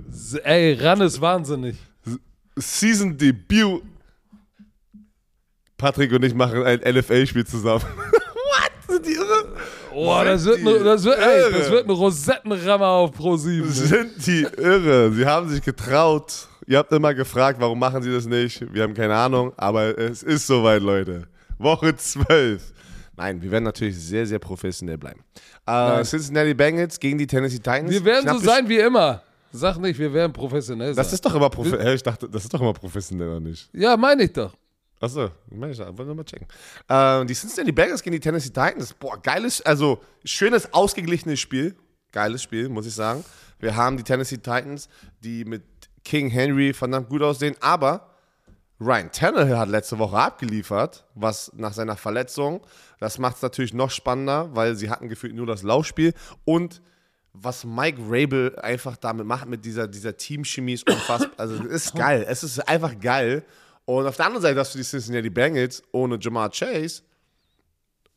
Ey, 0.45 0.75
Ran 0.75 1.01
ist 1.01 1.21
wahnsinnig. 1.21 1.77
Season 2.57 3.17
Debut. 3.17 3.83
Patrick 5.77 6.13
und 6.13 6.25
ich 6.25 6.35
machen 6.35 6.63
ein 6.63 6.81
NFL-Spiel 6.81 7.45
zusammen. 7.47 7.83
What? 7.85 8.73
Sind 8.89 9.07
die 9.07 9.13
irre? 9.15 9.57
Oh, 9.95 10.15
Sind 10.19 10.27
das 10.27 10.45
wird, 10.45 10.59
die 10.61 10.69
ein, 10.69 10.85
das, 10.85 11.05
wird, 11.05 11.19
ey, 11.19 11.53
das 11.53 11.71
wird 11.71 11.85
ein 11.87 11.91
Rosettenrammer 11.91 12.87
auf 12.87 13.13
Pro 13.13 13.37
7. 13.37 13.69
Sind 13.71 14.27
die 14.27 14.47
irre? 14.57 15.13
Sie 15.13 15.27
haben 15.27 15.49
sich 15.49 15.63
getraut. 15.63 16.49
Ihr 16.67 16.79
habt 16.79 16.93
immer 16.93 17.13
gefragt, 17.15 17.61
warum 17.61 17.79
machen 17.79 18.03
sie 18.03 18.13
das 18.13 18.27
nicht? 18.27 18.73
Wir 18.73 18.85
haben 18.85 18.95
keine 18.95 19.17
Ahnung, 19.17 19.53
aber 19.57 19.99
es 19.99 20.23
ist 20.23 20.47
soweit, 20.47 20.83
Leute. 20.83 21.27
Woche 21.59 21.97
12. 21.97 22.63
Nein, 23.17 23.43
wir 23.43 23.51
werden 23.51 23.65
natürlich 23.65 23.99
sehr, 23.99 24.27
sehr 24.27 24.39
professionell 24.39 24.99
bleiben. 24.99 25.23
Äh, 25.67 26.03
Cincinnati 26.05 26.55
Bengals 26.55 26.99
gegen 26.99 27.19
die 27.19 27.27
Tennessee 27.27 27.59
Titans. 27.59 27.91
Wir 27.91 28.05
werden 28.05 28.25
Knapp 28.25 28.39
so 28.39 28.45
sein 28.45 28.69
wie 28.69 28.79
immer. 28.79 29.23
Sag 29.53 29.77
nicht, 29.79 29.99
wir 29.99 30.13
werden 30.13 30.33
professionell 30.33 30.95
sein. 30.95 31.05
Das 31.05 31.13
ist 31.13 31.25
doch 31.25 31.35
immer 31.35 31.51
professionell. 31.51 31.95
Ich 31.95 32.03
dachte, 32.03 32.29
das 32.29 32.45
ist 32.45 32.55
doch 32.55 32.61
immer 32.61 32.73
professionell, 32.73 33.29
oder 33.29 33.41
nicht? 33.41 33.69
ja, 33.75 33.97
meine 33.97 34.25
ich 34.25 34.33
doch. 34.33 34.55
Achso, 34.99 35.31
meine 35.51 35.73
ich, 35.73 35.79
wollen 35.79 35.97
wir 35.97 36.15
mal 36.15 36.25
checken. 36.25 36.47
Äh, 36.89 37.27
die 37.27 37.35
Cincinnati 37.35 37.73
Bengals 37.73 38.03
gegen 38.03 38.15
die 38.15 38.21
Tennessee 38.21 38.51
Titans. 38.51 38.95
Boah, 38.95 39.21
geiles, 39.21 39.61
also 39.61 40.01
schönes, 40.25 40.73
ausgeglichenes 40.73 41.41
Spiel. 41.41 41.75
Geiles 42.13 42.43
Spiel, 42.43 42.69
muss 42.69 42.87
ich 42.87 42.95
sagen. 42.95 43.25
Wir 43.59 43.77
haben 43.77 43.97
die 43.97 44.05
Tennessee 44.05 44.37
Titans, 44.37 44.89
die 45.21 45.45
mit 45.45 45.65
King 46.05 46.31
Henry 46.31 46.73
verdammt 46.73 47.09
gut 47.09 47.23
aussehen, 47.23 47.57
aber 47.61 48.09
Ryan 48.81 49.11
Tannehill 49.13 49.59
hat 49.59 49.69
letzte 49.69 49.99
Woche 49.99 50.17
abgeliefert, 50.17 51.05
was 51.15 51.53
nach 51.55 51.73
seiner 51.73 51.97
Verletzung, 51.97 52.61
das 53.03 53.19
macht 53.19 53.35
es 53.37 53.43
natürlich 53.43 53.75
noch 53.75 53.91
spannender, 53.91 54.55
weil 54.55 54.77
sie 54.77 54.89
hatten 54.89 55.09
gefühlt 55.09 55.35
nur 55.35 55.45
das 55.45 55.65
Laufspiel 55.65 56.15
und 56.45 56.81
was 57.33 57.65
Mike 57.65 58.01
Rabel 58.09 58.57
einfach 58.61 58.97
damit 58.97 59.27
macht, 59.27 59.49
mit 59.49 59.65
dieser, 59.65 59.89
dieser 59.89 60.17
Teamchemie 60.17 60.75
ist 60.75 60.89
unfassbar. 60.89 61.33
Also 61.37 61.57
es 61.65 61.87
ist 61.87 61.95
geil. 61.97 62.25
Es 62.29 62.45
ist 62.45 62.61
einfach 62.69 62.97
geil. 63.01 63.43
Und 63.87 64.07
auf 64.07 64.17
der 64.17 64.27
anderen 64.27 64.43
Seite 64.43 64.61
hast 64.61 64.75
du 64.75 64.79
die 64.79 64.85
Cincinnati 64.85 65.31
Bengals 65.31 65.83
ohne 65.91 66.17
Jamar 66.21 66.51
Chase, 66.51 67.03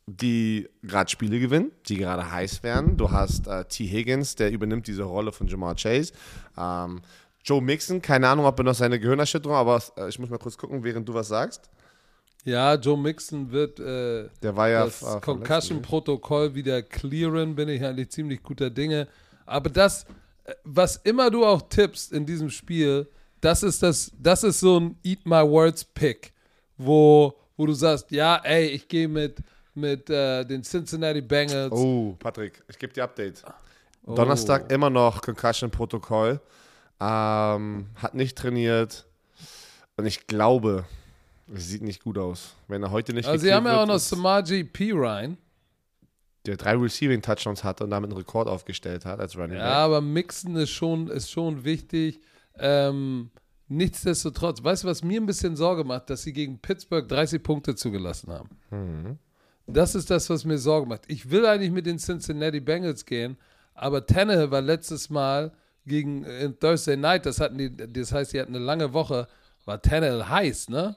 die 0.05 0.69
gerade 0.83 1.09
Spiele 1.09 1.39
gewinnen, 1.39 1.71
die 1.87 1.97
gerade 1.97 2.29
heiß 2.29 2.61
werden. 2.61 2.95
Du 2.95 3.09
hast 3.09 3.47
äh, 3.47 3.65
T. 3.65 3.87
Higgins, 3.87 4.35
der 4.35 4.51
übernimmt 4.51 4.85
diese 4.85 5.03
Rolle 5.03 5.31
von 5.31 5.47
Jamar 5.47 5.75
Chase. 5.75 6.13
Ähm, 6.57 7.01
Joe 7.43 7.61
Mixon, 7.61 8.03
keine 8.03 8.27
Ahnung, 8.27 8.45
ob 8.45 8.59
er 8.59 8.63
noch 8.63 8.75
seine 8.75 8.99
Gehirnerschütterung, 8.99 9.57
aber 9.57 9.81
äh, 9.97 10.09
ich 10.09 10.19
muss 10.19 10.29
mal 10.29 10.37
kurz 10.37 10.57
gucken, 10.57 10.83
während 10.83 11.09
du 11.09 11.13
was 11.15 11.29
sagst. 11.29 11.71
Ja, 12.45 12.75
Joe 12.75 12.95
Mixon 12.95 13.51
wird 13.51 13.79
äh, 13.79 14.29
Der 14.43 14.55
war 14.55 14.69
ja 14.69 14.85
das 14.85 15.01
Concussion-Protokoll 15.21 16.53
wieder 16.53 16.83
clearen, 16.83 17.55
bin 17.55 17.69
ich 17.69 17.83
eigentlich 17.83 18.11
ziemlich 18.11 18.43
guter 18.43 18.69
Dinge. 18.69 19.07
Aber 19.47 19.69
das, 19.71 20.05
äh, 20.43 20.53
was 20.63 20.97
immer 20.97 21.31
du 21.31 21.43
auch 21.43 21.63
tippst 21.63 22.13
in 22.13 22.23
diesem 22.23 22.51
Spiel, 22.51 23.07
das 23.41 23.63
ist 23.63 23.81
das, 23.81 24.11
das 24.19 24.43
ist 24.43 24.59
so 24.59 24.79
ein 24.79 24.95
Eat 25.03 25.25
My 25.25 25.41
Words 25.41 25.85
Pick, 25.85 26.33
wo, 26.77 27.33
wo 27.57 27.65
du 27.65 27.73
sagst, 27.73 28.11
ja, 28.11 28.35
ey, 28.43 28.67
ich 28.67 28.87
gehe 28.87 29.07
mit, 29.07 29.39
mit 29.73 30.07
äh, 30.11 30.45
den 30.45 30.63
Cincinnati 30.63 31.21
Bengals. 31.21 31.71
Oh, 31.73 32.15
Patrick, 32.19 32.63
ich 32.67 32.77
gebe 32.77 32.93
dir 32.93 33.05
Update. 33.05 33.43
Oh. 34.05 34.13
Donnerstag 34.13 34.71
immer 34.71 34.91
noch 34.91 35.19
Concussion-Protokoll. 35.19 36.39
Ähm, 36.99 37.87
hat 37.95 38.13
nicht 38.13 38.37
trainiert. 38.37 39.07
Und 39.97 40.05
ich 40.05 40.27
glaube, 40.27 40.85
es 41.53 41.67
sieht 41.69 41.81
nicht 41.83 42.03
gut 42.03 42.17
aus. 42.17 42.55
Wenn 42.67 42.81
er 42.83 42.91
heute 42.91 43.13
nicht 43.13 43.27
Also 43.27 43.45
sie 43.45 43.53
haben 43.53 43.65
ja 43.65 43.81
auch 43.81 43.87
noch 43.87 43.99
Samaji 43.99 44.63
P. 44.63 44.91
Ryan. 44.91 45.37
der 46.45 46.57
drei 46.57 46.75
Receiving-Touchdowns 46.75 47.63
hatte 47.63 47.83
und 47.83 47.89
damit 47.91 48.09
einen 48.11 48.17
Rekord 48.17 48.47
aufgestellt 48.47 49.05
hat 49.05 49.19
als 49.19 49.35
Running 49.37 49.57
Ja, 49.57 49.63
Back. 49.63 49.75
aber 49.77 50.01
Mixen 50.01 50.55
ist 50.55 50.71
schon, 50.71 51.07
ist 51.07 51.29
schon 51.31 51.63
wichtig. 51.65 52.19
Ähm, 52.57 53.31
nichtsdestotrotz, 53.67 54.63
weißt 54.63 54.83
du, 54.83 54.87
was 54.87 55.03
mir 55.03 55.19
ein 55.19 55.25
bisschen 55.25 55.55
Sorge 55.55 55.83
macht, 55.83 56.09
dass 56.09 56.23
sie 56.23 56.33
gegen 56.33 56.59
Pittsburgh 56.59 57.07
30 57.07 57.41
Punkte 57.43 57.75
zugelassen 57.75 58.31
haben. 58.31 58.49
Mhm. 58.71 59.17
Das 59.67 59.95
ist 59.95 60.09
das, 60.11 60.29
was 60.29 60.45
mir 60.45 60.57
Sorge 60.59 60.87
macht. 60.87 61.01
Ich 61.07 61.31
will 61.31 61.45
eigentlich 61.45 61.71
mit 61.71 61.85
den 61.87 61.97
Cincinnati 61.97 62.59
Bengals 62.59 63.05
gehen, 63.05 63.37
aber 63.73 64.05
Tannehill 64.05 64.51
war 64.51 64.61
letztes 64.61 65.09
Mal 65.09 65.51
gegen 65.87 66.23
äh, 66.23 66.49
Thursday 66.51 66.95
Night, 66.97 67.25
das 67.25 67.39
hatten 67.39 67.57
die, 67.57 67.75
das 67.75 68.11
heißt, 68.11 68.33
die 68.33 68.39
hatten 68.39 68.55
eine 68.55 68.63
lange 68.63 68.93
Woche, 68.93 69.27
war 69.65 69.81
Tannehill 69.81 70.27
heiß, 70.29 70.69
ne? 70.69 70.95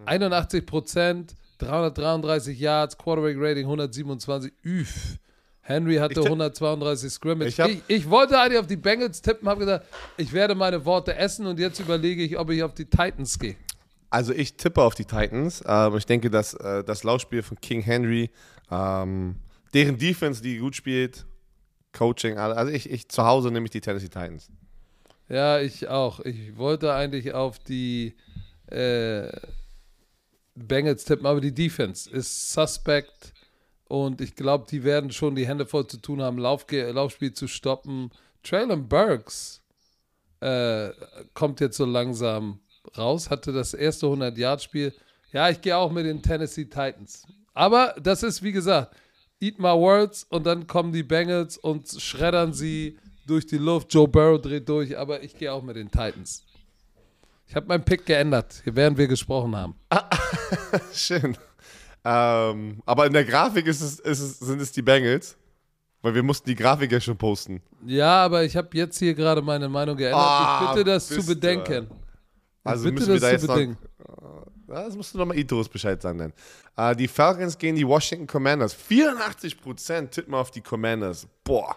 Mhm. 0.00 0.08
81 0.08 0.66
Prozent, 0.66 1.34
333 1.58 2.58
Yards, 2.58 2.96
Quarterback 2.96 3.36
Rating 3.38 3.64
127, 3.66 4.52
üff. 4.64 5.18
Henry 5.62 5.96
hatte 5.96 6.14
Ich 6.14 6.18
tipp- 6.18 6.26
132 6.26 7.12
Scrimmage. 7.12 7.48
Ich 7.48 7.58
Ich, 7.58 7.82
ich, 7.86 8.10
wollte 8.10 8.38
eigentlich 8.40 8.58
auf 8.58 8.66
die 8.66 8.76
Bengals 8.76 9.22
tippen, 9.22 9.48
habe 9.48 9.60
gesagt, 9.60 9.86
ich 10.16 10.32
werde 10.32 10.54
meine 10.54 10.84
Worte 10.84 11.14
essen 11.14 11.46
und 11.46 11.60
jetzt 11.60 11.78
überlege 11.78 12.22
ich, 12.24 12.36
ob 12.38 12.50
ich 12.50 12.62
auf 12.62 12.74
die 12.74 12.86
Titans 12.86 13.38
gehe. 13.38 13.56
Also 14.08 14.32
ich 14.32 14.56
tippe 14.56 14.82
auf 14.82 14.94
die 14.96 15.04
Titans. 15.04 15.62
Ähm, 15.64 15.96
ich 15.96 16.06
denke, 16.06 16.30
dass 16.30 16.54
äh, 16.54 16.82
das 16.82 17.04
Laufspiel 17.04 17.42
von 17.42 17.60
King 17.60 17.82
Henry, 17.82 18.30
ähm, 18.70 19.36
deren 19.72 19.96
Defense, 19.98 20.42
die 20.42 20.58
gut 20.58 20.74
spielt, 20.74 21.24
Coaching, 21.92 22.36
also 22.38 22.72
ich, 22.72 22.90
ich 22.90 23.08
zu 23.08 23.24
Hause 23.24 23.50
nehme 23.52 23.66
ich 23.66 23.70
die 23.70 23.80
Tennessee 23.80 24.08
Titans. 24.08 24.48
Ja, 25.28 25.60
ich 25.60 25.86
auch. 25.88 26.18
Ich 26.20 26.56
wollte 26.56 26.92
eigentlich 26.94 27.32
auf 27.34 27.60
die 27.60 28.16
äh, 28.66 29.28
Bengals 30.54 31.04
tippen, 31.04 31.26
aber 31.26 31.40
die 31.40 31.54
Defense 31.54 32.10
ist 32.10 32.52
suspect 32.52 33.32
und 33.84 34.20
ich 34.20 34.34
glaube, 34.34 34.66
die 34.70 34.84
werden 34.84 35.10
schon 35.10 35.34
die 35.34 35.46
Hände 35.46 35.66
voll 35.66 35.86
zu 35.86 35.96
tun 35.96 36.22
haben, 36.22 36.38
Laufge 36.38 36.90
Laufspiel 36.92 37.32
zu 37.32 37.48
stoppen. 37.48 38.10
Traylon 38.42 38.88
Burks 38.88 39.62
äh, 40.40 40.90
kommt 41.34 41.60
jetzt 41.60 41.76
so 41.76 41.84
langsam 41.84 42.60
raus, 42.96 43.30
hatte 43.30 43.52
das 43.52 43.74
erste 43.74 44.06
100-Yard-Spiel. 44.06 44.94
Ja, 45.32 45.50
ich 45.50 45.60
gehe 45.60 45.76
auch 45.76 45.92
mit 45.92 46.06
den 46.06 46.22
Tennessee 46.22 46.64
Titans. 46.64 47.26
Aber 47.52 47.94
das 48.00 48.22
ist, 48.22 48.42
wie 48.42 48.52
gesagt, 48.52 48.94
eat 49.40 49.58
my 49.58 49.72
words 49.72 50.24
und 50.30 50.46
dann 50.46 50.66
kommen 50.66 50.92
die 50.92 51.02
Bengals 51.02 51.56
und 51.58 51.88
schreddern 51.88 52.52
sie 52.52 52.98
durch 53.26 53.46
die 53.46 53.58
Luft. 53.58 53.92
Joe 53.92 54.08
Burrow 54.08 54.40
dreht 54.40 54.68
durch, 54.68 54.96
aber 54.96 55.22
ich 55.22 55.36
gehe 55.36 55.52
auch 55.52 55.62
mit 55.62 55.76
den 55.76 55.90
Titans. 55.90 56.44
Ich 57.50 57.56
habe 57.56 57.66
meinen 57.66 57.82
Pick 57.82 58.06
geändert, 58.06 58.62
während 58.64 58.96
wir 58.96 59.08
gesprochen 59.08 59.56
haben. 59.56 59.74
Schön. 60.92 61.36
Ähm, 62.04 62.80
aber 62.86 63.06
in 63.06 63.12
der 63.12 63.24
Grafik 63.24 63.66
ist 63.66 63.80
es, 63.80 63.98
ist 63.98 64.20
es, 64.20 64.38
sind 64.38 64.60
es 64.60 64.70
die 64.70 64.82
Bengals, 64.82 65.36
weil 66.00 66.14
wir 66.14 66.22
mussten 66.22 66.48
die 66.48 66.54
Grafik 66.54 66.92
ja 66.92 67.00
schon 67.00 67.16
posten. 67.16 67.60
Ja, 67.84 68.24
aber 68.24 68.44
ich 68.44 68.56
habe 68.56 68.68
jetzt 68.74 69.00
hier 69.00 69.14
gerade 69.14 69.42
meine 69.42 69.68
Meinung 69.68 69.96
geändert. 69.96 70.20
Ah, 70.22 70.60
ich 70.62 70.70
bitte 70.76 70.84
das 70.92 71.08
zu 71.08 71.26
bedenken. 71.26 71.90
Also 72.62 72.84
bitte 72.84 72.94
müssen 72.94 73.14
wir 73.14 73.20
das 73.20 73.22
da 73.22 73.26
zu 73.26 73.32
jetzt 73.32 73.48
noch, 73.48 73.54
bedenken. 73.56 73.78
Ja, 74.68 74.84
das 74.84 74.94
musst 74.94 75.12
du 75.12 75.18
nochmal 75.18 75.36
Itos 75.36 75.68
Bescheid 75.68 76.00
sagen 76.00 76.18
dann. 76.76 76.92
Äh, 76.92 76.94
die 76.94 77.08
Falcons 77.08 77.58
gegen 77.58 77.74
die 77.74 77.84
Washington 77.84 78.28
Commanders. 78.28 78.76
84% 78.76 80.10
tippen 80.10 80.34
auf 80.34 80.52
die 80.52 80.60
Commanders. 80.60 81.26
Boah. 81.42 81.74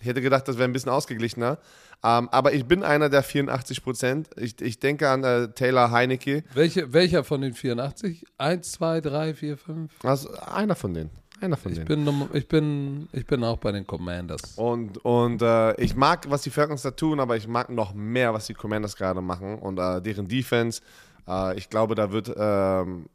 Ich 0.00 0.06
hätte 0.06 0.22
gedacht, 0.22 0.46
das 0.46 0.56
wäre 0.56 0.68
ein 0.68 0.72
bisschen 0.72 0.92
ausgeglichener. 0.92 1.58
Ähm, 2.04 2.28
aber 2.30 2.52
ich 2.52 2.64
bin 2.66 2.82
einer 2.84 3.08
der 3.08 3.24
84%. 3.24 4.38
Ich, 4.38 4.60
ich 4.60 4.78
denke 4.78 5.08
an 5.08 5.24
äh, 5.24 5.48
Taylor 5.48 5.90
Heinecke. 5.90 6.44
Welche, 6.54 6.92
welcher 6.92 7.24
von 7.24 7.40
den 7.40 7.54
84? 7.54 8.24
Eins, 8.38 8.72
zwei, 8.72 9.00
drei, 9.00 9.34
vier, 9.34 9.56
fünf? 9.56 9.92
Also 10.04 10.30
einer 10.40 10.76
von 10.76 10.94
denen. 10.94 11.10
Einer 11.40 11.56
von 11.56 11.72
Ich 11.72 11.78
denen. 11.84 12.04
bin, 12.04 12.28
ich, 12.32 12.48
bin, 12.48 13.08
ich 13.12 13.26
bin 13.26 13.42
auch 13.44 13.58
bei 13.58 13.72
den 13.72 13.86
Commanders. 13.86 14.54
Und, 14.56 15.04
und 15.04 15.42
äh, 15.42 15.74
ich 15.80 15.94
mag, 15.96 16.30
was 16.30 16.42
die 16.42 16.50
Falcons 16.50 16.82
da 16.82 16.90
tun, 16.92 17.20
aber 17.20 17.36
ich 17.36 17.46
mag 17.48 17.68
noch 17.70 17.92
mehr, 17.92 18.32
was 18.32 18.46
die 18.46 18.54
Commanders 18.54 18.96
gerade 18.96 19.20
machen 19.20 19.58
und 19.58 19.78
äh, 19.78 20.00
deren 20.00 20.28
Defense. 20.28 20.80
Äh, 21.28 21.58
ich 21.58 21.68
glaube, 21.68 21.94
da 21.94 22.10
wird. 22.12 22.32
Ähm, 22.36 23.06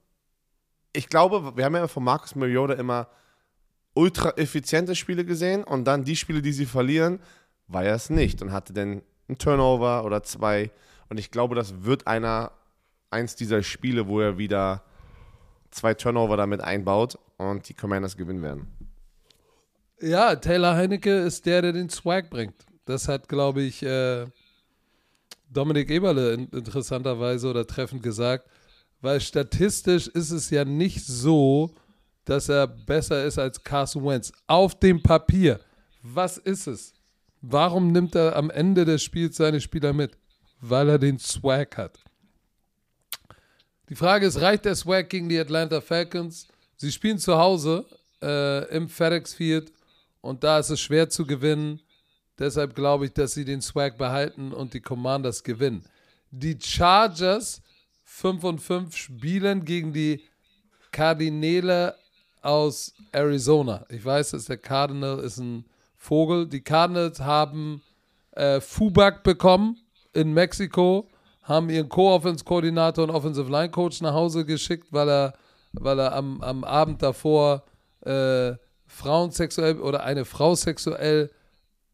ich 0.93 1.07
glaube, 1.07 1.53
wir 1.55 1.63
haben 1.65 1.75
ja 1.75 1.87
von 1.87 2.03
Marcus 2.03 2.35
Mariota 2.35 2.73
immer 2.73 3.07
ultra 3.93 4.31
effiziente 4.37 4.93
Spiele 4.95 5.25
gesehen 5.25 5.63
und 5.63 5.85
dann 5.85 6.03
die 6.03 6.15
Spiele, 6.15 6.41
die 6.41 6.51
sie 6.53 6.65
verlieren, 6.65 7.19
war 7.71 7.83
er 7.83 7.95
es 7.95 8.09
nicht 8.09 8.41
und 8.41 8.51
hatte 8.51 8.73
dann 8.73 9.01
einen 9.27 9.37
Turnover 9.37 10.03
oder 10.05 10.23
zwei. 10.23 10.71
Und 11.09 11.19
ich 11.19 11.31
glaube, 11.31 11.55
das 11.55 11.83
wird 11.83 12.07
einer, 12.07 12.51
eins 13.09 13.35
dieser 13.35 13.63
Spiele, 13.63 14.07
wo 14.07 14.19
er 14.19 14.37
wieder 14.37 14.83
zwei 15.71 15.93
Turnover 15.93 16.37
damit 16.37 16.61
einbaut 16.61 17.17
und 17.37 17.67
die 17.69 17.73
Commanders 17.73 18.17
gewinnen 18.17 18.43
werden. 18.43 18.67
Ja, 20.01 20.35
Taylor 20.35 20.75
Heinecke 20.75 21.15
ist 21.19 21.45
der, 21.45 21.61
der 21.61 21.73
den 21.73 21.89
Swag 21.89 22.29
bringt. 22.29 22.55
Das 22.85 23.07
hat, 23.07 23.29
glaube 23.29 23.61
ich, 23.61 23.83
äh, 23.83 24.25
Dominik 25.49 25.89
Eberle 25.89 26.33
in, 26.33 26.47
interessanterweise 26.47 27.49
oder 27.49 27.67
treffend 27.67 28.01
gesagt, 28.01 28.49
weil 29.01 29.21
statistisch 29.21 30.07
ist 30.07 30.31
es 30.31 30.49
ja 30.49 30.65
nicht 30.65 31.05
so, 31.05 31.75
dass 32.25 32.49
er 32.49 32.67
besser 32.67 33.23
ist 33.25 33.37
als 33.37 33.63
Carson 33.63 34.05
Wentz. 34.05 34.31
Auf 34.47 34.79
dem 34.79 35.01
Papier. 35.01 35.59
Was 36.01 36.37
ist 36.37 36.67
es? 36.67 36.93
Warum 37.41 37.91
nimmt 37.91 38.15
er 38.15 38.35
am 38.35 38.49
Ende 38.51 38.85
des 38.85 39.03
Spiels 39.03 39.37
seine 39.37 39.61
Spieler 39.61 39.93
mit? 39.93 40.17
Weil 40.59 40.89
er 40.89 40.99
den 40.99 41.17
Swag 41.17 41.75
hat. 41.77 41.99
Die 43.89 43.95
Frage 43.95 44.27
ist, 44.27 44.39
reicht 44.39 44.65
der 44.65 44.75
Swag 44.75 45.09
gegen 45.09 45.27
die 45.27 45.39
Atlanta 45.39 45.81
Falcons? 45.81 46.47
Sie 46.77 46.91
spielen 46.91 47.17
zu 47.17 47.37
Hause 47.37 47.85
äh, 48.21 48.69
im 48.75 48.87
FedEx 48.87 49.33
Field 49.33 49.73
und 50.21 50.43
da 50.43 50.59
ist 50.59 50.69
es 50.69 50.79
schwer 50.79 51.09
zu 51.09 51.25
gewinnen. 51.25 51.81
Deshalb 52.37 52.75
glaube 52.75 53.05
ich, 53.05 53.13
dass 53.13 53.33
sie 53.33 53.43
den 53.43 53.61
Swag 53.61 53.97
behalten 53.97 54.53
und 54.53 54.73
die 54.73 54.79
Commanders 54.79 55.43
gewinnen. 55.43 55.83
Die 56.29 56.57
Chargers 56.61 57.61
5 58.05 58.43
und 58.43 58.59
5 58.59 58.95
spielen 58.95 59.65
gegen 59.65 59.93
die 59.93 60.23
Kardinäle 60.91 61.95
aus 62.41 62.93
Arizona. 63.11 63.85
Ich 63.89 64.03
weiß, 64.05 64.31
dass 64.31 64.45
der 64.45 64.57
Cardinal 64.57 65.19
ist 65.19 65.37
ein 65.37 65.65
Vogel. 66.01 66.47
Die 66.47 66.61
Cardinals 66.61 67.19
haben 67.19 67.83
äh, 68.31 68.59
Fubak 68.59 69.21
bekommen 69.21 69.77
in 70.13 70.33
Mexiko, 70.33 71.07
haben 71.43 71.69
ihren 71.69 71.89
Co-Offense-Koordinator 71.89 73.03
und 73.03 73.11
Offensive-Line-Coach 73.11 74.01
nach 74.01 74.13
Hause 74.13 74.43
geschickt, 74.43 74.87
weil 74.89 75.07
er, 75.07 75.33
weil 75.73 75.99
er 75.99 76.15
am, 76.15 76.41
am 76.41 76.63
Abend 76.63 77.03
davor 77.03 77.63
äh, 78.01 78.53
Frauen 78.87 79.29
sexuell 79.29 79.79
oder 79.79 80.03
eine 80.03 80.25
Frau 80.25 80.55
sexuell 80.55 81.29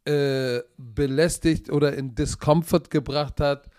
äh, 0.05 0.62
belästigt 0.78 1.70
oder 1.70 1.93
in 1.93 2.16
Discomfort 2.16 2.89
gebracht 2.89 3.41
hat, 3.41 3.70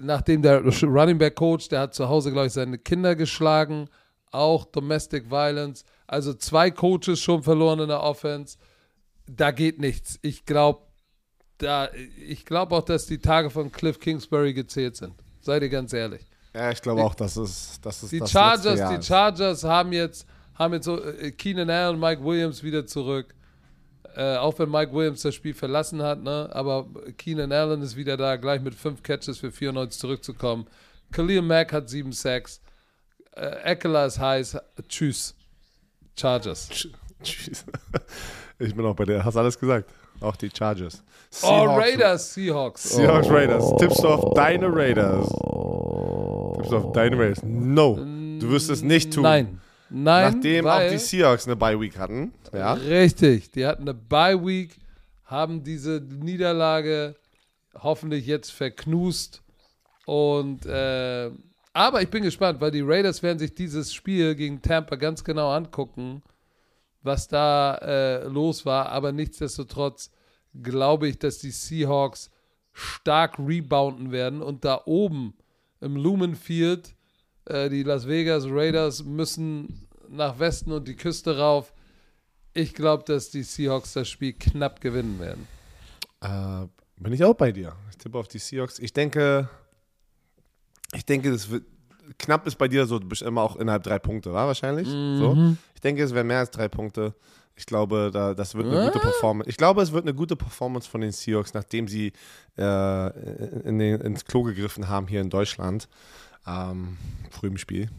nachdem 0.00 0.42
der 0.42 0.62
Running 0.62 1.18
Back 1.18 1.34
Coach, 1.34 1.68
der 1.68 1.80
hat 1.80 1.94
zu 1.94 2.08
Hause, 2.08 2.30
glaube 2.30 2.46
ich, 2.46 2.52
seine 2.52 2.78
Kinder 2.78 3.16
geschlagen, 3.16 3.88
auch 4.30 4.64
Domestic 4.66 5.28
Violence, 5.28 5.84
also 6.06 6.34
zwei 6.34 6.70
Coaches 6.70 7.18
schon 7.18 7.42
verloren 7.42 7.80
in 7.80 7.88
der 7.88 8.00
Offense. 8.00 8.56
Da 9.36 9.50
geht 9.50 9.78
nichts. 9.78 10.18
Ich 10.22 10.44
glaube, 10.44 10.80
da, 11.58 11.88
ich 12.26 12.44
glaube 12.44 12.74
auch, 12.74 12.84
dass 12.84 13.06
die 13.06 13.18
Tage 13.18 13.50
von 13.50 13.70
Cliff 13.70 13.98
Kingsbury 13.98 14.54
gezählt 14.54 14.96
sind. 14.96 15.14
Seid 15.40 15.62
ihr 15.62 15.68
ganz 15.68 15.92
ehrlich. 15.92 16.22
Ja, 16.54 16.70
ich 16.70 16.82
glaube 16.82 17.02
auch, 17.02 17.14
dass 17.14 17.36
es, 17.36 17.80
dass 17.80 18.02
es 18.02 18.10
Die 18.10 18.18
das 18.18 18.32
Chargers, 18.32 18.80
die. 18.90 19.06
Chargers 19.06 19.62
haben 19.62 19.92
jetzt, 19.92 20.26
haben 20.54 20.74
jetzt 20.74 20.84
so 20.86 21.02
äh, 21.02 21.30
Keenan 21.30 21.70
Allen, 21.70 22.00
Mike 22.00 22.24
Williams 22.24 22.62
wieder 22.62 22.86
zurück. 22.86 23.34
Äh, 24.16 24.36
auch 24.36 24.58
wenn 24.58 24.70
Mike 24.70 24.92
Williams 24.92 25.22
das 25.22 25.34
Spiel 25.36 25.54
verlassen 25.54 26.02
hat, 26.02 26.20
ne? 26.20 26.48
aber 26.52 26.88
Keenan 27.16 27.52
Allen 27.52 27.80
ist 27.82 27.94
wieder 27.94 28.16
da, 28.16 28.34
gleich 28.36 28.60
mit 28.60 28.74
fünf 28.74 29.04
Catches 29.04 29.38
für 29.38 29.52
94 29.52 30.00
zurückzukommen. 30.00 30.66
Khalil 31.12 31.42
Mack 31.42 31.72
hat 31.72 31.88
sieben 31.88 32.12
Sacks. 32.12 32.60
Äh, 33.36 33.46
Eckler 33.62 34.06
ist 34.06 34.18
heiß. 34.18 34.56
Tschüss. 34.88 35.36
Chargers. 36.18 36.68
Tschüss. 37.22 37.64
Ich 38.58 38.74
bin 38.74 38.84
auch 38.84 38.94
bei 38.94 39.04
dir. 39.04 39.24
Hast 39.24 39.36
alles 39.36 39.58
gesagt. 39.58 39.90
Auch 40.20 40.36
die 40.36 40.50
Chargers. 40.50 41.02
Oh, 41.42 41.46
Seahawks- 41.46 41.78
Raiders, 41.78 42.34
Seahawks. 42.34 42.82
Seahawks 42.90 43.26
oh. 43.28 43.32
Raiders. 43.32 43.76
Tippst 43.78 44.04
du 44.04 44.08
auf 44.08 44.34
deine 44.34 44.66
Raiders? 44.74 45.26
Tippst 46.56 46.72
du 46.72 46.76
auf 46.76 46.92
deine 46.92 47.18
Raiders? 47.18 47.42
No. 47.42 47.96
Du 47.96 48.50
wirst 48.50 48.68
es 48.68 48.82
nicht 48.82 49.12
tun. 49.14 49.22
Nein. 49.22 49.60
Nein, 49.88 50.34
Nachdem 50.34 50.66
auch 50.66 50.88
die 50.88 50.98
Seahawks 50.98 51.46
eine 51.46 51.56
Bye-Week 51.56 51.98
hatten. 51.98 52.32
Ja. 52.52 52.74
Richtig. 52.74 53.50
Die 53.50 53.66
hatten 53.66 53.82
eine 53.82 53.94
Bye-Week, 53.94 54.76
haben 55.24 55.64
diese 55.64 56.00
Niederlage 56.00 57.16
hoffentlich 57.74 58.26
jetzt 58.26 58.50
verknust. 58.50 59.42
Und 60.06 60.66
äh, 60.66 61.30
aber 61.72 62.02
ich 62.02 62.08
bin 62.08 62.22
gespannt, 62.22 62.60
weil 62.60 62.70
die 62.70 62.82
Raiders 62.82 63.22
werden 63.22 63.38
sich 63.38 63.54
dieses 63.54 63.94
Spiel 63.94 64.34
gegen 64.34 64.60
Tampa 64.60 64.96
ganz 64.96 65.22
genau 65.22 65.50
angucken, 65.50 66.22
was 67.02 67.28
da 67.28 67.76
äh, 67.76 68.24
los 68.24 68.66
war. 68.66 68.90
Aber 68.90 69.12
nichtsdestotrotz 69.12 70.10
glaube 70.62 71.08
ich, 71.08 71.18
dass 71.18 71.38
die 71.38 71.50
Seahawks 71.50 72.30
stark 72.72 73.38
rebounden 73.38 74.12
werden 74.12 74.42
und 74.42 74.64
da 74.64 74.82
oben 74.84 75.34
im 75.80 75.96
Lumen 75.96 76.36
Field 76.36 76.94
äh, 77.46 77.68
die 77.68 77.82
Las 77.82 78.06
Vegas 78.06 78.44
Raiders 78.46 79.04
müssen 79.04 79.88
nach 80.08 80.38
Westen 80.38 80.72
und 80.72 80.86
die 80.88 80.96
Küste 80.96 81.38
rauf. 81.38 81.72
Ich 82.52 82.74
glaube, 82.74 83.04
dass 83.04 83.30
die 83.30 83.42
Seahawks 83.42 83.92
das 83.92 84.08
Spiel 84.08 84.32
knapp 84.32 84.80
gewinnen 84.80 85.18
werden. 85.20 85.46
Äh, 86.20 86.68
bin 86.96 87.12
ich 87.12 87.24
auch 87.24 87.34
bei 87.34 87.52
dir. 87.52 87.74
Ich 87.90 87.96
tippe 87.98 88.18
auf 88.18 88.28
die 88.28 88.38
Seahawks. 88.38 88.78
Ich 88.78 88.92
denke, 88.92 89.48
ich 90.94 91.04
denke, 91.04 91.30
das 91.30 91.50
wird 91.50 91.64
knapp 92.18 92.46
ist 92.46 92.56
bei 92.56 92.68
dir 92.68 92.86
so 92.86 93.00
immer 93.24 93.42
auch 93.42 93.56
innerhalb 93.56 93.82
drei 93.82 93.98
Punkte, 93.98 94.32
war 94.32 94.46
wahrscheinlich. 94.46 94.88
So. 94.88 95.54
Ich 95.74 95.80
denke, 95.80 96.02
es 96.02 96.14
werden 96.14 96.26
mehr 96.26 96.38
als 96.40 96.50
drei 96.50 96.68
Punkte. 96.68 97.14
Ich 97.56 97.66
glaube, 97.66 98.10
da, 98.12 98.32
das 98.34 98.54
wird 98.54 98.66
eine 98.68 98.80
Ah. 98.80 98.86
gute 98.86 99.00
Performance. 99.00 99.50
Ich 99.50 99.56
glaube, 99.56 99.82
es 99.82 99.92
wird 99.92 100.04
eine 100.04 100.14
gute 100.14 100.34
Performance 100.36 100.88
von 100.88 101.00
den 101.02 101.12
Seahawks, 101.12 101.52
nachdem 101.52 101.88
sie 101.88 102.12
äh, 102.56 103.06
in 103.68 103.78
den, 103.78 104.00
ins 104.00 104.24
Klo 104.24 104.42
gegriffen 104.44 104.88
haben 104.88 105.06
hier 105.08 105.20
in 105.20 105.28
Deutschland. 105.30 105.88
Ähm, 106.46 106.96
früh 107.30 107.48
im 107.48 107.58
Spiel. 107.58 107.90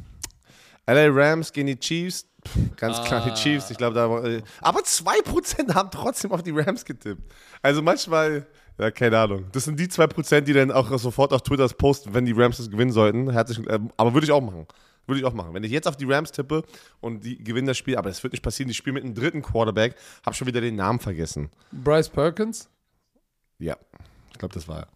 LA 0.87 1.07
Rams 1.09 1.53
gegen 1.53 1.67
die 1.67 1.79
Chiefs. 1.79 2.25
Pff, 2.47 2.75
Ganz 2.75 3.03
klar 3.03 3.23
die 3.23 3.33
Chiefs. 3.33 3.69
Ich 3.69 3.77
glaube, 3.77 3.93
da 3.95 4.23
äh, 4.25 4.41
aber 4.61 4.79
2% 4.79 5.73
haben 5.75 5.89
trotzdem 5.91 6.31
auf 6.31 6.41
die 6.41 6.51
Rams 6.51 6.83
getippt. 6.83 7.21
Also 7.61 7.83
manchmal, 7.83 8.47
ja, 8.81 8.89
keine 8.89 9.19
Ahnung. 9.19 9.45
Das 9.51 9.65
sind 9.65 9.79
die 9.79 9.85
2%, 9.85 10.41
die 10.41 10.53
dann 10.53 10.71
auch 10.71 10.97
sofort 10.97 11.33
auf 11.33 11.43
Twitter 11.43 11.67
posten, 11.69 12.15
wenn 12.15 12.25
die 12.25 12.31
Rams 12.31 12.57
das 12.57 12.71
gewinnen 12.71 12.91
sollten. 12.91 13.29
Herzlich, 13.29 13.59
äh, 13.67 13.79
aber 13.95 14.13
würde 14.15 14.25
ich 14.25 14.31
auch 14.31 14.41
machen. 14.41 14.65
Würde 15.05 15.19
ich 15.19 15.25
auch 15.25 15.33
machen. 15.33 15.53
Wenn 15.53 15.63
ich 15.63 15.71
jetzt 15.71 15.87
auf 15.87 15.97
die 15.97 16.05
Rams 16.05 16.31
tippe 16.31 16.63
und 16.99 17.23
die 17.23 17.37
gewinnen 17.37 17.67
das 17.67 17.77
Spiel, 17.77 17.95
aber 17.95 18.09
das 18.09 18.23
wird 18.23 18.33
nicht 18.33 18.41
passieren, 18.41 18.69
die 18.69 18.73
spielen 18.73 18.95
mit 18.95 19.03
einem 19.03 19.13
dritten 19.13 19.43
Quarterback, 19.43 19.95
habe 20.25 20.35
schon 20.35 20.47
wieder 20.47 20.61
den 20.61 20.75
Namen 20.75 20.99
vergessen. 20.99 21.51
Bryce 21.71 22.09
Perkins? 22.09 22.69
Ja, 23.59 23.77
ich 24.31 24.39
glaube, 24.39 24.55
das 24.55 24.67
war 24.67 24.87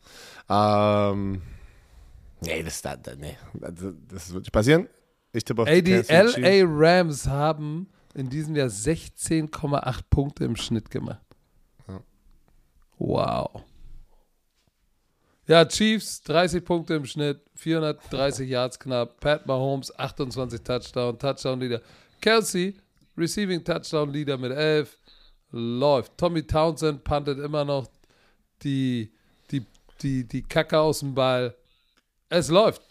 er. 0.49 1.11
Ähm, 1.11 1.43
nee, 2.41 2.63
das, 2.63 2.81
das, 2.81 2.97
nee, 3.19 3.37
das, 3.53 3.73
das 4.07 4.33
wird 4.33 4.45
nicht 4.45 4.51
passieren. 4.51 4.89
Ich 5.31 5.43
tippe 5.43 5.61
auf 5.61 5.67
Ey, 5.67 5.83
die 5.83 6.01
Chiefs. 6.01 6.37
LA 6.37 6.63
Rams 6.65 7.27
haben 7.27 7.87
in 8.15 8.29
diesem 8.29 8.55
Jahr 8.55 8.69
16,8 8.69 9.99
Punkte 10.09 10.43
im 10.45 10.55
Schnitt 10.55 10.89
gemacht. 10.89 11.21
Ja. 11.87 12.01
Wow. 12.97 13.64
Ja, 15.47 15.63
Chiefs 15.65 16.21
30 16.23 16.65
Punkte 16.65 16.95
im 16.95 17.05
Schnitt, 17.05 17.39
430 17.55 18.49
Yards 18.49 18.79
knapp. 18.79 19.19
Pat 19.19 19.45
Mahomes 19.45 19.97
28 19.97 20.61
Touchdown, 20.61 21.19
Touchdown 21.19 21.59
Leader. 21.59 21.81
Kelsey 22.19 22.75
Receiving 23.17 23.63
Touchdown 23.63 24.11
Leader 24.11 24.37
mit 24.37 24.51
11. 24.51 24.97
Läuft. 25.51 26.17
Tommy 26.17 26.45
Townsend 26.45 27.03
puntet 27.03 27.39
immer 27.39 27.63
noch 27.63 27.87
die, 28.63 29.11
die, 29.51 29.65
die, 30.01 30.27
die 30.27 30.41
Kacke 30.41 30.79
aus 30.79 30.99
dem 30.99 31.13
Ball. 31.13 31.55
Es 32.29 32.49
läuft. 32.49 32.81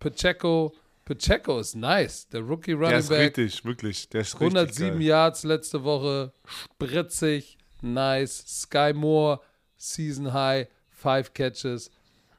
Pacheco, 0.00 0.74
Pacheco 1.04 1.58
ist 1.60 1.76
nice. 1.76 2.26
Der 2.28 2.40
Rookie 2.40 2.72
Der 2.72 2.80
Running 2.80 2.98
ist 2.98 3.08
Back. 3.10 3.36
richtig, 3.38 3.64
wirklich. 3.64 4.08
Der 4.08 4.22
ist 4.22 4.34
richtig 4.40 4.56
107 4.56 4.98
geil. 4.98 5.02
Yards 5.02 5.44
letzte 5.44 5.84
Woche. 5.84 6.32
Spritzig. 6.46 7.58
Nice. 7.82 8.42
Sky 8.62 8.92
Moore. 8.94 9.40
Season 9.76 10.32
High. 10.32 10.66
Five 11.00 11.32
Catches. 11.32 11.90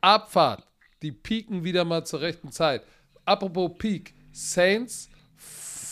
Abfahrt. 0.02 0.66
Die 1.02 1.12
pieken 1.12 1.64
wieder 1.64 1.84
mal 1.84 2.06
zur 2.06 2.22
rechten 2.22 2.52
Zeit. 2.52 2.84
Apropos 3.26 3.72
Peak. 3.78 4.14
Saints. 4.32 5.10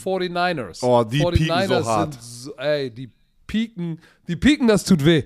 49ers. 0.04 0.84
Oh, 0.84 1.04
die 1.04 1.24
pieken 1.24 1.68
so 1.68 1.86
hart. 1.86 2.14
sind 2.14 2.24
so, 2.24 2.56
ey, 2.56 2.90
die 2.90 3.12
pieken, 3.48 4.00
die 4.28 4.36
pieken, 4.36 4.68
das 4.68 4.84
tut 4.84 5.04
weh. 5.04 5.24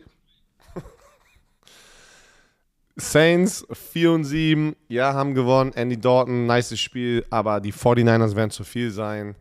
Saints 2.95 3.65
4 3.71 4.11
und 4.11 4.23
7, 4.23 4.75
ja, 4.87 5.13
haben 5.13 5.33
gewonnen. 5.33 5.73
Andy 5.73 5.99
Dalton, 5.99 6.45
nice 6.45 6.79
Spiel, 6.79 7.25
aber 7.29 7.59
die 7.59 7.73
49ers 7.73 8.35
werden 8.35 8.51
zu 8.51 8.63
viel 8.63 8.91
sein. 8.91 9.35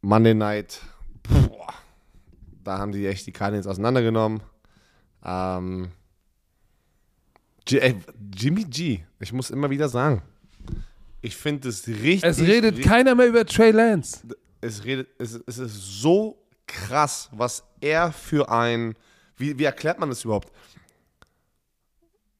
Monday 0.00 0.34
Night, 0.34 0.80
boah, 1.22 1.74
da 2.62 2.78
haben 2.78 2.92
die 2.92 3.06
echt 3.06 3.26
die 3.26 3.32
Cardinals 3.32 3.66
auseinandergenommen. 3.66 4.42
Ähm, 5.24 5.90
G 7.64 7.78
ey, 7.78 7.96
Jimmy 8.34 8.64
G, 8.64 9.00
ich 9.20 9.32
muss 9.32 9.50
immer 9.50 9.70
wieder 9.70 9.88
sagen, 9.88 10.22
ich 11.20 11.36
finde 11.36 11.68
es 11.68 11.86
richtig. 11.86 12.24
Es 12.24 12.40
redet 12.40 12.74
richtig- 12.76 12.84
keiner 12.86 13.14
mehr 13.14 13.28
über 13.28 13.46
Trey 13.46 13.70
Lance. 13.70 14.20
es 14.60 14.84
redet, 14.84 15.08
es, 15.18 15.40
es 15.46 15.58
ist 15.58 16.00
so 16.00 16.38
krass, 16.66 17.28
was 17.32 17.62
er 17.80 18.12
für 18.12 18.48
ein, 18.50 18.94
wie, 19.36 19.56
wie 19.58 19.64
erklärt 19.64 19.98
man 19.98 20.08
das 20.08 20.24
überhaupt? 20.24 20.50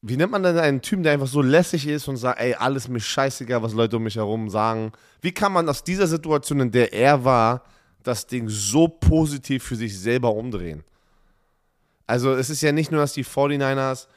Wie 0.01 0.17
nennt 0.17 0.31
man 0.31 0.43
denn 0.43 0.57
einen 0.59 0.81
Typen, 0.81 1.03
der 1.03 1.13
einfach 1.13 1.27
so 1.27 1.41
lässig 1.41 1.87
ist 1.87 2.09
und 2.09 2.17
sagt, 2.17 2.39
ey, 2.41 2.53
alles 2.55 2.89
mir 2.89 2.99
scheißegal, 2.99 3.63
was 3.63 3.73
Leute 3.73 3.95
um 3.95 4.03
mich 4.03 4.17
herum 4.17 4.49
sagen? 4.49 4.91
Wie 5.21 5.31
kann 5.31 5.53
man 5.53 5.69
aus 5.69 5.81
dieser 5.83 6.07
Situation, 6.07 6.59
in 6.59 6.71
der 6.71 6.91
er 6.91 7.23
war, 7.23 7.63
das 8.03 8.27
Ding 8.27 8.49
so 8.49 8.89
positiv 8.89 9.63
für 9.63 9.77
sich 9.77 9.97
selber 9.97 10.33
umdrehen? 10.33 10.83
Also 12.05 12.33
es 12.33 12.49
ist 12.49 12.61
ja 12.61 12.73
nicht 12.73 12.91
nur, 12.91 12.99
dass 12.99 13.13
die 13.13 13.23
49ers 13.23 14.07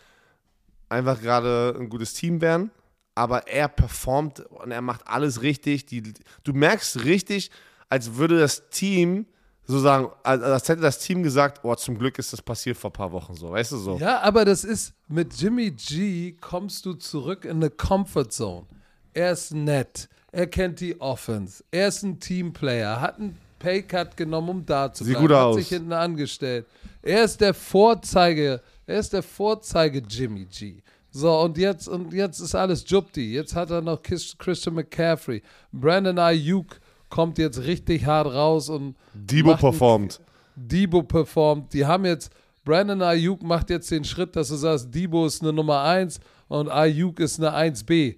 einfach 0.89 1.20
gerade 1.20 1.76
ein 1.78 1.89
gutes 1.89 2.14
Team 2.14 2.41
werden, 2.41 2.70
aber 3.14 3.49
er 3.49 3.68
performt 3.68 4.41
und 4.41 4.70
er 4.70 4.82
macht 4.82 5.07
alles 5.07 5.43
richtig. 5.43 5.87
Die, 5.87 6.03
du 6.45 6.53
merkst 6.53 7.05
richtig, 7.05 7.51
als 7.89 8.16
würde 8.16 8.39
das 8.39 8.68
Team 8.70 9.26
so 9.68 9.80
sagen, 9.80 10.11
als, 10.22 10.43
als 10.43 10.68
hätte 10.68 10.82
das 10.82 10.99
Team 11.01 11.22
gesagt, 11.22 11.61
oh, 11.64 11.74
zum 11.74 11.99
Glück 11.99 12.18
ist 12.18 12.32
das 12.32 12.41
passiert 12.41 12.76
vor 12.76 12.91
ein 12.91 12.93
paar 12.93 13.12
Wochen 13.12 13.34
so, 13.34 13.51
weißt 13.51 13.72
du 13.72 13.76
so. 13.78 13.99
Ja, 13.99 14.20
aber 14.20 14.45
das 14.45 14.62
ist, 14.64 14.95
mit 15.09 15.34
Jimmy 15.34 15.72
G 15.72 16.37
kommst 16.41 16.87
du 16.87 16.95
zurück 16.95 17.45
in 17.45 17.57
eine 17.57 17.70
Comfort 17.70 18.30
Zone. 18.30 18.66
Er 19.12 19.32
ist 19.32 19.53
nett, 19.53 20.09
er 20.30 20.47
kennt 20.47 20.78
die 20.80 21.01
Offense, 21.01 21.64
er 21.70 21.89
ist 21.89 22.03
ein 22.03 22.20
Teamplayer, 22.20 23.01
hat 23.01 23.18
einen 23.18 23.37
Paycut 23.59 24.16
genommen, 24.16 24.49
um 24.51 24.66
da 24.66 24.93
zu 24.93 25.03
Sieht 25.03 25.14
bleiben, 25.14 25.28
gut 25.28 25.37
hat 25.37 25.45
aus. 25.45 25.57
sich 25.57 25.68
hinten 25.68 25.93
angestellt. 25.93 26.66
Er 27.03 27.24
ist 27.24 27.41
der 27.41 27.55
Vorzeige, 27.55 28.61
er 28.87 28.99
ist 28.99 29.12
der 29.12 29.22
Vorzeige 29.22 30.03
Jimmy 30.09 30.47
G. 30.47 30.82
So, 31.11 31.41
und 31.41 31.57
jetzt, 31.57 31.89
und 31.89 32.12
jetzt 32.12 32.41
ist 32.41 32.55
alles 32.55 32.84
Jupti. 32.87 33.32
Jetzt 33.32 33.55
hat 33.55 33.70
er 33.70 33.80
noch 33.80 34.03
Chris- 34.03 34.37
Christian 34.37 34.74
McCaffrey. 34.74 35.43
Brandon 35.72 36.18
Ayuk 36.18 36.78
kommt 37.09 37.39
jetzt 37.39 37.62
richtig 37.62 38.05
hart 38.05 38.26
raus 38.32 38.68
und 38.68 38.97
Debo 39.14 39.57
performt. 39.57 40.20
Debo 40.57 41.03
performt. 41.03 41.72
Die 41.72 41.87
haben 41.87 42.05
jetzt, 42.05 42.30
Brandon 42.64 43.01
Ayuk 43.01 43.43
macht 43.43 43.70
jetzt 43.70 43.91
den 43.91 44.05
Schritt, 44.05 44.37
dass 44.37 44.49
du 44.49 44.57
sagst, 44.57 44.95
Debo 44.95 45.24
ist 45.26 45.43
eine 45.43 45.53
Nummer 45.53 45.82
1 45.82 46.20
und 46.49 46.68
Ayuk 46.68 47.18
ist 47.20 47.39
eine 47.41 47.55
1B. 47.55 48.16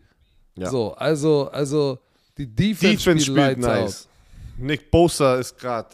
Ja. 0.56 0.68
So, 0.70 0.92
also, 0.94 1.48
also 1.50 1.98
die 2.36 2.46
Defense, 2.46 2.96
Defense 2.96 3.24
spielt 3.26 3.52
spielt 3.52 3.58
nice. 3.60 4.08
Nick 4.56 4.90
Bosa 4.90 5.36
ist 5.36 5.56
gerade 5.56 5.90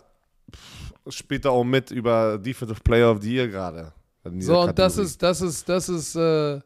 später 1.08 1.50
auch 1.50 1.64
mit 1.64 1.90
über 1.90 2.38
Defensive 2.38 2.80
Player 2.82 3.10
of 3.10 3.20
the 3.20 3.30
Year 3.34 3.48
gerade. 3.48 3.92
So, 4.38 4.60
und 4.62 4.78
das 4.78 4.96
ist, 4.96 5.22
das 5.22 5.40
ist, 5.40 5.68
das 5.68 5.88
ist 5.88 6.16
äh, 6.16 6.60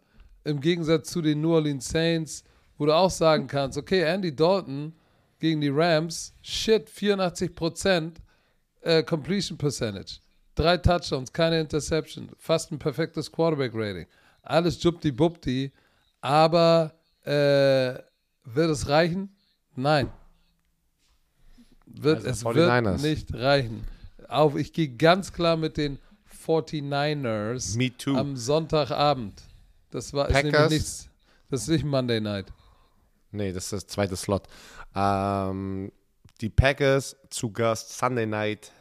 im 0.44 0.60
Gegensatz 0.60 1.10
zu 1.10 1.20
den 1.20 1.40
New 1.40 1.52
Orleans 1.54 1.88
Saints, 1.88 2.44
wo 2.76 2.86
du 2.86 2.94
auch 2.94 3.10
sagen 3.10 3.46
kannst, 3.46 3.76
okay, 3.76 4.02
Andy 4.02 4.34
Dalton 4.34 4.94
gegen 5.40 5.60
die 5.60 5.68
Rams, 5.68 6.32
shit, 6.42 6.88
84% 6.88 8.12
äh, 8.82 9.02
Completion 9.02 9.58
Percentage. 9.58 10.20
Drei 10.54 10.76
Touchdowns, 10.76 11.32
keine 11.32 11.60
Interception, 11.60 12.30
fast 12.38 12.72
ein 12.72 12.78
perfektes 12.78 13.30
Quarterback-Rating. 13.30 14.06
Alles 14.42 14.82
jubti-bubti, 14.82 15.72
aber 16.20 16.94
äh, 17.24 18.00
wird 18.44 18.70
es 18.70 18.88
reichen? 18.88 19.34
Nein. 19.76 20.08
Wird, 21.86 22.18
Also 22.18 22.28
es 22.28 22.44
49ers. 22.44 22.84
wird 22.84 23.02
nicht 23.02 23.34
reichen. 23.34 23.84
Auf, 24.28 24.56
ich 24.56 24.72
gehe 24.72 24.88
ganz 24.88 25.32
klar 25.32 25.56
mit 25.56 25.76
den 25.76 25.98
49ers 26.48 27.76
Me 27.76 27.90
too. 27.96 28.16
am 28.16 28.36
Sonntagabend. 28.36 29.42
Das 29.90 30.12
war 30.14 30.28
ist 30.28 30.42
nämlich 30.42 30.70
nichts. 30.70 31.08
Das 31.50 31.62
ist 31.62 31.68
nicht 31.68 31.84
Monday 31.84 32.20
Night. 32.20 32.46
Nee, 33.30 33.52
das 33.52 33.64
ist 33.64 33.72
das 33.72 33.86
zweite 33.86 34.16
Slot. 34.16 34.44
Ähm, 34.94 35.92
die 36.40 36.48
Packers 36.48 37.16
zu 37.30 37.50
Gast 37.52 37.96
Sunday 37.98 38.26
Night 38.26 38.72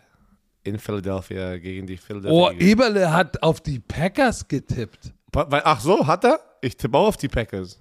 in 0.63 0.79
Philadelphia 0.79 1.57
gegen 1.57 1.87
die 1.87 1.97
Philadelphia 1.97 2.31
Oh, 2.37 2.49
Eagles. 2.49 2.63
Eberle 2.67 3.13
hat 3.13 3.43
auf 3.43 3.61
die 3.61 3.79
Packers 3.79 4.47
getippt. 4.47 5.13
Ach 5.33 5.79
so, 5.81 6.07
hat 6.07 6.23
er? 6.25 6.39
Ich 6.61 6.75
tippe 6.77 6.97
auch 6.97 7.07
auf 7.07 7.17
die 7.17 7.27
Packers. 7.27 7.79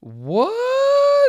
What? 0.00 0.48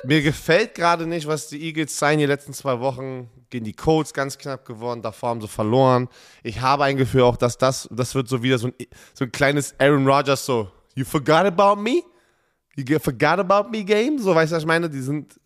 Mir 0.05 0.21
gefällt 0.21 0.75
gerade 0.75 1.05
nicht, 1.05 1.27
was 1.27 1.47
die 1.47 1.61
Eagles 1.61 1.95
zeigen 1.95 2.19
die 2.19 2.25
letzten 2.25 2.53
zwei 2.53 2.79
Wochen. 2.79 3.29
Gegen 3.49 3.65
die 3.65 3.73
Colts 3.73 4.13
ganz 4.13 4.37
knapp 4.37 4.65
gewonnen, 4.65 5.01
davor 5.01 5.29
haben 5.29 5.41
sie 5.41 5.47
verloren. 5.47 6.07
Ich 6.43 6.61
habe 6.61 6.83
ein 6.83 6.97
Gefühl 6.97 7.23
auch, 7.23 7.37
dass 7.37 7.57
das, 7.57 7.87
das 7.91 8.13
wird 8.13 8.27
so 8.27 8.43
wieder 8.43 8.59
so 8.59 8.67
ein, 8.67 8.73
so 9.13 9.25
ein 9.25 9.31
kleines 9.31 9.73
Aaron 9.79 10.07
Rodgers 10.07 10.45
so, 10.45 10.69
you 10.95 11.03
forgot 11.03 11.45
about 11.45 11.81
me? 11.81 12.03
You 12.75 12.99
forgot 12.99 13.39
about 13.39 13.69
me 13.69 13.83
game? 13.83 14.19
So, 14.19 14.35
weißt 14.35 14.51
du, 14.51 14.55
was 14.55 14.63
ich 14.63 14.67
meine? 14.67 14.89
Die 14.89 15.01
sind, 15.01 15.39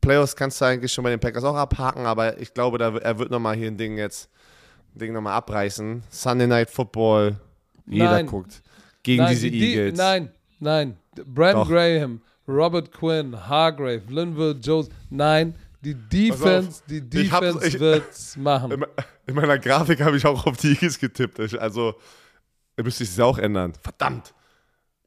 Playoffs 0.00 0.34
kannst 0.34 0.60
du 0.60 0.64
eigentlich 0.64 0.92
schon 0.92 1.04
bei 1.04 1.10
den 1.10 1.20
Packers 1.20 1.44
auch 1.44 1.54
abhaken, 1.54 2.06
aber 2.06 2.38
ich 2.40 2.52
glaube, 2.52 2.78
da, 2.78 2.96
er 2.96 3.18
wird 3.18 3.30
nochmal 3.30 3.56
hier 3.56 3.68
ein 3.68 3.76
Ding 3.76 3.96
jetzt, 3.96 4.28
ein 4.94 4.98
Ding 4.98 5.12
nochmal 5.12 5.34
abreißen. 5.34 6.02
Sunday 6.10 6.46
Night 6.46 6.70
Football, 6.70 7.36
jeder 7.86 8.10
Nein. 8.12 8.26
guckt. 8.26 8.62
Gegen 9.02 9.22
nein, 9.22 9.32
diese 9.32 9.50
die, 9.50 9.74
Eagles. 9.74 9.98
Nein, 9.98 10.32
nein. 10.58 10.96
Doch. 11.14 11.68
Graham, 11.68 12.20
Robert 12.46 12.92
Quinn, 12.92 13.48
Hargrave, 13.48 14.02
Linville 14.08 14.56
Jones. 14.60 14.88
Nein, 15.10 15.54
die 15.80 15.94
Defense, 15.94 16.82
die 16.88 17.20
ich 17.20 17.32
hab's- 17.32 17.46
Defense 17.54 17.66
ich- 17.68 17.80
wird's 17.80 18.36
machen. 18.36 18.72
In, 18.72 18.84
in 19.26 19.34
meiner 19.34 19.58
Grafik 19.58 20.00
habe 20.00 20.16
ich 20.16 20.26
auch 20.26 20.46
auf 20.46 20.56
die 20.56 20.68
Eagles 20.72 20.98
getippt. 20.98 21.38
Ich- 21.38 21.60
Also, 21.60 21.94
müsste 22.76 23.04
ich 23.04 23.10
es 23.10 23.20
auch 23.20 23.38
ändern. 23.38 23.72
Verdammt. 23.82 24.34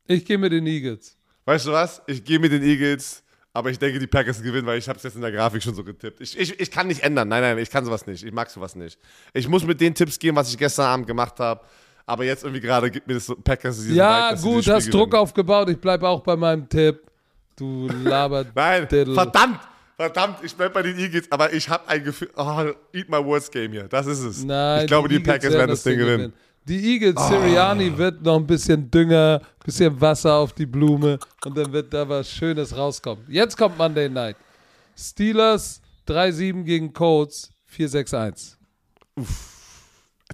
Ich 0.08 0.26
gehe 0.26 0.38
mit 0.38 0.52
den 0.52 0.66
Eagles. 0.68 1.18
Weißt 1.46 1.66
du 1.68 1.72
was? 1.72 2.02
Ich 2.08 2.24
gehe 2.24 2.40
mit 2.40 2.52
den 2.52 2.64
Eagles, 2.64 3.24
aber 3.54 3.70
ich 3.72 3.80
denke, 3.80 4.00
die 4.00 4.08
Packers 4.08 4.42
gewinnen, 4.42 4.66
weil 4.68 4.78
ich 4.78 4.88
habe 4.88 4.98
es 4.98 5.04
jetzt 5.04 5.16
in 5.16 5.22
der 5.22 5.32
Grafik 5.32 5.62
schon 5.64 5.74
so 5.76 5.84
getippt. 5.84 6.22
Ich, 6.22 6.38
ich, 6.38 6.60
ich 6.60 6.72
kann 6.72 6.88
nicht 6.88 7.02
ändern. 7.04 7.28
Nein, 7.28 7.42
nein, 7.42 7.58
ich 7.58 7.70
kann 7.70 7.84
sowas 7.86 8.06
nicht. 8.08 8.24
Ich 8.24 8.32
mag 8.32 8.50
sowas 8.50 8.76
nicht. 8.76 8.98
Ich 9.34 9.48
muss 9.48 9.64
mit 9.66 9.80
den 9.82 9.94
Tipps 9.96 10.20
gehen, 10.20 10.36
was 10.36 10.50
ich 10.50 10.58
gestern 10.58 10.86
Abend 10.86 11.08
gemacht 11.08 11.40
habe. 11.40 11.62
Aber 12.06 12.24
jetzt 12.26 12.44
irgendwie 12.44 12.62
gerade 12.62 12.90
gibt 12.92 13.08
mir 13.08 13.14
das 13.14 13.26
so 13.26 13.36
Packers 13.36 13.78
diesen 13.78 13.96
Ja, 13.96 14.32
Vibe, 14.32 14.42
gut, 14.42 14.68
hast 14.68 14.94
Druck 14.94 15.14
aufgebaut. 15.16 15.70
Ich 15.70 15.80
bleibe 15.80 16.08
auch 16.08 16.22
bei 16.22 16.36
meinem 16.36 16.68
Tipp. 16.68 17.02
Du 17.56 17.88
labert. 18.04 18.48
Nein, 18.56 18.88
verdammt. 18.90 19.60
Verdammt, 20.02 20.40
ich 20.42 20.56
bleib 20.56 20.74
bei 20.74 20.82
den 20.82 20.98
Eagles, 20.98 21.32
aber 21.32 21.54
ich 21.54 21.70
habe 21.70 21.88
ein 21.88 22.04
Gefühl, 22.04 22.32
oh, 22.36 22.72
eat 22.92 23.08
my 23.08 23.24
words 23.24 23.52
game 23.52 23.72
hier. 23.72 23.88
Das 23.88 24.08
ist 24.08 24.22
es. 24.24 24.44
Nein, 24.44 24.82
ich 24.82 24.88
glaube, 24.88 25.08
die, 25.08 25.18
Eagles 25.18 25.32
Packers 25.32 25.54
werden 25.54 25.70
das 25.70 25.84
Ding 25.84 26.00
gewinnen. 26.00 26.34
Die 26.66 26.94
Eagles, 26.94 27.28
Sirianni 27.28 27.96
wird 27.96 28.24
noch 28.24 28.38
ein 28.38 28.48
bisschen 28.48 28.90
Dünger, 28.90 29.42
bisschen 29.64 30.02
Wasser 30.02 30.34
auf 30.34 30.54
die 30.54 30.66
Blume 30.66 31.20
und 31.46 31.56
dann 31.56 31.72
wird 31.72 31.94
da 31.94 32.10
was 32.10 32.28
Schönes 32.32 32.76
rauskommen. 32.76 33.26
Jetzt 33.28 33.56
kommt 33.56 33.78
Monday 33.78 34.10
Night. 34.10 34.38
Steelers 34.98 35.82
3-7 36.08 36.64
gegen 36.64 36.94
Colts 36.94 37.52
4-6-1. 37.76 38.56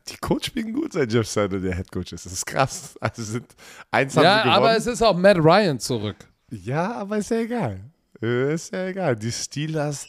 Die 0.08 0.18
Coach 0.22 0.48
spielen 0.48 0.72
gut, 0.72 0.94
seit 0.94 1.12
Jeff 1.12 1.28
Saturday 1.28 1.60
der 1.60 1.76
Head 1.76 1.92
Coach 1.92 2.14
ist. 2.14 2.26
Das 2.26 2.32
ist 2.32 2.46
krass. 2.46 2.96
Also 3.02 3.22
sind 3.22 3.48
eins 3.92 4.16
haben 4.16 4.22
sie 4.24 4.26
Ja, 4.28 4.38
gewonnen. 4.44 4.56
aber 4.56 4.78
es 4.78 4.88
ist 4.88 5.02
auch 5.02 5.18
Matt 5.18 5.38
Ryan 5.38 5.78
zurück. 5.78 6.16
ja, 6.52 6.94
aber 6.94 7.18
ist 7.18 7.32
ja 7.32 7.38
egal. 7.40 7.82
Äh, 8.22 8.54
Ist 8.54 8.74
ja 8.74 8.86
egal. 8.88 9.16
Die 9.16 9.32
Steelers. 9.32 10.08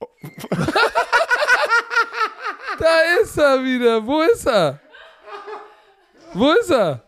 Da 2.78 3.00
ist 3.20 3.36
er 3.36 3.62
wieder. 3.64 4.06
Wo 4.06 4.20
ist 4.22 4.46
er? 4.46 4.78
Wo 6.32 6.52
ist 6.52 6.70
er? 6.70 7.02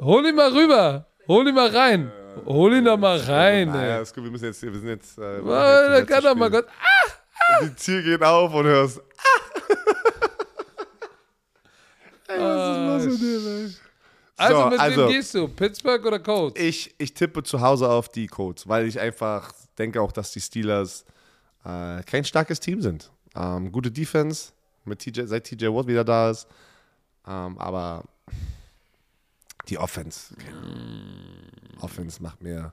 Hol 0.00 0.24
ihn 0.24 0.36
mal 0.36 0.52
rüber. 0.52 1.04
Hol 1.26 1.48
ihn 1.48 1.54
mal 1.56 1.68
rein. 1.68 2.12
Hol 2.46 2.74
ihn 2.74 2.84
doch 2.84 2.96
mal 2.96 3.18
rein, 3.18 3.74
ey. 3.74 4.00
ist 4.00 4.14
gut, 4.14 4.22
wir 4.22 4.30
müssen 4.30 4.44
jetzt, 4.44 4.62
wir 4.62 4.72
sind 4.72 4.86
jetzt. 4.88 5.18
Äh, 5.18 5.40
Oh, 5.42 5.46
da 5.48 6.02
kann 6.06 6.22
doch 6.22 6.36
mal. 6.36 6.48
Gott. 6.48 6.66
Ah, 6.68 7.64
Die 7.64 7.74
Tür 7.74 8.02
geht 8.02 8.22
auf 8.22 8.54
und 8.54 8.66
hörst. 8.66 9.00
Ey, 12.28 12.38
was 12.38 12.70
ist 12.70 12.78
los 12.78 13.04
mit 13.06 13.20
dir, 13.20 13.40
ey? 13.50 13.74
Also 14.38 14.62
So, 14.62 14.68
mit 14.70 14.80
also- 14.80 15.06
wem 15.06 15.12
gehst 15.12 15.34
du? 15.34 15.48
Pittsburgh 15.48 16.04
oder 16.06 16.18
Colts? 16.18 16.60
Ich, 16.60 16.94
ich 16.98 17.12
tippe 17.14 17.42
zu 17.42 17.60
Hause 17.60 17.88
auf 17.88 18.08
die 18.08 18.26
Colts, 18.26 18.66
weil 18.68 18.86
ich 18.86 18.98
einfach 18.98 19.52
denke 19.78 20.00
auch, 20.00 20.12
dass 20.12 20.32
die 20.32 20.40
Steelers 20.40 21.04
äh, 21.64 22.02
kein 22.04 22.24
starkes 22.24 22.60
Team 22.60 22.80
sind. 22.82 23.10
Ähm, 23.36 23.70
gute 23.72 23.90
Defense, 23.90 24.52
mit 24.84 25.00
TJ, 25.00 25.22
seit 25.26 25.44
TJ 25.44 25.66
Watt 25.66 25.86
wieder 25.86 26.04
da 26.04 26.30
ist. 26.30 26.46
Ähm, 27.26 27.58
aber 27.58 28.04
die 29.68 29.76
Offense, 29.78 30.34
keine 30.36 31.80
Offense 31.80 32.22
macht 32.22 32.42
mir. 32.42 32.72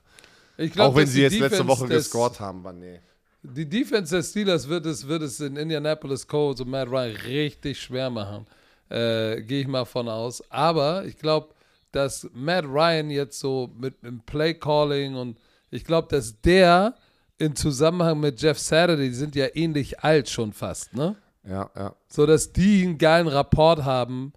Ich 0.56 0.72
glaub, 0.72 0.92
auch 0.92 0.96
wenn 0.96 1.06
sie 1.06 1.22
jetzt 1.22 1.32
letzte 1.38 1.50
Defense 1.62 1.68
Woche 1.68 1.86
des- 1.88 2.04
gescored 2.04 2.40
haben, 2.40 2.60
aber 2.60 2.72
nee. 2.72 3.00
Die 3.42 3.68
Defense 3.68 4.12
der 4.16 4.22
Steelers 4.24 4.66
wird 4.66 4.86
es, 4.86 5.06
wird 5.06 5.22
es 5.22 5.38
in 5.38 5.56
Indianapolis 5.56 6.26
Colts 6.26 6.60
und 6.62 6.68
Matt 6.70 6.88
Ryan 6.88 7.14
richtig 7.16 7.78
schwer 7.80 8.10
machen. 8.10 8.44
Äh, 8.88 9.42
Gehe 9.42 9.60
ich 9.60 9.68
mal 9.68 9.84
von 9.84 10.08
aus. 10.08 10.42
Aber 10.50 11.04
ich 11.04 11.16
glaube, 11.16 11.48
dass 11.96 12.28
Matt 12.34 12.64
Ryan 12.66 13.10
jetzt 13.10 13.40
so 13.40 13.70
mit 13.78 14.02
dem 14.04 14.20
Play 14.20 14.54
Calling 14.54 15.16
und 15.16 15.38
ich 15.70 15.84
glaube, 15.84 16.08
dass 16.10 16.40
der 16.42 16.94
in 17.38 17.56
Zusammenhang 17.56 18.20
mit 18.20 18.40
Jeff 18.40 18.58
Saturday, 18.58 19.08
die 19.08 19.14
sind 19.14 19.34
ja 19.34 19.46
ähnlich 19.54 20.00
alt 20.00 20.28
schon 20.28 20.52
fast, 20.52 20.94
ne? 20.94 21.16
Ja, 21.44 21.70
ja. 21.76 21.94
So 22.08 22.26
dass 22.26 22.52
die 22.52 22.84
einen 22.84 22.98
geilen 22.98 23.28
Rapport 23.28 23.84
haben 23.84 24.32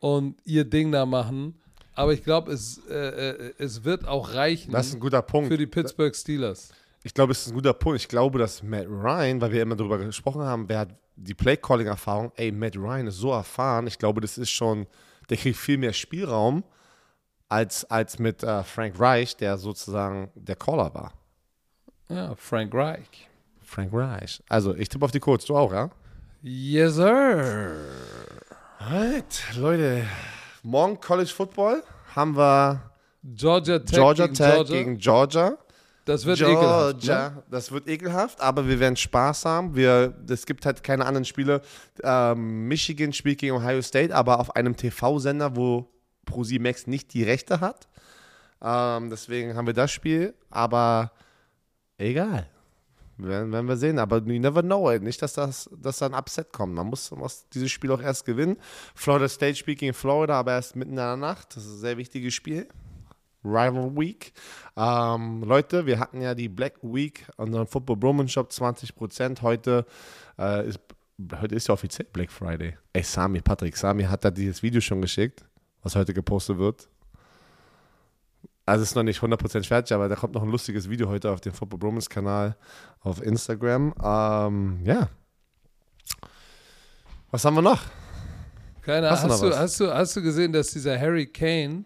und 0.00 0.36
ihr 0.44 0.64
Ding 0.64 0.92
da 0.92 1.06
machen. 1.06 1.60
Aber 1.94 2.12
ich 2.12 2.24
glaube, 2.24 2.52
es, 2.52 2.80
äh, 2.90 2.94
äh, 2.94 3.52
es 3.58 3.84
wird 3.84 4.06
auch 4.08 4.34
reichen 4.34 4.72
Das 4.72 4.88
ist 4.88 4.94
ein 4.94 5.00
guter 5.00 5.22
Punkt. 5.22 5.48
für 5.48 5.56
die 5.56 5.66
Pittsburgh 5.66 6.14
Steelers. 6.14 6.70
Ich 7.02 7.14
glaube, 7.14 7.32
es 7.32 7.42
ist 7.42 7.48
ein 7.48 7.54
guter 7.54 7.74
Punkt. 7.74 8.00
Ich 8.00 8.08
glaube, 8.08 8.38
dass 8.38 8.62
Matt 8.62 8.86
Ryan, 8.88 9.40
weil 9.40 9.52
wir 9.52 9.62
immer 9.62 9.76
darüber 9.76 9.98
gesprochen 9.98 10.42
haben, 10.42 10.68
wer 10.68 10.80
hat 10.80 10.88
die 11.16 11.34
Play-Calling-Erfahrung, 11.34 12.32
ey, 12.36 12.50
Matt 12.50 12.76
Ryan 12.76 13.06
ist 13.06 13.18
so 13.18 13.30
erfahren. 13.30 13.86
Ich 13.86 13.98
glaube, 13.98 14.20
das 14.20 14.36
ist 14.38 14.50
schon, 14.50 14.86
der 15.30 15.36
kriegt 15.36 15.56
viel 15.58 15.78
mehr 15.78 15.92
Spielraum 15.92 16.64
als, 17.48 17.84
als 17.90 18.18
mit 18.18 18.42
äh, 18.42 18.62
Frank 18.62 18.98
Reich, 18.98 19.36
der 19.36 19.58
sozusagen 19.58 20.30
der 20.34 20.56
Caller 20.56 20.92
war. 20.94 21.12
Ja, 22.08 22.34
Frank 22.36 22.74
Reich. 22.74 23.28
Frank 23.62 23.90
Reich. 23.92 24.42
Also, 24.48 24.74
ich 24.74 24.88
tippe 24.88 25.04
auf 25.04 25.10
die 25.10 25.20
Colts. 25.20 25.46
Du 25.46 25.56
auch, 25.56 25.72
ja? 25.72 25.90
Yes, 26.42 26.94
sir. 26.94 27.76
Alright, 28.78 29.42
Leute. 29.56 30.06
Morgen 30.62 31.00
College 31.00 31.30
Football 31.30 31.82
haben 32.14 32.36
wir 32.36 32.82
Georgia 33.22 33.78
Tech 33.78 33.94
Georgia 33.94 34.26
gegen 34.26 34.36
Tech 34.36 34.52
Georgia. 34.52 34.76
gegen 34.76 34.98
Georgia. 34.98 35.58
das 36.04 36.26
wird 36.26 36.40
ekelhaft. 36.40 37.00
Georgia. 37.00 37.30
Ne? 37.30 37.42
Das 37.50 37.72
wird 37.72 37.88
ekelhaft, 37.88 38.40
aber 38.40 38.68
wir 38.68 38.78
werden 38.78 38.96
Spaß 38.96 39.46
haben. 39.46 39.74
Wir, 39.74 40.14
es 40.28 40.44
gibt 40.44 40.66
halt 40.66 40.82
keine 40.82 41.06
anderen 41.06 41.24
Spiele. 41.24 41.62
Ähm, 42.02 42.68
Michigan 42.68 43.12
spielt 43.12 43.38
gegen 43.38 43.56
Ohio 43.56 43.80
State, 43.80 44.14
aber 44.14 44.40
auf 44.40 44.54
einem 44.54 44.76
TV-Sender, 44.76 45.56
wo 45.56 45.88
ProSimax 46.24 46.86
nicht 46.86 47.12
die 47.14 47.22
Rechte 47.22 47.60
hat. 47.60 47.88
Ähm, 48.62 49.10
deswegen 49.10 49.56
haben 49.56 49.66
wir 49.66 49.74
das 49.74 49.90
Spiel, 49.90 50.34
aber 50.50 51.12
egal. 51.98 52.48
Werden, 53.16 53.52
werden 53.52 53.68
wir 53.68 53.76
sehen, 53.76 53.98
aber 53.98 54.18
you 54.18 54.40
never 54.40 54.62
know. 54.62 54.90
Ey. 54.90 54.98
Nicht, 54.98 55.22
dass, 55.22 55.34
das, 55.34 55.70
dass 55.76 55.98
da 55.98 56.06
ein 56.06 56.14
Upset 56.14 56.52
kommt. 56.52 56.74
Man 56.74 56.88
muss, 56.88 57.10
muss 57.12 57.48
dieses 57.50 57.70
Spiel 57.70 57.92
auch 57.92 58.00
erst 58.02 58.24
gewinnen. 58.24 58.56
Florida 58.94 59.28
State 59.28 59.56
spielt 59.56 59.78
gegen 59.78 59.94
Florida, 59.94 60.38
aber 60.38 60.52
erst 60.52 60.74
mitten 60.74 60.92
in 60.92 60.96
der 60.96 61.16
Nacht. 61.16 61.56
Das 61.56 61.64
ist 61.64 61.74
ein 61.74 61.78
sehr 61.78 61.96
wichtiges 61.96 62.34
Spiel. 62.34 62.66
Rival 63.44 63.94
Week. 63.94 64.32
Ähm, 64.76 65.42
Leute, 65.44 65.86
wir 65.86 65.98
hatten 66.00 66.20
ja 66.20 66.34
die 66.34 66.48
Black 66.48 66.74
Week, 66.82 67.26
unseren 67.36 67.66
Football 67.66 67.96
Broman 67.96 68.28
Shop 68.28 68.50
20%. 68.50 69.42
Heute, 69.42 69.84
äh, 70.38 70.68
ist, 70.68 70.80
heute 71.40 71.54
ist 71.54 71.68
ja 71.68 71.74
offiziell 71.74 72.08
Black 72.12 72.32
Friday. 72.32 72.76
Ey, 72.92 73.02
Sami, 73.02 73.40
Patrick, 73.40 73.76
Sami 73.76 74.04
hat 74.04 74.24
da 74.24 74.30
dieses 74.30 74.62
Video 74.62 74.80
schon 74.80 75.02
geschickt, 75.02 75.44
was 75.84 75.94
heute 75.94 76.12
gepostet 76.12 76.58
wird. 76.58 76.88
Also 78.66 78.82
es 78.82 78.90
ist 78.90 78.94
noch 78.94 79.02
nicht 79.02 79.20
100% 79.20 79.66
fertig, 79.66 79.94
aber 79.94 80.08
da 80.08 80.16
kommt 80.16 80.34
noch 80.34 80.42
ein 80.42 80.48
lustiges 80.48 80.88
Video 80.88 81.08
heute 81.08 81.30
auf 81.30 81.40
dem 81.42 81.52
Football 81.52 81.78
Bromance 81.78 82.08
Kanal 82.08 82.56
auf 83.00 83.22
Instagram. 83.22 83.94
Ähm, 84.02 84.80
ja. 84.84 85.10
Was 87.30 87.44
haben 87.44 87.54
wir 87.56 87.62
noch? 87.62 87.82
Keine 88.80 89.10
Ahnung. 89.10 89.30
Hast 89.30 89.42
du, 89.42 89.56
hast, 89.56 89.80
du, 89.80 89.94
hast 89.94 90.16
du 90.16 90.22
gesehen, 90.22 90.52
dass 90.52 90.68
dieser 90.68 90.98
Harry 90.98 91.26
Kane, 91.26 91.84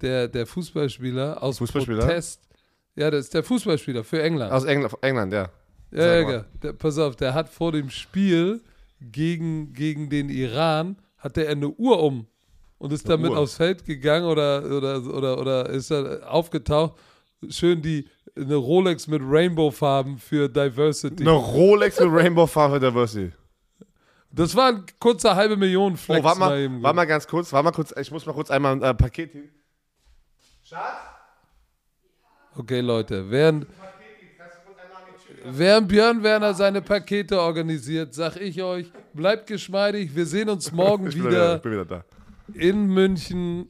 der, 0.00 0.28
der 0.28 0.46
Fußballspieler 0.46 1.42
aus 1.42 1.58
Fußballspieler? 1.58 2.06
Protest, 2.06 2.48
ja, 2.94 3.10
das 3.10 3.24
ist 3.24 3.34
der 3.34 3.42
Fußballspieler 3.42 4.04
für 4.04 4.22
England. 4.22 4.52
Aus 4.52 4.64
England, 4.64 4.94
England 5.02 5.32
ja. 5.32 5.48
ja, 5.90 6.30
ja. 6.30 6.44
Der, 6.62 6.72
pass 6.74 6.98
auf, 6.98 7.16
der 7.16 7.34
hat 7.34 7.48
vor 7.48 7.72
dem 7.72 7.90
Spiel 7.90 8.62
gegen, 9.00 9.72
gegen 9.72 10.08
den 10.08 10.28
Iran, 10.28 10.96
hatte 11.16 11.44
er 11.44 11.52
eine 11.52 11.68
Uhr 11.68 12.00
um 12.00 12.28
und 12.82 12.92
ist 12.92 13.08
damit 13.08 13.30
Uhr? 13.30 13.38
aufs 13.38 13.54
Feld 13.54 13.84
gegangen 13.84 14.26
oder, 14.26 14.64
oder, 14.64 15.00
oder, 15.06 15.38
oder 15.38 15.70
ist 15.70 15.92
er 15.92 16.28
aufgetaucht. 16.28 16.98
Schön 17.48 17.80
die, 17.80 18.08
eine 18.34 18.56
Rolex 18.56 19.06
mit 19.06 19.22
Rainbow-Farben 19.24 20.18
für 20.18 20.48
Diversity. 20.48 21.22
Eine 21.22 21.30
Rolex 21.30 22.00
mit 22.00 22.08
Rainbow 22.10 22.44
Farbe 22.44 22.80
Diversity. 22.80 23.32
Das 24.32 24.56
war 24.56 24.70
ein 24.70 24.84
kurzer 24.98 25.36
halbe 25.36 25.56
Million 25.56 25.96
Flex. 25.96 26.20
Oh, 26.22 26.24
warte 26.24 26.40
mal, 26.40 26.82
warte 26.82 26.96
mal 26.96 27.04
ganz 27.04 27.28
kurz, 27.28 27.52
warte 27.52 27.66
mal 27.66 27.70
kurz, 27.70 27.94
ich 27.96 28.10
muss 28.10 28.26
mal 28.26 28.32
kurz 28.32 28.50
einmal 28.50 28.72
ein 28.72 28.82
äh, 28.82 28.94
Paket 28.94 29.30
hin. 29.30 29.48
Okay, 32.56 32.80
Leute, 32.80 33.30
während, 33.30 33.66
während 35.44 35.86
Björn 35.86 36.20
Werner 36.20 36.52
seine 36.52 36.82
Pakete 36.82 37.40
organisiert, 37.40 38.12
sag 38.12 38.36
ich 38.36 38.60
euch, 38.60 38.90
bleibt 39.12 39.46
geschmeidig. 39.46 40.16
Wir 40.16 40.26
sehen 40.26 40.48
uns 40.48 40.72
morgen 40.72 41.06
Ich 41.06 41.14
bin 41.14 41.26
wieder 41.26 41.56
ich 41.56 41.62
bin 41.62 41.72
wieder 41.72 41.84
da. 41.84 42.04
In 42.54 42.86
München. 42.86 43.68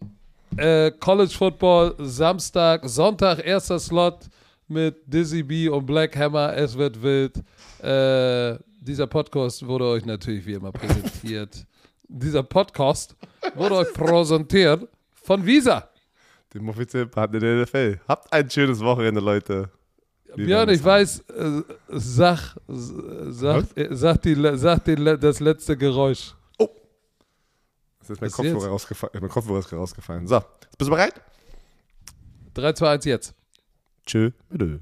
Äh, 0.56 0.90
College 1.00 1.32
Football, 1.36 1.94
Samstag, 1.98 2.82
Sonntag, 2.88 3.44
erster 3.44 3.78
Slot 3.78 4.18
mit 4.68 4.96
Dizzy 5.06 5.42
B 5.42 5.68
und 5.68 5.86
Black 5.86 6.14
Hammer. 6.16 6.54
Es 6.54 6.76
wird 6.76 7.02
wild. 7.02 7.38
Äh, 7.82 8.58
dieser 8.80 9.06
Podcast 9.06 9.66
wurde 9.66 9.86
euch 9.86 10.04
natürlich 10.04 10.44
wie 10.44 10.54
immer 10.54 10.72
präsentiert. 10.72 11.64
dieser 12.06 12.42
Podcast 12.42 13.16
wurde 13.54 13.76
euch 13.76 13.92
präsentiert 13.94 14.86
von 15.22 15.44
Visa. 15.46 15.88
Dem 16.52 16.68
offiziellen 16.68 17.10
Partner 17.10 17.38
der 17.40 17.62
NFL. 17.62 18.00
Habt 18.06 18.30
ein 18.30 18.50
schönes 18.50 18.80
Wochenende, 18.80 19.20
Leute. 19.20 19.70
Wir 20.34 20.44
Björn, 20.46 20.68
ich 20.68 20.84
weiß, 20.84 21.20
äh, 21.30 21.62
sag, 21.88 22.56
s- 22.68 22.92
sag, 23.28 23.64
äh, 23.76 23.88
sag, 23.90 24.20
die, 24.22 24.34
sag 24.56 24.84
die, 24.84 24.96
das 24.96 25.40
letzte 25.40 25.76
Geräusch. 25.78 26.34
Jetzt 28.02 28.10
ist 28.10 28.20
mein 28.20 28.30
Was 28.30 28.36
Kopfhörer, 28.36 28.66
rausgefallen, 28.66 29.20
mein 29.20 29.30
Kopfhörer 29.30 29.58
ist 29.60 29.72
rausgefallen. 29.72 30.26
So, 30.26 30.40
bist 30.76 30.88
du 30.88 30.90
bereit? 30.90 31.14
3, 32.54 32.72
2, 32.72 32.90
1, 32.90 33.04
jetzt. 33.04 33.34
Tschö. 34.04 34.32
Bitte. 34.50 34.80